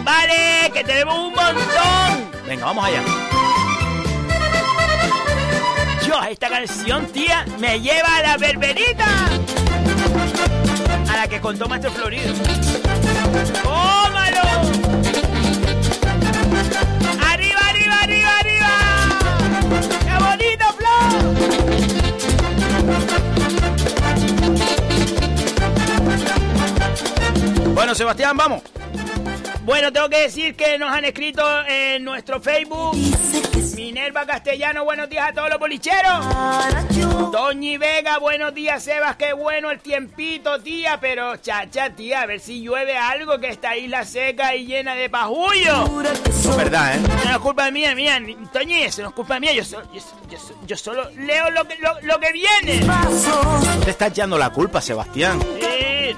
Vale, 0.02 0.70
que 0.73 0.82
tenemos 0.85 1.14
un 1.18 1.32
montón. 1.35 2.31
Venga, 2.48 2.64
vamos 2.66 2.85
allá. 2.85 3.02
Dios, 6.05 6.18
esta 6.31 6.48
canción, 6.48 7.06
tía, 7.06 7.44
me 7.59 7.81
lleva 7.81 8.16
a 8.16 8.23
la 8.23 8.36
berberita. 8.36 9.06
A 11.10 11.16
la 11.16 11.28
que 11.28 11.40
contó 11.40 11.68
Maestro 11.68 11.93
Florido. 11.93 12.32
¡Tómalo! 13.62 14.46
¡Arriba, 17.30 17.60
arriba, 17.68 17.96
arriba, 18.02 18.30
arriba! 18.40 18.72
¡Qué 20.04 20.14
bonito, 20.24 20.64
Flor! 20.78 21.34
Bueno, 27.74 27.94
Sebastián, 27.94 28.36
vamos. 28.36 28.76
Bueno, 29.66 29.93
tengo 29.93 30.09
que 30.09 30.20
decir 30.22 30.55
que 30.55 30.78
nos 30.78 30.93
han 30.93 31.05
escrito 31.05 31.43
en 31.66 32.05
nuestro 32.05 32.40
Facebook. 32.40 32.97
Minerva 33.74 34.24
Castellano, 34.24 34.84
buenos 34.84 35.09
días 35.10 35.28
a 35.28 35.32
todos 35.32 35.51
los 35.51 35.59
bolicheros. 35.59 36.24
Toñi 37.32 37.76
Vega, 37.76 38.18
buenos 38.18 38.55
días, 38.55 38.84
Sebas, 38.84 39.16
qué 39.16 39.32
bueno 39.32 39.72
el 39.72 39.80
tiempito, 39.80 40.60
tía. 40.62 40.98
Pero, 41.01 41.36
chacha, 41.38 41.90
tía, 41.90 42.22
a 42.22 42.26
ver 42.26 42.38
si 42.38 42.62
llueve 42.62 42.97
algo 42.97 43.40
que 43.40 43.48
esta 43.48 43.76
isla 43.76 44.05
seca 44.05 44.55
y 44.55 44.66
llena 44.66 44.94
de 44.94 45.10
pajullo. 45.10 46.02
Es 46.28 46.56
verdad, 46.56 46.94
¿eh? 46.94 47.01
No 47.24 47.30
es 47.32 47.38
culpa 47.38 47.68
mía, 47.72 47.93
mía, 47.97 48.22
Toñi, 48.52 48.82
eso 48.84 49.02
no 49.02 49.09
es 49.09 49.14
culpa 49.14 49.40
mía. 49.40 49.52
Yo, 49.52 49.64
so- 49.64 49.82
yo, 49.93 50.01
so- 50.01 50.16
yo 50.30 50.38
so- 50.38 50.55
yo 50.64 50.76
solo 50.76 51.10
leo 51.16 51.51
lo 51.51 51.64
que, 51.66 51.76
lo, 51.78 52.01
lo 52.02 52.20
que 52.20 52.30
viene. 52.32 52.86
Te 53.84 53.90
está 53.90 54.06
echando 54.06 54.38
la 54.38 54.51
culpa, 54.51 54.80
Sebastián. 54.80 55.40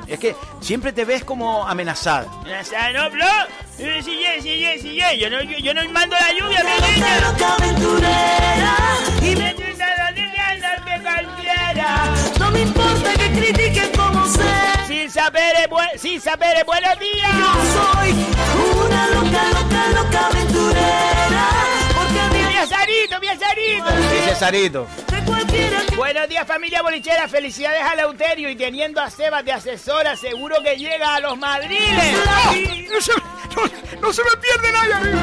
Es 0.07 0.19
que 0.19 0.35
siempre 0.61 0.93
te 0.93 1.05
ves 1.05 1.25
como 1.25 1.67
amenazada. 1.67 2.27
Sea, 2.65 2.93
no, 2.93 3.11
bro. 3.11 3.25
Sí, 3.77 3.85
sí, 4.03 4.19
sí, 4.41 4.43
sí, 4.43 4.79
sí, 4.83 5.01
yo 5.21 5.31
no, 5.31 5.41
yo, 5.43 5.57
yo 5.59 5.73
no 5.75 5.89
mando 5.91 6.17
la 6.19 6.33
lluvia, 6.33 6.65
mi 6.65 6.71
niña. 6.95 7.17
Y 9.23 9.37
me 9.37 9.53
gusta 9.55 9.87
donde 10.07 10.41
andarte 10.41 11.03
cualquiera. 11.03 12.15
No 12.39 12.51
me 12.51 12.61
importa 12.63 13.13
que 13.15 13.33
critiquen 13.33 13.91
como 13.97 14.27
sé. 14.27 14.41
Sin 14.89 15.11
saber, 15.11 15.69
buen- 15.71 15.99
sin 15.99 16.21
saber, 16.21 16.65
buenos 16.65 16.99
días. 16.99 17.31
Soy 17.75 18.11
una 18.85 19.07
loca, 19.09 19.43
loca, 19.53 19.89
loca 19.95 20.27
aventurera. 20.27 21.49
Porque 22.59 22.75
a 22.75 22.79
mí 22.87 22.93
Mi 22.93 23.05
azarito, 23.09 23.21
mi 23.21 23.29
azarito. 23.29 23.91
Dice 24.11 24.35
Sarito. 24.35 24.87
cualquiera 25.25 25.81
que 25.89 25.97
Buenos 25.97 26.29
días 26.29 26.47
familia 26.47 26.83
bolichera, 26.83 27.29
felicidades 27.29 27.83
a 27.83 27.95
Lauterio 27.95 28.51
y 28.51 28.57
teniendo 28.57 29.01
a 29.01 29.11
Sebas 29.11 29.45
de 29.45 29.53
asesora 29.53 30.17
seguro 30.17 30.57
que 30.63 30.77
llega 30.77 31.15
a 31.15 31.21
los 31.21 31.39
madriles. 31.39 32.17
No 32.91 33.01
se, 33.01 33.13
no, 33.13 34.01
no 34.01 34.13
se 34.13 34.23
me 34.25 34.31
pierde 34.41 34.73
nadie, 34.73 34.95
amigo. 34.95 35.19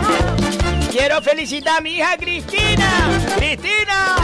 Quiero 0.92 1.22
felicitar 1.22 1.80
a 1.80 1.82
mi 1.82 1.96
hija 1.96 2.18
Cristina. 2.18 3.10
Cristina. 3.36 4.16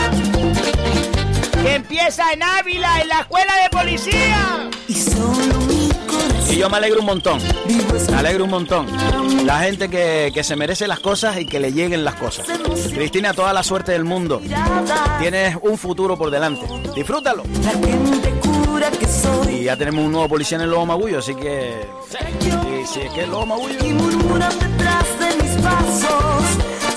Que 1.62 1.76
empieza 1.76 2.32
en 2.32 2.44
Ávila, 2.44 3.02
en 3.02 3.10
la 3.10 3.20
escuela 3.22 3.54
de 3.64 3.70
policía. 3.70 4.70
Y 4.88 4.94
yo 6.62 6.70
me 6.70 6.78
alegro 6.78 7.00
un 7.00 7.08
montón. 7.08 7.40
Me 8.12 8.18
alegro 8.18 8.44
un 8.44 8.52
montón. 8.52 8.86
La 9.48 9.62
gente 9.62 9.90
que, 9.90 10.30
que 10.32 10.44
se 10.44 10.56
merece 10.56 10.88
las 10.88 11.00
cosas 11.00 11.40
y 11.40 11.48
que 11.48 11.60
le 11.60 11.74
lleguen 11.74 12.06
las 12.06 12.14
cosas. 12.14 12.46
Cristina, 12.94 13.34
toda 13.34 13.52
la 13.52 13.64
suerte 13.64 13.94
del 13.94 14.04
mundo. 14.04 14.40
Tienes 15.20 15.58
un 15.60 15.76
futuro 15.76 16.16
por 16.20 16.30
delante. 16.30 16.68
Disfrútalo. 16.94 17.42
Y 19.50 19.64
ya 19.64 19.76
tenemos 19.76 20.06
un 20.06 20.12
nuevo 20.12 20.30
policía 20.30 20.58
en 20.58 20.66
el 20.66 20.70
Lobo 20.70 20.86
Magullo, 20.86 21.18
así 21.18 21.34
que... 21.34 21.82
Sí, 22.12 22.86
sí, 22.94 23.00
es 23.00 23.12
que. 23.12 23.24
Y 23.24 23.94
murmuran 23.94 24.54
detrás 24.60 25.06
de 25.20 25.44
mis 25.44 25.64
pasos. 25.64 26.44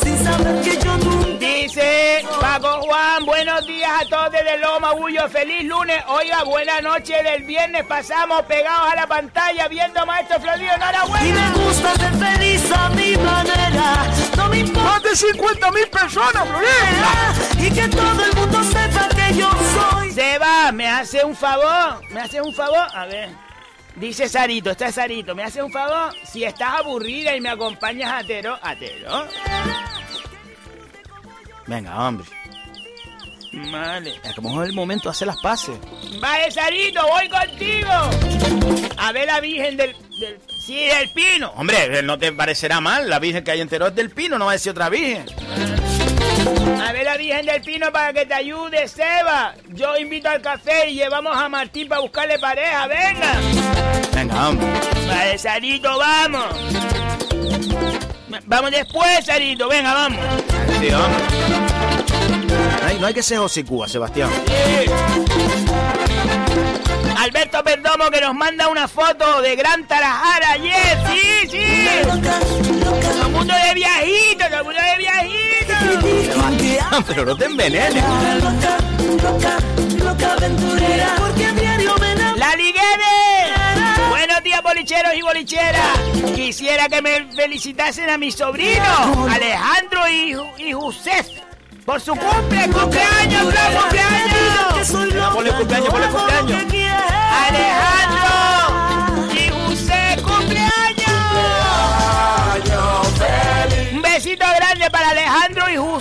Sin 0.03 0.19
saber 0.25 0.61
que 0.61 0.79
yo 0.85 0.99
nunca. 0.99 1.34
Dice 1.65 2.23
Paco 2.43 2.83
Juan, 2.83 3.25
buenos 3.25 3.67
días 3.67 3.91
a 3.91 4.05
todos 4.05 4.33
desde 4.33 4.59
Loma 4.59 4.93
Bullo, 4.93 5.27
feliz 5.31 5.65
lunes. 5.65 5.97
Oiga, 6.09 6.45
buena 6.45 6.83
noche 6.83 7.23
del 7.23 7.43
viernes. 7.45 7.87
Pasamos 7.87 8.43
pegados 8.43 8.93
a 8.93 8.95
la 8.95 9.07
pantalla 9.07 9.67
viendo 9.69 10.05
Maestro 10.05 10.39
Florido. 10.41 10.71
Y 10.71 10.75
Enhorabuena. 10.75 11.53
me 11.53 11.65
gusta 11.65 11.95
ser 11.95 12.13
feliz 12.17 12.71
a 12.71 12.91
mi 12.91 13.17
manera. 13.17 14.07
No 14.37 14.49
me 14.51 14.59
importa. 14.59 14.91
Más 14.91 15.03
de 15.05 15.17
50 15.17 15.71
mil 15.71 15.89
personas, 15.89 16.49
Florida. 16.49 17.35
Y 17.59 17.71
que 17.71 17.89
todo 17.89 18.25
el 18.25 18.37
mundo 18.37 18.63
sepa 18.65 19.09
que 19.09 19.35
yo 19.35 19.51
soy. 19.51 20.13
Seba, 20.13 20.71
¿me 20.71 20.87
hace 20.87 21.25
un 21.25 21.35
favor? 21.35 22.03
¿Me 22.11 22.21
hace 22.21 22.43
un 22.43 22.55
favor? 22.55 22.87
A 22.93 23.07
ver. 23.07 23.31
Dice 23.97 24.29
Sarito, 24.29 24.71
está 24.71 24.93
Sarito, 24.93 25.35
¿me 25.35 25.45
hace 25.45 25.63
un 25.63 25.73
favor? 25.73 26.13
Si 26.31 26.45
estás 26.45 26.81
aburrida 26.81 27.35
y 27.35 27.41
me 27.41 27.49
acompañas 27.49 28.13
a 28.13 28.27
Tero, 28.27 28.59
a 28.61 28.77
Tero. 28.77 29.29
Venga, 31.67 32.09
hombre. 32.09 32.27
Vale. 33.71 34.21
Es 34.25 34.35
como 34.35 34.63
es 34.63 34.69
el 34.69 34.75
momento 34.75 35.05
de 35.05 35.11
hacer 35.11 35.27
las 35.27 35.41
paces. 35.41 35.77
Vale, 36.21 36.51
Sarito, 36.51 37.01
voy 37.07 37.29
contigo. 37.29 37.91
A 38.97 39.13
ver 39.13 39.27
la 39.27 39.41
Virgen 39.41 39.77
del... 39.77 39.95
del 40.19 40.41
sí, 40.65 40.87
del 40.87 41.11
Pino. 41.11 41.53
Hombre, 41.57 42.03
no 42.03 42.19
te 42.19 42.33
parecerá 42.33 42.81
mal. 42.81 43.09
La 43.09 43.19
Virgen 43.19 43.45
que 43.45 43.53
hay 43.53 43.61
entero 43.61 43.87
es 43.87 43.95
del 43.95 44.11
Pino, 44.11 44.39
no 44.39 44.47
va 44.47 44.53
a 44.53 44.55
decir 44.55 44.73
otra 44.73 44.89
Virgen. 44.89 45.27
A 46.83 46.93
ver 46.93 47.05
la 47.05 47.17
Virgen 47.17 47.47
del 47.47 47.63
Pino 47.63 47.93
para 47.93 48.13
que 48.13 48.27
te 48.27 48.35
ayude, 48.35 48.89
Seba. 48.89 49.55
Yo 49.69 49.97
invito 49.97 50.29
al 50.29 50.43
café 50.43 50.91
y 50.91 50.95
llevamos 50.95 51.37
a 51.37 51.49
Martín 51.49 51.89
para 51.89 52.01
buscarle 52.01 52.39
pareja, 52.39 52.87
venga. 52.87 53.35
Venga, 54.15 54.49
hombre. 54.49 54.67
Vale, 55.07 55.39
Sarito, 55.39 55.99
vamos. 55.99 58.04
Vamos 58.47 58.71
después, 58.71 59.25
Sarito, 59.25 59.69
venga, 59.69 59.95
vamos. 59.95 60.19
Sí. 60.81 60.89
No 60.91 62.87
hay, 62.87 62.99
no 62.99 63.07
hay 63.07 63.15
que 63.15 63.23
ser 63.23 63.39
hocicúa, 63.39 63.89
Sebastián. 63.89 64.31
Alberto 67.17 67.65
Perdomo 67.65 68.11
que 68.11 68.21
nos 68.21 68.35
manda 68.35 68.69
una 68.69 68.87
foto 68.87 69.41
de 69.41 69.57
Gran 69.57 69.87
Tarajara 69.87 70.53
ayer, 70.53 70.99
sí, 71.07 71.49
sí. 71.51 71.65
Todo 72.03 73.27
el 73.27 73.33
mundo 73.33 73.55
de 73.55 73.75
viajito, 73.75 74.45
todo 74.47 74.59
el 74.59 74.65
mundo 74.65 74.81
de 74.81 74.99
viajito. 74.99 75.75
Pero 77.07 77.25
no 77.25 77.37
te 77.37 77.45
envenenes. 77.47 78.05
Loca, 78.43 78.77
loca, 79.23 79.59
loca 80.05 80.33
aventurera. 80.33 81.24
Bolicheros 84.75 85.15
y 85.15 85.23
bolicheras. 85.23 85.99
Quisiera 86.35 86.89
que 86.89 87.01
me 87.01 87.27
felicitasen 87.33 88.11
a 88.11 88.19
mis 88.19 88.35
sobrinos, 88.35 89.31
Alejandro 89.31 90.01
y, 90.11 90.37
y 90.59 90.73
Josef, 90.73 91.29
por 91.85 92.01
su 92.01 92.13
cumple, 92.17 92.69
cumpleaños, 92.71 93.53
gran 93.53 93.73
cumpleaños. 93.77 95.33
ponle 95.33 95.53
cumpleaños, 95.53 95.89
ponle 95.91 96.09
cumpleaños. 96.09 96.63
Alejandro 97.47 98.44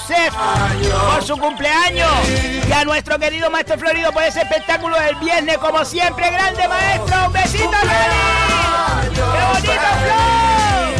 Por 0.05 1.23
su 1.23 1.37
cumpleaños. 1.37 2.11
Y 2.67 2.71
a 2.71 2.83
nuestro 2.83 3.17
querido 3.17 3.49
maestro 3.49 3.77
Florido 3.77 4.11
por 4.11 4.21
ese 4.23 4.41
espectáculo 4.41 4.99
del 4.99 5.15
viernes, 5.15 5.57
como 5.59 5.85
siempre, 5.85 6.29
grande 6.29 6.67
maestro. 6.67 7.27
Un 7.27 7.33
besito, 7.33 7.71
Lali. 7.71 9.13
¡Qué 9.13 9.21
bonito, 9.21 9.71
Flor! 10.03 10.93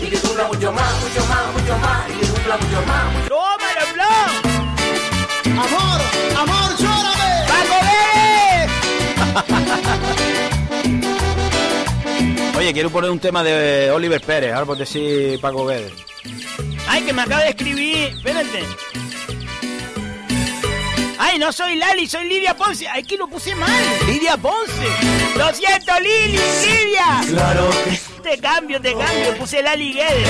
Y 0.00 0.06
que 0.10 0.18
cumpla 0.18 0.44
mucho 0.46 0.70
más, 0.72 0.92
mucho 1.00 1.26
más, 1.26 1.52
mucho 1.52 1.78
más. 1.78 2.08
Y 2.08 2.12
que 2.12 2.26
cumpla 2.26 2.56
mucho 2.56 2.82
más. 2.86 3.04
¡Tómalo, 3.28 3.86
Flor! 3.92 4.30
Amor, 5.46 6.00
amor, 6.38 6.76
llórame. 6.78 7.30
¡Paco 7.48 7.76
Vélez! 7.86 8.70
Oye, 12.56 12.72
quiero 12.72 12.90
poner 12.90 13.10
un 13.10 13.18
tema 13.18 13.42
de 13.42 13.90
Oliver 13.90 14.20
Pérez, 14.20 14.52
ahora 14.52 14.66
por 14.66 14.78
decir 14.78 15.40
Paco 15.40 15.66
Guedes. 15.66 15.92
¡Ay, 16.88 17.02
que 17.02 17.12
me 17.12 17.22
acaba 17.22 17.42
de 17.42 17.50
escribir! 17.50 18.12
Espérate. 18.16 18.64
¡Ay, 21.18 21.38
no 21.38 21.52
soy 21.52 21.76
Lali, 21.76 22.06
soy 22.06 22.28
Lidia 22.28 22.56
Ponce! 22.56 22.86
¡Ay, 22.88 23.02
que 23.04 23.16
lo 23.16 23.26
puse 23.28 23.54
mal! 23.54 23.70
Lidia 24.06 24.36
Ponce. 24.36 24.88
¡Lo 25.36 25.52
siento, 25.54 25.92
Lili! 26.00 26.38
¡Lidia! 26.38 27.20
Claro 27.28 27.70
que 27.84 28.14
te 28.24 28.38
cambio, 28.38 28.80
te 28.80 28.92
cambio. 28.92 29.36
Puse 29.38 29.62
la 29.62 29.76
liguede. 29.76 30.24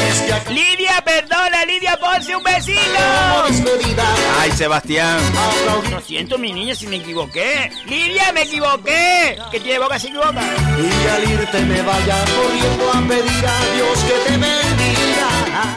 Lidia, 0.51 1.01
perdona, 1.05 1.65
Lidia, 1.65 1.97
ponse 1.99 2.35
un 2.35 2.43
besito. 2.43 2.81
Ay, 4.41 4.51
Sebastián. 4.53 5.21
Lo 5.91 6.01
siento, 6.01 6.37
mi 6.37 6.53
niña, 6.53 6.75
si 6.75 6.87
me 6.87 6.97
equivoqué. 6.97 7.71
Lidia, 7.87 8.33
me 8.33 8.43
equivoqué. 8.43 9.39
Que 9.51 9.61
tiene 9.61 9.79
boca, 9.79 9.99
se 9.99 10.09
equivoca. 10.09 10.43
Y 10.43 11.09
al 11.09 11.31
irte 11.31 11.61
me 11.61 11.83
vaya 11.83 12.25
corriendo 12.37 12.91
a 12.93 13.01
pedir 13.09 13.47
a 13.47 13.75
Dios 13.75 13.99
que 14.05 14.31
te 14.31 14.39
bendiga. 14.39 14.64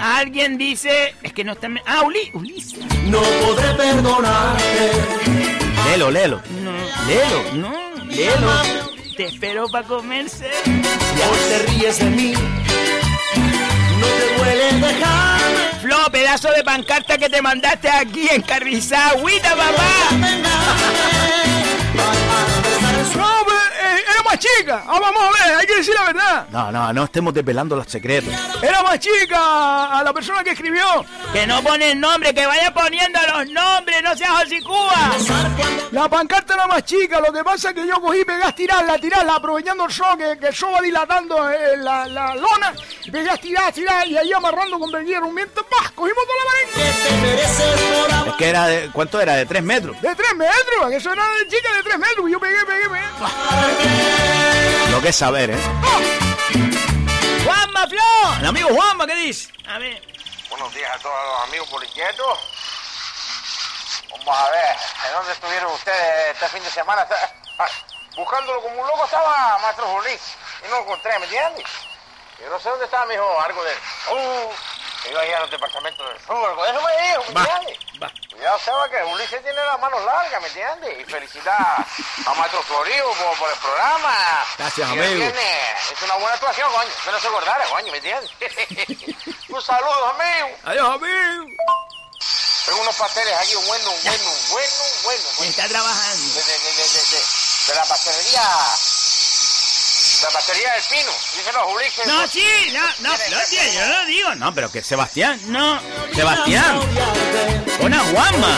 Alguien 0.01 0.57
dice. 0.57 1.15
Es 1.23 1.33
que 1.33 1.43
no 1.43 1.53
está. 1.53 1.67
Ah, 1.85 2.01
Uli, 2.03 2.29
Ulises. 2.33 2.79
No 3.05 3.19
podré 3.21 3.73
perdonarte. 3.75 4.91
Lelo, 5.89 6.11
lelo. 6.11 6.41
No, 6.63 6.71
Lelo. 7.07 7.43
no, 7.53 8.05
Lelo. 8.05 8.51
Te 9.15 9.25
espero 9.25 9.67
para 9.69 9.87
comerse. 9.87 10.49
Hoy 10.65 11.39
te 11.49 11.59
ríes 11.71 11.99
de 11.99 12.05
mí. 12.05 12.33
No 12.33 14.07
te 14.07 14.37
duele 14.37 14.73
dejarme. 14.87 15.67
Flo, 15.81 15.97
pedazo 16.11 16.49
de 16.51 16.63
pancarta 16.63 17.17
que 17.17 17.29
te 17.29 17.41
mandaste 17.41 17.89
aquí 17.89 18.27
en 18.31 18.41
Carrizá. 18.41 19.09
¡Agüita, 19.09 19.55
papá! 19.55 19.87
No, 21.95 22.03
eh, 22.03 24.03
más 24.27 24.39
chica. 24.39 24.83
Ah, 24.87 24.99
vamos 24.99 25.21
a 25.23 25.45
ver, 25.45 25.57
hay 25.57 25.65
que 25.65 25.75
decir 25.75 25.93
la 25.93 26.05
verdad. 26.05 26.47
No, 26.49 26.71
no, 26.71 26.93
no 26.93 27.03
estemos 27.05 27.33
desvelando 27.33 27.75
los 27.75 27.87
secretos. 27.87 28.33
Era 28.61 28.83
más 28.83 28.99
chica 28.99 29.97
a 29.97 30.03
la 30.03 30.13
persona 30.13 30.43
que 30.43 30.51
escribió. 30.51 31.05
Que 31.33 31.47
no 31.47 31.61
pone 31.61 31.91
el 31.91 31.99
nombre, 31.99 32.33
que 32.33 32.45
vaya 32.45 32.73
poniendo 32.73 33.19
los 33.33 33.47
nombres, 33.49 34.03
no 34.03 34.15
seas 34.15 34.43
hocicúa. 34.43 35.11
La 35.91 36.09
pancarta 36.09 36.53
era 36.53 36.67
más 36.67 36.83
chica, 36.83 37.19
lo 37.19 37.31
que 37.31 37.43
pasa 37.43 37.69
es 37.69 37.75
que 37.75 37.87
yo 37.87 38.01
cogí 38.01 38.25
pegué 38.25 38.43
a 38.43 38.51
tirarla, 38.51 38.93
a 38.93 38.97
tirarla, 38.97 39.35
aprovechando 39.35 39.85
el 39.85 39.91
show, 39.91 40.17
que, 40.17 40.37
que 40.37 40.47
el 40.47 40.53
show 40.53 40.71
va 40.71 40.81
dilatando 40.81 41.49
eh, 41.49 41.77
la, 41.77 42.07
la 42.07 42.35
lona, 42.35 42.73
y 43.03 43.11
pegué 43.11 43.29
a 43.29 43.37
tirar, 43.37 43.65
a 43.65 43.71
tirar, 43.71 44.07
y 44.07 44.17
ahí 44.17 44.33
amarrando 44.33 44.77
con 44.79 44.93
un 44.93 45.35
viento, 45.35 45.65
¡pah! 45.65 45.89
Cogimos 45.95 46.23
toda 46.25 46.37
la 46.39 46.45
marenga. 46.51 48.31
Es 48.31 48.33
que 48.35 48.49
era 48.49 48.67
de. 48.67 48.89
¿Cuánto 48.91 49.21
era? 49.21 49.35
De 49.35 49.45
tres 49.45 49.63
metros. 49.63 49.99
De 50.01 50.13
tres 50.15 50.35
metros, 50.35 50.89
que 50.89 50.95
eso 50.97 51.13
era 51.13 51.23
de 51.23 51.47
chica 51.47 51.73
de 51.75 51.83
tres 51.83 51.97
metros, 51.97 52.27
y 52.27 52.31
yo 52.31 52.39
pegué, 52.39 52.65
pegué, 52.65 52.89
pegué. 52.89 54.16
Lo 54.91 55.01
que 55.01 55.09
es 55.09 55.15
saber, 55.15 55.51
¿eh? 55.51 55.59
¡Juanma, 57.45 57.87
Flo! 57.87 58.37
El 58.39 58.45
amigo 58.47 58.69
Juanma, 58.69 59.05
¿qué 59.05 59.15
dice? 59.15 59.51
A 59.67 59.77
ver. 59.77 60.01
Buenos 60.49 60.73
días 60.73 60.91
a 60.95 60.99
todos 60.99 61.15
los 61.15 61.47
amigos 61.47 61.67
poliquietos. 61.69 62.39
Vamos 64.09 64.37
a 64.37 64.49
ver, 64.49 64.75
¿en 65.07 65.13
dónde 65.13 65.33
estuvieron 65.33 65.71
ustedes 65.73 66.33
este 66.33 66.47
fin 66.49 66.63
de 66.63 66.71
semana? 66.71 67.05
Buscándolo 68.15 68.61
como 68.61 68.81
un 68.81 68.87
loco 68.87 69.05
estaba 69.05 69.57
Maestro 69.61 69.85
Juli 69.87 70.11
y 70.11 70.67
no 70.69 70.77
lo 70.77 70.81
encontré, 70.81 71.19
¿me 71.19 71.25
entiendes? 71.25 71.65
Yo 72.39 72.49
no 72.49 72.59
sé 72.59 72.69
dónde 72.69 72.85
estaba 72.85 73.05
mi 73.05 73.13
hijo, 73.13 73.41
algo 73.41 73.63
de... 73.63 73.71
Uh, 74.11 74.51
que 75.07 75.13
iba 75.13 75.21
a 75.21 75.25
ir 75.25 75.35
a 75.35 75.39
los 75.39 75.51
departamentos 75.51 76.07
del 76.09 76.19
sur, 76.25 76.63
de 76.63 76.69
eso 76.69 76.81
me 76.81 77.07
dijo, 77.07 77.23
¿me 77.33 77.39
entiendes? 77.41 77.79
Cuidado, 78.31 78.59
Seba, 78.59 78.89
que 78.89 79.03
Ulises 79.03 79.41
tiene 79.41 79.65
las 79.65 79.79
manos 79.79 80.03
largas, 80.03 80.41
¿me 80.41 80.47
entiendes? 80.47 80.99
Y 80.99 81.03
felicidad 81.09 81.85
a 82.25 82.33
Maestro 82.33 82.61
Florio 82.63 83.05
por, 83.13 83.37
por 83.37 83.49
el 83.49 83.57
programa. 83.57 84.45
Gracias, 84.57 84.89
amigo. 84.89 85.23
Es 85.23 86.01
una 86.03 86.15
buena 86.15 86.33
actuación, 86.33 86.71
coño. 86.71 86.89
Que 87.03 87.11
no 87.11 87.19
se 87.19 87.27
acordara, 87.27 87.65
coño, 87.69 87.91
¿me 87.91 87.97
entiendes? 87.97 88.31
un 89.49 89.61
saludo, 89.61 90.07
amigo. 90.07 90.57
Adiós, 90.65 90.89
amigo. 90.89 91.45
Tengo 92.65 92.81
unos 92.81 92.95
pasteles 92.95 93.33
aquí, 93.39 93.55
bueno, 93.55 93.89
bueno, 94.03 94.31
bueno, 94.51 94.73
bueno. 95.03 95.23
bueno. 95.37 95.49
Está 95.49 95.67
trabajando. 95.69 96.33
De, 96.35 96.41
de, 96.41 96.83
de, 96.83 97.21
de 97.67 97.75
la 97.75 97.85
pastelería... 97.85 98.43
La 100.23 100.29
pastelería 100.31 100.73
del 100.73 100.83
Pino. 100.89 101.11
Díselo 101.35 101.59
a 101.59 101.65
Ulises. 101.67 102.07
No, 102.07 102.27
sí, 102.27 102.43
no, 102.73 102.81
no, 103.01 103.11
no, 103.11 103.37
tío, 103.49 103.59
yo 103.73 103.87
lo 103.87 104.05
digo. 104.05 104.35
No, 104.35 104.53
pero 104.53 104.71
que 104.71 104.81
Sebastián. 104.81 105.39
No, 105.47 105.79
Sebastián. 106.13 106.79
Una 107.81 108.03
mí. 108.03 108.57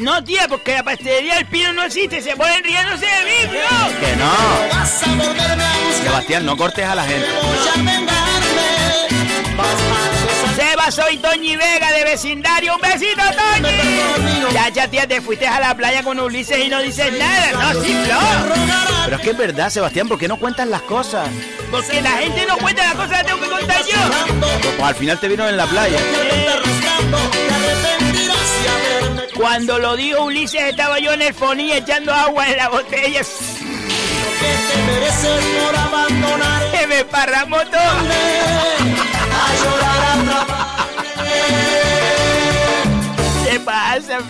no, 0.00 0.24
tía, 0.24 0.48
porque 0.48 0.74
la 0.74 0.82
pastelería 0.82 1.36
del 1.36 1.46
pino 1.46 1.72
no 1.72 1.84
existe. 1.84 2.20
Se 2.20 2.34
ponen 2.36 2.64
riéndose 2.64 3.06
de 3.06 3.24
mí, 3.24 3.48
Flo. 3.48 4.00
Que 4.00 4.16
no. 4.16 4.34
Sebastián, 6.02 6.44
no 6.44 6.56
cortes 6.56 6.84
a 6.84 6.94
la 6.96 7.04
gente. 7.04 7.28
A 10.80 10.86
besar. 10.86 10.94
Seba, 10.94 11.04
soy 11.06 11.16
Toñi 11.18 11.56
Vega 11.56 11.92
de 11.92 12.04
vecindario. 12.04 12.74
¡Un 12.74 12.80
besito, 12.80 13.22
Toñi! 13.22 14.52
Ya, 14.52 14.68
ya, 14.68 14.88
tía, 14.88 15.06
te 15.06 15.20
fuiste 15.20 15.46
a 15.46 15.60
la 15.60 15.76
playa 15.76 16.02
con 16.02 16.18
Ulises 16.18 16.64
y 16.64 16.68
no 16.68 16.80
dices 16.80 17.12
nada. 17.12 17.72
No, 17.72 17.82
sí, 17.82 17.94
Flo. 18.04 18.18
Pero 19.04 19.16
es 19.16 19.22
que 19.22 19.30
es 19.30 19.36
verdad, 19.36 19.70
Sebastián, 19.70 20.08
¿por 20.08 20.18
qué 20.18 20.28
no 20.28 20.36
cuentas 20.38 20.66
las 20.68 20.82
cosas? 20.82 21.28
Porque 21.70 22.00
la 22.00 22.10
gente 22.12 22.46
no 22.46 22.56
cuenta 22.58 22.84
las 22.84 22.94
cosas, 22.94 23.10
las 23.10 23.26
tengo 23.26 23.40
que 23.40 23.48
contar 23.48 23.84
yo. 23.84 23.98
Pues 24.76 24.82
al 24.82 24.94
final 24.94 25.20
te 25.20 25.28
vieron 25.28 25.48
en 25.48 25.56
la 25.56 25.66
playa. 25.66 25.98
Cuando 29.34 29.78
lo 29.78 29.96
dijo 29.96 30.24
Ulises, 30.24 30.62
estaba 30.62 30.98
yo 30.98 31.12
en 31.12 31.22
el 31.22 31.34
foní 31.34 31.72
echando 31.72 32.12
agua 32.12 32.48
en 32.48 32.56
la 32.56 32.68
botella. 32.68 33.20
que 33.20 34.72
te 34.72 34.82
mereces 34.92 35.44
por 35.62 35.76
abandonar. 35.76 36.70
Que 36.72 36.86
me 36.86 37.04
parramó 37.04 37.58
todo. 37.58 37.80
A 39.38 39.54
llorar 39.62 40.05
pasa? 43.66 44.18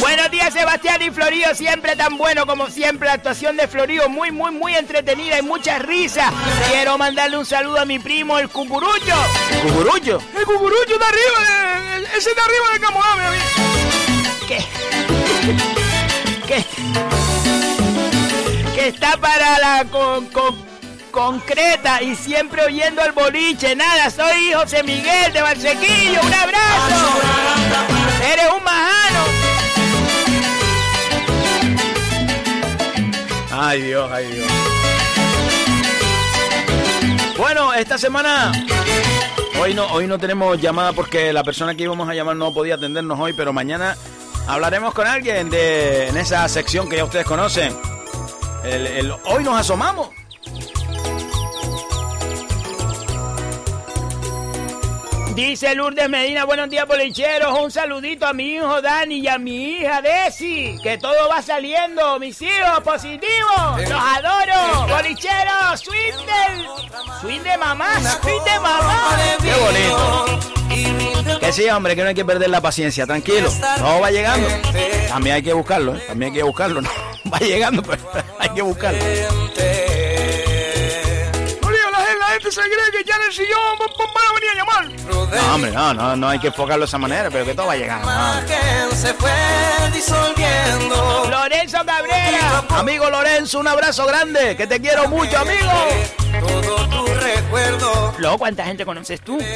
Buenos 0.00 0.30
días, 0.32 0.52
Sebastián 0.52 1.00
y 1.02 1.10
Florío, 1.10 1.54
siempre 1.54 1.94
tan 1.94 2.16
bueno 2.16 2.44
como 2.46 2.68
siempre. 2.68 3.06
La 3.06 3.14
actuación 3.14 3.56
de 3.56 3.68
Florío 3.68 4.08
muy, 4.08 4.32
muy, 4.32 4.50
muy 4.50 4.74
entretenida 4.74 5.38
y 5.38 5.42
muchas 5.42 5.80
risas. 5.82 6.32
Quiero 6.70 6.98
mandarle 6.98 7.36
un 7.38 7.46
saludo 7.46 7.78
a 7.80 7.84
mi 7.84 7.98
primo, 8.00 8.38
el 8.38 8.48
cucurullo. 8.48 9.14
¿Cucurullo? 9.62 10.18
El 10.36 10.44
cucurucho 10.44 10.98
de 10.98 11.04
arriba, 11.04 11.38
de- 11.90 11.96
el- 11.96 12.04
ese 12.16 12.30
de 12.34 12.40
arriba 12.40 12.70
del 12.72 12.80
Camorame, 12.80 13.26
amigo. 13.26 13.44
Que, 14.48 14.58
que, 16.48 16.64
que 18.74 18.88
está 18.88 19.16
para 19.18 19.58
la 19.60 19.84
con, 19.84 20.26
con- 20.26 20.69
concreta 21.10 22.02
y 22.02 22.14
siempre 22.14 22.64
oyendo 22.64 23.02
al 23.02 23.12
boliche. 23.12 23.74
Nada, 23.76 24.10
soy 24.10 24.52
José 24.54 24.82
Miguel 24.82 25.32
de 25.32 25.42
Valsequillo. 25.42 26.20
Un 26.22 26.34
abrazo. 26.34 27.20
Eres 28.32 28.46
un 28.56 28.64
majano. 28.64 29.24
Ay, 33.52 33.82
Dios, 33.82 34.10
ay, 34.12 34.26
Dios. 34.26 34.46
Bueno, 37.36 37.72
esta 37.74 37.98
semana. 37.98 38.52
Hoy 39.60 39.74
no, 39.74 39.86
hoy 39.92 40.06
no 40.06 40.18
tenemos 40.18 40.58
llamada 40.60 40.92
porque 40.92 41.32
la 41.32 41.44
persona 41.44 41.74
que 41.74 41.82
íbamos 41.82 42.08
a 42.08 42.14
llamar 42.14 42.36
no 42.36 42.52
podía 42.52 42.76
atendernos 42.76 43.18
hoy, 43.18 43.34
pero 43.34 43.52
mañana 43.52 43.96
hablaremos 44.46 44.94
con 44.94 45.06
alguien 45.06 45.50
de 45.50 46.08
en 46.08 46.16
esa 46.16 46.48
sección 46.48 46.88
que 46.88 46.96
ya 46.96 47.04
ustedes 47.04 47.26
conocen. 47.26 47.76
El, 48.64 49.12
hoy 49.24 49.42
nos 49.44 49.58
asomamos. 49.58 50.08
Dice 55.40 55.74
Lourdes 55.74 56.06
Medina, 56.10 56.44
buenos 56.44 56.68
días 56.68 56.86
bolicheros, 56.86 57.58
un 57.58 57.70
saludito 57.70 58.26
a 58.26 58.34
mi 58.34 58.56
hijo 58.56 58.82
Dani 58.82 59.20
y 59.20 59.26
a 59.26 59.38
mi 59.38 59.70
hija 59.70 60.02
Desi, 60.02 60.78
que 60.82 60.98
todo 60.98 61.30
va 61.30 61.40
saliendo, 61.40 62.18
mis 62.18 62.42
hijos 62.42 62.80
positivos, 62.84 63.88
los 63.88 63.90
adoro, 63.90 64.86
bolicheros, 64.86 65.80
swing 65.80 66.12
del, 67.24 67.42
de 67.42 67.56
mamá, 67.56 67.94
de 68.22 68.60
mamá. 68.60 69.16
Qué 69.40 69.54
bonito. 69.54 71.40
Que 71.40 71.52
sí, 71.54 71.70
hombre, 71.70 71.96
que 71.96 72.02
no 72.02 72.08
hay 72.08 72.14
que 72.14 72.24
perder 72.26 72.50
la 72.50 72.60
paciencia, 72.60 73.06
tranquilo. 73.06 73.50
Todo 73.78 73.98
va 73.98 74.10
llegando. 74.10 74.46
También 75.08 75.36
hay 75.36 75.42
que 75.42 75.54
buscarlo, 75.54 75.96
¿eh? 75.96 76.02
También 76.06 76.32
hay 76.32 76.38
que 76.38 76.44
buscarlo. 76.44 76.82
No, 76.82 76.90
va 77.32 77.38
llegando, 77.38 77.82
pero 77.82 78.02
hay 78.38 78.50
que 78.50 78.60
buscarlo. 78.60 79.00
Gente- 82.50 82.62
se 82.62 82.68
cree 82.90 82.90
que 83.04 83.08
ya 83.08 83.16
en 83.16 83.22
el 83.22 83.32
sillón 83.32 83.78
van 83.78 84.24
a 84.28 84.32
venir 84.34 84.50
a 84.50 84.54
llamar. 84.54 84.88
No, 85.40 85.54
hombre, 85.54 85.70
no, 85.70 85.94
no, 85.94 86.16
no 86.16 86.28
hay 86.28 86.38
que 86.38 86.48
enfocarlo 86.48 86.84
de 86.84 86.88
esa 86.88 86.98
manera, 86.98 87.30
pero 87.30 87.44
que 87.44 87.54
todo 87.54 87.66
va 87.66 87.76
llegando. 87.76 88.06
no. 88.10 88.96
se 88.96 89.14
fue 89.14 89.30
disolviendo. 89.92 91.28
Lorenzo 91.30 91.78
Cabrera, 91.86 92.64
Amigo 92.70 93.08
Lorenzo, 93.10 93.60
un 93.60 93.68
abrazo 93.68 94.06
grande, 94.06 94.56
que 94.56 94.66
te 94.66 94.80
quiero 94.80 95.08
mucho, 95.08 95.38
amigo. 95.38 95.70
Todo 96.40 96.88
tu 96.88 97.06
recuerdo. 97.14 98.12
Flo, 98.16 98.38
¿cuánta 98.38 98.64
gente 98.64 98.84
conoces 98.84 99.20
tú? 99.20 99.38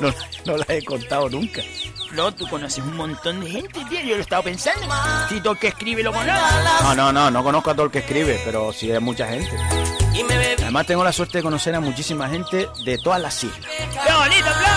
No, 0.00 0.14
no 0.44 0.56
la 0.58 0.64
he 0.68 0.84
contado 0.84 1.28
nunca. 1.28 1.60
Flo, 2.08 2.32
tú 2.32 2.48
conoces 2.48 2.82
un 2.82 2.96
montón 2.96 3.40
de 3.40 3.50
gente, 3.50 3.84
tío, 3.88 4.00
yo 4.00 4.10
lo 4.10 4.16
he 4.16 4.20
estado 4.20 4.42
pensando, 4.42 4.86
si 5.28 5.40
todo 5.40 5.52
el 5.52 5.58
que 5.58 5.68
escribe 5.68 6.02
lo 6.02 6.12
conoce. 6.12 6.32
No, 6.82 6.94
no, 6.94 7.12
no, 7.12 7.30
no 7.30 7.44
conozco 7.44 7.70
a 7.70 7.74
todo 7.74 7.86
el 7.86 7.92
que 7.92 7.98
escribe, 7.98 8.40
pero 8.44 8.72
sí 8.72 8.90
hay 8.90 8.98
mucha 9.00 9.26
gente. 9.28 9.50
Además 10.60 10.86
tengo 10.86 11.04
la 11.04 11.12
suerte 11.12 11.38
de 11.38 11.42
conocer 11.42 11.74
a 11.74 11.80
muchísima 11.80 12.28
gente 12.28 12.68
de 12.84 12.98
todas 12.98 13.20
las 13.20 13.42
islas. 13.44 13.60
¡Qué 13.60 14.12
bonito, 14.12 14.46
Flo! 14.46 14.68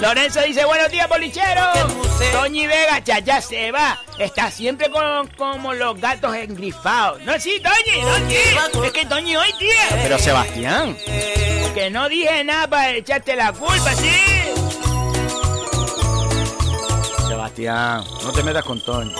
Lorenzo 0.00 0.40
dice, 0.42 0.64
buenos 0.64 0.90
días, 0.90 1.08
bolichero. 1.08 1.62
Toñi 2.32 2.66
Vega, 2.66 2.98
ya, 3.00 3.18
ya 3.18 3.40
se 3.40 3.72
va. 3.72 3.98
Está 4.18 4.50
siempre 4.50 4.90
con, 4.90 5.26
como 5.36 5.74
los 5.74 6.00
gatos 6.00 6.34
engrifados. 6.36 7.20
No, 7.22 7.38
sí, 7.40 7.60
Toñi, 7.62 8.02
sí. 8.28 8.36
Es 8.84 8.92
que 8.92 9.06
Toñi 9.06 9.36
hoy, 9.36 9.52
tío. 9.58 9.68
Pero 10.02 10.18
Sebastián. 10.18 10.96
Que 11.74 11.90
no 11.90 12.08
dije 12.08 12.44
nada 12.44 12.68
para 12.68 12.90
echarte 12.90 13.34
la 13.34 13.52
culpa, 13.52 13.94
sí. 13.94 14.67
Sebastián, 17.58 18.04
no 18.22 18.32
te 18.32 18.42
metas 18.44 18.64
con 18.64 18.80
Toño. 18.80 19.16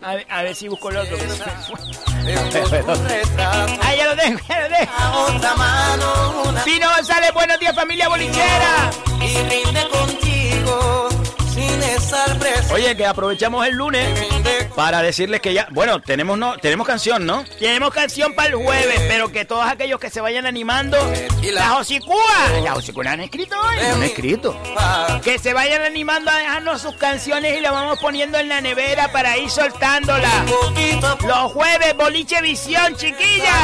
A 0.00 0.14
ver, 0.14 0.26
a 0.30 0.42
ver 0.42 0.54
si 0.54 0.68
busco 0.68 0.88
el 0.88 0.96
otro 0.96 1.18
que 1.18 1.22
se 1.22 1.28
me 1.28 1.34
fue. 1.34 1.76
Ah, 3.38 3.94
ya 3.94 4.06
lo 4.06 4.16
tengo, 4.16 4.40
ya 4.48 4.60
lo 4.62 4.68
tengo. 4.74 4.92
Pino 6.64 6.88
González, 6.96 7.32
buenos 7.34 7.60
días, 7.60 7.74
familia 7.74 8.08
bolichera. 8.08 8.90
Y 9.20 9.36
rinde 9.36 9.88
contigo. 9.90 11.08
Oye, 12.72 12.96
que 12.96 13.06
aprovechamos 13.06 13.66
el 13.66 13.74
lunes 13.74 14.06
para 14.74 15.00
decirles 15.00 15.40
que 15.40 15.54
ya, 15.54 15.66
bueno, 15.70 16.00
tenemos 16.00 16.36
no, 16.38 16.56
tenemos 16.58 16.86
canción, 16.86 17.24
¿no? 17.24 17.44
Tenemos 17.58 17.92
canción 17.92 18.34
para 18.34 18.50
el 18.50 18.56
jueves, 18.56 19.00
pero 19.08 19.32
que 19.32 19.44
todos 19.44 19.66
aquellos 19.66 19.98
que 19.98 20.10
se 20.10 20.20
vayan 20.20 20.46
animando, 20.46 20.98
la 21.52 21.70
Josicúa, 21.70 22.60
la 22.62 22.72
Josicúa 22.72 23.04
la 23.04 23.12
han 23.12 23.20
escrito 23.20 23.56
hoy. 23.58 23.76
No 23.88 23.94
han 23.94 24.02
escrito. 24.02 24.60
Que 25.22 25.38
se 25.38 25.54
vayan 25.54 25.82
animando 25.82 26.30
a 26.30 26.36
dejarnos 26.36 26.82
sus 26.82 26.94
canciones 26.96 27.56
y 27.56 27.60
las 27.60 27.72
vamos 27.72 27.98
poniendo 28.00 28.38
en 28.38 28.48
la 28.48 28.60
nevera 28.60 29.10
para 29.10 29.38
ir 29.38 29.50
soltándola. 29.50 30.44
Los 31.26 31.52
jueves, 31.52 31.96
boliche 31.96 32.40
visión, 32.42 32.94
chiquilla. 32.96 33.54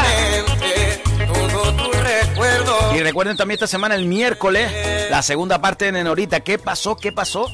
Y 2.94 3.00
recuerden 3.00 3.36
también 3.36 3.56
esta 3.56 3.66
semana, 3.66 3.94
el 3.94 4.04
miércoles, 4.04 4.70
la 5.10 5.22
segunda 5.22 5.60
parte 5.60 5.86
de 5.86 5.92
Nenorita. 5.92 6.40
¿Qué 6.40 6.58
pasó? 6.58 6.96
¿Qué 6.96 7.12
pasó? 7.12 7.50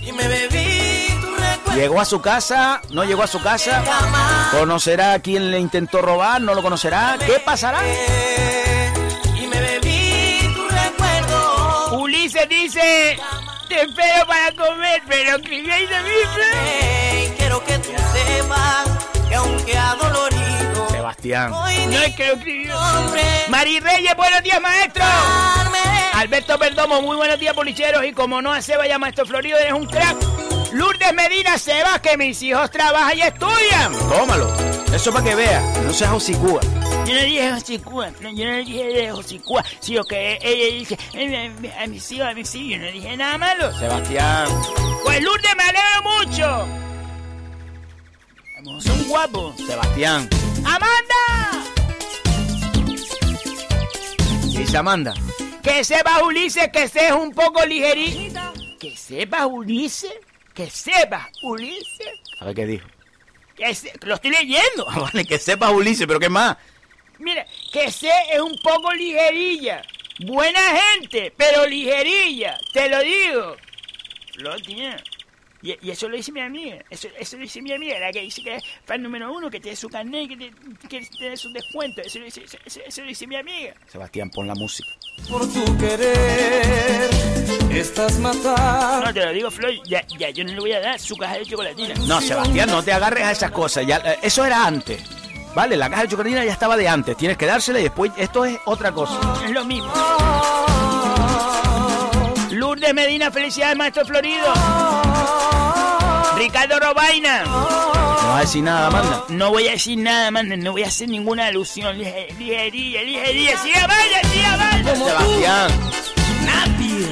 Llegó 1.75 2.01
a 2.01 2.05
su 2.05 2.21
casa, 2.21 2.81
no 2.91 3.05
llegó 3.05 3.23
a 3.23 3.27
su 3.29 3.41
casa. 3.41 3.85
¿Conocerá 4.51 5.13
a 5.13 5.21
quien 5.21 5.51
le 5.51 5.61
intentó 5.61 6.03
robar? 6.03 6.41
¿No 6.41 6.55
lo 6.55 6.63
conocerá? 6.63 7.17
¿Qué 7.25 7.41
pasará? 7.45 7.81
Y 9.41 9.47
me 9.47 9.61
bebí 9.61 10.55
tu 10.55 10.69
recuerdo. 10.69 11.99
Ulises 12.01 12.49
dice, 12.49 13.19
te 13.69 13.83
espero 13.83 14.27
para 14.27 14.53
comer, 14.53 15.03
pero 15.07 15.37
escribéis 15.37 15.89
de 15.89 15.97
Ey, 15.97 17.35
quiero 17.39 17.63
que 17.65 17.79
tú 17.79 17.93
sepas 18.13 18.89
que 19.29 19.35
aunque 19.37 19.79
adolorido, 19.79 20.38
Sebastián. 21.09 21.51
No 21.51 21.67
es 21.67 22.15
que 22.15 22.27
lo 22.27 22.35
escribió. 22.35 22.75
Mari 23.49 23.81
Reyes, 23.81 24.15
buenos 24.15 24.43
días, 24.43 24.61
maestro. 24.61 25.05
Alberto 26.13 26.59
Perdomo, 26.59 27.01
muy 27.01 27.17
buenos 27.17 27.39
días, 27.39 27.55
policheros. 27.55 28.05
Y 28.05 28.13
como 28.13 28.43
no 28.43 28.53
hace 28.53 28.77
vaya, 28.77 28.99
maestro 28.99 29.25
Florido, 29.25 29.59
eres 29.59 29.73
un 29.73 29.87
crack. 29.87 30.17
Lourdes 30.73 31.15
Medina 31.15 31.57
Sebas, 31.57 32.01
que 32.01 32.19
mis 32.19 32.43
hijos 32.43 32.71
trabajan 32.71 33.17
y 33.17 33.23
estudian. 33.23 33.93
Tómalo. 34.11 34.55
Eso 34.93 35.11
para 35.11 35.25
que 35.25 35.35
vea. 35.35 35.63
No 35.83 35.93
seas 35.95 36.13
hocicúa. 36.13 36.61
Yo 37.07 37.15
no 37.15 37.23
dije 37.23 37.53
Josicúa, 37.53 38.11
no, 38.21 38.31
yo 38.31 38.45
no 38.45 38.57
dije 38.59 38.85
de 38.85 39.11
Josicúa, 39.11 39.65
sino 39.81 40.05
que 40.05 40.39
ella 40.43 40.75
dice 40.77 40.99
a 41.79 41.87
mis 41.87 42.13
hijos, 42.13 42.27
a 42.27 42.35
mis 42.35 42.55
hijos, 42.55 42.71
yo 42.73 42.79
no 42.85 42.93
dije 42.93 43.17
nada 43.17 43.39
malo. 43.39 43.79
Sebastián. 43.79 44.47
Pues 45.05 45.23
Lourdes 45.23 45.57
me 45.57 45.63
alegro 45.63 46.03
mucho. 46.03 46.69
Son 48.81 49.09
guapos. 49.09 49.57
Sebastián. 49.57 50.29
¡Amanda! 50.69 51.65
Dice 54.45 54.77
Amanda. 54.77 55.15
Que 55.63 55.85
sepas, 55.85 56.23
Ulises, 56.23 56.69
que 56.73 56.89
seas 56.89 57.13
un 57.17 57.33
poco 57.33 57.65
ligerito. 57.65 58.41
Que 58.81 58.97
sepas, 58.97 59.47
Ulises, 59.51 60.13
que 60.55 60.71
sepas, 60.71 61.29
Ulises. 61.43 62.09
A 62.41 62.47
ver 62.47 62.55
qué 62.55 62.67
dijo. 62.67 62.87
Que 63.57 63.75
se- 63.75 63.93
lo 64.03 64.15
estoy 64.15 64.31
leyendo. 64.31 64.87
Vale, 64.97 65.25
que 65.25 65.39
sepas 65.39 65.73
Ulises, 65.73 66.07
pero 66.07 66.21
¿qué 66.21 66.29
más? 66.29 66.57
Mira, 67.19 67.45
que 67.73 67.91
sé 67.91 68.11
es 68.33 68.41
un 68.41 68.57
poco 68.63 68.93
ligerilla. 68.93 69.83
Buena 70.21 70.61
gente, 70.61 71.33
pero 71.37 71.67
ligerilla. 71.67 72.59
Te 72.73 72.89
lo 72.89 73.01
digo. 73.01 73.57
Lo 74.37 74.57
tiene. 74.57 74.97
Y, 75.63 75.77
y 75.87 75.91
eso 75.91 76.09
lo 76.09 76.17
dice 76.17 76.31
mi 76.33 76.41
amiga. 76.41 76.77
Eso, 76.89 77.09
eso 77.19 77.37
lo 77.37 77.43
dice 77.43 77.61
mi 77.63 77.73
amiga, 77.73 77.99
la 77.99 78.13
que 78.13 78.21
dice 78.21 78.43
que 78.43 78.57
es 78.57 78.63
fan 78.87 79.03
número 79.03 79.33
uno, 79.33 79.51
que 79.51 79.59
tiene 79.61 79.77
su 79.77 79.89
carnet 79.89 80.23
y 80.25 80.29
que 80.29 80.37
tiene, 80.37 80.57
que 80.89 81.01
tiene 81.19 81.37
su 81.37 81.53
descuento. 81.53 82.01
Eso 82.03 82.19
lo 82.21 82.27
dice, 82.27 82.45
eso- 82.45 82.59
eso- 82.65 82.81
eso 82.87 83.01
lo 83.03 83.09
dice 83.09 83.27
mi 83.27 83.37
amiga. 83.37 83.75
Sebastián, 83.91 84.31
pon 84.31 84.47
la 84.47 84.55
música. 84.55 84.89
por 85.29 85.43
tu 85.53 85.77
querer, 85.79 87.11
estás 87.73 88.19
matando. 88.21 89.07
No, 89.07 89.13
te 89.13 89.25
lo 89.27 89.33
digo, 89.33 89.51
Floyd. 89.51 89.81
Ya, 89.85 90.07
ya, 90.19 90.31
yo 90.31 90.45
no 90.45 90.53
le 90.53 90.61
voy 90.61 90.73
a 90.73 90.81
dar 90.81 90.99
su 91.01 91.17
caja 91.17 91.39
de 91.39 91.45
chocolatina. 91.47 91.95
No, 92.07 92.21
Sebastián, 92.21 92.71
no 92.71 92.83
te 92.83 92.93
agarres 92.93 93.25
a 93.25 93.33
esas 93.33 93.51
cosas. 93.51 93.85
Ya, 93.87 93.97
eh, 93.99 94.19
eso 94.23 94.45
era 94.45 94.65
antes. 94.65 95.03
Vale, 95.55 95.77
la 95.77 95.91
caja 95.91 96.03
de 96.03 96.09
chocolatina 96.09 96.45
ya 96.45 96.53
estaba 96.53 96.77
de 96.77 96.87
antes. 96.89 97.17
Tienes 97.17 97.37
que 97.37 97.47
dársela 97.47 97.81
y 97.81 97.85
después 97.85 98.13
esto 98.17 98.45
es 98.45 98.59
otra 98.65 98.93
cosa. 98.93 99.19
Es 99.45 99.51
lo 99.51 99.65
mismo. 99.65 99.93
Lourdes 102.79 102.95
Medina, 102.95 103.33
felicidades, 103.33 103.77
maestro 103.77 104.05
Florido. 104.07 104.47
Ricardo 106.37 106.79
Robaina. 106.79 107.43
No 107.43 108.29
vas 108.29 108.37
a 108.37 108.41
decir 108.43 108.63
nada, 108.63 108.87
Amanda. 108.87 109.25
No 109.31 109.51
voy 109.51 109.67
a 109.67 109.73
decir 109.73 109.99
nada, 109.99 110.29
Amanda, 110.29 110.57
no 110.57 110.71
voy 110.71 110.85
a 110.85 110.87
hacer 110.87 111.09
ninguna 111.09 111.47
alusión. 111.49 111.99
Lige- 111.99 112.29
Ligerilla, 112.39 113.03
ligerilla. 113.03 113.59
¡Siga, 113.59 113.87
vaya, 113.89 114.23
siga, 114.31 114.57
vaya! 114.57 114.95
Sebastián. 114.95 115.71
Nadie. 116.47 117.09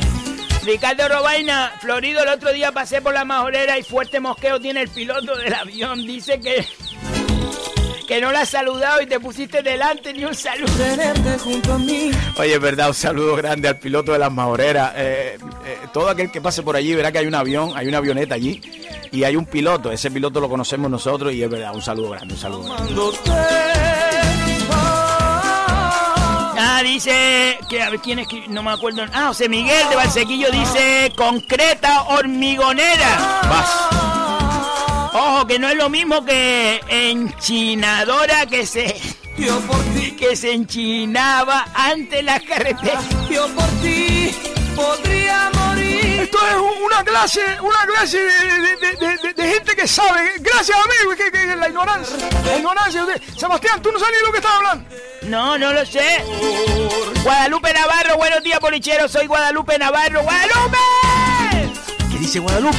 Ricardo 0.63 1.09
Robaina, 1.09 1.73
Florido, 1.81 2.23
el 2.23 2.29
otro 2.29 2.53
día 2.53 2.71
pasé 2.71 3.03
por 3.03 3.13
la 3.13 3.25
majorera 3.25 3.77
y 3.77 3.83
fuerte 3.83 4.21
mosqueo 4.21 4.61
tiene 4.61 4.83
el 4.83 4.89
piloto 4.89 5.35
del 5.37 5.53
avión. 5.53 6.07
Dice 6.07 6.41
que. 6.41 6.65
Que 8.07 8.21
no 8.21 8.31
la 8.31 8.43
has 8.43 8.51
saludado 8.51 9.03
y 9.03 9.07
te 9.07 9.19
pusiste 9.19 9.63
delante 9.63 10.13
ni 10.13 10.25
un 10.25 10.35
saludo. 10.35 10.73
Junto 11.43 11.73
a 11.73 11.79
mí. 11.79 12.11
Oye, 12.39 12.55
es 12.55 12.61
verdad, 12.61 12.89
un 12.89 12.95
saludo 12.95 13.35
grande 13.37 13.69
al 13.69 13.79
piloto 13.79 14.13
de 14.13 14.19
las 14.19 14.31
majoreras. 14.33 14.93
Eh, 14.97 15.39
eh, 15.67 15.79
todo 15.93 16.09
aquel 16.09 16.31
que 16.31 16.41
pase 16.41 16.63
por 16.63 16.77
allí 16.77 16.95
verá 16.95 17.11
que 17.11 17.19
hay 17.19 17.27
un 17.27 17.35
avión, 17.35 17.73
hay 17.75 17.89
una 17.89 17.99
avioneta 17.99 18.37
allí 18.37 18.61
y 19.11 19.25
hay 19.25 19.37
un 19.37 19.47
piloto. 19.47 19.91
Ese 19.91 20.11
piloto 20.11 20.41
lo 20.41 20.49
conocemos 20.49 20.91
nosotros 20.91 21.33
y 21.33 21.43
es 21.43 21.51
verdad, 21.51 21.75
un 21.75 21.83
saludo 21.83 22.11
grande, 22.11 22.35
un 22.35 22.41
saludo 22.41 22.63
grande. 22.65 22.95
Ah, 26.59 26.81
dice 26.83 27.59
que 27.69 27.83
a 27.83 27.91
ver 27.91 28.01
quién 28.01 28.19
es 28.21 28.29
que 28.29 28.47
no 28.49 28.63
me 28.63 28.71
acuerdo. 28.71 29.05
Ah, 29.13 29.29
José 29.29 29.49
Miguel 29.49 29.89
de 29.91 29.97
Valsequillo 29.97 30.51
dice 30.51 31.13
concreta 31.17 32.03
hormigonera. 32.05 33.41
Vas. 33.49 34.16
Ojo, 35.19 35.47
que 35.47 35.59
no 35.59 35.67
es 35.69 35.77
lo 35.77 35.89
mismo 35.89 36.23
que 36.27 36.79
enchinadora 36.91 38.45
que 38.45 38.67
se 38.67 39.01
Yo 39.39 39.59
por 39.61 39.83
ti, 39.95 40.13
que 40.13 40.37
se 40.37 40.53
enchinaba 40.53 41.67
ante 41.75 42.23
la 42.23 42.39
carretera. 42.41 43.01
yo 43.31 43.47
por 43.55 43.65
ti 43.81 44.31
podría 44.75 45.51
morir. 45.55 46.21
Esto 46.21 46.39
es 46.49 46.55
un- 46.57 46.83
una 46.85 47.03
clase, 47.03 47.41
una 47.63 47.87
clase 47.87 48.19
de, 48.19 48.27
de- 48.27 48.77
de- 48.77 48.97
de- 48.97 49.17
de- 49.23 49.33
de 49.33 49.49
gente 49.55 49.75
que 49.75 49.89
sabe. 49.89 50.35
Gracias, 50.41 50.77
amigo, 50.79 51.17
que, 51.17 51.31
que- 51.33 51.47
que 51.47 51.57
la 51.57 51.69
ignorancia. 51.69 52.17
La 52.45 52.57
ignorancia. 52.59 53.07
de- 53.07 53.21
Sebastián, 53.39 53.81
tú 53.81 53.91
no 53.93 53.99
sabes 53.99 54.15
ni 54.21 54.27
lo 54.27 54.33
que 54.33 54.39
estás 54.39 54.53
hablando. 54.53 54.85
No, 55.23 55.57
no 55.57 55.73
lo 55.73 55.87
sé. 55.87 56.23
Guadalupe 57.23 57.73
Navarro, 57.73 58.17
buenos 58.19 58.43
días, 58.43 58.61
polichero. 58.61 59.09
Soy 59.09 59.27
Guadalupe 59.27 59.79
Navarro. 59.79 60.23
¡Guadalupe! 60.23 60.79
¿Qué 62.13 62.19
dice 62.19 62.39
Guadalupe? 62.39 62.77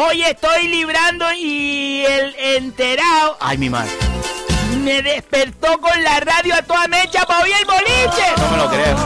Hoy 0.00 0.22
estoy 0.22 0.68
librando 0.68 1.26
y 1.32 2.04
el 2.06 2.32
enterado 2.38 3.36
Ay, 3.40 3.58
mi 3.58 3.68
madre. 3.68 3.90
me 4.78 5.02
despertó 5.02 5.76
con 5.80 6.04
la 6.04 6.20
radio 6.20 6.54
a 6.54 6.62
toda 6.62 6.86
mecha 6.86 7.26
para 7.26 7.42
oír 7.42 7.54
el 7.58 7.64
boliche. 7.64 8.22
No 8.36 8.48
me 8.48 8.56
lo 8.58 8.70
creo. 8.70 8.96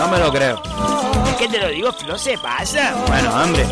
No 0.00 0.08
me 0.08 0.18
lo 0.18 0.32
creo. 0.32 0.62
Es 1.28 1.36
que 1.36 1.48
te 1.48 1.58
lo 1.58 1.68
digo, 1.68 1.94
no 2.08 2.16
se 2.16 2.38
pasa. 2.38 2.94
Bueno, 3.08 3.42
hombre. 3.42 3.66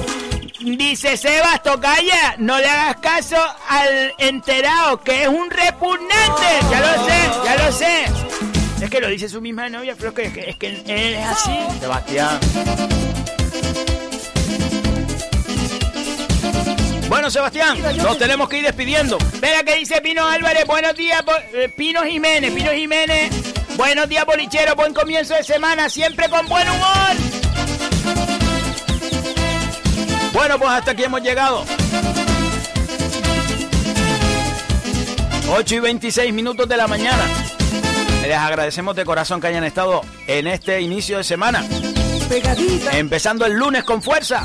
Dice 0.60 1.16
Sebas 1.16 1.62
Tocaya, 1.62 2.34
no 2.36 2.58
le 2.58 2.68
hagas 2.68 2.96
caso 2.96 3.38
al 3.66 4.12
enterado, 4.18 5.00
que 5.00 5.22
es 5.22 5.28
un 5.28 5.48
repugnante. 5.48 6.46
Ya 6.70 6.80
lo 6.80 7.06
sé, 7.06 7.30
ya 7.42 7.56
lo 7.56 7.72
sé. 7.72 8.04
Es 8.84 8.90
que 8.90 9.00
lo 9.00 9.08
dice 9.08 9.30
su 9.30 9.40
misma 9.40 9.70
novia, 9.70 9.94
pero 9.96 10.10
es 10.10 10.14
que, 10.30 10.50
es 10.50 10.56
que 10.56 10.66
él 10.66 11.14
es 11.14 11.26
así. 11.26 11.58
Sebastián. 11.80 12.38
Bueno, 17.20 17.30
Sebastián, 17.30 17.76
nos 17.98 18.16
tenemos 18.16 18.48
que 18.48 18.60
ir 18.60 18.64
despidiendo. 18.64 19.18
Venga, 19.42 19.62
que 19.62 19.76
dice 19.76 20.00
Pino 20.00 20.26
Álvarez, 20.26 20.64
buenos 20.66 20.94
días, 20.94 21.22
eh, 21.52 21.68
Pino 21.68 22.02
Jiménez, 22.02 22.50
Pino 22.50 22.70
Jiménez. 22.70 23.30
Buenos 23.76 24.08
días, 24.08 24.24
bolichero, 24.24 24.74
buen 24.74 24.94
comienzo 24.94 25.34
de 25.34 25.44
semana, 25.44 25.90
siempre 25.90 26.30
con 26.30 26.48
buen 26.48 26.66
humor. 26.66 27.16
Bueno, 30.32 30.58
pues 30.58 30.70
hasta 30.70 30.92
aquí 30.92 31.04
hemos 31.04 31.20
llegado. 31.20 31.66
8 35.50 35.74
y 35.74 35.78
26 35.78 36.32
minutos 36.32 36.66
de 36.66 36.76
la 36.78 36.86
mañana. 36.86 37.22
Les 38.22 38.38
agradecemos 38.38 38.96
de 38.96 39.04
corazón 39.04 39.42
que 39.42 39.48
hayan 39.48 39.64
estado 39.64 40.00
en 40.26 40.46
este 40.46 40.80
inicio 40.80 41.18
de 41.18 41.24
semana. 41.24 41.62
Empezando 42.92 43.44
el 43.44 43.52
lunes 43.52 43.84
con 43.84 44.00
fuerza. 44.00 44.42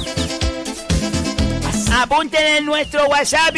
Apunten 1.97 2.45
en 2.57 2.65
nuestro 2.65 3.07
WhatsApp, 3.07 3.55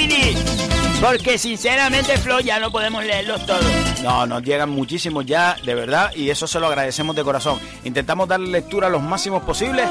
porque 1.02 1.38
sinceramente, 1.38 2.18
Flo, 2.18 2.40
ya 2.40 2.60
no 2.60 2.72
podemos 2.72 3.04
leerlos 3.04 3.46
todos. 3.46 3.66
No, 4.04 4.26
nos 4.26 4.44
llegan 4.44 4.70
muchísimos 4.70 5.26
ya, 5.26 5.56
de 5.64 5.76
verdad, 5.76 6.12
y 6.16 6.30
eso 6.30 6.48
se 6.48 6.60
lo 6.60 6.68
agradecemos 6.68 7.16
de 7.16 7.24
corazón. 7.24 7.60
Intentamos 7.84 8.28
darle 8.28 8.50
lectura 8.50 8.90
los 8.90 9.02
máximos 9.02 9.44
posibles, 9.44 9.88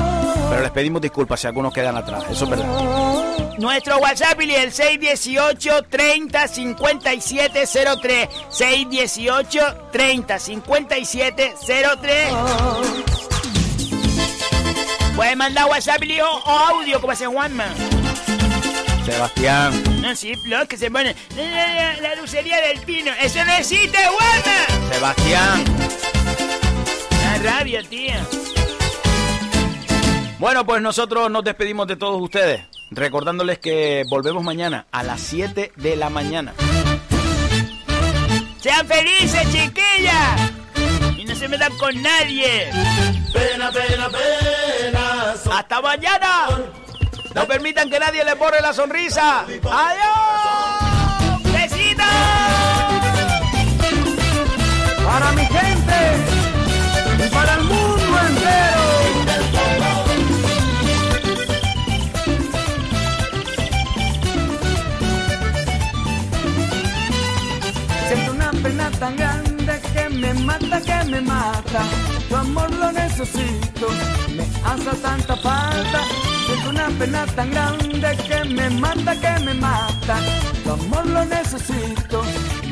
pero 0.49 0.63
les 0.63 0.71
pedimos 0.71 1.03
disculpas 1.03 1.41
si 1.41 1.47
algunos 1.47 1.73
quedan 1.73 1.97
atrás. 1.97 2.25
Eso 2.31 2.45
es 2.45 2.51
verdad. 2.51 2.67
Nuestro 3.59 3.99
WhatsApp 3.99 4.41
es 4.41 4.59
el 4.59 4.73
618 4.73 5.83
30 5.89 6.49
57 6.49 7.65
03. 8.03 8.29
618 8.49 9.61
30 9.93 10.39
57 10.39 11.55
03. 12.01 12.29
Pueden 15.17 15.39
mandar 15.39 15.67
WhatsApp 15.67 16.03
o, 16.23 16.51
audio, 16.51 17.01
como 17.01 17.13
hace 17.13 17.27
Juanma. 17.27 17.67
Sebastián. 19.07 20.03
No, 20.03 20.17
sí, 20.17 20.33
lo 20.47 20.67
que 20.67 20.77
se 20.77 20.91
pone. 20.91 21.15
La, 21.37 22.17
lucería 22.17 22.61
del 22.61 22.81
pino. 22.81 23.13
¡Eso 23.23 23.45
no 23.45 23.53
existe, 23.53 23.97
Juanma! 23.99 24.93
Sebastián. 24.93 25.65
La 27.23 27.39
rabia, 27.39 27.83
tía. 27.85 28.27
Bueno, 30.41 30.67
pues 30.67 30.83
nosotros 30.83 31.31
nos 31.31 31.45
despedimos 31.45 31.87
de 31.87 31.95
todos 31.95 32.21
ustedes, 32.21 32.63
recordándoles 32.91 33.61
que 33.61 34.03
volvemos 34.11 34.43
mañana 34.43 34.87
a 34.91 35.05
las 35.05 35.21
7 35.21 35.73
de 35.77 35.97
la 35.97 36.11
mañana. 36.11 36.53
¡Sean 38.61 38.89
felices, 38.89 39.43
chiquillas! 39.53 40.51
Y 41.17 41.25
no 41.25 41.37
se 41.37 41.47
metan 41.47 41.77
con 41.79 42.03
nadie. 42.03 42.71
Pena, 43.33 43.71
pena, 43.71 44.09
pena. 44.11 45.35
¡Hasta 45.53 45.81
mañana! 45.81 46.49
No 47.37 47.47
permitan 47.47 47.89
que 47.91 47.99
nadie 47.99 48.25
les 48.25 48.39
borre 48.39 48.63
la 48.63 48.73
sonrisa. 48.73 49.41
¡Adiós! 49.43 49.53
¡Besitos! 51.53 52.07
Para 55.05 55.33
mi 55.33 55.45
gente 55.45 56.17
y 57.27 57.29
para 57.29 57.57
el 57.57 57.65
mundo 57.65 58.19
entero. 58.29 58.81
Siento 68.09 68.33
una 68.33 68.51
pena 68.63 68.91
tan 68.99 69.15
grande 69.15 69.79
que 69.93 70.09
me 70.09 70.33
mata, 70.33 70.81
que 70.81 71.05
me 71.11 71.21
mata. 71.21 71.83
Tu 72.31 72.35
amor 72.35 72.73
lo 72.73 72.93
necesito, 72.93 73.89
me 74.35 74.45
hace 74.65 74.97
tanta 75.03 75.37
falta. 75.37 76.01
Siento 76.47 76.71
una 76.71 76.89
pena 76.99 77.27
tan 77.27 77.51
grande 77.51 78.17
que 78.29 78.45
me 78.45 78.71
mata, 78.71 79.15
que 79.21 79.45
me 79.45 79.55
mata. 79.55 80.17
Tu 80.63 80.71
amor 80.71 81.07
lo 81.07 81.25
necesito, 81.25 82.23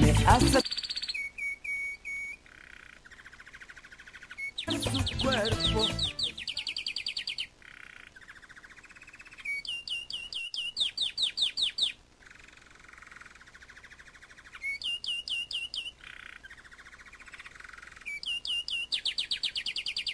me 0.00 0.10
hace 0.26 0.60
su 5.06 5.18
cuerpo 5.18 6.13